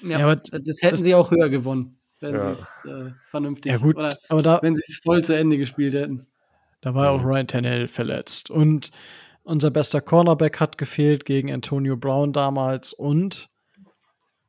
Ja, 0.01 0.19
ja 0.19 0.25
aber 0.25 0.35
das 0.35 0.81
hätten 0.81 0.95
das, 0.95 0.99
sie 0.99 1.15
auch 1.15 1.31
höher 1.31 1.49
gewonnen 1.49 1.99
wenn 2.21 2.35
ja. 2.35 2.53
sie 2.53 2.61
es 2.61 2.85
äh, 2.85 3.11
vernünftig 3.29 3.71
ja, 3.71 3.77
gut, 3.77 3.95
oder 3.95 4.17
aber 4.29 4.41
da, 4.41 4.59
wenn 4.61 4.75
sie 4.75 4.83
es 4.87 4.99
voll 5.03 5.23
zu 5.23 5.35
Ende 5.35 5.57
gespielt 5.57 5.93
hätten. 5.93 6.27
Da 6.81 6.95
war 6.95 7.11
auch 7.11 7.23
Ryan 7.23 7.47
Tannehill 7.47 7.87
verletzt 7.87 8.49
und 8.49 8.91
unser 9.43 9.71
bester 9.71 10.01
Cornerback 10.01 10.59
hat 10.59 10.77
gefehlt 10.77 11.25
gegen 11.25 11.51
Antonio 11.51 11.97
Brown 11.97 12.33
damals 12.33 12.93
und 12.93 13.49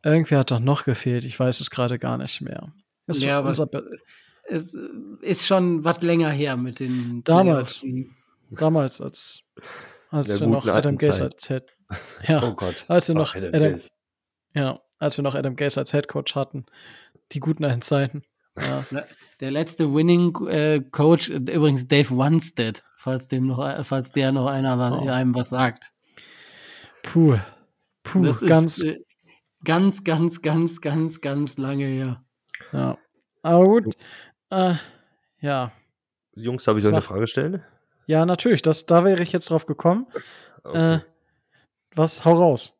irgendwie 0.04 0.36
hat 0.36 0.50
doch 0.50 0.60
noch 0.60 0.84
gefehlt. 0.84 1.24
Ich 1.24 1.38
weiß 1.38 1.60
es 1.60 1.70
gerade 1.70 1.98
gar 1.98 2.18
nicht 2.18 2.40
mehr. 2.40 2.72
Es 3.06 3.20
ja, 3.20 3.38
aber 3.38 3.50
es 4.48 4.76
ist 5.20 5.46
schon 5.46 5.84
was 5.84 6.02
länger 6.02 6.30
her 6.30 6.56
mit 6.56 6.80
den 6.80 7.22
damals. 7.24 7.84
Damals 8.50 9.00
als 9.00 9.48
als 10.10 10.40
wir 10.40 10.46
noch 10.46 10.66
Adam 10.66 10.96
Gase 10.96 11.24
als 11.24 11.48
Head, 11.48 11.64
ja, 12.26 12.42
oh 12.42 12.54
Gott. 12.54 12.84
als 12.88 13.08
wir 13.08 13.14
noch 13.14 13.34
Adam, 13.34 13.54
Adam 13.54 13.80
ja, 14.54 14.80
als 14.98 15.16
wir 15.16 15.22
noch 15.22 15.34
Adam 15.34 15.56
Gase 15.56 15.80
als 15.80 15.92
Head 15.92 16.08
Coach 16.08 16.34
hatten, 16.34 16.66
die 17.32 17.40
guten 17.40 17.64
alten 17.64 17.82
Zeiten. 17.82 18.22
Ja. 18.60 18.84
Der 19.38 19.50
letzte 19.50 19.94
Winning 19.94 20.36
äh, 20.48 20.82
Coach, 20.90 21.30
übrigens 21.30 21.88
Dave 21.88 22.14
Wanstead, 22.18 22.82
falls 22.96 23.26
dem 23.26 23.46
noch, 23.46 23.86
falls 23.86 24.12
der 24.12 24.32
noch 24.32 24.46
einer 24.46 24.76
oh. 25.02 25.08
einem 25.08 25.34
was 25.34 25.48
sagt. 25.48 25.92
Puh, 27.02 27.38
puh, 28.02 28.24
das 28.24 28.40
ganz, 28.40 28.78
ist, 28.78 28.84
äh, 28.84 28.98
ganz, 29.64 30.04
ganz, 30.04 30.42
ganz, 30.42 30.80
ganz, 30.82 31.20
ganz 31.22 31.56
lange 31.56 31.86
her. 31.86 32.24
Ja, 32.72 32.98
aber 33.42 33.64
gut, 33.64 33.94
äh, 34.50 34.74
ja. 35.40 35.72
Jungs, 36.34 36.64
darf 36.64 36.76
ich 36.76 36.84
euch 36.84 36.92
eine 36.92 37.00
Frage 37.00 37.28
stellen? 37.28 37.62
Ja, 38.10 38.26
natürlich. 38.26 38.60
Das, 38.60 38.86
da 38.86 39.04
wäre 39.04 39.22
ich 39.22 39.30
jetzt 39.30 39.50
drauf 39.50 39.66
gekommen. 39.66 40.06
Okay. 40.62 40.96
Äh, 40.96 41.00
was, 41.96 42.26
hau 42.26 42.34
raus. 42.34 42.74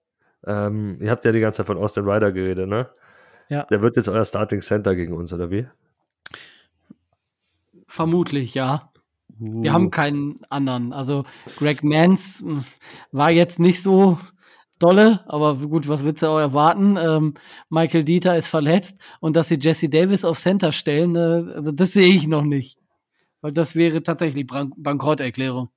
Ähm, 0.47 0.99
ihr 1.01 1.11
habt 1.11 1.25
ja 1.25 1.33
die 1.33 1.41
ganze 1.41 1.57
Zeit 1.57 1.67
von 1.67 1.79
Austin 1.79 2.05
Ryder 2.05 2.31
geredet, 2.31 2.69
ne? 2.69 2.91
Ja. 3.49 3.65
Der 3.71 3.81
wird 3.81 3.97
jetzt 3.97 4.11
euer 4.11 4.27
Starting 4.27 4.61
Center 4.61 4.95
gegen 4.95 5.15
uns, 5.15 5.33
oder 5.33 5.51
wie? 5.51 5.67
Vermutlich, 7.87 8.53
ja. 8.53 8.93
Uh. 9.41 9.63
Wir 9.63 9.73
haben 9.73 9.91
keinen 9.91 10.41
anderen. 10.51 10.93
Also 10.93 11.25
Greg 11.57 11.83
Mans 11.83 12.43
hm, 12.45 12.65
war 13.13 13.31
jetzt 13.31 13.61
nicht 13.61 13.81
so 13.81 14.19
dolle, 14.79 15.25
aber 15.27 15.57
gut, 15.57 15.89
was 15.89 16.05
willst 16.05 16.23
du 16.23 16.27
auch 16.27 16.39
erwarten? 16.39 16.99
Ähm, 17.01 17.35
Michael 17.71 18.05
Dieter 18.05 18.37
ist 18.37 18.49
verletzt 18.49 18.99
und 19.21 19.37
dass 19.37 19.49
sie 19.49 19.59
Jesse 19.59 19.89
Davis 19.89 20.27
auf 20.27 20.39
Center 20.39 20.73
stellen, 20.73 21.17
äh, 21.17 21.55
also 21.55 21.73
das 21.73 21.95
sehe 21.95 22.15
ich 22.15 22.27
noch 22.27 22.45
nicht. 22.45 22.80
Weil 23.41 23.53
das 23.53 23.75
wäre 23.75 24.03
tatsächlich 24.03 24.47
Bank 24.47 24.75
Bankrotterklärung. 24.77 25.71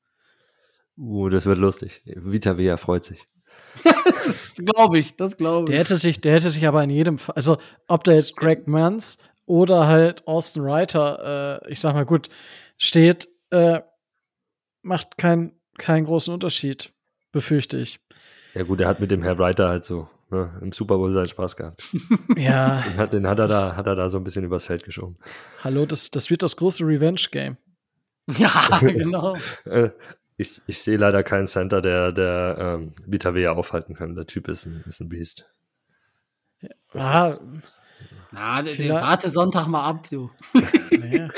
Uh, 0.98 1.30
das 1.30 1.46
wird 1.46 1.58
lustig. 1.58 2.02
Vita 2.06 2.58
Vea 2.58 2.78
freut 2.78 3.04
sich 3.04 3.28
das 3.84 4.56
glaube 4.56 5.00
ich, 5.00 5.16
das 5.16 5.38
glaube 5.38 5.66
ich. 5.66 5.70
Der 5.72 5.80
hätte 5.80 5.98
sich, 5.98 6.22
der 6.22 6.34
hätte 6.36 6.50
sich 6.50 6.68
aber 6.68 6.84
in 6.84 6.90
jedem 6.90 7.18
Fall, 7.18 7.36
also 7.36 7.58
ob 7.88 8.04
da 8.04 8.14
jetzt 8.14 8.36
Greg 8.36 8.68
Mans 8.68 9.18
oder 9.46 9.88
halt 9.88 10.28
Austin 10.28 10.64
Reiter, 10.64 11.62
äh, 11.64 11.72
ich 11.72 11.80
sag 11.80 11.94
mal 11.94 12.06
gut, 12.06 12.30
steht, 12.78 13.28
äh, 13.50 13.82
macht 14.82 15.18
keinen 15.18 15.54
keinen 15.78 16.06
großen 16.06 16.34
Unterschied, 16.34 16.94
befürchte 17.32 17.78
ich. 17.78 18.00
Ja 18.54 18.64
gut, 18.64 18.80
er 18.82 18.88
hat 18.88 19.00
mit 19.00 19.10
dem 19.10 19.24
Herr 19.24 19.40
Reiter 19.40 19.70
halt 19.70 19.86
so 19.86 20.08
ne, 20.34 20.60
im 20.62 20.72
Super 20.72 20.98
Bowl 20.98 21.12
seinen 21.12 21.28
Spaß 21.28 21.56
gehabt. 21.56 21.84
ja. 22.36 22.82
Den 22.82 22.98
hat, 22.98 23.14
den 23.14 23.28
hat 23.28 23.40
er 23.40 23.48
da, 23.48 23.76
hat 23.76 23.88
er 23.88 23.96
da 23.96 24.10
so 24.10 24.18
ein 24.18 24.24
bisschen 24.24 24.44
übers 24.44 24.66
Feld 24.66 24.84
geschoben. 24.84 25.18
Hallo, 25.64 25.86
das, 25.86 26.12
das 26.12 26.30
wird 26.30 26.44
das 26.44 26.56
große 26.58 26.86
Revenge-Game. 26.86 27.58
Ja, 28.38 28.80
genau. 28.80 29.36
Äh, 29.66 29.90
ich, 30.38 30.62
ich 30.66 30.82
sehe 30.82 30.98
leider 30.98 31.24
keinen 31.24 31.46
Center, 31.46 31.82
der, 31.82 32.12
der 32.14 32.56
ähm, 32.58 32.94
Vita 33.06 33.36
Vea 33.36 33.52
aufhalten 33.52 33.96
kann. 33.96 34.16
Der 34.16 34.26
Typ 34.26 34.48
ist 34.48 34.66
ein, 34.66 34.84
ist 34.88 35.02
ein 35.02 35.10
Biest. 35.10 35.46
Ja, 36.62 36.70
ah, 36.94 37.38
na, 38.32 38.62
der, 38.64 38.94
warte 38.94 39.30
Sonntag 39.30 39.68
mal 39.68 39.84
ab, 39.84 40.08
du. 40.10 40.32
naja. 40.90 41.30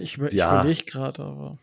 Ich, 0.00 0.18
ich 0.18 0.32
ja. 0.32 0.60
überlege 0.60 0.84
gerade, 0.84 1.22
aber. 1.22 1.58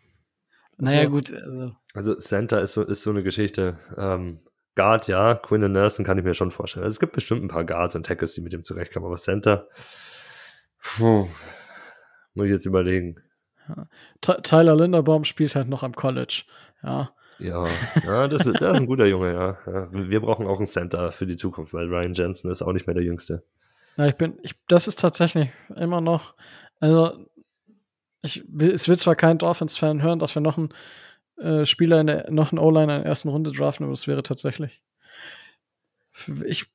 Naja, 0.78 1.00
also, 1.00 1.12
gut. 1.12 1.34
Also. 1.34 1.76
also 1.94 2.16
Center 2.16 2.62
ist 2.62 2.74
so, 2.74 2.84
ist 2.84 3.02
so 3.02 3.10
eine 3.10 3.24
Geschichte. 3.24 3.80
Ähm, 3.98 4.40
Guard, 4.76 5.08
ja, 5.08 5.36
Quinn 5.36 5.64
und 5.64 5.74
Nelson 5.74 6.06
kann 6.06 6.18
ich 6.18 6.24
mir 6.24 6.34
schon 6.34 6.52
vorstellen. 6.52 6.84
Also 6.84 6.96
es 6.96 7.00
gibt 7.00 7.14
bestimmt 7.14 7.44
ein 7.44 7.48
paar 7.48 7.64
Guards 7.64 7.96
und 7.96 8.06
Tackles, 8.06 8.34
die 8.34 8.42
mit 8.42 8.54
dem 8.54 8.64
zurechtkommen, 8.64 9.06
aber 9.06 9.16
Center, 9.16 9.68
puh, 10.82 11.28
muss 12.34 12.46
ich 12.46 12.52
jetzt 12.52 12.66
überlegen. 12.66 13.18
Ja. 13.68 13.86
Tyler 14.42 14.76
Linderbaum 14.76 15.24
spielt 15.24 15.56
halt 15.56 15.70
noch 15.70 15.84
am 15.84 15.94
College. 15.94 16.44
Ja. 16.82 17.12
Ja, 17.40 17.66
ja 18.06 18.28
das, 18.28 18.46
ist, 18.46 18.62
das 18.62 18.74
ist 18.74 18.82
ein 18.82 18.88
guter 18.88 19.06
Junge, 19.06 19.34
ja. 19.34 19.58
ja. 19.72 19.88
Wir 19.92 20.22
brauchen 20.22 20.48
auch 20.48 20.58
einen 20.58 20.68
Center 20.68 21.12
für 21.12 21.26
die 21.26 21.36
Zukunft, 21.36 21.74
weil 21.74 21.88
Ryan 21.88 22.14
Jensen 22.14 22.52
ist 22.52 22.62
auch 22.62 22.74
nicht 22.74 22.88
mehr 22.88 22.94
der 22.94 23.04
Jüngste. 23.04 23.44
Ja, 23.98 24.08
ich 24.08 24.16
bin, 24.16 24.38
ich, 24.42 24.56
das 24.68 24.88
ist 24.88 25.00
tatsächlich 25.00 25.52
immer 25.76 26.02
noch, 26.02 26.36
also 26.80 27.28
ich 28.22 28.44
will, 28.48 28.72
es 28.72 28.88
will 28.88 28.98
zwar 28.98 29.16
kein 29.16 29.38
Dolphins-Fan 29.38 30.02
hören, 30.02 30.20
dass 30.20 30.36
wir 30.36 30.42
noch 30.42 30.58
einen 30.58 30.70
äh, 31.38 31.66
Spieler 31.66 32.02
in 32.02 32.08
der, 32.08 32.32
noch 32.32 32.52
einen 32.52 32.60
O-Line 32.60 32.96
in 32.96 33.02
der 33.02 33.06
ersten 33.06 33.30
Runde 33.30 33.52
draften, 33.52 33.86
aber 33.86 33.94
das 33.94 34.08
wäre 34.08 34.24
tatsächlich. 34.24 34.82
Ich, 36.46 36.66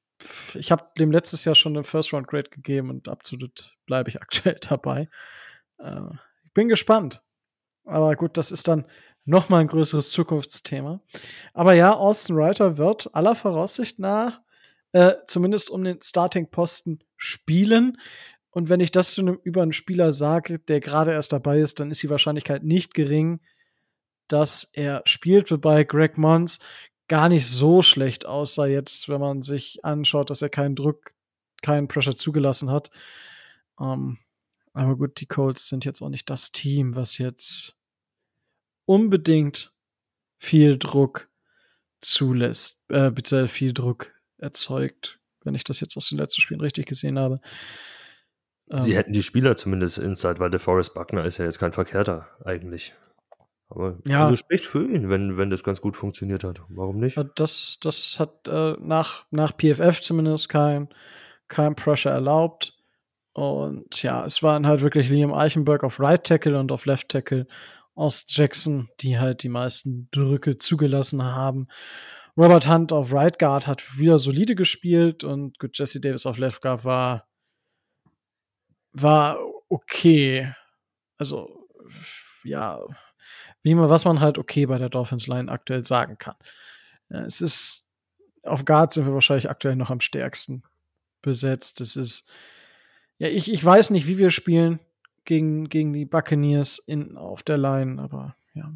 ich 0.55 0.73
habe 0.73 0.87
dem 0.99 1.13
letztes 1.13 1.45
Jahr 1.45 1.55
schon 1.55 1.75
den 1.75 1.85
First 1.85 2.13
Round 2.13 2.27
Grade 2.27 2.51
gegeben 2.51 2.91
und 2.91 3.09
absolut 3.09 3.77
bleibe 3.87 4.09
ich 4.11 4.17
aktuell 4.23 4.59
dabei. 4.61 5.09
Äh, 5.79 6.01
bin 6.55 6.69
gespannt. 6.69 7.23
Aber 7.85 8.17
gut, 8.17 8.37
das 8.37 8.53
ist 8.53 8.69
dann 8.69 8.87
noch 9.25 9.49
mal 9.49 9.61
ein 9.61 9.69
größeres 9.69 10.11
Zukunftsthema. 10.11 11.01
Aber 11.53 11.75
ja, 11.75 11.95
Austin 11.95 12.37
Reiter 12.37 12.79
wird 12.79 13.15
aller 13.15 13.35
Voraussicht 13.35 13.99
nach 13.99 14.41
äh, 14.93 15.15
zumindest 15.27 15.71
um 15.71 15.85
den 15.85 16.01
Starting-Posten 16.01 17.01
spielen. 17.17 17.99
Und 18.51 18.71
wenn 18.71 18.81
ich 18.81 18.91
das 18.91 19.13
zu 19.13 19.21
einem, 19.21 19.39
über 19.43 19.63
einen 19.63 19.73
Spieler 19.73 20.13
sage, 20.13 20.59
der 20.59 20.81
gerade 20.81 21.13
erst 21.13 21.33
dabei 21.33 21.61
ist, 21.61 21.81
dann 21.81 21.91
ist 21.91 22.03
die 22.03 22.11
Wahrscheinlichkeit 22.11 22.65
nicht 22.65 22.95
gering, 22.95 23.41
dass 24.29 24.65
er 24.73 25.03
spielt, 25.05 25.51
wobei 25.51 25.85
Greg 25.85 26.19
Mons 26.19 26.59
gar 27.09 27.29
nicht 27.29 27.47
so 27.47 27.83
schlecht 27.83 28.27
aussah 28.27 28.67
jetzt, 28.67 29.09
wenn 29.09 29.21
man 29.21 29.43
sich 29.43 29.85
anschaut, 29.85 30.31
dass 30.31 30.43
er 30.43 30.51
keinen 30.51 30.77
Druck, 30.77 31.13
keinen 31.63 31.89
Pressure 31.89 32.17
zugelassen 32.17 32.71
hat. 32.71 32.91
Ähm, 33.81 34.19
aber 34.73 34.97
gut, 34.97 35.21
die 35.21 35.27
Colts 35.27 35.69
sind 35.69 35.85
jetzt 35.85 36.03
auch 36.03 36.11
nicht 36.11 36.31
das 36.31 36.53
Team, 36.53 36.95
was 36.95 37.19
jetzt 37.19 37.77
unbedingt 38.85 39.73
viel 40.39 40.79
Druck 40.79 41.29
zulässt, 42.01 42.85
äh, 42.91 43.11
beziehungsweise 43.11 43.53
viel 43.53 43.73
Druck 43.73 44.13
erzeugt, 44.37 45.19
wenn 45.43 45.55
ich 45.55 45.65
das 45.65 45.81
jetzt 45.81 45.97
aus 45.97 46.09
den 46.09 46.19
letzten 46.19 46.41
Spielen 46.41 46.61
richtig 46.61 46.87
gesehen 46.87 47.19
habe. 47.19 47.41
Sie 48.71 48.91
ähm, 48.91 48.97
hätten 48.97 49.13
die 49.13 49.23
Spieler 49.23 49.57
zumindest 49.57 49.99
inside, 49.99 50.39
weil 50.39 50.51
der 50.51 50.61
Forrest 50.61 50.95
Buckner 50.95 51.25
ist 51.25 51.39
ja 51.39 51.45
jetzt 51.45 51.59
kein 51.59 51.73
Verkehrter 51.73 52.29
eigentlich. 52.45 52.95
Aber 53.71 53.99
ja. 54.07 54.25
also 54.25 54.37
spricht 54.37 54.65
für 54.65 54.85
ihn, 54.85 55.11
wenn, 55.11 55.37
wenn 55.37 55.51
das 55.51 55.63
ganz 55.63 55.81
gut 55.81 55.97
funktioniert 55.97 56.43
hat. 56.43 56.63
Warum 56.69 56.99
nicht? 56.99 57.19
Das, 57.37 57.79
das 57.81 58.19
hat 58.19 58.49
äh, 58.49 58.77
nach, 58.81 59.27
nach 59.31 59.53
PFF 59.53 60.01
zumindest 60.01 60.49
kein, 60.49 60.89
kein 61.49 61.75
Pressure 61.75 62.13
erlaubt. 62.13 62.75
Und 63.35 64.03
ja, 64.03 64.25
es 64.25 64.43
waren 64.43 64.67
halt 64.67 64.83
wirklich 64.83 65.11
Liam 65.11 65.35
Eichenberg 65.35 65.85
auf 65.85 66.01
Right 66.01 66.25
Tackle 66.25 66.59
und 66.59 66.73
auf 66.73 66.87
Left 66.87 67.11
Tackle 67.11 67.47
aus 67.95 68.25
Jackson, 68.29 68.89
die 69.01 69.19
halt 69.19 69.43
die 69.43 69.49
meisten 69.49 70.09
Drücke 70.13 70.57
zugelassen 70.59 71.23
haben. 71.23 71.69
Robert 72.37 72.69
Hunt 72.69 72.93
auf 72.93 73.13
Right 73.13 73.39
Guard 73.39 73.67
hat 73.67 73.99
wieder 73.99 74.19
solide 74.19 74.55
gespielt 74.55 75.25
und 75.25 75.59
gut, 75.59 75.77
Jesse 75.77 76.01
Davis 76.01 76.25
auf 76.25 76.39
Left 76.39 76.63
Guard 76.63 76.85
war, 76.85 77.29
war 78.93 79.39
okay. 79.69 80.53
Also, 81.19 81.69
ja, 82.45 82.81
wie 83.63 83.75
man, 83.75 83.91
was 83.91 84.05
man 84.05 84.21
halt 84.21 84.39
okay 84.39 84.67
bei 84.67 84.79
der 84.79 84.89
Dolphins 84.89 85.27
Line 85.27 85.51
aktuell 85.51 85.85
sagen 85.85 86.19
kann. 86.19 86.37
Es 87.09 87.41
ist 87.41 87.85
auf 88.43 88.65
Guard 88.65 88.93
sind 88.93 89.07
wir 89.07 89.15
wahrscheinlich 89.15 89.51
aktuell 89.51 89.77
noch 89.77 89.91
am 89.91 90.01
stärksten 90.01 90.63
besetzt. 91.23 91.81
Das 91.81 91.97
ist, 91.97 92.29
ja, 93.19 93.29
ich, 93.29 93.51
ich 93.51 93.65
weiß 93.65 93.91
nicht, 93.91 94.07
wie 94.07 94.19
wir 94.19 94.31
spielen 94.31 94.81
gegen, 95.25 95.69
gegen 95.69 95.93
die 95.93 96.05
Buccaneers 96.05 96.79
in, 96.79 97.17
auf 97.17 97.43
der 97.43 97.59
Line, 97.59 98.01
aber 98.01 98.37
ja. 98.55 98.73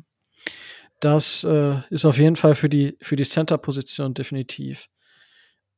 Das 1.00 1.42
äh, 1.42 1.80
ist 1.90 2.04
auf 2.04 2.18
jeden 2.18 2.36
Fall 2.36 2.54
für 2.54 2.68
die, 2.68 2.96
für 3.00 3.16
die 3.16 3.24
Center-Position 3.24 4.14
definitiv 4.14 4.88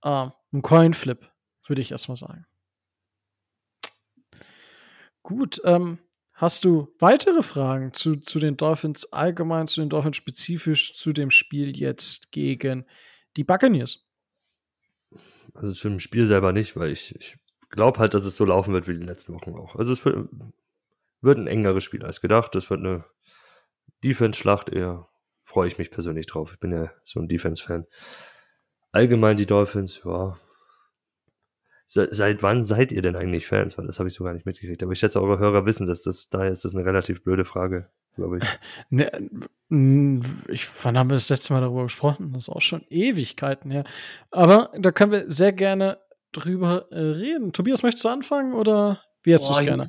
äh, 0.02 0.26
ein 0.52 0.62
Coin-Flip, 0.62 1.30
würde 1.66 1.80
ich 1.80 1.92
erstmal 1.92 2.16
sagen. 2.16 2.46
Gut, 5.22 5.62
ähm, 5.64 5.98
hast 6.34 6.64
du 6.64 6.94
weitere 6.98 7.42
Fragen 7.42 7.92
zu, 7.92 8.16
zu 8.16 8.38
den 8.38 8.56
Dolphins 8.56 9.12
allgemein, 9.12 9.66
zu 9.66 9.80
den 9.80 9.88
Dolphins 9.88 10.16
spezifisch 10.16 10.94
zu 10.94 11.12
dem 11.12 11.30
Spiel 11.30 11.76
jetzt 11.76 12.32
gegen 12.32 12.86
die 13.36 13.44
Buccaneers? 13.44 14.04
Also 15.54 15.72
zu 15.72 15.88
dem 15.88 16.00
Spiel 16.00 16.26
selber 16.26 16.52
nicht, 16.52 16.76
weil 16.76 16.90
ich, 16.90 17.14
ich 17.16 17.38
glaube 17.70 18.00
halt, 18.00 18.14
dass 18.14 18.24
es 18.24 18.36
so 18.36 18.44
laufen 18.44 18.74
wird 18.74 18.88
wie 18.88 18.98
die 18.98 19.06
letzten 19.06 19.34
Wochen 19.34 19.54
auch. 19.54 19.76
Also 19.76 19.92
es 19.92 20.04
wird, 20.04 20.28
wird 21.20 21.38
ein 21.38 21.46
engeres 21.46 21.84
Spiel 21.84 22.04
als 22.04 22.20
gedacht. 22.20 22.54
Es 22.56 22.68
wird 22.68 22.80
eine 22.80 23.04
Defense-Schlacht 24.02 24.68
eher. 24.68 25.08
Freue 25.44 25.68
ich 25.68 25.78
mich 25.78 25.90
persönlich 25.90 26.26
drauf. 26.26 26.52
Ich 26.52 26.58
bin 26.58 26.72
ja 26.72 26.90
so 27.04 27.20
ein 27.20 27.28
Defense-Fan. 27.28 27.86
Allgemein 28.90 29.36
die 29.36 29.46
Dolphins, 29.46 30.00
ja, 30.04 30.38
Seit 31.86 32.42
wann 32.42 32.64
seid 32.64 32.92
ihr 32.92 33.02
denn 33.02 33.14
eigentlich 33.14 33.46
Fans? 33.46 33.76
Weil 33.76 33.86
das 33.86 33.98
habe 33.98 34.08
ich 34.08 34.14
so 34.14 34.24
gar 34.24 34.32
nicht 34.32 34.46
mitgekriegt. 34.46 34.82
Aber 34.82 34.92
ich 34.92 34.98
schätze, 34.98 35.20
eure 35.20 35.38
Hörer 35.38 35.66
wissen 35.66 35.86
das. 35.86 36.02
das 36.02 36.30
daher 36.30 36.50
ist 36.50 36.64
das 36.64 36.74
eine 36.74 36.84
relativ 36.84 37.22
blöde 37.22 37.44
Frage, 37.44 37.88
glaube 38.14 38.38
ich. 38.38 38.44
Ne, 38.90 39.10
ich. 40.48 40.68
Wann 40.82 40.96
haben 40.96 41.10
wir 41.10 41.14
das 41.14 41.28
letzte 41.28 41.52
Mal 41.52 41.60
darüber 41.60 41.84
gesprochen? 41.84 42.32
Das 42.32 42.44
ist 42.44 42.54
auch 42.54 42.62
schon 42.62 42.84
Ewigkeiten 42.88 43.70
her. 43.70 43.84
Aber 44.30 44.70
da 44.78 44.92
können 44.92 45.12
wir 45.12 45.30
sehr 45.30 45.52
gerne 45.52 45.98
drüber 46.32 46.86
äh, 46.90 46.98
reden. 46.98 47.52
Tobias, 47.52 47.82
möchtest 47.82 48.04
du 48.04 48.08
anfangen 48.08 48.54
oder 48.54 49.00
wie 49.22 49.32
hättest 49.32 49.50
du 49.50 49.54
es 49.54 49.60
gerne? 49.60 49.86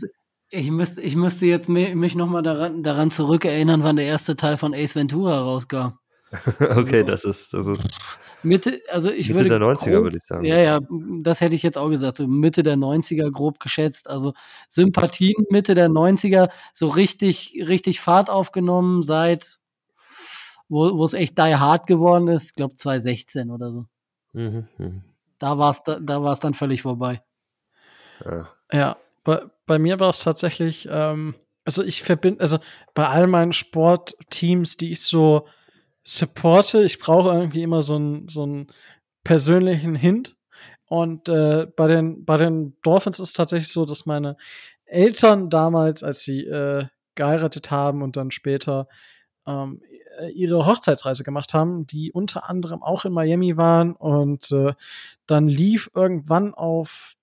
Ich 0.49 0.69
müsste, 0.71 1.01
ich 1.01 1.15
müsste 1.15 1.45
jetzt 1.45 1.69
mich 1.69 2.15
nochmal 2.15 2.43
daran, 2.43 2.83
daran 2.83 3.09
zurückerinnern, 3.09 3.83
wann 3.83 3.95
der 3.95 4.05
erste 4.05 4.35
Teil 4.35 4.57
von 4.57 4.73
Ace 4.73 4.95
Ventura 4.95 5.39
rauskam. 5.41 5.97
okay, 6.59 7.03
das 7.03 7.25
ist, 7.25 7.53
das 7.53 7.67
ist 7.67 8.19
Mitte, 8.45 8.81
also 8.89 9.11
ich 9.11 9.27
Mitte 9.27 9.39
würde 9.39 9.59
der 9.59 9.67
90er 9.67 9.91
grob, 9.91 10.03
würde 10.03 10.17
ich 10.17 10.23
sagen. 10.23 10.45
Ja, 10.45 10.57
ja, 10.57 10.79
das 11.21 11.41
hätte 11.41 11.55
ich 11.55 11.63
jetzt 11.63 11.77
auch 11.77 11.89
gesagt, 11.89 12.17
so 12.17 12.27
Mitte 12.27 12.63
der 12.63 12.77
90er 12.77 13.31
grob 13.31 13.59
geschätzt. 13.59 14.07
Also 14.07 14.33
Sympathien 14.69 15.45
Mitte 15.49 15.75
der 15.75 15.89
90er, 15.89 16.49
so 16.71 16.87
richtig, 16.87 17.63
richtig 17.67 17.99
Fahrt 17.99 18.29
aufgenommen 18.29 19.03
seit, 19.03 19.57
wo, 20.69 20.97
wo 20.97 21.03
es 21.03 21.13
echt 21.13 21.37
die 21.37 21.55
hard 21.55 21.87
geworden 21.87 22.27
ist, 22.27 22.49
ich 22.49 22.55
glaube 22.55 22.75
2016 22.75 23.51
oder 23.51 23.71
so. 23.71 23.85
Mhm, 24.33 24.67
mh. 24.77 24.91
Da 25.39 25.57
war 25.57 25.71
es 25.71 25.83
da, 25.83 25.99
da 25.99 26.23
war's 26.23 26.39
dann 26.39 26.53
völlig 26.53 26.81
vorbei. 26.83 27.21
Ja, 28.23 28.49
ja 28.71 28.97
bei, 29.23 29.41
bei 29.65 29.79
mir 29.79 29.99
war 29.99 30.09
es 30.09 30.19
tatsächlich, 30.19 30.87
ähm, 30.89 31.35
also 31.65 31.83
ich 31.83 32.03
verbinde, 32.03 32.41
also 32.41 32.59
bei 32.93 33.07
all 33.07 33.27
meinen 33.27 33.53
Sportteams, 33.53 34.77
die 34.77 34.91
ich 34.91 35.01
so 35.01 35.47
supporte. 36.05 36.83
Ich 36.83 36.99
brauche 36.99 37.29
irgendwie 37.29 37.63
immer 37.63 37.81
so 37.81 37.95
einen 37.95 38.27
so 38.29 38.43
einen 38.43 38.67
persönlichen 39.23 39.95
Hint. 39.95 40.37
Und 40.87 41.27
äh, 41.29 41.65
bei 41.65 41.87
den 41.87 42.25
bei 42.25 42.37
den 42.37 42.77
Dolphins 42.83 43.19
ist 43.19 43.29
es 43.29 43.33
tatsächlich 43.33 43.71
so, 43.71 43.85
dass 43.85 44.05
meine 44.05 44.37
Eltern 44.85 45.49
damals, 45.49 46.03
als 46.03 46.21
sie 46.21 46.45
äh, 46.45 46.85
geheiratet 47.15 47.71
haben 47.71 48.03
und 48.03 48.17
dann 48.17 48.29
später 48.31 48.87
ähm, 49.47 49.81
ihre 50.33 50.65
Hochzeitsreise 50.65 51.23
gemacht 51.23 51.53
haben, 51.53 51.87
die 51.87 52.11
unter 52.11 52.49
anderem 52.49 52.83
auch 52.83 53.05
in 53.05 53.13
Miami 53.13 53.57
waren 53.57 53.93
und 53.93 54.51
äh, 54.51 54.73
dann 55.27 55.47
lief 55.47 55.89
irgendwann 55.93 56.53
auf 56.53 57.15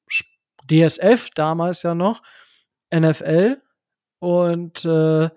DSF 0.70 1.30
damals 1.34 1.82
ja 1.82 1.94
noch 1.94 2.22
NFL 2.94 3.62
und 4.18 4.84
äh, 4.84 5.30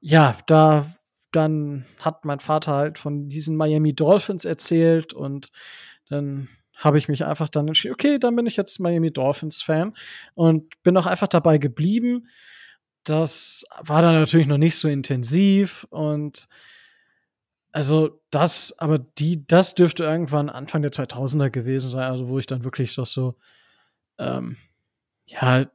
ja, 0.00 0.36
da 0.46 0.86
dann 1.32 1.86
hat 1.98 2.24
mein 2.24 2.38
Vater 2.38 2.72
halt 2.72 2.98
von 2.98 3.28
diesen 3.28 3.56
Miami 3.56 3.94
Dolphins 3.94 4.44
erzählt 4.44 5.14
und 5.14 5.50
dann 6.08 6.48
habe 6.76 6.98
ich 6.98 7.08
mich 7.08 7.24
einfach 7.24 7.48
dann 7.48 7.68
entschieden, 7.68 7.94
okay, 7.94 8.18
dann 8.18 8.36
bin 8.36 8.46
ich 8.46 8.56
jetzt 8.56 8.80
Miami 8.80 9.12
Dolphins 9.12 9.62
Fan 9.62 9.94
und 10.34 10.82
bin 10.82 10.96
auch 10.96 11.06
einfach 11.06 11.28
dabei 11.28 11.58
geblieben. 11.58 12.28
Das 13.04 13.64
war 13.80 14.02
dann 14.02 14.14
natürlich 14.14 14.46
noch 14.46 14.58
nicht 14.58 14.76
so 14.76 14.88
intensiv 14.88 15.86
und 15.90 16.48
also 17.72 18.20
das, 18.30 18.78
aber 18.78 18.98
die, 18.98 19.46
das 19.46 19.74
dürfte 19.74 20.04
irgendwann 20.04 20.50
Anfang 20.50 20.82
der 20.82 20.92
2000er 20.92 21.50
gewesen 21.50 21.88
sein, 21.88 22.04
also 22.04 22.28
wo 22.28 22.38
ich 22.38 22.46
dann 22.46 22.64
wirklich 22.64 22.92
so, 22.92 23.04
so 23.04 23.36
ähm, 24.18 24.58
ja, 25.26 25.66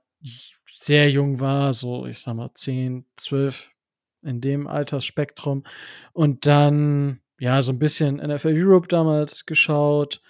sehr 0.72 1.10
jung 1.10 1.40
war, 1.40 1.74
so 1.74 2.06
ich 2.06 2.20
sag 2.20 2.36
mal 2.36 2.52
10, 2.54 3.06
12, 3.16 3.72
in 4.22 4.42
dem 4.42 4.68
Altersspektrum. 4.68 5.64
Und 6.14 6.46
dann, 6.46 7.22
ja, 7.40 7.62
so 7.62 7.72
ein 7.72 7.80
bisschen 7.80 8.18
NFL 8.18 8.54
Europe 8.56 8.88
damals 8.88 9.46
geschaut, 9.46 10.22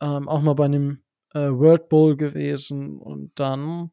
ähm, 0.00 0.28
auch 0.28 0.42
mal 0.42 0.54
bei 0.54 0.66
einem 0.66 1.02
äh, 1.34 1.50
World 1.50 1.88
Bowl 1.88 2.16
gewesen 2.16 2.98
und 2.98 3.32
dann 3.36 3.90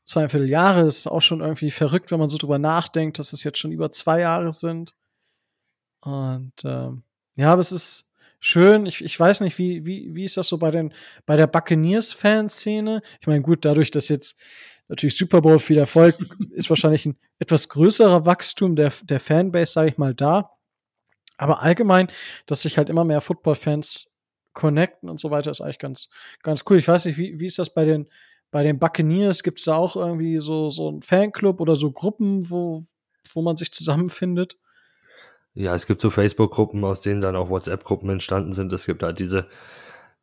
zweieinviertel 0.03 0.49
Jahre. 0.49 0.87
Ist 0.87 1.07
auch 1.07 1.21
schon 1.21 1.41
irgendwie 1.41 1.71
verrückt, 1.71 2.11
wenn 2.11 2.19
man 2.19 2.29
so 2.29 2.37
drüber 2.37 2.59
nachdenkt, 2.59 3.19
dass 3.19 3.33
es 3.33 3.43
jetzt 3.43 3.57
schon 3.57 3.71
über 3.71 3.91
zwei 3.91 4.21
Jahre 4.21 4.53
sind. 4.53 4.95
Und 6.01 6.53
ähm, 6.63 7.03
ja, 7.35 7.51
aber 7.51 7.61
es 7.61 7.71
ist 7.71 8.11
schön. 8.39 8.85
Ich, 8.85 9.03
ich 9.03 9.19
weiß 9.19 9.41
nicht, 9.41 9.57
wie, 9.57 9.85
wie, 9.85 10.13
wie 10.13 10.25
ist 10.25 10.37
das 10.37 10.47
so 10.47 10.57
bei 10.57 10.71
den, 10.71 10.93
bei 11.25 11.35
der 11.35 11.47
Buccaneers-Fanszene? 11.47 13.01
Ich 13.19 13.27
meine, 13.27 13.41
gut, 13.41 13.65
dadurch, 13.65 13.91
dass 13.91 14.09
jetzt 14.09 14.37
natürlich 14.87 15.17
Super 15.17 15.41
Bowl 15.41 15.59
viel 15.59 15.77
Erfolg, 15.77 16.17
ist 16.51 16.69
wahrscheinlich 16.69 17.05
ein 17.05 17.17
etwas 17.39 17.69
größerer 17.69 18.25
Wachstum 18.25 18.75
der, 18.75 18.91
der 19.03 19.19
Fanbase, 19.19 19.73
sage 19.73 19.89
ich 19.89 19.97
mal, 19.97 20.13
da. 20.13 20.51
Aber 21.37 21.61
allgemein, 21.61 22.09
dass 22.45 22.61
sich 22.61 22.77
halt 22.77 22.89
immer 22.89 23.03
mehr 23.03 23.21
Football-Fans 23.21 24.11
connecten 24.53 25.09
und 25.09 25.19
so 25.19 25.29
weiter, 25.29 25.51
ist 25.51 25.61
eigentlich 25.61 25.79
ganz, 25.79 26.09
ganz 26.41 26.63
cool. 26.69 26.77
Ich 26.77 26.87
weiß 26.87 27.05
nicht, 27.05 27.17
wie, 27.17 27.39
wie 27.39 27.45
ist 27.45 27.59
das 27.59 27.73
bei 27.73 27.85
den, 27.85 28.07
bei 28.49 28.63
den 28.63 28.79
Buccaneers? 28.79 29.43
Gibt 29.43 29.59
es 29.59 29.65
da 29.65 29.75
auch 29.75 29.95
irgendwie 29.95 30.39
so, 30.39 30.69
so 30.71 30.89
ein 30.89 31.03
Fanclub 31.03 31.61
oder 31.61 31.75
so 31.75 31.91
Gruppen, 31.91 32.49
wo, 32.49 32.83
wo 33.33 33.41
man 33.43 33.55
sich 33.55 33.71
zusammenfindet? 33.71 34.57
Ja, 35.53 35.75
es 35.75 35.85
gibt 35.85 36.01
so 36.01 36.09
Facebook-Gruppen, 36.09 36.83
aus 36.83 37.01
denen 37.01 37.21
dann 37.21 37.35
auch 37.35 37.49
WhatsApp-Gruppen 37.49 38.09
entstanden 38.09 38.53
sind. 38.53 38.73
Es 38.73 38.85
gibt 38.85 39.03
halt 39.03 39.19
diese 39.19 39.47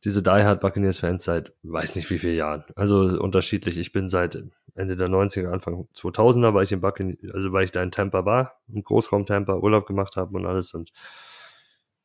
diese 0.04 0.22
Die 0.22 0.30
Hard 0.30 0.60
Buccaneers 0.60 0.98
Fans 0.98 1.24
seit 1.24 1.52
weiß 1.62 1.96
nicht 1.96 2.10
wie 2.10 2.18
vielen 2.18 2.36
Jahren. 2.36 2.64
Also 2.76 3.00
unterschiedlich. 3.20 3.78
Ich 3.78 3.92
bin 3.92 4.08
seit 4.08 4.42
Ende 4.74 4.96
der 4.96 5.08
90er, 5.08 5.50
Anfang 5.50 5.88
2000er, 5.94 6.52
weil 6.52 6.64
ich 6.64 6.72
in 6.72 6.80
Buccaneers, 6.80 7.18
also 7.32 7.52
weil 7.52 7.64
ich 7.64 7.72
da 7.72 7.82
in 7.82 7.90
Tampa 7.90 8.24
war, 8.24 8.60
im 8.68 8.82
Großraum 8.82 9.24
Tampa 9.24 9.56
Urlaub 9.56 9.86
gemacht 9.86 10.16
habe 10.16 10.36
und 10.36 10.46
alles 10.46 10.74
und 10.74 10.92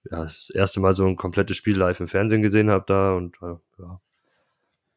ja, 0.10 0.24
das 0.24 0.50
erste 0.50 0.80
Mal 0.80 0.94
so 0.94 1.06
ein 1.06 1.18
komplettes 1.18 1.58
Spiel 1.58 1.78
live 1.78 2.00
im 2.00 2.08
Fernsehen 2.08 2.42
gesehen 2.42 2.70
habe 2.70 2.86
da 2.88 3.14
und 3.14 3.36
äh, 3.42 3.56
ja, 3.80 4.00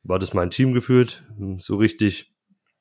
war 0.04 0.18
das 0.18 0.32
mein 0.32 0.50
Team 0.50 0.72
gefühlt. 0.72 1.24
So 1.56 1.76
richtig 1.76 2.32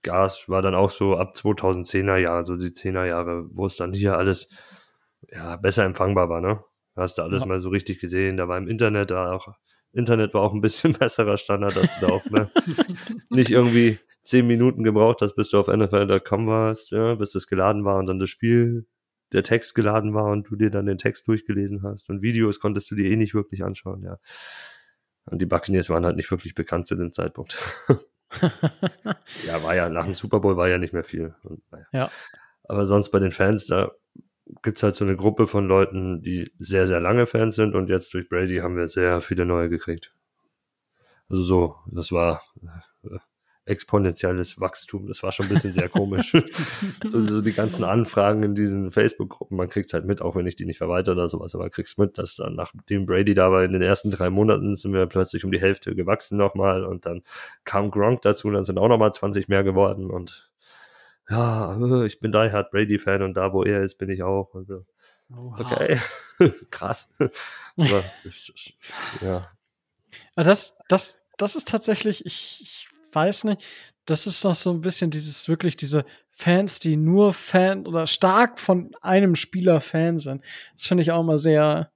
Gas 0.03 0.49
war 0.49 0.61
dann 0.61 0.75
auch 0.75 0.89
so 0.89 1.17
ab 1.17 1.33
2010er 1.35 2.17
Jahre, 2.17 2.43
so 2.43 2.57
die 2.57 2.69
10er 2.69 3.05
Jahre, 3.05 3.45
wo 3.51 3.65
es 3.65 3.75
dann 3.75 3.93
hier 3.93 4.17
alles 4.17 4.49
ja 5.31 5.55
besser 5.55 5.85
empfangbar 5.85 6.29
war, 6.29 6.41
ne? 6.41 6.63
Hast 6.95 7.17
du 7.17 7.21
alles 7.21 7.41
ja. 7.41 7.47
mal 7.47 7.59
so 7.59 7.69
richtig 7.69 7.99
gesehen, 7.99 8.37
da 8.37 8.47
war 8.47 8.57
im 8.57 8.67
Internet 8.67 9.11
da 9.11 9.31
auch 9.31 9.47
Internet 9.93 10.33
war 10.33 10.41
auch 10.41 10.53
ein 10.53 10.61
bisschen 10.61 10.93
besserer 10.99 11.37
Standard, 11.37 11.75
dass 11.75 11.99
du 11.99 12.07
da 12.07 12.13
auch 12.13 12.25
ne, 12.29 12.49
nicht 13.29 13.51
irgendwie 13.51 13.99
zehn 14.23 14.47
Minuten 14.47 14.83
gebraucht 14.83 15.21
hast, 15.21 15.35
bis 15.35 15.49
du 15.49 15.59
auf 15.59 15.67
NFL.com 15.67 16.47
warst, 16.47 16.91
ja, 16.91 17.15
bis 17.15 17.31
das 17.31 17.47
geladen 17.47 17.85
war 17.85 17.97
und 17.97 18.05
dann 18.05 18.19
das 18.19 18.29
Spiel, 18.29 18.85
der 19.31 19.43
Text 19.43 19.75
geladen 19.75 20.13
war 20.13 20.25
und 20.31 20.49
du 20.49 20.55
dir 20.55 20.69
dann 20.69 20.85
den 20.85 20.97
Text 20.97 21.27
durchgelesen 21.27 21.83
hast. 21.83 22.09
Und 22.09 22.21
Videos 22.21 22.59
konntest 22.59 22.91
du 22.91 22.95
dir 22.95 23.09
eh 23.09 23.15
nicht 23.15 23.33
wirklich 23.33 23.63
anschauen, 23.63 24.03
ja. 24.03 24.17
Und 25.25 25.41
die 25.41 25.45
Buccaneers 25.45 25.89
waren 25.89 26.05
halt 26.05 26.15
nicht 26.15 26.31
wirklich 26.31 26.55
bekannt 26.55 26.87
zu 26.87 26.95
dem 26.95 27.13
Zeitpunkt. 27.13 27.57
ja, 29.47 29.63
war 29.63 29.75
ja 29.75 29.89
nach 29.89 30.05
dem 30.05 30.15
Super 30.15 30.39
Bowl 30.39 30.57
war 30.57 30.67
ja 30.67 30.77
nicht 30.77 30.93
mehr 30.93 31.03
viel. 31.03 31.35
Und, 31.43 31.61
naja. 31.71 31.85
Ja. 31.93 32.11
Aber 32.63 32.85
sonst 32.85 33.09
bei 33.11 33.19
den 33.19 33.31
Fans, 33.31 33.67
da 33.67 33.91
gibt 34.63 34.77
es 34.77 34.83
halt 34.83 34.95
so 34.95 35.05
eine 35.05 35.15
Gruppe 35.15 35.47
von 35.47 35.67
Leuten, 35.67 36.21
die 36.21 36.51
sehr, 36.59 36.87
sehr 36.87 36.99
lange 36.99 37.27
Fans 37.27 37.55
sind 37.55 37.75
und 37.75 37.89
jetzt 37.89 38.13
durch 38.13 38.29
Brady 38.29 38.57
haben 38.57 38.77
wir 38.77 38.87
sehr 38.87 39.21
viele 39.21 39.45
neue 39.45 39.69
gekriegt. 39.69 40.13
Also 41.29 41.43
so, 41.43 41.75
das 41.87 42.11
war 42.11 42.41
äh, 43.03 43.17
exponentielles 43.65 44.59
Wachstum. 44.59 45.07
Das 45.07 45.23
war 45.23 45.31
schon 45.31 45.45
ein 45.45 45.53
bisschen 45.53 45.73
sehr 45.73 45.87
komisch. 45.87 46.33
so, 47.05 47.21
so, 47.21 47.41
die 47.41 47.53
ganzen 47.53 47.83
Anfragen 47.83 48.43
in 48.43 48.55
diesen 48.55 48.91
Facebook-Gruppen, 48.91 49.55
man 49.55 49.69
kriegt 49.69 49.87
es 49.87 49.93
halt 49.93 50.05
mit, 50.05 50.21
auch 50.21 50.35
wenn 50.35 50.47
ich 50.47 50.55
die 50.55 50.65
nicht 50.65 50.79
verweitere 50.79 51.13
oder 51.13 51.29
sowas, 51.29 51.55
aber 51.55 51.69
kriegst 51.69 51.97
mit, 51.99 52.17
dass 52.17 52.35
dann 52.35 52.55
nachdem 52.55 53.05
Brady 53.05 53.33
da 53.33 53.51
war 53.51 53.63
in 53.63 53.71
den 53.71 53.81
ersten 53.81 54.11
drei 54.11 54.29
Monaten 54.29 54.75
sind 54.75 54.93
wir 54.93 55.05
plötzlich 55.05 55.45
um 55.45 55.51
die 55.51 55.61
Hälfte 55.61 55.95
gewachsen 55.95 56.37
nochmal 56.37 56.83
und 56.83 57.05
dann 57.05 57.21
kam 57.63 57.91
Gronk 57.91 58.21
dazu, 58.21 58.49
dann 58.49 58.63
sind 58.63 58.77
auch 58.77 58.89
nochmal 58.89 59.13
20 59.13 59.47
mehr 59.47 59.63
geworden 59.63 60.09
und 60.09 60.50
ja, 61.31 61.75
äh, 61.75 62.05
ich 62.05 62.19
bin 62.19 62.31
Die 62.31 62.37
Hard 62.37 62.71
Brady-Fan 62.71 63.21
und 63.21 63.33
da, 63.35 63.53
wo 63.53 63.63
er 63.63 63.81
ist, 63.81 63.97
bin 63.97 64.09
ich 64.09 64.21
auch. 64.23 64.53
Also, 64.53 64.85
okay, 65.57 65.99
krass. 66.71 67.13
Aber, 67.77 68.03
ja. 69.21 69.49
Das, 70.35 70.77
das, 70.89 71.21
das 71.37 71.55
ist 71.55 71.67
tatsächlich, 71.67 72.25
ich, 72.25 72.59
ich 72.61 72.87
weiß 73.13 73.45
nicht, 73.45 73.63
das 74.05 74.27
ist 74.27 74.43
noch 74.43 74.55
so 74.55 74.71
ein 74.71 74.81
bisschen 74.81 75.11
dieses, 75.11 75.47
wirklich 75.47 75.77
diese 75.77 76.05
Fans, 76.31 76.79
die 76.79 76.97
nur 76.97 77.33
Fan 77.33 77.85
oder 77.87 78.07
stark 78.07 78.59
von 78.59 78.95
einem 79.01 79.35
Spieler 79.35 79.79
Fan 79.79 80.19
sind. 80.19 80.43
Das 80.73 80.87
finde 80.87 81.03
ich 81.03 81.11
auch 81.11 81.23
mal 81.23 81.37
sehr 81.37 81.91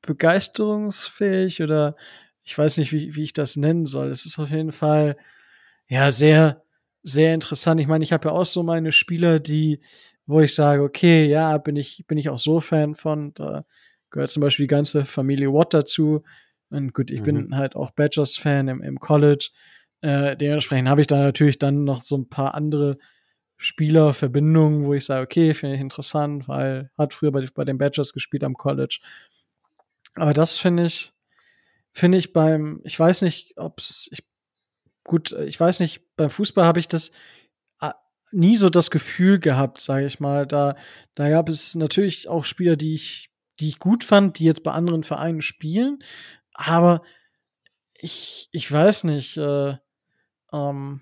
begeisterungsfähig 0.00 1.62
oder 1.62 1.96
ich 2.44 2.56
weiß 2.56 2.76
nicht, 2.76 2.92
wie, 2.92 3.14
wie 3.14 3.22
ich 3.22 3.32
das 3.32 3.56
nennen 3.56 3.86
soll. 3.86 4.10
Es 4.10 4.26
ist 4.26 4.38
auf 4.38 4.50
jeden 4.50 4.72
Fall, 4.72 5.16
ja, 5.86 6.10
sehr, 6.10 6.62
sehr 7.02 7.34
interessant. 7.34 7.80
Ich 7.80 7.86
meine, 7.86 8.04
ich 8.04 8.12
habe 8.12 8.28
ja 8.28 8.34
auch 8.34 8.46
so 8.46 8.62
meine 8.62 8.92
Spieler, 8.92 9.40
die, 9.40 9.80
wo 10.26 10.40
ich 10.40 10.54
sage, 10.54 10.82
okay, 10.82 11.26
ja, 11.26 11.58
bin 11.58 11.76
ich, 11.76 12.04
bin 12.06 12.18
ich 12.18 12.28
auch 12.28 12.38
so 12.38 12.60
Fan 12.60 12.94
von. 12.94 13.34
Da 13.34 13.64
gehört 14.10 14.30
zum 14.30 14.40
Beispiel 14.40 14.64
die 14.64 14.68
ganze 14.68 15.04
Familie 15.04 15.52
Watt 15.52 15.74
dazu. 15.74 16.22
Und 16.70 16.94
gut, 16.94 17.10
ich 17.10 17.20
mhm. 17.20 17.24
bin 17.24 17.56
halt 17.56 17.76
auch 17.76 17.90
Badgers-Fan 17.90 18.68
im, 18.68 18.82
im 18.82 19.00
College. 19.00 19.50
Äh, 20.00 20.36
dementsprechend 20.36 20.88
habe 20.88 21.00
ich 21.00 21.06
da 21.06 21.18
natürlich 21.18 21.58
dann 21.58 21.84
noch 21.84 22.02
so 22.02 22.16
ein 22.16 22.28
paar 22.28 22.54
andere 22.54 22.98
Spielerverbindungen, 23.56 24.84
wo 24.84 24.94
ich 24.94 25.04
sage, 25.04 25.22
okay, 25.22 25.54
finde 25.54 25.76
ich 25.76 25.80
interessant, 25.80 26.48
weil 26.48 26.90
hat 26.98 27.14
früher 27.14 27.30
bei, 27.30 27.46
bei 27.54 27.64
den 27.64 27.78
Badgers 27.78 28.12
gespielt 28.12 28.42
am 28.42 28.54
College. 28.54 29.00
Aber 30.16 30.34
das 30.34 30.54
finde 30.58 30.84
ich, 30.84 31.12
finde 31.92 32.18
ich 32.18 32.32
beim, 32.32 32.80
ich 32.84 32.98
weiß 32.98 33.22
nicht, 33.22 33.56
ob's, 33.56 34.08
ich, 34.10 34.24
gut, 35.04 35.32
ich 35.32 35.58
weiß 35.58 35.80
nicht, 35.80 36.02
beim 36.16 36.30
Fußball 36.30 36.64
habe 36.64 36.80
ich 36.80 36.88
das 36.88 37.10
äh, 37.80 37.92
nie 38.30 38.56
so 38.56 38.68
das 38.68 38.90
Gefühl 38.90 39.38
gehabt, 39.38 39.80
sage 39.80 40.06
ich 40.06 40.20
mal. 40.20 40.46
Da, 40.46 40.76
da 41.14 41.28
gab 41.28 41.48
es 41.48 41.74
natürlich 41.74 42.28
auch 42.28 42.44
Spieler, 42.44 42.76
die 42.76 42.94
ich, 42.94 43.30
die 43.60 43.68
ich 43.68 43.78
gut 43.78 44.04
fand, 44.04 44.38
die 44.38 44.44
jetzt 44.44 44.62
bei 44.62 44.72
anderen 44.72 45.04
Vereinen 45.04 45.42
spielen. 45.42 46.02
Aber 46.54 47.02
ich, 47.94 48.48
ich 48.52 48.70
weiß 48.70 49.04
nicht, 49.04 49.36
äh, 49.36 49.76
ähm, 50.52 51.00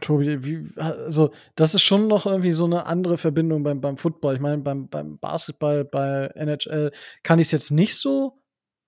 Tobi, 0.00 0.44
wie, 0.44 0.78
also 0.78 1.30
das 1.54 1.74
ist 1.74 1.82
schon 1.82 2.06
noch 2.06 2.26
irgendwie 2.26 2.52
so 2.52 2.64
eine 2.66 2.86
andere 2.86 3.16
Verbindung 3.16 3.62
beim, 3.62 3.80
beim 3.80 3.96
Football. 3.96 4.34
Ich 4.34 4.40
meine, 4.40 4.58
beim, 4.58 4.88
beim 4.88 5.18
Basketball, 5.18 5.84
bei 5.84 6.30
NHL 6.34 6.92
kann 7.22 7.38
ich 7.38 7.46
es 7.46 7.52
jetzt 7.52 7.70
nicht 7.70 7.96
so 7.96 8.38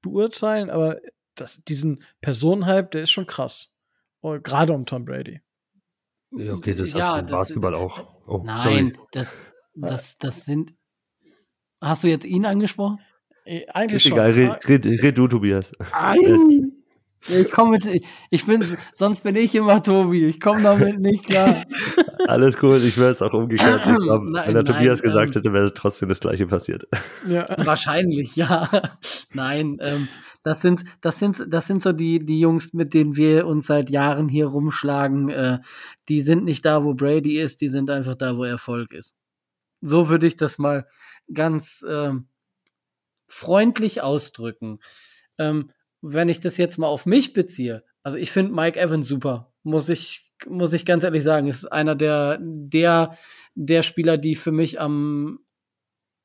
beurteilen, 0.03 0.69
aber 0.69 1.01
das, 1.35 1.65
diesen 1.65 2.03
Personenhype, 2.21 2.91
der 2.93 3.03
ist 3.03 3.11
schon 3.11 3.27
krass. 3.27 3.75
Oh, 4.21 4.39
gerade 4.43 4.73
um 4.73 4.85
Tom 4.85 5.05
Brady. 5.05 5.41
Ja, 6.33 6.53
okay, 6.53 6.75
das 6.75 6.93
ja, 6.93 7.09
hast 7.09 7.17
du 7.17 7.21
im 7.21 7.27
Basketball 7.27 7.75
auch. 7.75 8.05
Oh, 8.27 8.43
nein, 8.45 8.61
sorry. 8.61 8.93
das, 9.13 9.53
das, 9.75 10.19
das 10.19 10.45
sind. 10.45 10.75
Hast 11.81 12.05
du 12.05 12.09
jetzt 12.09 12.27
ihn 12.27 12.45
angesprochen? 12.45 12.99
Äh, 13.45 13.67
eigentlich 13.69 14.05
ist 14.05 14.09
schon. 14.11 14.19
Egal, 14.19 14.33
red, 14.33 14.69
red, 14.69 15.03
red 15.03 15.19
du, 15.19 15.29
Tobias. 15.29 15.73
Nein. 15.93 16.73
Ich 17.27 17.51
komme 17.51 17.73
mit, 17.73 18.03
ich 18.31 18.47
bin, 18.47 18.65
sonst 18.95 19.21
bin 19.25 19.35
ich 19.37 19.55
immer 19.55 19.83
Tobi. 19.83 20.27
Ich 20.27 20.41
komme 20.41 20.63
damit 20.63 21.01
nicht 21.01 21.27
klar. 21.27 21.65
Alles 22.29 22.63
cool, 22.63 22.77
ich 22.77 22.97
wäre 22.97 23.11
es 23.11 23.23
auch 23.23 23.33
umgekehrt. 23.33 23.83
Glaub, 24.03 24.23
nein, 24.23 24.47
wenn 24.47 24.55
der 24.55 24.63
nein, 24.63 24.65
Tobias 24.65 25.01
ähm, 25.01 25.05
gesagt 25.05 25.35
hätte, 25.35 25.53
wäre 25.53 25.73
trotzdem 25.75 26.09
das 26.09 26.21
gleiche 26.21 26.47
passiert. 26.47 26.87
Ja. 27.27 27.47
Wahrscheinlich, 27.59 28.37
ja. 28.37 28.69
Nein, 29.33 29.79
ähm, 29.81 30.09
das 30.49 30.63
sind, 30.63 30.85
das 31.03 31.19
sind, 31.19 31.53
das 31.53 31.67
sind 31.67 31.83
so 31.83 31.93
die, 31.93 32.25
die 32.25 32.41
Jungs, 32.41 32.73
mit 32.73 32.95
denen 32.95 33.17
wir 33.17 33.47
uns 33.47 33.67
seit 33.67 33.91
Jahren 33.91 34.31
hier 34.31 34.47
rumschlagen. 34.47 35.29
Äh, 35.29 35.59
die 36.09 36.23
sind 36.23 36.45
nicht 36.45 36.65
da, 36.65 36.85
wo 36.85 36.95
Brady 36.95 37.39
ist, 37.39 37.61
die 37.61 37.69
sind 37.69 37.91
einfach 37.91 38.15
da, 38.15 38.39
wo 38.39 38.45
Erfolg 38.45 38.93
ist. 38.93 39.15
So 39.83 40.09
würde 40.09 40.27
ich 40.27 40.37
das 40.37 40.57
mal 40.57 40.89
ganz 41.33 41.83
äh, 41.83 42.13
freundlich 43.27 44.01
ausdrücken. 44.01 44.79
Ähm, 45.37 45.71
wenn 46.01 46.31
ich 46.31 46.41
das 46.41 46.57
jetzt 46.57 46.79
mal 46.79 46.87
auf 46.87 47.05
mich 47.05 47.35
beziehe, 47.35 47.85
also 48.03 48.17
ich 48.17 48.31
finde 48.31 48.55
Mike 48.55 48.81
Evans 48.81 49.07
super, 49.07 49.53
muss 49.63 49.91
ich, 49.91 50.33
muss 50.47 50.73
ich 50.73 50.87
ganz 50.87 51.05
ehrlich 51.05 51.25
sagen, 51.25 51.47
ist 51.47 51.67
einer 51.67 51.95
der, 51.95 52.39
der, 52.41 53.19
der 53.55 53.83
Spieler, 53.83 54.17
die 54.17 54.35
für 54.35 54.53
mich 54.53 54.81
am 54.81 55.41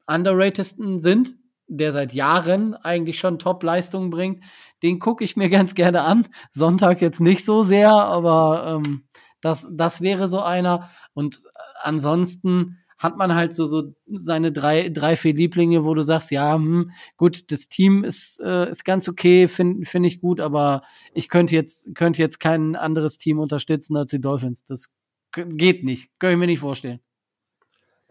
underratedsten 0.08 1.02
sind, 1.02 1.36
der 1.68 1.94
seit 1.94 2.14
Jahren 2.14 2.74
eigentlich 2.76 3.20
schon 3.20 3.40
Top-Leistungen 3.40 4.10
bringt. 4.10 4.44
Den 4.82 5.00
gucke 5.00 5.24
ich 5.24 5.36
mir 5.36 5.50
ganz 5.52 5.76
gerne 5.76 6.02
an. 6.02 6.28
Sonntag 6.52 7.02
jetzt 7.02 7.22
nicht 7.22 7.46
so 7.46 7.64
sehr, 7.64 7.92
aber 7.92 8.82
ähm, 8.86 9.04
das, 9.42 9.70
das 9.72 10.02
wäre 10.02 10.28
so 10.28 10.42
einer. 10.42 10.90
Und 11.14 11.44
ansonsten 11.82 12.80
hat 12.98 13.18
man 13.18 13.36
halt 13.36 13.54
so, 13.54 13.66
so 13.66 13.94
seine 14.08 14.54
drei, 14.54 14.88
drei, 14.88 15.18
vier 15.18 15.34
Lieblinge, 15.34 15.84
wo 15.84 15.94
du 15.94 16.04
sagst, 16.04 16.32
ja, 16.32 16.56
hm, 16.56 16.92
gut, 17.18 17.52
das 17.52 17.68
Team 17.68 18.06
ist, 18.06 18.40
äh, 18.40 18.70
ist 18.70 18.86
ganz 18.86 19.10
okay, 19.10 19.50
finde 19.50 19.86
find 19.86 20.06
ich 20.06 20.22
gut, 20.22 20.40
aber 20.40 20.84
ich 21.14 21.28
könnte 21.28 21.54
jetzt, 21.54 21.94
könnte 21.96 22.22
jetzt 22.22 22.40
kein 22.40 22.78
anderes 22.78 23.18
Team 23.18 23.40
unterstützen 23.40 23.98
als 23.98 24.12
die 24.12 24.22
Dolphins. 24.22 24.64
Das 24.64 24.94
geht 25.34 25.84
nicht. 25.84 26.12
Kann 26.18 26.32
ich 26.32 26.38
mir 26.38 26.46
nicht 26.46 26.60
vorstellen. 26.60 27.02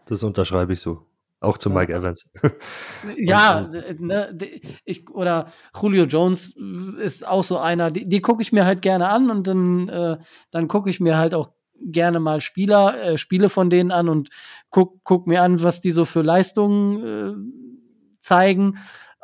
Das 0.05 0.23
unterschreibe 0.23 0.73
ich 0.73 0.79
so. 0.79 1.05
Auch 1.43 1.57
zu 1.57 1.69
Mike 1.69 1.93
Evans. 1.93 2.29
ja, 3.17 3.69
ne, 3.99 4.39
ich, 4.85 5.09
oder 5.09 5.51
Julio 5.79 6.05
Jones 6.05 6.55
ist 7.01 7.27
auch 7.27 7.43
so 7.43 7.57
einer, 7.57 7.91
die, 7.91 8.07
die 8.07 8.21
gucke 8.21 8.41
ich 8.41 8.53
mir 8.53 8.65
halt 8.65 8.81
gerne 8.81 9.09
an 9.09 9.29
und 9.29 9.45
dann, 9.45 9.89
äh, 9.89 10.17
dann 10.51 10.69
gucke 10.69 10.89
ich 10.89 11.01
mir 11.01 11.17
halt 11.17 11.35
auch 11.35 11.51
gerne 11.81 12.21
mal 12.21 12.39
Spieler, 12.39 12.97
äh, 13.03 13.17
Spiele 13.17 13.49
von 13.49 13.69
denen 13.69 13.91
an 13.91 14.07
und 14.07 14.29
guck, 14.69 15.03
guck 15.03 15.27
mir 15.27 15.41
an, 15.41 15.61
was 15.61 15.81
die 15.81 15.91
so 15.91 16.05
für 16.05 16.21
Leistungen 16.21 17.03
äh, 17.03 18.19
zeigen. 18.21 18.77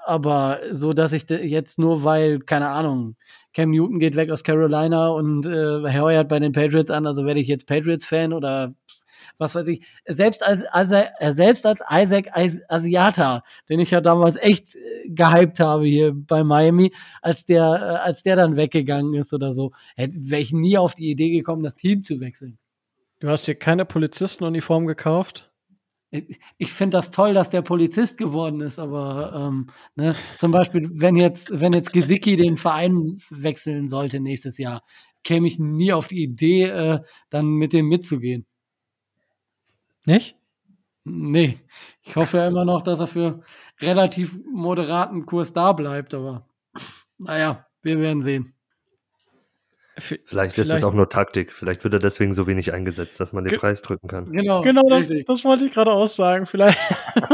Aber 0.05 0.59
so, 0.71 0.91
dass 0.91 1.13
ich 1.13 1.29
jetzt 1.29 1.79
nur 1.79 2.03
weil, 2.03 2.39
keine 2.39 2.67
Ahnung, 2.67 3.15
Cam 3.53 3.71
Newton 3.71 3.99
geht 3.99 4.17
weg 4.17 4.29
aus 4.29 4.43
Carolina 4.43 5.07
und 5.07 5.45
äh, 5.45 5.99
heuert 5.99 6.27
bei 6.27 6.39
den 6.39 6.51
Patriots 6.51 6.91
an, 6.91 7.07
also 7.07 7.25
werde 7.25 7.39
ich 7.39 7.47
jetzt 7.47 7.65
Patriots-Fan 7.65 8.33
oder 8.33 8.73
was 9.39 9.55
weiß 9.55 9.67
ich, 9.69 9.85
selbst 10.05 10.45
als, 10.45 10.63
als 10.65 10.91
er, 10.91 11.33
selbst 11.33 11.65
als 11.65 11.81
Isaac 11.89 12.29
Asiata, 12.67 13.43
den 13.69 13.79
ich 13.79 13.91
ja 13.91 14.01
damals 14.01 14.35
echt 14.35 14.75
äh, 14.75 15.09
gehypt 15.09 15.59
habe 15.59 15.85
hier 15.85 16.13
bei 16.13 16.43
Miami, 16.43 16.93
als 17.21 17.45
der, 17.45 17.63
äh, 17.63 18.07
als 18.07 18.21
der 18.23 18.35
dann 18.35 18.57
weggegangen 18.57 19.15
ist 19.15 19.33
oder 19.33 19.53
so, 19.53 19.71
wäre 19.95 20.41
ich 20.41 20.53
nie 20.53 20.77
auf 20.77 20.93
die 20.93 21.09
Idee 21.09 21.31
gekommen, 21.31 21.63
das 21.63 21.75
Team 21.75 22.03
zu 22.03 22.19
wechseln. 22.19 22.59
Du 23.19 23.29
hast 23.29 23.47
dir 23.47 23.55
keine 23.55 23.85
Polizistenuniform 23.85 24.85
gekauft? 24.87 25.49
ich 26.57 26.73
finde 26.73 26.97
das 26.97 27.11
toll, 27.11 27.33
dass 27.33 27.49
der 27.49 27.61
Polizist 27.61 28.17
geworden 28.17 28.61
ist, 28.61 28.79
aber 28.79 29.31
ähm, 29.35 29.67
ne, 29.95 30.15
zum 30.37 30.51
Beispiel, 30.51 30.89
wenn 30.93 31.15
jetzt, 31.15 31.49
wenn 31.51 31.73
jetzt 31.73 31.93
Gesicki 31.93 32.35
den 32.35 32.57
Verein 32.57 33.19
wechseln 33.29 33.89
sollte 33.89 34.19
nächstes 34.19 34.57
Jahr, 34.57 34.81
käme 35.23 35.47
ich 35.47 35.59
nie 35.59 35.93
auf 35.93 36.07
die 36.07 36.23
Idee, 36.23 36.63
äh, 36.63 36.99
dann 37.29 37.45
mit 37.45 37.73
dem 37.73 37.87
mitzugehen. 37.87 38.47
Nicht? 40.10 40.36
Nee. 41.03 41.60
Ich 42.02 42.15
hoffe 42.15 42.38
ja 42.38 42.48
immer 42.48 42.65
noch, 42.65 42.81
dass 42.81 42.99
er 42.99 43.07
für 43.07 43.41
relativ 43.80 44.38
moderaten 44.44 45.26
Kurs 45.26 45.53
da 45.53 45.72
bleibt, 45.72 46.14
aber 46.14 46.48
naja, 47.19 47.68
wir 47.84 47.99
werden 47.99 48.23
sehen. 48.23 48.53
Vielleicht, 49.98 50.27
Vielleicht 50.30 50.57
ist 50.57 50.72
das 50.72 50.84
auch 50.84 50.94
nur 50.94 51.10
Taktik. 51.10 51.52
Vielleicht 51.52 51.84
wird 51.84 51.94
er 51.94 51.99
deswegen 51.99 52.34
so 52.34 52.48
wenig 52.48 52.73
eingesetzt, 52.73 53.19
dass 53.19 53.34
man 53.34 53.44
den 53.44 53.60
Preis 53.60 53.81
drücken 53.81 54.07
kann. 54.07 54.31
Genau, 54.31 54.61
genau 54.61 54.81
das, 54.90 55.07
das, 55.27 55.44
wollte 55.44 55.65
ich 55.65 55.73
gerade 55.73 55.91
aussagen. 55.91 56.45
Vielleicht, 56.45 56.80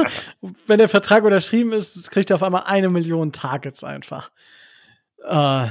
wenn 0.68 0.80
der 0.80 0.90
Vertrag 0.90 1.24
unterschrieben 1.24 1.74
ist, 1.74 2.10
kriegt 2.10 2.32
er 2.32 2.36
auf 2.36 2.44
einmal 2.44 2.64
eine 2.66 2.90
Million 2.90 3.32
Targets 3.32 3.84
einfach. 3.84 4.32
Uh, 5.24 5.68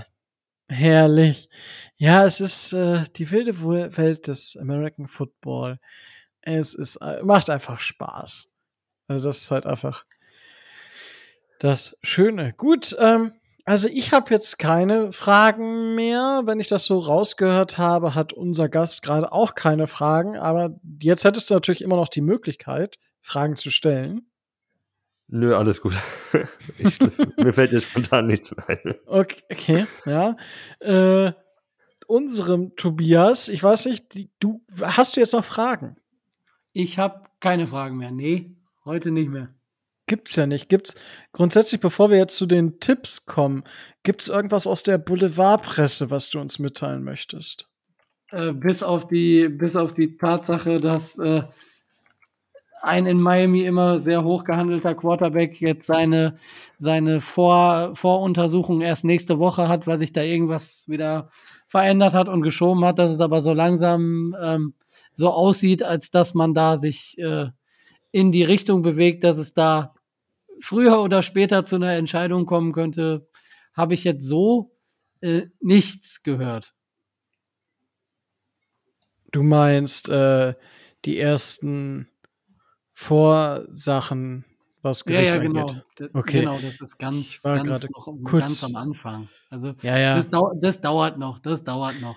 herrlich. 0.68 1.48
Ja, 1.96 2.24
es 2.24 2.40
ist 2.40 2.72
äh, 2.72 3.04
die 3.16 3.30
wilde 3.30 3.60
Welt 3.60 4.28
des 4.28 4.56
American 4.56 5.08
Football. 5.08 5.78
Es 6.46 6.74
ist, 6.74 6.96
äh, 6.96 7.22
macht 7.22 7.50
einfach 7.50 7.80
Spaß. 7.80 8.48
Also 9.08 9.28
das 9.28 9.42
ist 9.42 9.50
halt 9.50 9.66
einfach 9.66 10.04
das 11.58 11.96
Schöne. 12.02 12.52
Gut, 12.52 12.96
ähm, 12.98 13.32
also 13.64 13.88
ich 13.88 14.12
habe 14.12 14.30
jetzt 14.30 14.58
keine 14.58 15.10
Fragen 15.12 15.94
mehr. 15.94 16.42
Wenn 16.44 16.60
ich 16.60 16.68
das 16.68 16.84
so 16.84 16.98
rausgehört 16.98 17.78
habe, 17.78 18.14
hat 18.14 18.34
unser 18.34 18.68
Gast 18.68 19.02
gerade 19.02 19.32
auch 19.32 19.54
keine 19.54 19.86
Fragen. 19.86 20.36
Aber 20.36 20.78
jetzt 21.00 21.24
hättest 21.24 21.48
du 21.48 21.54
natürlich 21.54 21.80
immer 21.80 21.96
noch 21.96 22.08
die 22.08 22.20
Möglichkeit, 22.20 22.98
Fragen 23.22 23.56
zu 23.56 23.70
stellen? 23.70 24.28
Nö, 25.28 25.56
alles 25.56 25.80
gut. 25.80 25.94
Ich, 26.78 26.98
mir 27.36 27.52
fällt 27.52 27.72
jetzt 27.72 27.90
spontan 27.90 28.26
nichts 28.26 28.50
mehr 28.54 28.68
ein. 28.68 28.94
Okay, 29.06 29.42
okay 29.50 29.86
ja. 30.04 30.36
Äh, 30.80 31.32
unserem 32.06 32.74
Tobias, 32.76 33.48
ich 33.48 33.62
weiß 33.62 33.86
nicht, 33.86 34.14
die, 34.14 34.30
du 34.40 34.60
hast 34.82 35.16
du 35.16 35.20
jetzt 35.20 35.32
noch 35.32 35.44
Fragen? 35.44 35.96
Ich 36.74 36.98
habe 36.98 37.22
keine 37.38 37.68
Fragen 37.68 37.96
mehr. 37.96 38.10
Nee, 38.10 38.50
heute 38.84 39.12
nicht 39.12 39.30
mehr. 39.30 39.48
Gibt's 40.06 40.36
ja 40.36 40.46
nicht. 40.46 40.68
Gibt's 40.68 40.96
grundsätzlich, 41.32 41.80
bevor 41.80 42.10
wir 42.10 42.18
jetzt 42.18 42.36
zu 42.36 42.46
den 42.46 42.80
Tipps 42.80 43.24
kommen, 43.24 43.62
gibt's 44.02 44.28
irgendwas 44.28 44.66
aus 44.66 44.82
der 44.82 44.98
Boulevardpresse, 44.98 46.10
was 46.10 46.28
du 46.30 46.40
uns 46.40 46.58
mitteilen 46.58 47.04
möchtest? 47.04 47.68
Äh, 48.32 48.52
bis 48.52 48.82
auf 48.82 49.06
die, 49.06 49.48
bis 49.48 49.76
auf 49.76 49.94
die 49.94 50.16
Tatsache, 50.16 50.80
dass 50.80 51.16
äh, 51.18 51.44
ein 52.82 53.06
in 53.06 53.20
Miami 53.20 53.62
immer 53.62 54.00
sehr 54.00 54.24
hoch 54.24 54.42
gehandelter 54.42 54.96
Quarterback 54.96 55.60
jetzt 55.60 55.86
seine, 55.86 56.38
seine 56.76 57.20
Vor, 57.20 57.94
Voruntersuchung 57.94 58.80
erst 58.80 59.04
nächste 59.04 59.38
Woche 59.38 59.68
hat, 59.68 59.86
weil 59.86 60.00
sich 60.00 60.12
da 60.12 60.22
irgendwas 60.22 60.88
wieder 60.88 61.30
verändert 61.68 62.14
hat 62.14 62.28
und 62.28 62.42
geschoben 62.42 62.84
hat, 62.84 62.98
dass 62.98 63.12
es 63.12 63.20
aber 63.20 63.40
so 63.40 63.54
langsam 63.54 64.36
ähm, 64.42 64.74
so 65.14 65.30
aussieht, 65.30 65.82
als 65.82 66.10
dass 66.10 66.34
man 66.34 66.54
da 66.54 66.78
sich 66.78 67.18
äh, 67.18 67.50
in 68.12 68.32
die 68.32 68.44
Richtung 68.44 68.82
bewegt, 68.82 69.24
dass 69.24 69.38
es 69.38 69.54
da 69.54 69.94
früher 70.60 71.00
oder 71.02 71.22
später 71.22 71.64
zu 71.64 71.76
einer 71.76 71.92
Entscheidung 71.92 72.46
kommen 72.46 72.72
könnte, 72.72 73.26
habe 73.74 73.94
ich 73.94 74.04
jetzt 74.04 74.26
so 74.26 74.72
äh, 75.20 75.46
nichts 75.60 76.22
gehört. 76.22 76.74
Du 79.32 79.42
meinst 79.42 80.08
äh, 80.08 80.54
die 81.04 81.18
ersten 81.18 82.08
Vorsachen, 82.92 84.44
was 84.80 85.04
Gericht 85.04 85.30
ja, 85.30 85.34
ja, 85.34 85.42
genau. 85.42 85.66
angeht. 85.68 86.10
Okay. 86.14 86.40
Genau, 86.40 86.58
das 86.58 86.80
ist 86.80 86.98
ganz, 86.98 87.42
ganz, 87.42 87.88
noch, 87.90 88.14
kurz. 88.22 88.40
ganz 88.40 88.64
am 88.64 88.76
Anfang. 88.76 89.28
Also 89.50 89.72
ja, 89.82 89.98
ja. 89.98 90.14
Das, 90.16 90.30
dau 90.30 90.52
das 90.60 90.80
dauert 90.80 91.18
noch, 91.18 91.40
das 91.40 91.64
dauert 91.64 92.00
noch. 92.00 92.16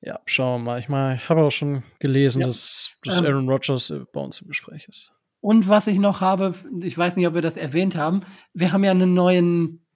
Ja, 0.00 0.20
schauen 0.26 0.60
wir 0.60 0.64
mal. 0.64 0.78
Ich 0.78 0.88
meine, 0.88 1.16
ich 1.16 1.28
habe 1.28 1.42
auch 1.42 1.50
schon 1.50 1.82
gelesen, 1.98 2.40
ja. 2.40 2.46
dass, 2.46 2.96
dass 3.02 3.20
ähm, 3.20 3.26
Aaron 3.26 3.48
Rodgers 3.48 3.90
äh, 3.90 4.00
bei 4.12 4.20
uns 4.20 4.40
im 4.40 4.48
Gespräch 4.48 4.86
ist. 4.88 5.12
Und 5.40 5.68
was 5.68 5.86
ich 5.86 5.98
noch 5.98 6.20
habe, 6.20 6.54
ich 6.82 6.96
weiß 6.96 7.16
nicht, 7.16 7.26
ob 7.26 7.34
wir 7.34 7.42
das 7.42 7.56
erwähnt 7.56 7.96
haben, 7.96 8.20
wir 8.52 8.72
haben 8.72 8.84
ja 8.84 8.90
einen 8.90 9.14
neuen 9.14 9.86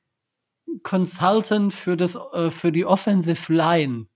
Consultant 0.83 1.75
für 1.75 1.97
das 1.97 2.17
äh, 2.33 2.51
für 2.51 2.73
die 2.73 2.85
Offensive 2.85 3.53
Line. 3.53 4.07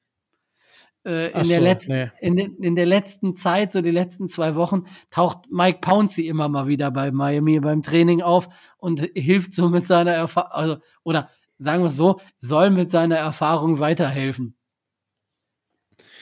Äh, 1.05 1.32
in, 1.32 1.44
so, 1.44 1.52
der 1.52 1.61
letzten, 1.61 1.93
nee. 1.93 2.11
in, 2.20 2.39
in 2.39 2.77
der 2.77 2.86
letzten 2.86 3.35
Zeit, 3.35 3.73
so 3.73 3.82
die 3.82 3.90
letzten 3.90 4.28
zwei 4.28 4.55
Wochen, 4.55 4.85
taucht 5.11 5.51
Mike 5.51 5.81
Pouncey 5.81 6.28
immer 6.28 6.48
mal 6.48 6.66
wieder 6.66 6.90
bei 6.90 7.11
Miami 7.11 7.61
beim 7.61 7.82
Training 7.82 8.23
auf 8.23 8.48
und 8.78 9.01
hilft 9.15 9.52
so 9.52 9.69
mit 9.69 9.86
seiner 9.86 10.12
Erfahrung, 10.12 10.52
also, 10.52 10.77
oder 11.02 11.28
sagen 11.59 11.82
wir 11.82 11.89
es 11.89 11.97
so, 11.97 12.20
soll 12.39 12.70
mit 12.70 12.90
seiner 12.90 13.16
Erfahrung 13.16 13.81
weiterhelfen. 13.81 14.56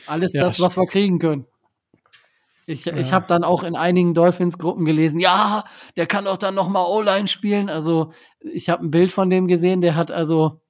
Alles 0.06 0.32
ja, 0.32 0.42
das, 0.44 0.60
was 0.60 0.76
wir 0.76 0.86
kriegen 0.86 1.18
können. 1.18 1.46
Ich, 2.66 2.84
ja. 2.84 2.96
ich 2.96 3.12
habe 3.12 3.26
dann 3.26 3.44
auch 3.44 3.64
in 3.64 3.74
einigen 3.74 4.14
Dolphins-Gruppen 4.14 4.84
gelesen, 4.84 5.18
ja, 5.18 5.64
der 5.96 6.06
kann 6.06 6.26
doch 6.26 6.36
dann 6.36 6.54
noch 6.54 6.68
mal 6.68 6.86
O-Line 6.86 7.26
spielen. 7.26 7.68
Also 7.68 8.12
ich 8.40 8.68
habe 8.68 8.86
ein 8.86 8.90
Bild 8.90 9.10
von 9.10 9.30
dem 9.30 9.48
gesehen, 9.48 9.80
der 9.80 9.96
hat 9.96 10.12
also, 10.12 10.60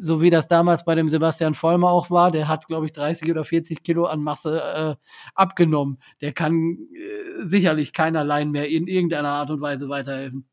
so 0.00 0.20
wie 0.20 0.30
das 0.30 0.48
damals 0.48 0.84
bei 0.84 0.94
dem 0.94 1.08
Sebastian 1.08 1.54
Vollmer 1.54 1.90
auch 1.90 2.10
war, 2.10 2.30
der 2.30 2.48
hat, 2.48 2.66
glaube 2.66 2.86
ich, 2.86 2.92
30 2.92 3.30
oder 3.30 3.44
40 3.44 3.82
Kilo 3.82 4.06
an 4.06 4.20
Masse 4.20 4.60
äh, 4.60 4.96
abgenommen. 5.34 5.98
Der 6.20 6.32
kann 6.32 6.78
äh, 6.92 7.44
sicherlich 7.44 7.92
keinerlei 7.92 8.44
mehr 8.44 8.68
in 8.68 8.88
irgendeiner 8.88 9.30
Art 9.30 9.50
und 9.50 9.60
Weise 9.60 9.88
weiterhelfen. 9.88 10.48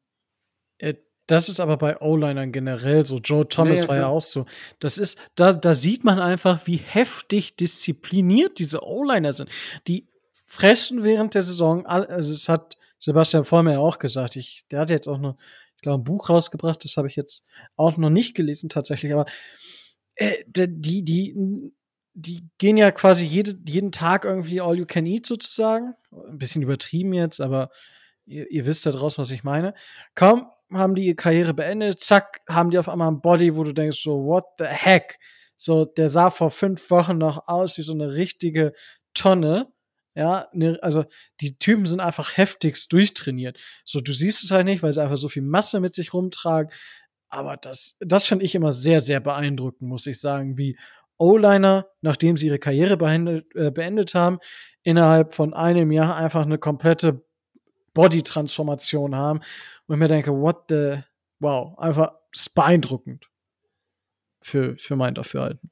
Das 1.27 1.49
ist 1.49 1.59
aber 1.59 1.77
bei 1.77 1.99
O-Linern 1.99 2.51
generell 2.51 3.05
so. 3.05 3.17
Joe 3.17 3.47
Thomas 3.47 3.83
nee, 3.83 3.87
war 3.87 3.95
ja 3.97 4.07
auch 4.07 4.21
so. 4.21 4.45
Das 4.79 4.97
ist, 4.97 5.17
da, 5.35 5.53
da 5.53 5.73
sieht 5.73 6.03
man 6.03 6.19
einfach, 6.19 6.67
wie 6.67 6.77
heftig 6.77 7.55
diszipliniert 7.55 8.59
diese 8.59 8.83
O-Liner 8.83 9.33
sind. 9.33 9.49
Die 9.87 10.07
fressen 10.45 11.03
während 11.03 11.33
der 11.33 11.43
Saison, 11.43 11.85
also 11.85 12.31
es 12.31 12.47
hat 12.47 12.77
Sebastian 12.99 13.43
Vollmer 13.43 13.79
auch 13.79 13.99
gesagt. 13.99 14.35
Ich, 14.35 14.65
der 14.69 14.79
hat 14.81 14.89
jetzt 14.89 15.07
auch 15.07 15.17
noch, 15.17 15.37
ich 15.75 15.81
glaube, 15.81 16.01
ein 16.01 16.05
Buch 16.05 16.29
rausgebracht. 16.29 16.83
Das 16.83 16.97
habe 16.97 17.07
ich 17.07 17.15
jetzt 17.15 17.47
auch 17.75 17.97
noch 17.97 18.09
nicht 18.09 18.35
gelesen 18.35 18.69
tatsächlich. 18.69 19.13
Aber 19.13 19.25
äh, 20.15 20.43
die, 20.47 21.03
die, 21.03 21.35
die 22.13 22.47
gehen 22.57 22.77
ja 22.77 22.91
quasi 22.91 23.25
jede, 23.25 23.55
jeden 23.67 23.91
Tag 23.91 24.25
irgendwie 24.25 24.61
all 24.61 24.77
you 24.77 24.85
can 24.85 25.05
eat 25.05 25.25
sozusagen. 25.25 25.95
Ein 26.11 26.37
bisschen 26.37 26.61
übertrieben 26.61 27.13
jetzt, 27.13 27.41
aber 27.41 27.69
ihr, 28.25 28.49
ihr 28.49 28.65
wisst 28.65 28.85
ja 28.85 28.91
draus, 28.91 29.17
was 29.17 29.31
ich 29.31 29.43
meine. 29.43 29.73
Kaum 30.15 30.47
haben 30.77 30.95
die 30.95 31.05
ihre 31.05 31.15
Karriere 31.15 31.53
beendet, 31.53 31.99
zack, 31.99 32.41
haben 32.49 32.69
die 32.69 32.77
auf 32.77 32.89
einmal 32.89 33.09
ein 33.09 33.21
Body, 33.21 33.55
wo 33.55 33.63
du 33.63 33.73
denkst 33.73 34.01
so, 34.01 34.25
what 34.25 34.45
the 34.57 34.65
heck? 34.65 35.17
So, 35.57 35.85
der 35.85 36.09
sah 36.09 36.29
vor 36.29 36.51
fünf 36.51 36.89
Wochen 36.91 37.17
noch 37.17 37.47
aus 37.47 37.77
wie 37.77 37.81
so 37.81 37.93
eine 37.93 38.13
richtige 38.13 38.73
Tonne. 39.13 39.71
Ja, 40.15 40.47
ne, 40.53 40.79
also 40.81 41.05
die 41.41 41.57
Typen 41.57 41.85
sind 41.85 41.99
einfach 41.99 42.37
heftigst 42.37 42.91
durchtrainiert. 42.93 43.59
So, 43.83 43.99
du 43.99 44.13
siehst 44.13 44.43
es 44.43 44.51
halt 44.51 44.65
nicht, 44.65 44.81
weil 44.83 44.93
sie 44.93 45.01
einfach 45.01 45.17
so 45.17 45.27
viel 45.27 45.43
Masse 45.43 45.79
mit 45.79 45.93
sich 45.93 46.13
rumtragen. 46.13 46.71
Aber 47.29 47.57
das, 47.57 47.97
das 47.99 48.25
finde 48.25 48.45
ich 48.45 48.55
immer 48.55 48.71
sehr, 48.71 49.01
sehr 49.01 49.19
beeindruckend, 49.19 49.89
muss 49.89 50.07
ich 50.07 50.19
sagen, 50.19 50.57
wie 50.57 50.77
O-Liner, 51.17 51.87
nachdem 52.01 52.37
sie 52.37 52.47
ihre 52.47 52.59
Karriere 52.59 52.97
beendet, 52.97 53.53
äh, 53.55 53.71
beendet 53.71 54.15
haben, 54.15 54.39
innerhalb 54.83 55.33
von 55.33 55.53
einem 55.53 55.91
Jahr 55.91 56.15
einfach 56.15 56.43
eine 56.43 56.57
komplette 56.57 57.24
Body-Transformation 57.95 59.15
haben 59.15 59.39
und 59.87 59.97
mir 59.97 60.07
denke, 60.07 60.31
what 60.31 60.65
the, 60.69 60.99
wow, 61.39 61.75
einfach 61.79 62.11
beeindruckend 62.53 63.27
für, 64.39 64.77
für 64.77 64.95
mein 64.95 65.15
Dafürhalten. 65.15 65.71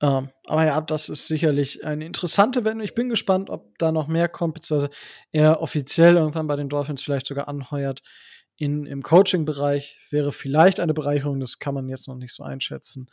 Ähm, 0.00 0.30
aber 0.46 0.64
ja, 0.64 0.80
das 0.80 1.08
ist 1.08 1.26
sicherlich 1.26 1.84
eine 1.84 2.06
interessante 2.06 2.64
Wendung. 2.64 2.84
Ich 2.84 2.94
bin 2.94 3.08
gespannt, 3.08 3.50
ob 3.50 3.76
da 3.78 3.90
noch 3.90 4.06
mehr 4.06 4.28
kommt, 4.28 4.54
beziehungsweise 4.54 4.92
er 5.32 5.60
offiziell 5.60 6.16
irgendwann 6.16 6.46
bei 6.46 6.56
den 6.56 6.68
Dolphins 6.68 7.02
vielleicht 7.02 7.26
sogar 7.26 7.48
anheuert. 7.48 8.02
In, 8.56 8.86
Im 8.86 9.02
Coaching-Bereich 9.02 9.98
wäre 10.10 10.32
vielleicht 10.32 10.80
eine 10.80 10.94
Bereicherung, 10.94 11.40
das 11.40 11.58
kann 11.58 11.74
man 11.74 11.88
jetzt 11.88 12.08
noch 12.08 12.16
nicht 12.16 12.32
so 12.32 12.44
einschätzen. 12.44 13.10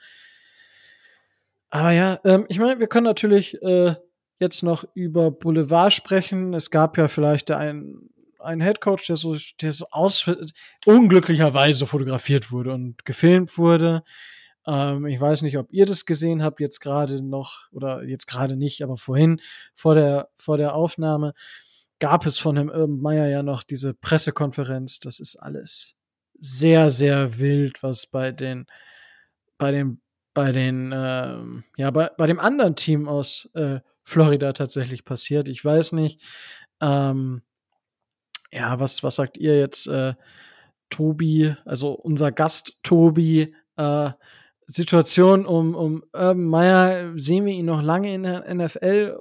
Aber 1.69 1.91
ja, 1.91 2.19
ähm, 2.23 2.45
ich 2.49 2.59
meine, 2.59 2.79
wir 2.79 2.87
können 2.87 3.05
natürlich 3.05 3.61
äh, 3.61 3.95
jetzt 4.39 4.63
noch 4.63 4.85
über 4.93 5.31
Boulevard 5.31 5.93
sprechen. 5.93 6.53
Es 6.53 6.69
gab 6.71 6.97
ja 6.97 7.07
vielleicht 7.07 7.51
ein 7.51 8.09
ein 8.45 8.61
Headcoach, 8.61 9.07
der 9.07 9.15
so, 9.15 9.35
der 9.59 9.71
so 9.71 9.87
aus, 9.91 10.29
unglücklicherweise 10.85 11.85
fotografiert 11.85 12.51
wurde 12.51 12.73
und 12.73 13.03
gefilmt 13.03 13.57
wurde. 13.57 14.03
Ähm, 14.65 15.05
ich 15.07 15.19
weiß 15.19 15.41
nicht, 15.41 15.57
ob 15.57 15.71
ihr 15.71 15.85
das 15.85 16.05
gesehen 16.05 16.43
habt, 16.43 16.59
jetzt 16.59 16.79
gerade 16.79 17.21
noch, 17.21 17.71
oder 17.71 18.03
jetzt 18.03 18.27
gerade 18.27 18.55
nicht, 18.55 18.81
aber 18.83 18.97
vorhin, 18.97 19.41
vor 19.73 19.95
der, 19.95 20.29
vor 20.37 20.57
der 20.57 20.75
Aufnahme, 20.75 21.33
gab 21.99 22.25
es 22.25 22.37
von 22.37 22.55
Herrn 22.55 22.69
Urban 22.69 23.01
Meyer 23.01 23.27
ja 23.27 23.43
noch 23.43 23.63
diese 23.63 23.93
Pressekonferenz. 23.93 24.99
Das 24.99 25.19
ist 25.19 25.37
alles 25.37 25.95
sehr, 26.39 26.89
sehr 26.89 27.39
wild, 27.39 27.83
was 27.83 28.07
bei 28.07 28.31
den, 28.31 28.67
bei 29.57 29.71
den, 29.71 30.01
bei 30.33 30.51
den, 30.51 30.91
ähm, 30.93 31.63
ja, 31.77 31.91
bei, 31.91 32.09
bei 32.17 32.27
dem 32.27 32.39
anderen 32.39 32.75
Team 32.75 33.07
aus 33.07 33.49
äh, 33.53 33.79
Florida 34.05 34.53
tatsächlich 34.53 35.03
passiert. 35.03 35.47
Ich 35.47 35.65
weiß 35.65 35.91
nicht, 35.91 36.21
ähm, 36.79 37.41
ja, 38.51 38.79
was, 38.79 39.03
was 39.03 39.15
sagt 39.15 39.37
ihr 39.37 39.57
jetzt, 39.59 39.87
äh, 39.87 40.13
Tobi, 40.89 41.55
also 41.65 41.91
unser 41.91 42.31
Gast 42.31 42.77
Tobi, 42.83 43.53
äh, 43.75 44.11
Situation 44.67 45.45
um, 45.45 45.75
um 45.75 46.03
Urban 46.13 46.45
Meyer, 46.45 47.11
sehen 47.17 47.45
wir 47.45 47.53
ihn 47.53 47.65
noch 47.65 47.81
lange 47.81 48.13
in 48.13 48.23
der 48.23 48.53
NFL? 48.53 49.19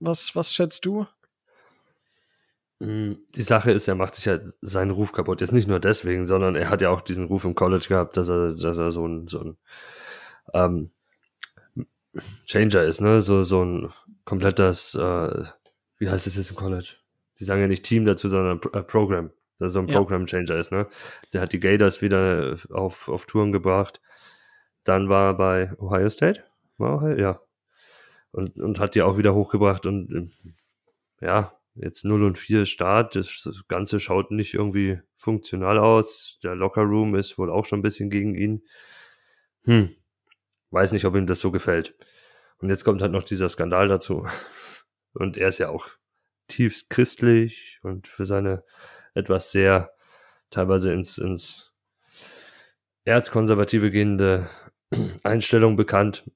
Was, 0.00 0.36
was 0.36 0.52
schätzt 0.52 0.84
du? 0.84 1.06
Hm, 2.80 3.18
die 3.34 3.42
Sache 3.42 3.72
ist, 3.72 3.88
er 3.88 3.96
macht 3.96 4.14
sich 4.14 4.28
halt 4.28 4.54
seinen 4.60 4.92
Ruf 4.92 5.12
kaputt. 5.12 5.40
Jetzt 5.40 5.52
nicht 5.52 5.66
nur 5.66 5.80
deswegen, 5.80 6.26
sondern 6.26 6.54
er 6.54 6.70
hat 6.70 6.80
ja 6.80 6.90
auch 6.90 7.00
diesen 7.00 7.24
Ruf 7.24 7.44
im 7.44 7.54
College 7.54 7.86
gehabt, 7.88 8.16
dass 8.16 8.28
er, 8.28 8.54
dass 8.54 8.78
er 8.78 8.92
so 8.92 9.06
ein, 9.06 9.26
so 9.26 9.40
ein 9.40 9.56
ähm, 10.54 10.90
Changer 12.46 12.84
ist, 12.84 13.00
ne? 13.00 13.22
So, 13.22 13.42
so 13.42 13.64
ein 13.64 13.92
komplettes, 14.24 14.94
äh, 14.94 15.44
wie 15.98 16.10
heißt 16.10 16.26
es 16.26 16.36
jetzt 16.36 16.50
im 16.50 16.56
College? 16.56 16.96
die 17.38 17.44
sagen 17.44 17.60
ja 17.60 17.68
nicht 17.68 17.84
Team 17.84 18.04
dazu, 18.04 18.28
sondern 18.28 18.60
äh, 18.72 18.82
Program, 18.82 19.30
dass 19.58 19.70
er 19.70 19.74
so 19.74 19.78
ein 19.80 19.88
ja. 19.88 19.96
Program 19.96 20.26
Changer 20.26 20.56
ist, 20.56 20.72
ne? 20.72 20.88
Der 21.32 21.40
hat 21.40 21.52
die 21.52 21.60
Gators 21.60 22.02
wieder 22.02 22.56
auf, 22.70 23.08
auf 23.08 23.26
Touren 23.26 23.52
gebracht. 23.52 24.00
Dann 24.84 25.08
war 25.08 25.30
er 25.30 25.34
bei 25.34 25.72
Ohio 25.78 26.08
State. 26.08 26.44
War 26.78 26.96
Ohio? 26.96 27.16
Ja. 27.16 27.40
Und, 28.30 28.58
und 28.58 28.78
hat 28.80 28.94
die 28.94 29.02
auch 29.02 29.18
wieder 29.18 29.34
hochgebracht 29.34 29.86
und 29.86 30.10
ähm, 30.12 30.30
ja, 31.20 31.58
jetzt 31.74 32.04
0 32.04 32.24
und 32.24 32.38
4 32.38 32.66
Start. 32.66 33.16
Das 33.16 33.64
Ganze 33.68 34.00
schaut 34.00 34.30
nicht 34.30 34.54
irgendwie 34.54 35.00
funktional 35.16 35.78
aus. 35.78 36.38
Der 36.42 36.54
Locker 36.54 36.82
Room 36.82 37.14
ist 37.14 37.38
wohl 37.38 37.50
auch 37.50 37.64
schon 37.64 37.80
ein 37.80 37.82
bisschen 37.82 38.10
gegen 38.10 38.34
ihn. 38.34 38.62
Hm. 39.64 39.94
Weiß 40.70 40.92
nicht, 40.92 41.04
ob 41.04 41.14
ihm 41.14 41.26
das 41.26 41.40
so 41.40 41.50
gefällt. 41.50 41.94
Und 42.58 42.70
jetzt 42.70 42.84
kommt 42.84 43.02
halt 43.02 43.12
noch 43.12 43.24
dieser 43.24 43.48
Skandal 43.48 43.88
dazu. 43.88 44.26
Und 45.12 45.36
er 45.36 45.48
ist 45.48 45.58
ja 45.58 45.70
auch 45.70 45.88
tiefst 46.48 46.90
christlich 46.90 47.78
und 47.82 48.08
für 48.08 48.24
seine 48.24 48.64
etwas 49.14 49.52
sehr 49.52 49.92
teilweise 50.50 50.92
ins, 50.92 51.18
ins 51.18 51.72
erzkonservative 53.04 53.90
gehende 53.90 54.48
Einstellung 55.22 55.76
bekannt. 55.76 56.30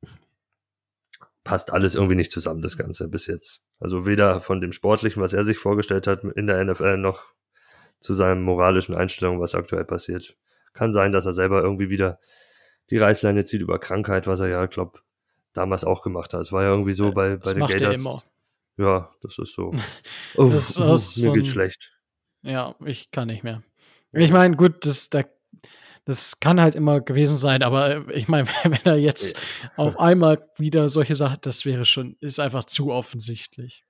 Passt 1.45 1.73
alles 1.73 1.95
irgendwie 1.95 2.15
nicht 2.15 2.31
zusammen, 2.31 2.63
das 2.63 2.77
Ganze 2.77 3.09
bis 3.09 3.27
jetzt. 3.27 3.65
Also 3.81 4.07
weder 4.07 4.41
von 4.41 4.61
dem 4.61 4.73
Sportlichen, 4.73 5.23
was 5.23 5.33
er 5.33 5.45
sich 5.45 5.59
vorgestellt 5.59 6.07
hat 6.07 6.25
in 6.25 6.47
der 6.47 6.63
NFL, 6.65 6.99
noch 6.99 7.33
zu 7.99 8.15
seinen 8.15 8.43
moralischen 8.43 8.95
Einstellungen, 8.95 9.41
was 9.41 9.55
aktuell 9.55 9.85
passiert. 9.85 10.37
Kann 10.73 10.93
sein, 10.93 11.13
dass 11.13 11.27
er 11.27 11.33
selber 11.33 11.63
irgendwie 11.63 11.91
wieder 11.91 12.21
die 12.93 12.99
Reißleine 12.99 13.43
zieht 13.45 13.63
über 13.63 13.79
Krankheit, 13.79 14.27
was 14.27 14.41
er 14.41 14.49
ja, 14.49 14.67
glaube 14.67 15.01
damals 15.55 15.83
auch 15.83 16.03
gemacht 16.03 16.35
hat. 16.35 16.43
Es 16.43 16.53
war 16.53 16.63
ja 16.63 16.69
irgendwie 16.69 16.93
so 16.93 17.11
bei, 17.11 17.37
bei 17.37 17.55
den 17.55 17.67
Gators. 17.67 18.27
Ja, 18.77 19.11
das 19.23 19.39
ist 19.39 19.55
so. 19.55 19.73
Oh, 20.37 20.51
das 20.51 20.77
oh, 20.77 20.85
mir 20.91 20.99
so 20.99 21.33
geht's 21.33 21.49
schlecht. 21.49 21.99
Ja, 22.43 22.75
ich 22.85 23.11
kann 23.11 23.29
nicht 23.29 23.45
mehr. 23.45 23.63
Ich 24.13 24.31
meine, 24.31 24.57
gut, 24.57 24.85
das, 24.85 25.09
da, 25.09 25.23
das 26.05 26.39
kann 26.39 26.61
halt 26.61 26.75
immer 26.75 27.01
gewesen 27.01 27.39
sein, 27.39 27.63
aber 27.63 28.07
ich 28.11 28.29
meine, 28.29 28.47
wenn 28.65 28.85
er 28.85 28.99
jetzt 28.99 29.39
auf 29.77 29.99
einmal 29.99 30.47
wieder 30.59 30.91
solche 30.91 31.17
Sachen, 31.17 31.39
das 31.41 31.65
wäre 31.65 31.87
schon, 31.87 32.17
ist 32.21 32.41
einfach 32.41 32.65
zu 32.65 32.93
offensichtlich. 32.93 33.87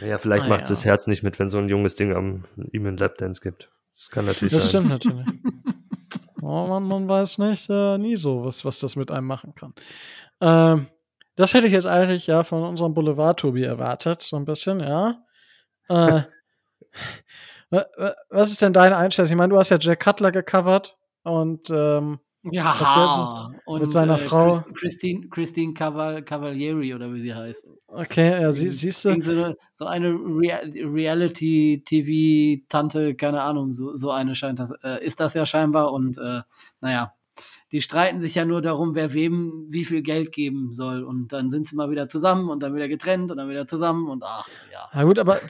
Ja, 0.00 0.18
vielleicht 0.18 0.46
ah, 0.46 0.48
macht 0.48 0.62
ja. 0.62 0.68
das 0.70 0.84
Herz 0.84 1.06
nicht 1.06 1.22
mit, 1.22 1.38
wenn 1.38 1.50
so 1.50 1.58
ein 1.58 1.68
junges 1.68 1.94
Ding 1.94 2.12
am 2.12 2.46
ihm 2.72 2.84
einen 2.84 2.96
Lapdance 2.96 3.40
gibt. 3.40 3.70
Das 3.96 4.10
kann 4.10 4.26
natürlich 4.26 4.52
das 4.52 4.72
sein. 4.72 4.88
Das 4.88 5.02
stimmt 5.02 5.14
natürlich. 5.14 5.83
Oh, 6.44 6.66
man, 6.66 6.84
man 6.84 7.08
weiß 7.08 7.38
nicht, 7.38 7.68
äh, 7.70 7.98
nie 7.98 8.16
so, 8.16 8.44
was, 8.44 8.64
was 8.64 8.78
das 8.78 8.96
mit 8.96 9.10
einem 9.10 9.26
machen 9.26 9.54
kann. 9.54 9.74
Ähm, 10.40 10.86
das 11.36 11.54
hätte 11.54 11.66
ich 11.66 11.72
jetzt 11.72 11.86
eigentlich 11.86 12.26
ja 12.26 12.42
von 12.42 12.62
unserem 12.62 12.94
Boulevard-Tobi 12.94 13.64
erwartet, 13.64 14.22
so 14.22 14.36
ein 14.36 14.44
bisschen, 14.44 14.80
ja. 14.80 15.24
Äh, 15.88 16.22
was 18.30 18.50
ist 18.50 18.62
denn 18.62 18.72
deine 18.72 18.96
Einstellung? 18.96 19.30
Ich 19.30 19.36
meine, 19.36 19.52
du 19.52 19.58
hast 19.58 19.70
ja 19.70 19.78
Jack 19.80 20.00
Cutler 20.00 20.30
gecovert 20.30 20.96
und 21.24 21.70
ähm, 21.70 22.20
ja, 22.50 23.50
und 23.64 23.80
mit 23.80 23.90
seiner 23.90 24.14
äh, 24.14 24.18
Frau. 24.18 24.62
Christine, 24.74 25.26
Christine 25.28 25.74
Caval 25.74 26.22
Cavalieri 26.22 26.94
oder 26.94 27.12
wie 27.12 27.20
sie 27.20 27.34
heißt. 27.34 27.68
Okay, 27.88 28.42
ja, 28.42 28.52
sie, 28.52 28.70
siehst 28.70 29.04
du. 29.04 29.56
So 29.72 29.86
eine 29.86 30.10
Rea 30.10 30.60
Reality-TV-Tante, 30.64 33.14
keine 33.14 33.42
Ahnung, 33.42 33.72
so, 33.72 33.96
so 33.96 34.10
eine 34.10 34.34
scheint 34.34 34.58
das, 34.58 34.72
äh, 34.82 35.04
ist 35.04 35.20
das 35.20 35.34
ja 35.34 35.46
scheinbar 35.46 35.92
und 35.92 36.18
äh, 36.18 36.40
naja, 36.80 37.14
die 37.74 37.82
streiten 37.82 38.20
sich 38.20 38.36
ja 38.36 38.44
nur 38.44 38.62
darum, 38.62 38.94
wer 38.94 39.14
wem 39.14 39.66
wie 39.68 39.84
viel 39.84 40.02
Geld 40.02 40.30
geben 40.30 40.74
soll. 40.74 41.02
Und 41.02 41.32
dann 41.32 41.50
sind 41.50 41.66
sie 41.66 41.74
mal 41.74 41.90
wieder 41.90 42.08
zusammen 42.08 42.48
und 42.48 42.62
dann 42.62 42.74
wieder 42.74 42.86
getrennt 42.86 43.32
und 43.32 43.38
dann 43.38 43.48
wieder 43.48 43.66
zusammen 43.66 44.08
und 44.08 44.22
ach, 44.24 44.48
ja. 44.72 44.88
Na 44.92 45.02
gut, 45.02 45.18
aber 45.18 45.40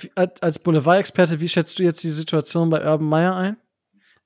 als 0.40 0.58
Boulevard-Experte, 0.58 1.42
wie 1.42 1.48
schätzt 1.48 1.78
du 1.78 1.82
jetzt 1.82 2.02
die 2.02 2.08
Situation 2.08 2.70
bei 2.70 2.82
Urban 2.82 3.08
Meyer 3.08 3.36
ein? 3.36 3.56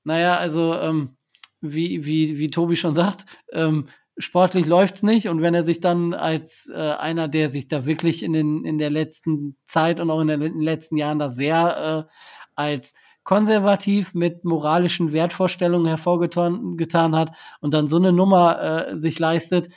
Naja, 0.05 0.37
also, 0.37 0.75
ähm, 0.75 1.17
wie, 1.61 2.05
wie, 2.05 2.37
wie 2.37 2.49
Tobi 2.49 2.75
schon 2.75 2.95
sagt, 2.95 3.25
ähm, 3.51 3.87
sportlich 4.17 4.65
läuft's 4.65 5.03
nicht. 5.03 5.29
Und 5.29 5.41
wenn 5.41 5.53
er 5.53 5.63
sich 5.63 5.79
dann 5.79 6.13
als 6.13 6.71
äh, 6.73 6.77
einer, 6.77 7.27
der 7.27 7.49
sich 7.49 7.67
da 7.67 7.85
wirklich 7.85 8.23
in 8.23 8.33
den 8.33 8.65
in 8.65 8.77
der 8.77 8.89
letzten 8.89 9.57
Zeit 9.65 9.99
und 9.99 10.09
auch 10.09 10.21
in 10.21 10.27
den 10.27 10.61
letzten 10.61 10.97
Jahren 10.97 11.19
da 11.19 11.29
sehr 11.29 12.07
äh, 12.07 12.13
als 12.55 12.93
konservativ 13.23 14.13
mit 14.13 14.43
moralischen 14.43 15.11
Wertvorstellungen 15.11 15.87
hervorgetan 15.87 16.77
getan 16.77 17.15
hat 17.15 17.31
und 17.61 17.73
dann 17.73 17.87
so 17.87 17.97
eine 17.97 18.11
Nummer 18.11 18.87
äh, 18.89 18.97
sich 18.97 19.19
leistet, 19.19 19.69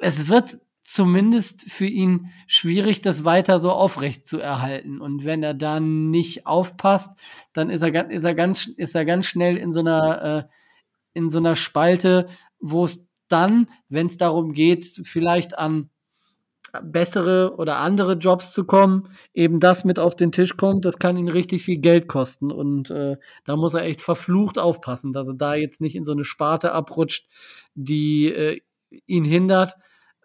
es 0.00 0.28
wird 0.28 0.58
zumindest 0.88 1.70
für 1.70 1.86
ihn 1.86 2.30
schwierig, 2.46 3.02
das 3.02 3.26
weiter 3.26 3.60
so 3.60 3.72
aufrecht 3.72 4.26
zu 4.26 4.38
erhalten. 4.40 5.02
Und 5.02 5.22
wenn 5.22 5.42
er 5.42 5.52
dann 5.52 6.10
nicht 6.10 6.46
aufpasst, 6.46 7.10
dann 7.52 7.68
ist 7.68 7.82
er, 7.82 8.10
ist 8.10 8.24
er 8.24 8.34
ganz, 8.34 8.66
ist 8.66 8.94
er 8.94 9.04
ganz 9.04 9.26
schnell 9.26 9.58
in 9.58 9.70
so 9.70 9.80
einer, 9.80 10.22
äh, 10.22 10.44
in 11.12 11.28
so 11.28 11.38
einer 11.38 11.56
Spalte, 11.56 12.28
wo 12.58 12.86
es 12.86 13.06
dann, 13.28 13.68
wenn 13.90 14.06
es 14.06 14.16
darum 14.16 14.54
geht, 14.54 14.86
vielleicht 14.86 15.58
an 15.58 15.90
bessere 16.82 17.56
oder 17.58 17.76
andere 17.76 18.14
Jobs 18.14 18.52
zu 18.52 18.64
kommen, 18.64 19.10
eben 19.34 19.60
das 19.60 19.84
mit 19.84 19.98
auf 19.98 20.16
den 20.16 20.32
Tisch 20.32 20.56
kommt, 20.56 20.86
das 20.86 20.98
kann 20.98 21.18
ihn 21.18 21.28
richtig 21.28 21.64
viel 21.64 21.78
Geld 21.78 22.08
kosten. 22.08 22.50
Und 22.50 22.90
äh, 22.90 23.18
da 23.44 23.56
muss 23.56 23.74
er 23.74 23.82
echt 23.82 24.00
verflucht 24.00 24.58
aufpassen, 24.58 25.12
dass 25.12 25.28
er 25.28 25.34
da 25.34 25.54
jetzt 25.54 25.82
nicht 25.82 25.96
in 25.96 26.04
so 26.04 26.12
eine 26.12 26.24
Sparte 26.24 26.72
abrutscht, 26.72 27.28
die 27.74 28.32
äh, 28.32 28.60
ihn 29.06 29.26
hindert, 29.26 29.74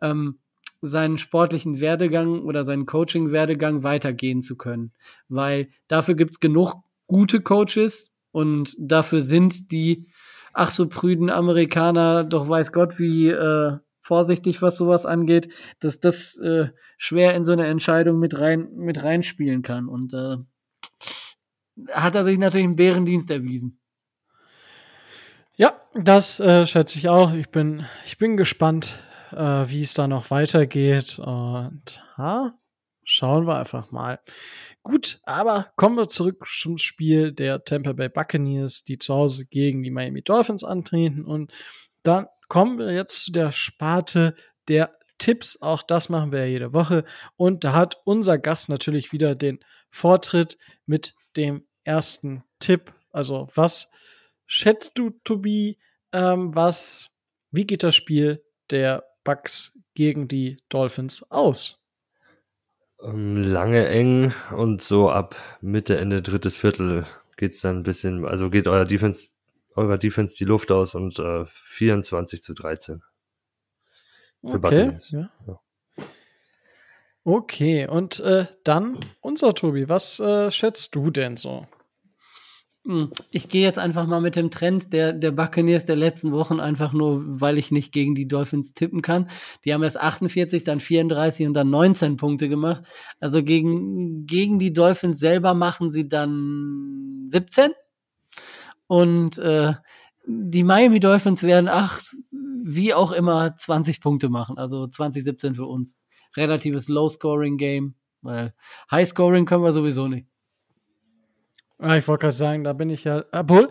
ähm, 0.01 0.39
seinen 0.85 1.17
sportlichen 1.17 1.79
Werdegang 1.79 2.41
oder 2.41 2.65
seinen 2.65 2.85
Coaching-Werdegang 2.85 3.83
weitergehen 3.83 4.41
zu 4.41 4.57
können. 4.57 4.91
Weil 5.29 5.69
dafür 5.87 6.15
gibt's 6.15 6.39
genug 6.39 6.75
gute 7.07 7.41
Coaches 7.41 8.11
und 8.31 8.75
dafür 8.77 9.21
sind 9.21 9.71
die 9.71 10.07
ach 10.53 10.71
so 10.71 10.87
prüden 10.87 11.29
Amerikaner 11.29 12.23
doch 12.23 12.47
weiß 12.47 12.71
Gott 12.71 12.99
wie 12.99 13.29
äh, 13.29 13.77
vorsichtig, 14.01 14.61
was 14.61 14.75
sowas 14.75 15.05
angeht, 15.05 15.49
dass 15.79 15.99
das 15.99 16.37
äh, 16.37 16.67
schwer 16.97 17.33
in 17.33 17.45
so 17.45 17.53
eine 17.53 17.65
Entscheidung 17.67 18.19
mit 18.19 18.37
rein 18.39 18.69
mit 18.75 19.01
reinspielen 19.01 19.61
kann. 19.61 19.87
Und 19.87 20.13
äh, 20.13 20.37
hat 21.91 22.15
er 22.15 22.25
sich 22.25 22.37
natürlich 22.37 22.65
einen 22.65 22.75
Bärendienst 22.75 23.31
erwiesen. 23.31 23.79
Ja, 25.55 25.73
das 25.93 26.39
äh, 26.39 26.65
schätze 26.65 26.97
ich 26.97 27.09
auch. 27.09 27.33
Ich 27.33 27.49
bin, 27.49 27.85
ich 28.05 28.17
bin 28.17 28.37
gespannt, 28.37 28.99
äh, 29.33 29.69
wie 29.69 29.81
es 29.81 29.93
da 29.93 30.07
noch 30.07 30.31
weitergeht. 30.31 31.19
Und 31.19 32.01
ha, 32.17 32.53
schauen 33.03 33.47
wir 33.47 33.57
einfach 33.57 33.91
mal. 33.91 34.19
Gut, 34.81 35.19
aber 35.23 35.71
kommen 35.75 35.97
wir 35.97 36.07
zurück 36.07 36.45
zum 36.45 36.77
Spiel 36.77 37.31
der 37.31 37.63
Tampa 37.63 37.93
Bay 37.93 38.09
Buccaneers, 38.09 38.83
die 38.83 38.97
zu 38.97 39.13
Hause 39.13 39.45
gegen 39.45 39.83
die 39.83 39.91
Miami 39.91 40.21
Dolphins 40.21 40.63
antreten. 40.63 41.25
Und 41.25 41.51
dann 42.03 42.27
kommen 42.47 42.77
wir 42.77 42.91
jetzt 42.91 43.25
zu 43.25 43.31
der 43.31 43.51
Sparte 43.51 44.35
der 44.67 44.97
Tipps. 45.17 45.61
Auch 45.61 45.83
das 45.83 46.09
machen 46.09 46.31
wir 46.31 46.39
ja 46.39 46.45
jede 46.45 46.73
Woche. 46.73 47.05
Und 47.35 47.63
da 47.63 47.73
hat 47.73 47.97
unser 48.03 48.37
Gast 48.37 48.69
natürlich 48.69 49.11
wieder 49.11 49.35
den 49.35 49.59
Vortritt 49.89 50.57
mit 50.85 51.15
dem 51.37 51.65
ersten 51.83 52.43
Tipp. 52.59 52.93
Also, 53.11 53.47
was 53.53 53.91
schätzt 54.45 54.93
du, 54.95 55.11
Tobi? 55.23 55.79
Ähm, 56.11 56.53
was, 56.53 57.15
wie 57.51 57.65
geht 57.65 57.83
das 57.83 57.95
Spiel 57.95 58.43
der 58.69 59.03
Bucks 59.23 59.77
gegen 59.95 60.27
die 60.27 60.57
Dolphins 60.69 61.29
aus? 61.31 61.79
Ähm, 63.01 63.37
lange 63.37 63.87
eng 63.87 64.33
und 64.55 64.81
so 64.81 65.09
ab 65.09 65.35
Mitte, 65.61 65.97
Ende 65.97 66.21
drittes 66.21 66.57
Viertel 66.57 67.05
geht 67.37 67.53
es 67.53 67.61
dann 67.61 67.77
ein 67.77 67.83
bisschen, 67.83 68.25
also 68.25 68.49
geht 68.49 68.67
euer 68.67 68.85
Defense 68.85 69.29
eurer 69.75 69.97
Defense 69.97 70.35
die 70.37 70.45
Luft 70.45 70.71
aus 70.71 70.95
und 70.95 71.19
äh, 71.19 71.45
24 71.45 72.41
zu 72.41 72.53
13. 72.53 73.01
Okay, 74.43 74.99
ja. 75.09 75.31
ja. 75.47 75.59
Okay, 77.23 77.87
und 77.87 78.19
äh, 78.19 78.47
dann 78.65 78.97
unser 79.21 79.55
Tobi, 79.55 79.87
was 79.87 80.19
äh, 80.19 80.51
schätzt 80.51 80.93
du 80.95 81.09
denn 81.09 81.37
so? 81.37 81.65
Hm, 82.85 83.11
ich 83.31 83.47
gehe 83.47 83.63
jetzt 83.63 83.79
einfach 83.79 84.05
mal 84.07 84.19
mit 84.19 84.35
dem 84.35 84.51
Trend 84.51 84.91
der, 84.91 85.13
der 85.13 85.31
Buccaneers 85.31 85.85
der 85.85 85.95
letzten 85.95 86.33
Wochen, 86.33 86.59
einfach 86.59 86.91
nur, 86.91 87.39
weil 87.39 87.57
ich 87.57 87.71
nicht 87.71 87.93
gegen 87.93 88.13
die 88.13 88.27
Dolphins 88.27 88.73
tippen 88.73 89.01
kann. 89.01 89.29
Die 89.63 89.73
haben 89.73 89.83
erst 89.83 89.99
48, 89.99 90.65
dann 90.65 90.81
34 90.81 91.47
und 91.47 91.53
dann 91.53 91.69
19 91.69 92.17
Punkte 92.17 92.49
gemacht. 92.49 92.83
Also 93.21 93.41
gegen, 93.41 94.25
gegen 94.25 94.59
die 94.59 94.73
Dolphins 94.73 95.19
selber 95.19 95.53
machen 95.53 95.91
sie 95.91 96.09
dann 96.09 97.27
17. 97.29 97.71
Und 98.87 99.37
äh, 99.39 99.73
die 100.25 100.63
Miami 100.65 100.99
Dolphins 100.99 101.43
werden 101.43 101.69
acht, 101.69 102.17
wie 102.31 102.93
auch 102.93 103.13
immer, 103.13 103.55
20 103.55 104.01
Punkte 104.01 104.27
machen. 104.27 104.57
Also 104.57 104.87
2017 104.87 105.55
für 105.55 105.65
uns. 105.65 105.97
Relatives 106.35 106.89
Low-Scoring-Game, 106.89 107.95
weil 108.21 108.53
High-Scoring 108.91 109.45
können 109.45 109.63
wir 109.63 109.71
sowieso 109.71 110.07
nicht. 110.09 110.27
Ja, 111.79 111.97
ich 111.97 112.07
wollte 112.07 112.21
gerade 112.21 112.35
sagen, 112.35 112.63
da 112.63 112.73
bin 112.73 112.89
ich 112.89 113.03
ja. 113.03 113.23
Obwohl, 113.31 113.69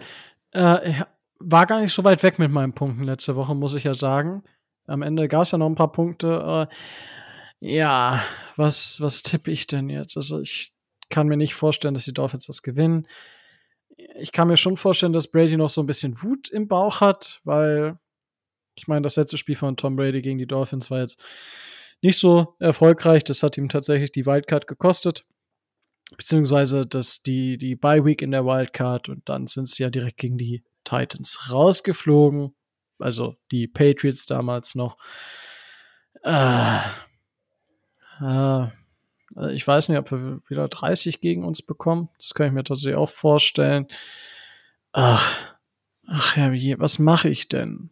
äh, 0.53 0.93
war 1.39 1.66
gar 1.66 1.81
nicht 1.81 1.93
so 1.93 2.05
weit 2.05 2.23
weg 2.23 2.39
mit 2.39 2.51
meinen 2.51 2.74
Punkten 2.74 3.05
letzte 3.05 3.37
Woche, 3.37 3.55
muss 3.55 3.74
ich 3.74 3.85
ja 3.85 3.95
sagen. 3.95 4.43
Am 4.87 5.03
Ende 5.03 5.29
gab 5.29 5.43
es 5.43 5.51
ja 5.51 5.59
noch 5.59 5.69
ein 5.69 5.74
paar 5.74 5.93
Punkte. 5.93 6.69
Äh, 7.61 7.74
ja, 7.74 8.23
was, 8.57 9.01
was 9.01 9.23
tippe 9.23 9.51
ich 9.51 9.66
denn 9.66 9.89
jetzt? 9.89 10.16
Also 10.16 10.41
ich 10.41 10.73
kann 11.09 11.29
mir 11.29 11.37
nicht 11.37 11.55
vorstellen, 11.55 11.95
dass 11.95 12.05
die 12.05 12.15
Dolphins 12.15 12.47
das 12.47 12.62
gewinnen 12.62 13.07
ich 14.16 14.33
kann 14.33 14.49
mir 14.49 14.57
schon 14.57 14.77
vorstellen, 14.77 15.12
dass 15.12 15.29
Brady 15.29 15.57
noch 15.57 15.70
so 15.70 15.83
ein 15.83 15.87
bisschen 15.87 16.20
Wut 16.23 16.49
im 16.49 16.69
Bauch 16.69 17.01
hat, 17.01 17.41
weil 17.45 17.99
ich 18.74 18.89
meine, 18.89 19.03
das 19.03 19.16
letzte 19.16 19.37
Spiel 19.37 19.57
von 19.57 19.77
Tom 19.77 19.97
Brady 19.97 20.23
gegen 20.23 20.39
die 20.39 20.47
Dolphins 20.47 20.91
war 20.91 21.01
jetzt 21.01 21.20
nicht 22.01 22.19
so 22.19 22.55
erfolgreich. 22.59 23.23
Das 23.24 23.43
hat 23.43 23.59
ihm 23.59 23.69
tatsächlich 23.69 24.12
die 24.12 24.27
Wildcard 24.27 24.66
gekostet. 24.66 25.24
Beziehungsweise 26.17 26.87
das, 26.87 27.23
die, 27.23 27.59
die 27.59 27.75
Bye 27.75 28.05
Week 28.05 28.23
in 28.23 28.31
der 28.31 28.45
Wildcard 28.45 29.09
und 29.09 29.29
dann 29.29 29.47
sind 29.47 29.69
sie 29.69 29.83
ja 29.83 29.91
direkt 29.91 30.19
gegen 30.19 30.39
die 30.39 30.63
Titans 30.85 31.51
rausgeflogen. 31.51 32.55
Also 32.99 33.37
die 33.51 33.67
Patriots 33.67 34.27
damals 34.27 34.75
noch. 34.75 34.97
Äh, 36.23 36.79
äh, 38.21 38.67
ich 39.53 39.67
weiß 39.67 39.89
nicht, 39.89 39.99
ob 39.99 40.11
wir 40.13 40.41
wieder 40.49 40.69
30 40.69 41.21
gegen 41.21 41.45
uns 41.45 41.63
bekommen. 41.63 42.09
Das 42.19 42.35
kann 42.35 42.47
ich 42.47 42.53
mir 42.53 42.65
tatsächlich 42.65 42.97
auch 42.97 43.09
vorstellen. 43.09 43.87
Ach, 44.93 45.57
ach 46.07 46.37
ja, 46.37 46.53
was 46.79 46.99
mache 46.99 47.29
ich 47.29 47.49
denn? 47.49 47.91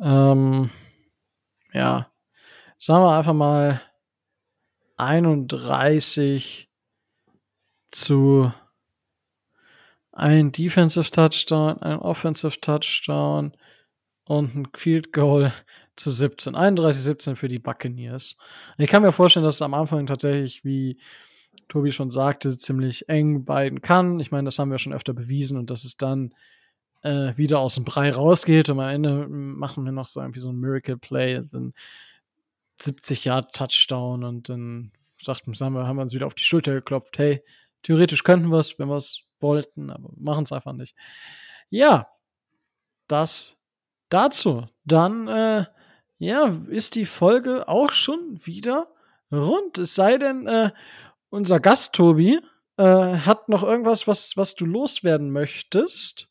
Ähm, 0.00 0.70
ja, 1.72 2.10
sagen 2.76 3.04
wir 3.04 3.16
einfach 3.16 3.34
mal 3.34 3.80
31 4.98 6.68
zu 7.88 8.52
ein 10.12 10.50
Defensive 10.52 11.10
Touchdown, 11.10 11.78
ein 11.78 11.98
Offensive 11.98 12.60
Touchdown 12.60 13.52
und 14.24 14.54
ein 14.54 14.68
Field 14.74 15.12
Goal 15.12 15.52
zu 15.96 16.10
17. 16.10 16.54
31, 16.54 17.02
17 17.02 17.36
für 17.36 17.48
die 17.48 17.58
Buccaneers. 17.58 18.36
Ich 18.78 18.90
kann 18.90 19.02
mir 19.02 19.12
vorstellen, 19.12 19.44
dass 19.44 19.56
es 19.56 19.62
am 19.62 19.74
Anfang 19.74 20.06
tatsächlich, 20.06 20.64
wie 20.64 20.98
Tobi 21.68 21.92
schon 21.92 22.10
sagte, 22.10 22.56
ziemlich 22.56 23.08
eng 23.08 23.44
beiden 23.44 23.80
kann. 23.80 24.20
Ich 24.20 24.30
meine, 24.30 24.46
das 24.46 24.58
haben 24.58 24.70
wir 24.70 24.78
schon 24.78 24.92
öfter 24.92 25.12
bewiesen 25.12 25.58
und 25.58 25.70
dass 25.70 25.84
es 25.84 25.96
dann 25.96 26.34
äh, 27.02 27.36
wieder 27.36 27.60
aus 27.60 27.74
dem 27.74 27.84
Brei 27.84 28.10
rausgeht 28.10 28.70
und 28.70 28.80
am 28.80 28.88
Ende 28.88 29.28
machen 29.28 29.84
wir 29.84 29.92
noch 29.92 30.06
so 30.06 30.20
irgendwie 30.20 30.40
so 30.40 30.50
ein 30.50 30.58
Miracle 30.58 30.98
Play, 30.98 31.42
dann 31.48 31.72
70 32.82 33.24
Yard 33.24 33.54
Touchdown 33.54 34.24
und 34.24 34.48
dann 34.48 34.92
sagt, 35.20 35.44
sagen 35.56 35.74
wir, 35.74 35.86
haben 35.86 35.96
wir 35.96 36.02
uns 36.02 36.14
wieder 36.14 36.26
auf 36.26 36.34
die 36.34 36.44
Schulter 36.44 36.72
geklopft. 36.72 37.18
Hey, 37.18 37.42
theoretisch 37.82 38.24
könnten 38.24 38.50
wir 38.50 38.58
es, 38.58 38.78
wenn 38.78 38.88
wir 38.88 38.96
es 38.96 39.22
wollten, 39.40 39.90
aber 39.90 40.10
machen 40.16 40.44
es 40.44 40.52
einfach 40.52 40.72
nicht. 40.72 40.94
Ja, 41.70 42.08
das 43.08 43.58
dazu. 44.08 44.66
Dann, 44.84 45.28
äh, 45.28 45.64
ja, 46.18 46.54
ist 46.68 46.94
die 46.94 47.04
Folge 47.04 47.68
auch 47.68 47.90
schon 47.90 48.38
wieder 48.44 48.88
rund. 49.30 49.78
Es 49.78 49.94
sei 49.94 50.18
denn, 50.18 50.46
äh, 50.46 50.70
unser 51.30 51.60
Gast 51.60 51.94
Tobi 51.94 52.40
äh, 52.76 52.82
hat 52.82 53.48
noch 53.48 53.62
irgendwas, 53.62 54.06
was, 54.06 54.36
was 54.36 54.54
du 54.54 54.64
loswerden 54.64 55.30
möchtest. 55.30 56.28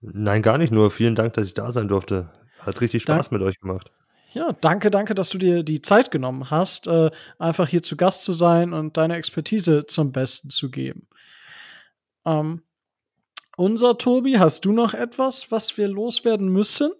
Nein, 0.00 0.42
gar 0.42 0.58
nicht. 0.58 0.72
Nur 0.72 0.90
vielen 0.90 1.14
Dank, 1.14 1.34
dass 1.34 1.46
ich 1.46 1.54
da 1.54 1.70
sein 1.70 1.88
durfte. 1.88 2.30
Hat 2.60 2.80
richtig 2.80 3.02
Spaß 3.02 3.28
Dank. 3.28 3.40
mit 3.40 3.42
euch 3.42 3.58
gemacht. 3.60 3.90
Ja, 4.36 4.52
danke, 4.52 4.90
danke, 4.90 5.14
dass 5.14 5.30
du 5.30 5.38
dir 5.38 5.62
die 5.62 5.80
Zeit 5.80 6.10
genommen 6.10 6.50
hast, 6.50 6.88
äh, 6.88 7.10
einfach 7.38 7.68
hier 7.68 7.82
zu 7.82 7.96
Gast 7.96 8.22
zu 8.22 8.34
sein 8.34 8.74
und 8.74 8.98
deine 8.98 9.16
Expertise 9.16 9.86
zum 9.86 10.12
Besten 10.12 10.50
zu 10.50 10.70
geben. 10.70 11.08
Ähm, 12.26 12.60
unser 13.56 13.96
Tobi, 13.96 14.38
hast 14.38 14.66
du 14.66 14.72
noch 14.72 14.92
etwas, 14.92 15.50
was 15.50 15.78
wir 15.78 15.88
loswerden 15.88 16.50
müssen? 16.50 16.92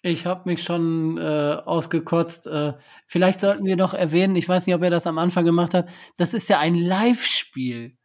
Ich 0.00 0.24
habe 0.24 0.48
mich 0.48 0.64
schon 0.64 1.18
äh, 1.18 1.58
ausgekotzt. 1.62 2.46
Äh, 2.46 2.72
vielleicht 3.06 3.42
sollten 3.42 3.66
wir 3.66 3.76
noch 3.76 3.92
erwähnen, 3.92 4.34
ich 4.34 4.48
weiß 4.48 4.64
nicht, 4.64 4.74
ob 4.74 4.82
er 4.82 4.88
das 4.88 5.06
am 5.06 5.18
Anfang 5.18 5.44
gemacht 5.44 5.74
hat, 5.74 5.90
das 6.16 6.32
ist 6.32 6.48
ja 6.48 6.58
ein 6.58 6.74
Live-Spiel. 6.74 7.98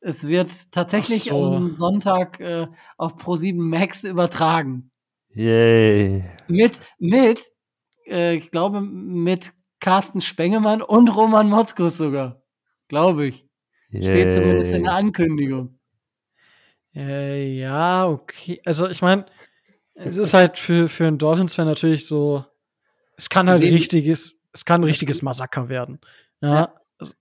Es 0.00 0.26
wird 0.26 0.72
tatsächlich 0.72 1.22
so. 1.22 1.54
am 1.54 1.72
Sonntag 1.72 2.40
äh, 2.40 2.66
auf 2.96 3.14
Pro7 3.14 3.62
Max 3.62 4.02
übertragen. 4.02 4.90
Yay. 5.36 6.24
Mit, 6.48 6.80
mit, 6.98 7.52
äh, 8.06 8.36
ich 8.36 8.50
glaube, 8.50 8.80
mit 8.80 9.52
Carsten 9.80 10.22
Spengemann 10.22 10.80
und 10.80 11.14
Roman 11.14 11.50
Motzkus 11.50 11.98
sogar. 11.98 12.42
Glaube 12.88 13.26
ich. 13.26 13.46
Yay. 13.90 14.02
Steht 14.02 14.32
zumindest 14.32 14.72
in 14.72 14.84
der 14.84 14.94
Ankündigung. 14.94 15.78
Äh, 16.94 17.58
ja, 17.58 18.08
okay. 18.08 18.62
Also 18.64 18.88
ich 18.88 19.02
meine, 19.02 19.26
es 19.92 20.16
ist 20.16 20.32
halt 20.32 20.56
für, 20.56 20.88
für 20.88 21.06
einen 21.06 21.18
Dolphins-Fan 21.18 21.66
natürlich 21.66 22.06
so, 22.06 22.46
es 23.18 23.28
kann 23.28 23.50
halt 23.50 23.62
richtiges, 23.62 24.42
es 24.54 24.64
kann 24.64 24.80
ein 24.80 24.84
richtiges 24.84 25.20
Massaker 25.20 25.68
werden. 25.68 26.00
Ja. 26.40 26.54
ja. 26.54 26.74
Also, 26.96 27.12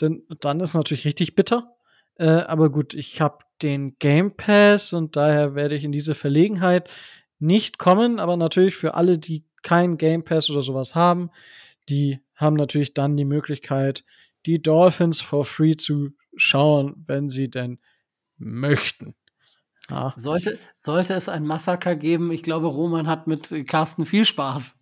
denn, 0.00 0.24
dann 0.40 0.58
ist 0.58 0.74
natürlich 0.74 1.04
richtig 1.04 1.36
bitter. 1.36 1.76
Äh, 2.16 2.26
aber 2.26 2.70
gut, 2.70 2.92
ich 2.94 3.20
habe 3.20 3.44
den 3.62 3.96
Game 4.00 4.36
Pass 4.36 4.92
und 4.92 5.14
daher 5.14 5.54
werde 5.54 5.76
ich 5.76 5.84
in 5.84 5.92
diese 5.92 6.16
Verlegenheit 6.16 6.90
nicht 7.42 7.78
kommen. 7.78 8.18
Aber 8.18 8.36
natürlich 8.36 8.76
für 8.76 8.94
alle, 8.94 9.18
die 9.18 9.44
keinen 9.62 9.98
Game 9.98 10.24
Pass 10.24 10.48
oder 10.48 10.62
sowas 10.62 10.94
haben, 10.94 11.30
die 11.88 12.20
haben 12.34 12.56
natürlich 12.56 12.94
dann 12.94 13.16
die 13.16 13.24
Möglichkeit, 13.24 14.04
die 14.46 14.62
Dolphins 14.62 15.20
for 15.20 15.44
free 15.44 15.76
zu 15.76 16.10
schauen, 16.36 16.94
wenn 17.06 17.28
sie 17.28 17.50
denn 17.50 17.78
möchten. 18.38 19.14
Ja. 19.90 20.14
Sollte, 20.16 20.58
sollte 20.76 21.14
es 21.14 21.28
ein 21.28 21.44
Massaker 21.44 21.96
geben, 21.96 22.32
ich 22.32 22.42
glaube, 22.42 22.68
Roman 22.68 23.06
hat 23.06 23.26
mit 23.26 23.66
Carsten 23.68 24.06
viel 24.06 24.24
Spaß. 24.24 24.78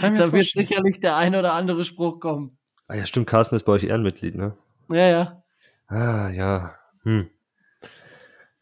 da 0.00 0.32
wird 0.32 0.44
sicherlich 0.44 1.00
der 1.00 1.16
ein 1.16 1.34
oder 1.34 1.54
andere 1.54 1.84
Spruch 1.84 2.20
kommen. 2.20 2.58
Ah 2.88 2.94
ja, 2.94 3.06
stimmt, 3.06 3.26
Carsten 3.26 3.56
ist 3.56 3.64
bei 3.64 3.72
euch 3.72 3.84
Ehrenmitglied, 3.84 4.34
ne? 4.34 4.56
Ja, 4.88 5.08
ja. 5.08 5.42
Ah, 5.86 6.30
ja. 6.30 6.74
Hm. 7.02 7.30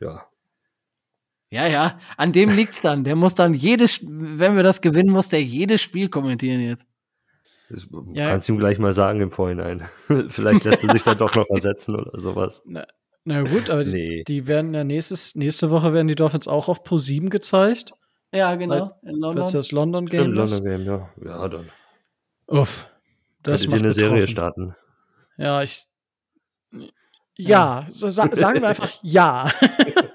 Ja. 0.00 0.26
Ja, 1.56 1.66
ja, 1.66 1.98
an 2.18 2.32
dem 2.32 2.50
liegt's 2.50 2.82
dann. 2.82 3.02
Der 3.02 3.16
muss 3.16 3.34
dann 3.34 3.54
jedes, 3.54 4.00
wenn 4.02 4.56
wir 4.56 4.62
das 4.62 4.82
gewinnen, 4.82 5.10
muss 5.10 5.30
der 5.30 5.42
jedes 5.42 5.80
Spiel 5.80 6.10
kommentieren 6.10 6.60
jetzt. 6.60 6.86
Das 7.70 7.88
ja. 8.12 8.28
kannst 8.28 8.46
du 8.46 8.52
ihm 8.52 8.58
gleich 8.58 8.78
mal 8.78 8.92
sagen 8.92 9.22
im 9.22 9.30
Vorhinein. 9.30 9.88
Vielleicht 10.28 10.64
lässt 10.64 10.84
er 10.84 10.92
sich 10.92 11.02
dann 11.02 11.16
doch 11.16 11.34
noch 11.34 11.48
ersetzen 11.48 11.96
oder 11.96 12.20
sowas. 12.20 12.62
Na, 12.66 12.86
na 13.24 13.40
gut, 13.40 13.70
aber 13.70 13.84
nee. 13.84 14.18
die, 14.18 14.24
die, 14.24 14.46
werden 14.46 14.74
ja 14.74 14.84
nächstes, 14.84 15.34
nächste 15.34 15.70
Woche 15.70 15.94
werden 15.94 16.08
die 16.08 16.14
Dolphins 16.14 16.46
auch 16.46 16.68
auf 16.68 16.84
Pro 16.84 16.98
7 16.98 17.30
gezeigt. 17.30 17.94
Ja, 18.32 18.54
genau. 18.56 18.90
In 19.02 19.16
London. 19.16 19.50
das 19.50 19.72
London 19.72 20.04
Game 20.06 20.34
Stimmt, 20.34 20.36
London 20.36 20.64
Game, 20.64 20.82
ja. 20.82 21.08
Ja, 21.24 21.48
dann. 21.48 21.70
Uff. 22.48 22.86
Das 23.42 23.62
Könntet 23.62 23.72
ihr 23.72 23.84
eine 23.84 23.94
betroffen. 23.94 24.08
Serie 24.18 24.28
starten? 24.28 24.76
Ja, 25.38 25.62
ich. 25.62 25.86
Ja, 27.38 27.86
so, 27.88 28.10
sa 28.10 28.28
sagen 28.34 28.60
wir 28.60 28.68
einfach 28.68 28.90
ja. 29.02 29.50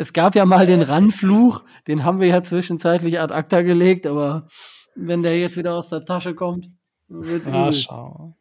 es, 0.00 0.08
es, 0.08 0.12
gab 0.12 0.34
ja 0.34 0.46
mal 0.46 0.66
den 0.66 0.82
Randfluch, 0.82 1.62
den 1.86 2.04
haben 2.04 2.20
wir 2.20 2.28
ja 2.28 2.42
zwischenzeitlich 2.42 3.20
ad 3.20 3.32
acta 3.32 3.62
gelegt, 3.62 4.06
aber 4.06 4.48
wenn 4.94 5.22
der 5.22 5.38
jetzt 5.38 5.56
wieder 5.56 5.74
aus 5.74 5.88
der 5.88 6.04
Tasche 6.04 6.34
kommt, 6.34 6.68
wird's 7.08 7.46
ah, 7.48 7.72
schau. 7.72 8.36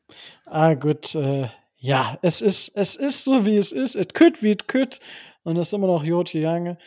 Ah, 0.45 0.73
gut, 0.73 1.15
äh, 1.15 1.47
ja, 1.77 2.17
es 2.21 2.41
ist, 2.41 2.75
es 2.75 2.95
ist 2.95 3.23
so, 3.23 3.45
wie 3.45 3.57
es 3.57 3.71
ist. 3.71 3.95
It 3.95 4.13
could 4.13 4.43
wie 4.43 4.51
it 4.51 4.67
could. 4.67 4.99
Und 5.43 5.57
es 5.57 5.67
ist 5.67 5.73
immer 5.73 5.87
noch 5.87 6.03
Joti 6.03 6.41
Jange. 6.41 6.77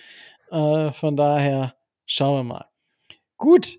Äh, 0.51 0.93
von 0.93 1.17
daher 1.17 1.75
schauen 2.05 2.47
wir 2.47 2.55
mal. 2.55 2.67
Gut, 3.39 3.79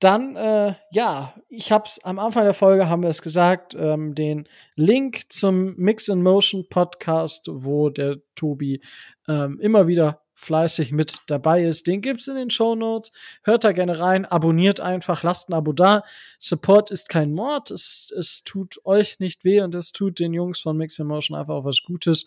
dann, 0.00 0.34
äh, 0.34 0.74
ja, 0.90 1.34
ich 1.48 1.72
hab's 1.72 1.98
am 2.00 2.18
Anfang 2.18 2.44
der 2.44 2.54
Folge, 2.54 2.88
haben 2.88 3.02
wir 3.02 3.10
es 3.10 3.22
gesagt, 3.22 3.76
ähm, 3.78 4.14
den 4.14 4.48
Link 4.74 5.30
zum 5.30 5.76
Mix 5.76 6.08
in 6.08 6.22
Motion 6.22 6.66
Podcast, 6.68 7.48
wo 7.50 7.90
der 7.90 8.16
Tobi 8.34 8.80
ähm, 9.28 9.60
immer 9.60 9.86
wieder 9.86 10.22
fleißig 10.40 10.92
mit 10.92 11.18
dabei 11.26 11.62
ist. 11.64 11.86
Den 11.86 12.00
gibt's 12.00 12.26
in 12.26 12.34
den 12.34 12.48
Show 12.48 12.74
Notes. 12.74 13.12
Hört 13.42 13.62
da 13.62 13.72
gerne 13.72 14.00
rein, 14.00 14.24
abonniert 14.24 14.80
einfach, 14.80 15.22
lasst 15.22 15.50
ein 15.50 15.54
Abo 15.54 15.72
da. 15.72 16.02
Support 16.38 16.90
ist 16.90 17.10
kein 17.10 17.32
Mord. 17.32 17.70
Es, 17.70 18.10
es 18.16 18.42
tut 18.42 18.80
euch 18.84 19.20
nicht 19.20 19.44
weh 19.44 19.60
und 19.60 19.74
es 19.74 19.92
tut 19.92 20.18
den 20.18 20.32
Jungs 20.32 20.60
von 20.60 20.78
Mix 20.78 20.98
Emotion 20.98 21.38
einfach 21.38 21.54
auch 21.54 21.64
was 21.66 21.82
Gutes, 21.82 22.26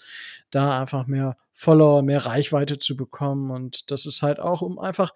da 0.52 0.80
einfach 0.80 1.08
mehr 1.08 1.38
Follower, 1.54 2.04
mehr 2.04 2.24
Reichweite 2.26 2.78
zu 2.78 2.95
bekommen. 2.95 3.50
Und 3.50 3.90
das 3.90 4.06
ist 4.06 4.22
halt 4.22 4.40
auch, 4.40 4.62
um 4.62 4.78
einfach 4.78 5.12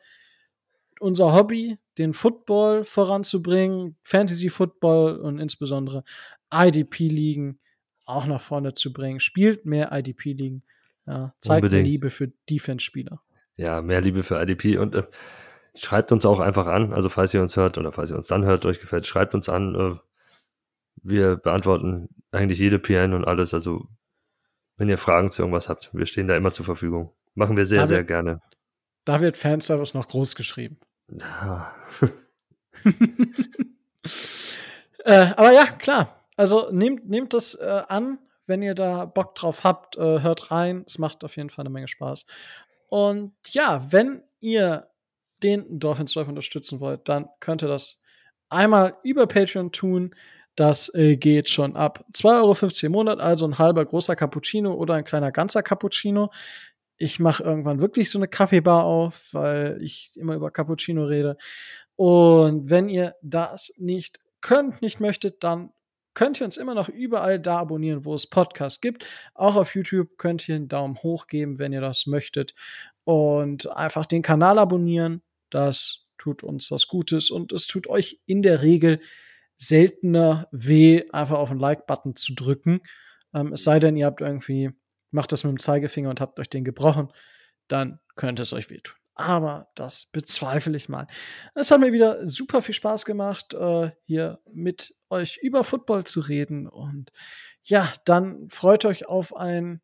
unser 0.99 1.33
Hobby, 1.33 1.77
den 1.97 2.13
Football 2.13 2.83
voranzubringen, 2.83 3.97
Fantasy 4.03 4.49
Football 4.49 5.17
und 5.17 5.39
insbesondere 5.39 6.03
IDP-Ligen 6.53 7.59
auch 8.05 8.25
nach 8.25 8.41
vorne 8.41 8.73
zu 8.73 8.93
bringen. 8.93 9.19
Spielt 9.19 9.65
mehr 9.65 9.91
IDP-Ligen. 9.91 10.63
Ja, 11.05 11.33
zeigt 11.39 11.63
Unbedingt. 11.63 11.87
Liebe 11.87 12.09
für 12.09 12.31
Defense-Spieler. 12.49 13.21
Ja, 13.55 13.81
mehr 13.81 14.01
Liebe 14.01 14.23
für 14.23 14.41
IDP 14.41 14.77
und 14.77 14.95
äh, 14.95 15.03
schreibt 15.75 16.11
uns 16.11 16.25
auch 16.25 16.39
einfach 16.39 16.67
an. 16.67 16.93
Also 16.93 17.09
falls 17.09 17.33
ihr 17.33 17.41
uns 17.41 17.55
hört 17.55 17.77
oder 17.77 17.91
falls 17.91 18.11
ihr 18.11 18.17
uns 18.17 18.27
dann 18.27 18.45
hört, 18.45 18.65
euch 18.65 18.79
gefällt, 18.79 19.07
schreibt 19.07 19.33
uns 19.33 19.49
an. 19.49 19.75
Äh, 19.75 19.95
wir 21.03 21.37
beantworten 21.37 22.09
eigentlich 22.31 22.59
jede 22.59 22.79
PN 22.79 23.13
und 23.13 23.25
alles. 23.25 23.53
Also 23.53 23.87
wenn 24.77 24.89
ihr 24.89 24.97
Fragen 24.97 25.31
zu 25.31 25.41
irgendwas 25.41 25.69
habt, 25.69 25.89
wir 25.93 26.05
stehen 26.05 26.27
da 26.27 26.35
immer 26.35 26.51
zur 26.51 26.65
Verfügung. 26.65 27.13
Machen 27.33 27.57
wir 27.57 27.65
sehr, 27.65 27.81
da 27.81 27.87
sehr 27.87 28.03
gerne. 28.03 28.41
Da 29.05 29.21
wird 29.21 29.37
Fanservice 29.37 29.93
noch 29.93 30.07
groß 30.07 30.35
geschrieben. 30.35 30.79
äh, 35.05 35.31
aber 35.35 35.51
ja, 35.51 35.65
klar. 35.65 36.23
Also 36.35 36.69
nehmt, 36.71 37.09
nehmt 37.09 37.33
das 37.33 37.55
äh, 37.55 37.81
an, 37.87 38.19
wenn 38.45 38.61
ihr 38.61 38.75
da 38.75 39.05
Bock 39.05 39.33
drauf 39.35 39.63
habt, 39.63 39.97
äh, 39.97 40.21
hört 40.21 40.51
rein. 40.51 40.83
Es 40.85 40.99
macht 40.99 41.23
auf 41.23 41.37
jeden 41.37 41.49
Fall 41.49 41.63
eine 41.63 41.71
Menge 41.71 41.87
Spaß. 41.87 42.27
Und 42.89 43.33
ja, 43.49 43.91
wenn 43.91 44.23
ihr 44.39 44.87
den 45.43 45.79
Dolphins 45.79 46.15
Live 46.15 46.27
unterstützen 46.27 46.79
wollt, 46.79 47.07
dann 47.09 47.27
könnt 47.39 47.63
ihr 47.63 47.67
das 47.67 48.01
einmal 48.49 48.97
über 49.03 49.27
Patreon 49.27 49.71
tun. 49.71 50.15
Das 50.55 50.93
äh, 50.95 51.17
geht 51.17 51.49
schon 51.49 51.75
ab 51.75 52.03
2,50 52.13 52.25
Euro 52.25 52.87
im 52.87 52.91
Monat, 52.91 53.19
also 53.19 53.45
ein 53.45 53.59
halber 53.59 53.85
großer 53.85 54.15
Cappuccino 54.15 54.73
oder 54.73 54.95
ein 54.95 55.03
kleiner 55.03 55.31
ganzer 55.31 55.61
Cappuccino. 55.61 56.31
Ich 56.97 57.19
mache 57.19 57.43
irgendwann 57.43 57.81
wirklich 57.81 58.09
so 58.09 58.19
eine 58.19 58.27
Kaffeebar 58.27 58.83
auf, 58.83 59.29
weil 59.31 59.81
ich 59.81 60.11
immer 60.15 60.35
über 60.35 60.51
Cappuccino 60.51 61.05
rede. 61.05 61.37
Und 61.95 62.69
wenn 62.69 62.89
ihr 62.89 63.15
das 63.21 63.73
nicht 63.77 64.19
könnt, 64.41 64.81
nicht 64.81 64.99
möchtet, 64.99 65.43
dann 65.43 65.71
könnt 66.13 66.39
ihr 66.39 66.45
uns 66.45 66.57
immer 66.57 66.73
noch 66.73 66.89
überall 66.89 67.39
da 67.39 67.59
abonnieren, 67.59 68.03
wo 68.03 68.15
es 68.15 68.27
Podcasts 68.27 68.81
gibt. 68.81 69.05
Auch 69.35 69.55
auf 69.55 69.75
YouTube 69.75 70.17
könnt 70.17 70.49
ihr 70.49 70.55
einen 70.55 70.67
Daumen 70.67 70.97
hoch 71.03 71.27
geben, 71.27 71.59
wenn 71.59 71.73
ihr 71.73 71.81
das 71.81 72.07
möchtet. 72.07 72.55
Und 73.03 73.71
einfach 73.71 74.05
den 74.05 74.23
Kanal 74.23 74.57
abonnieren. 74.57 75.21
Das 75.51 76.07
tut 76.17 76.43
uns 76.43 76.71
was 76.71 76.87
Gutes 76.87 77.29
und 77.29 77.51
es 77.51 77.67
tut 77.67 77.87
euch 77.87 78.19
in 78.25 78.41
der 78.41 78.63
Regel 78.63 78.99
seltener 79.57 80.47
weh, 80.51 81.03
einfach 81.11 81.37
auf 81.37 81.49
den 81.49 81.59
Like-Button 81.59 82.15
zu 82.15 82.33
drücken. 82.33 82.81
Ähm, 83.33 83.53
es 83.53 83.63
sei 83.63 83.79
denn, 83.79 83.95
ihr 83.95 84.05
habt 84.05 84.21
irgendwie, 84.21 84.71
macht 85.11 85.31
das 85.31 85.43
mit 85.43 85.51
dem 85.51 85.59
Zeigefinger 85.59 86.09
und 86.09 86.21
habt 86.21 86.39
euch 86.39 86.49
den 86.49 86.63
gebrochen, 86.63 87.11
dann 87.67 87.99
könnte 88.15 88.41
es 88.41 88.53
euch 88.53 88.69
wehtun. 88.69 88.95
Aber 89.15 89.71
das 89.73 90.05
bezweifle 90.05 90.77
ich 90.77 90.89
mal. 90.89 91.07
Es 91.55 91.71
hat 91.71 91.79
mir 91.79 91.91
wieder 91.91 92.25
super 92.27 92.61
viel 92.61 92.75
Spaß 92.75 93.03
gemacht, 93.03 93.55
äh, 93.55 93.89
hier 94.05 94.39
mit 94.53 94.95
euch 95.09 95.39
über 95.41 95.63
Football 95.63 96.03
zu 96.03 96.19
reden. 96.19 96.67
Und 96.67 97.11
ja, 97.63 97.91
dann 98.05 98.47
freut 98.49 98.85
euch 98.85 99.07
auf 99.07 99.35
ein 99.35 99.81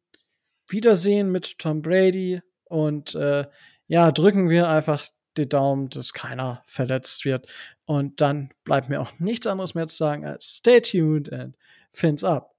Wiedersehen 0.67 1.31
mit 1.31 1.57
Tom 1.57 1.81
Brady. 1.81 2.41
Und 2.65 3.15
äh, 3.15 3.47
ja, 3.87 4.11
drücken 4.11 4.49
wir 4.49 4.69
einfach 4.69 5.03
die 5.37 5.49
Daumen, 5.49 5.89
dass 5.89 6.13
keiner 6.13 6.61
verletzt 6.67 7.25
wird. 7.25 7.47
Und 7.85 8.21
dann 8.21 8.51
bleibt 8.63 8.89
mir 8.89 9.01
auch 9.01 9.17
nichts 9.17 9.47
anderes 9.47 9.73
mehr 9.73 9.87
zu 9.87 9.97
sagen 9.97 10.25
als 10.25 10.57
stay 10.57 10.79
tuned 10.79 11.33
and 11.33 11.57
fins 11.91 12.23
up. 12.23 12.52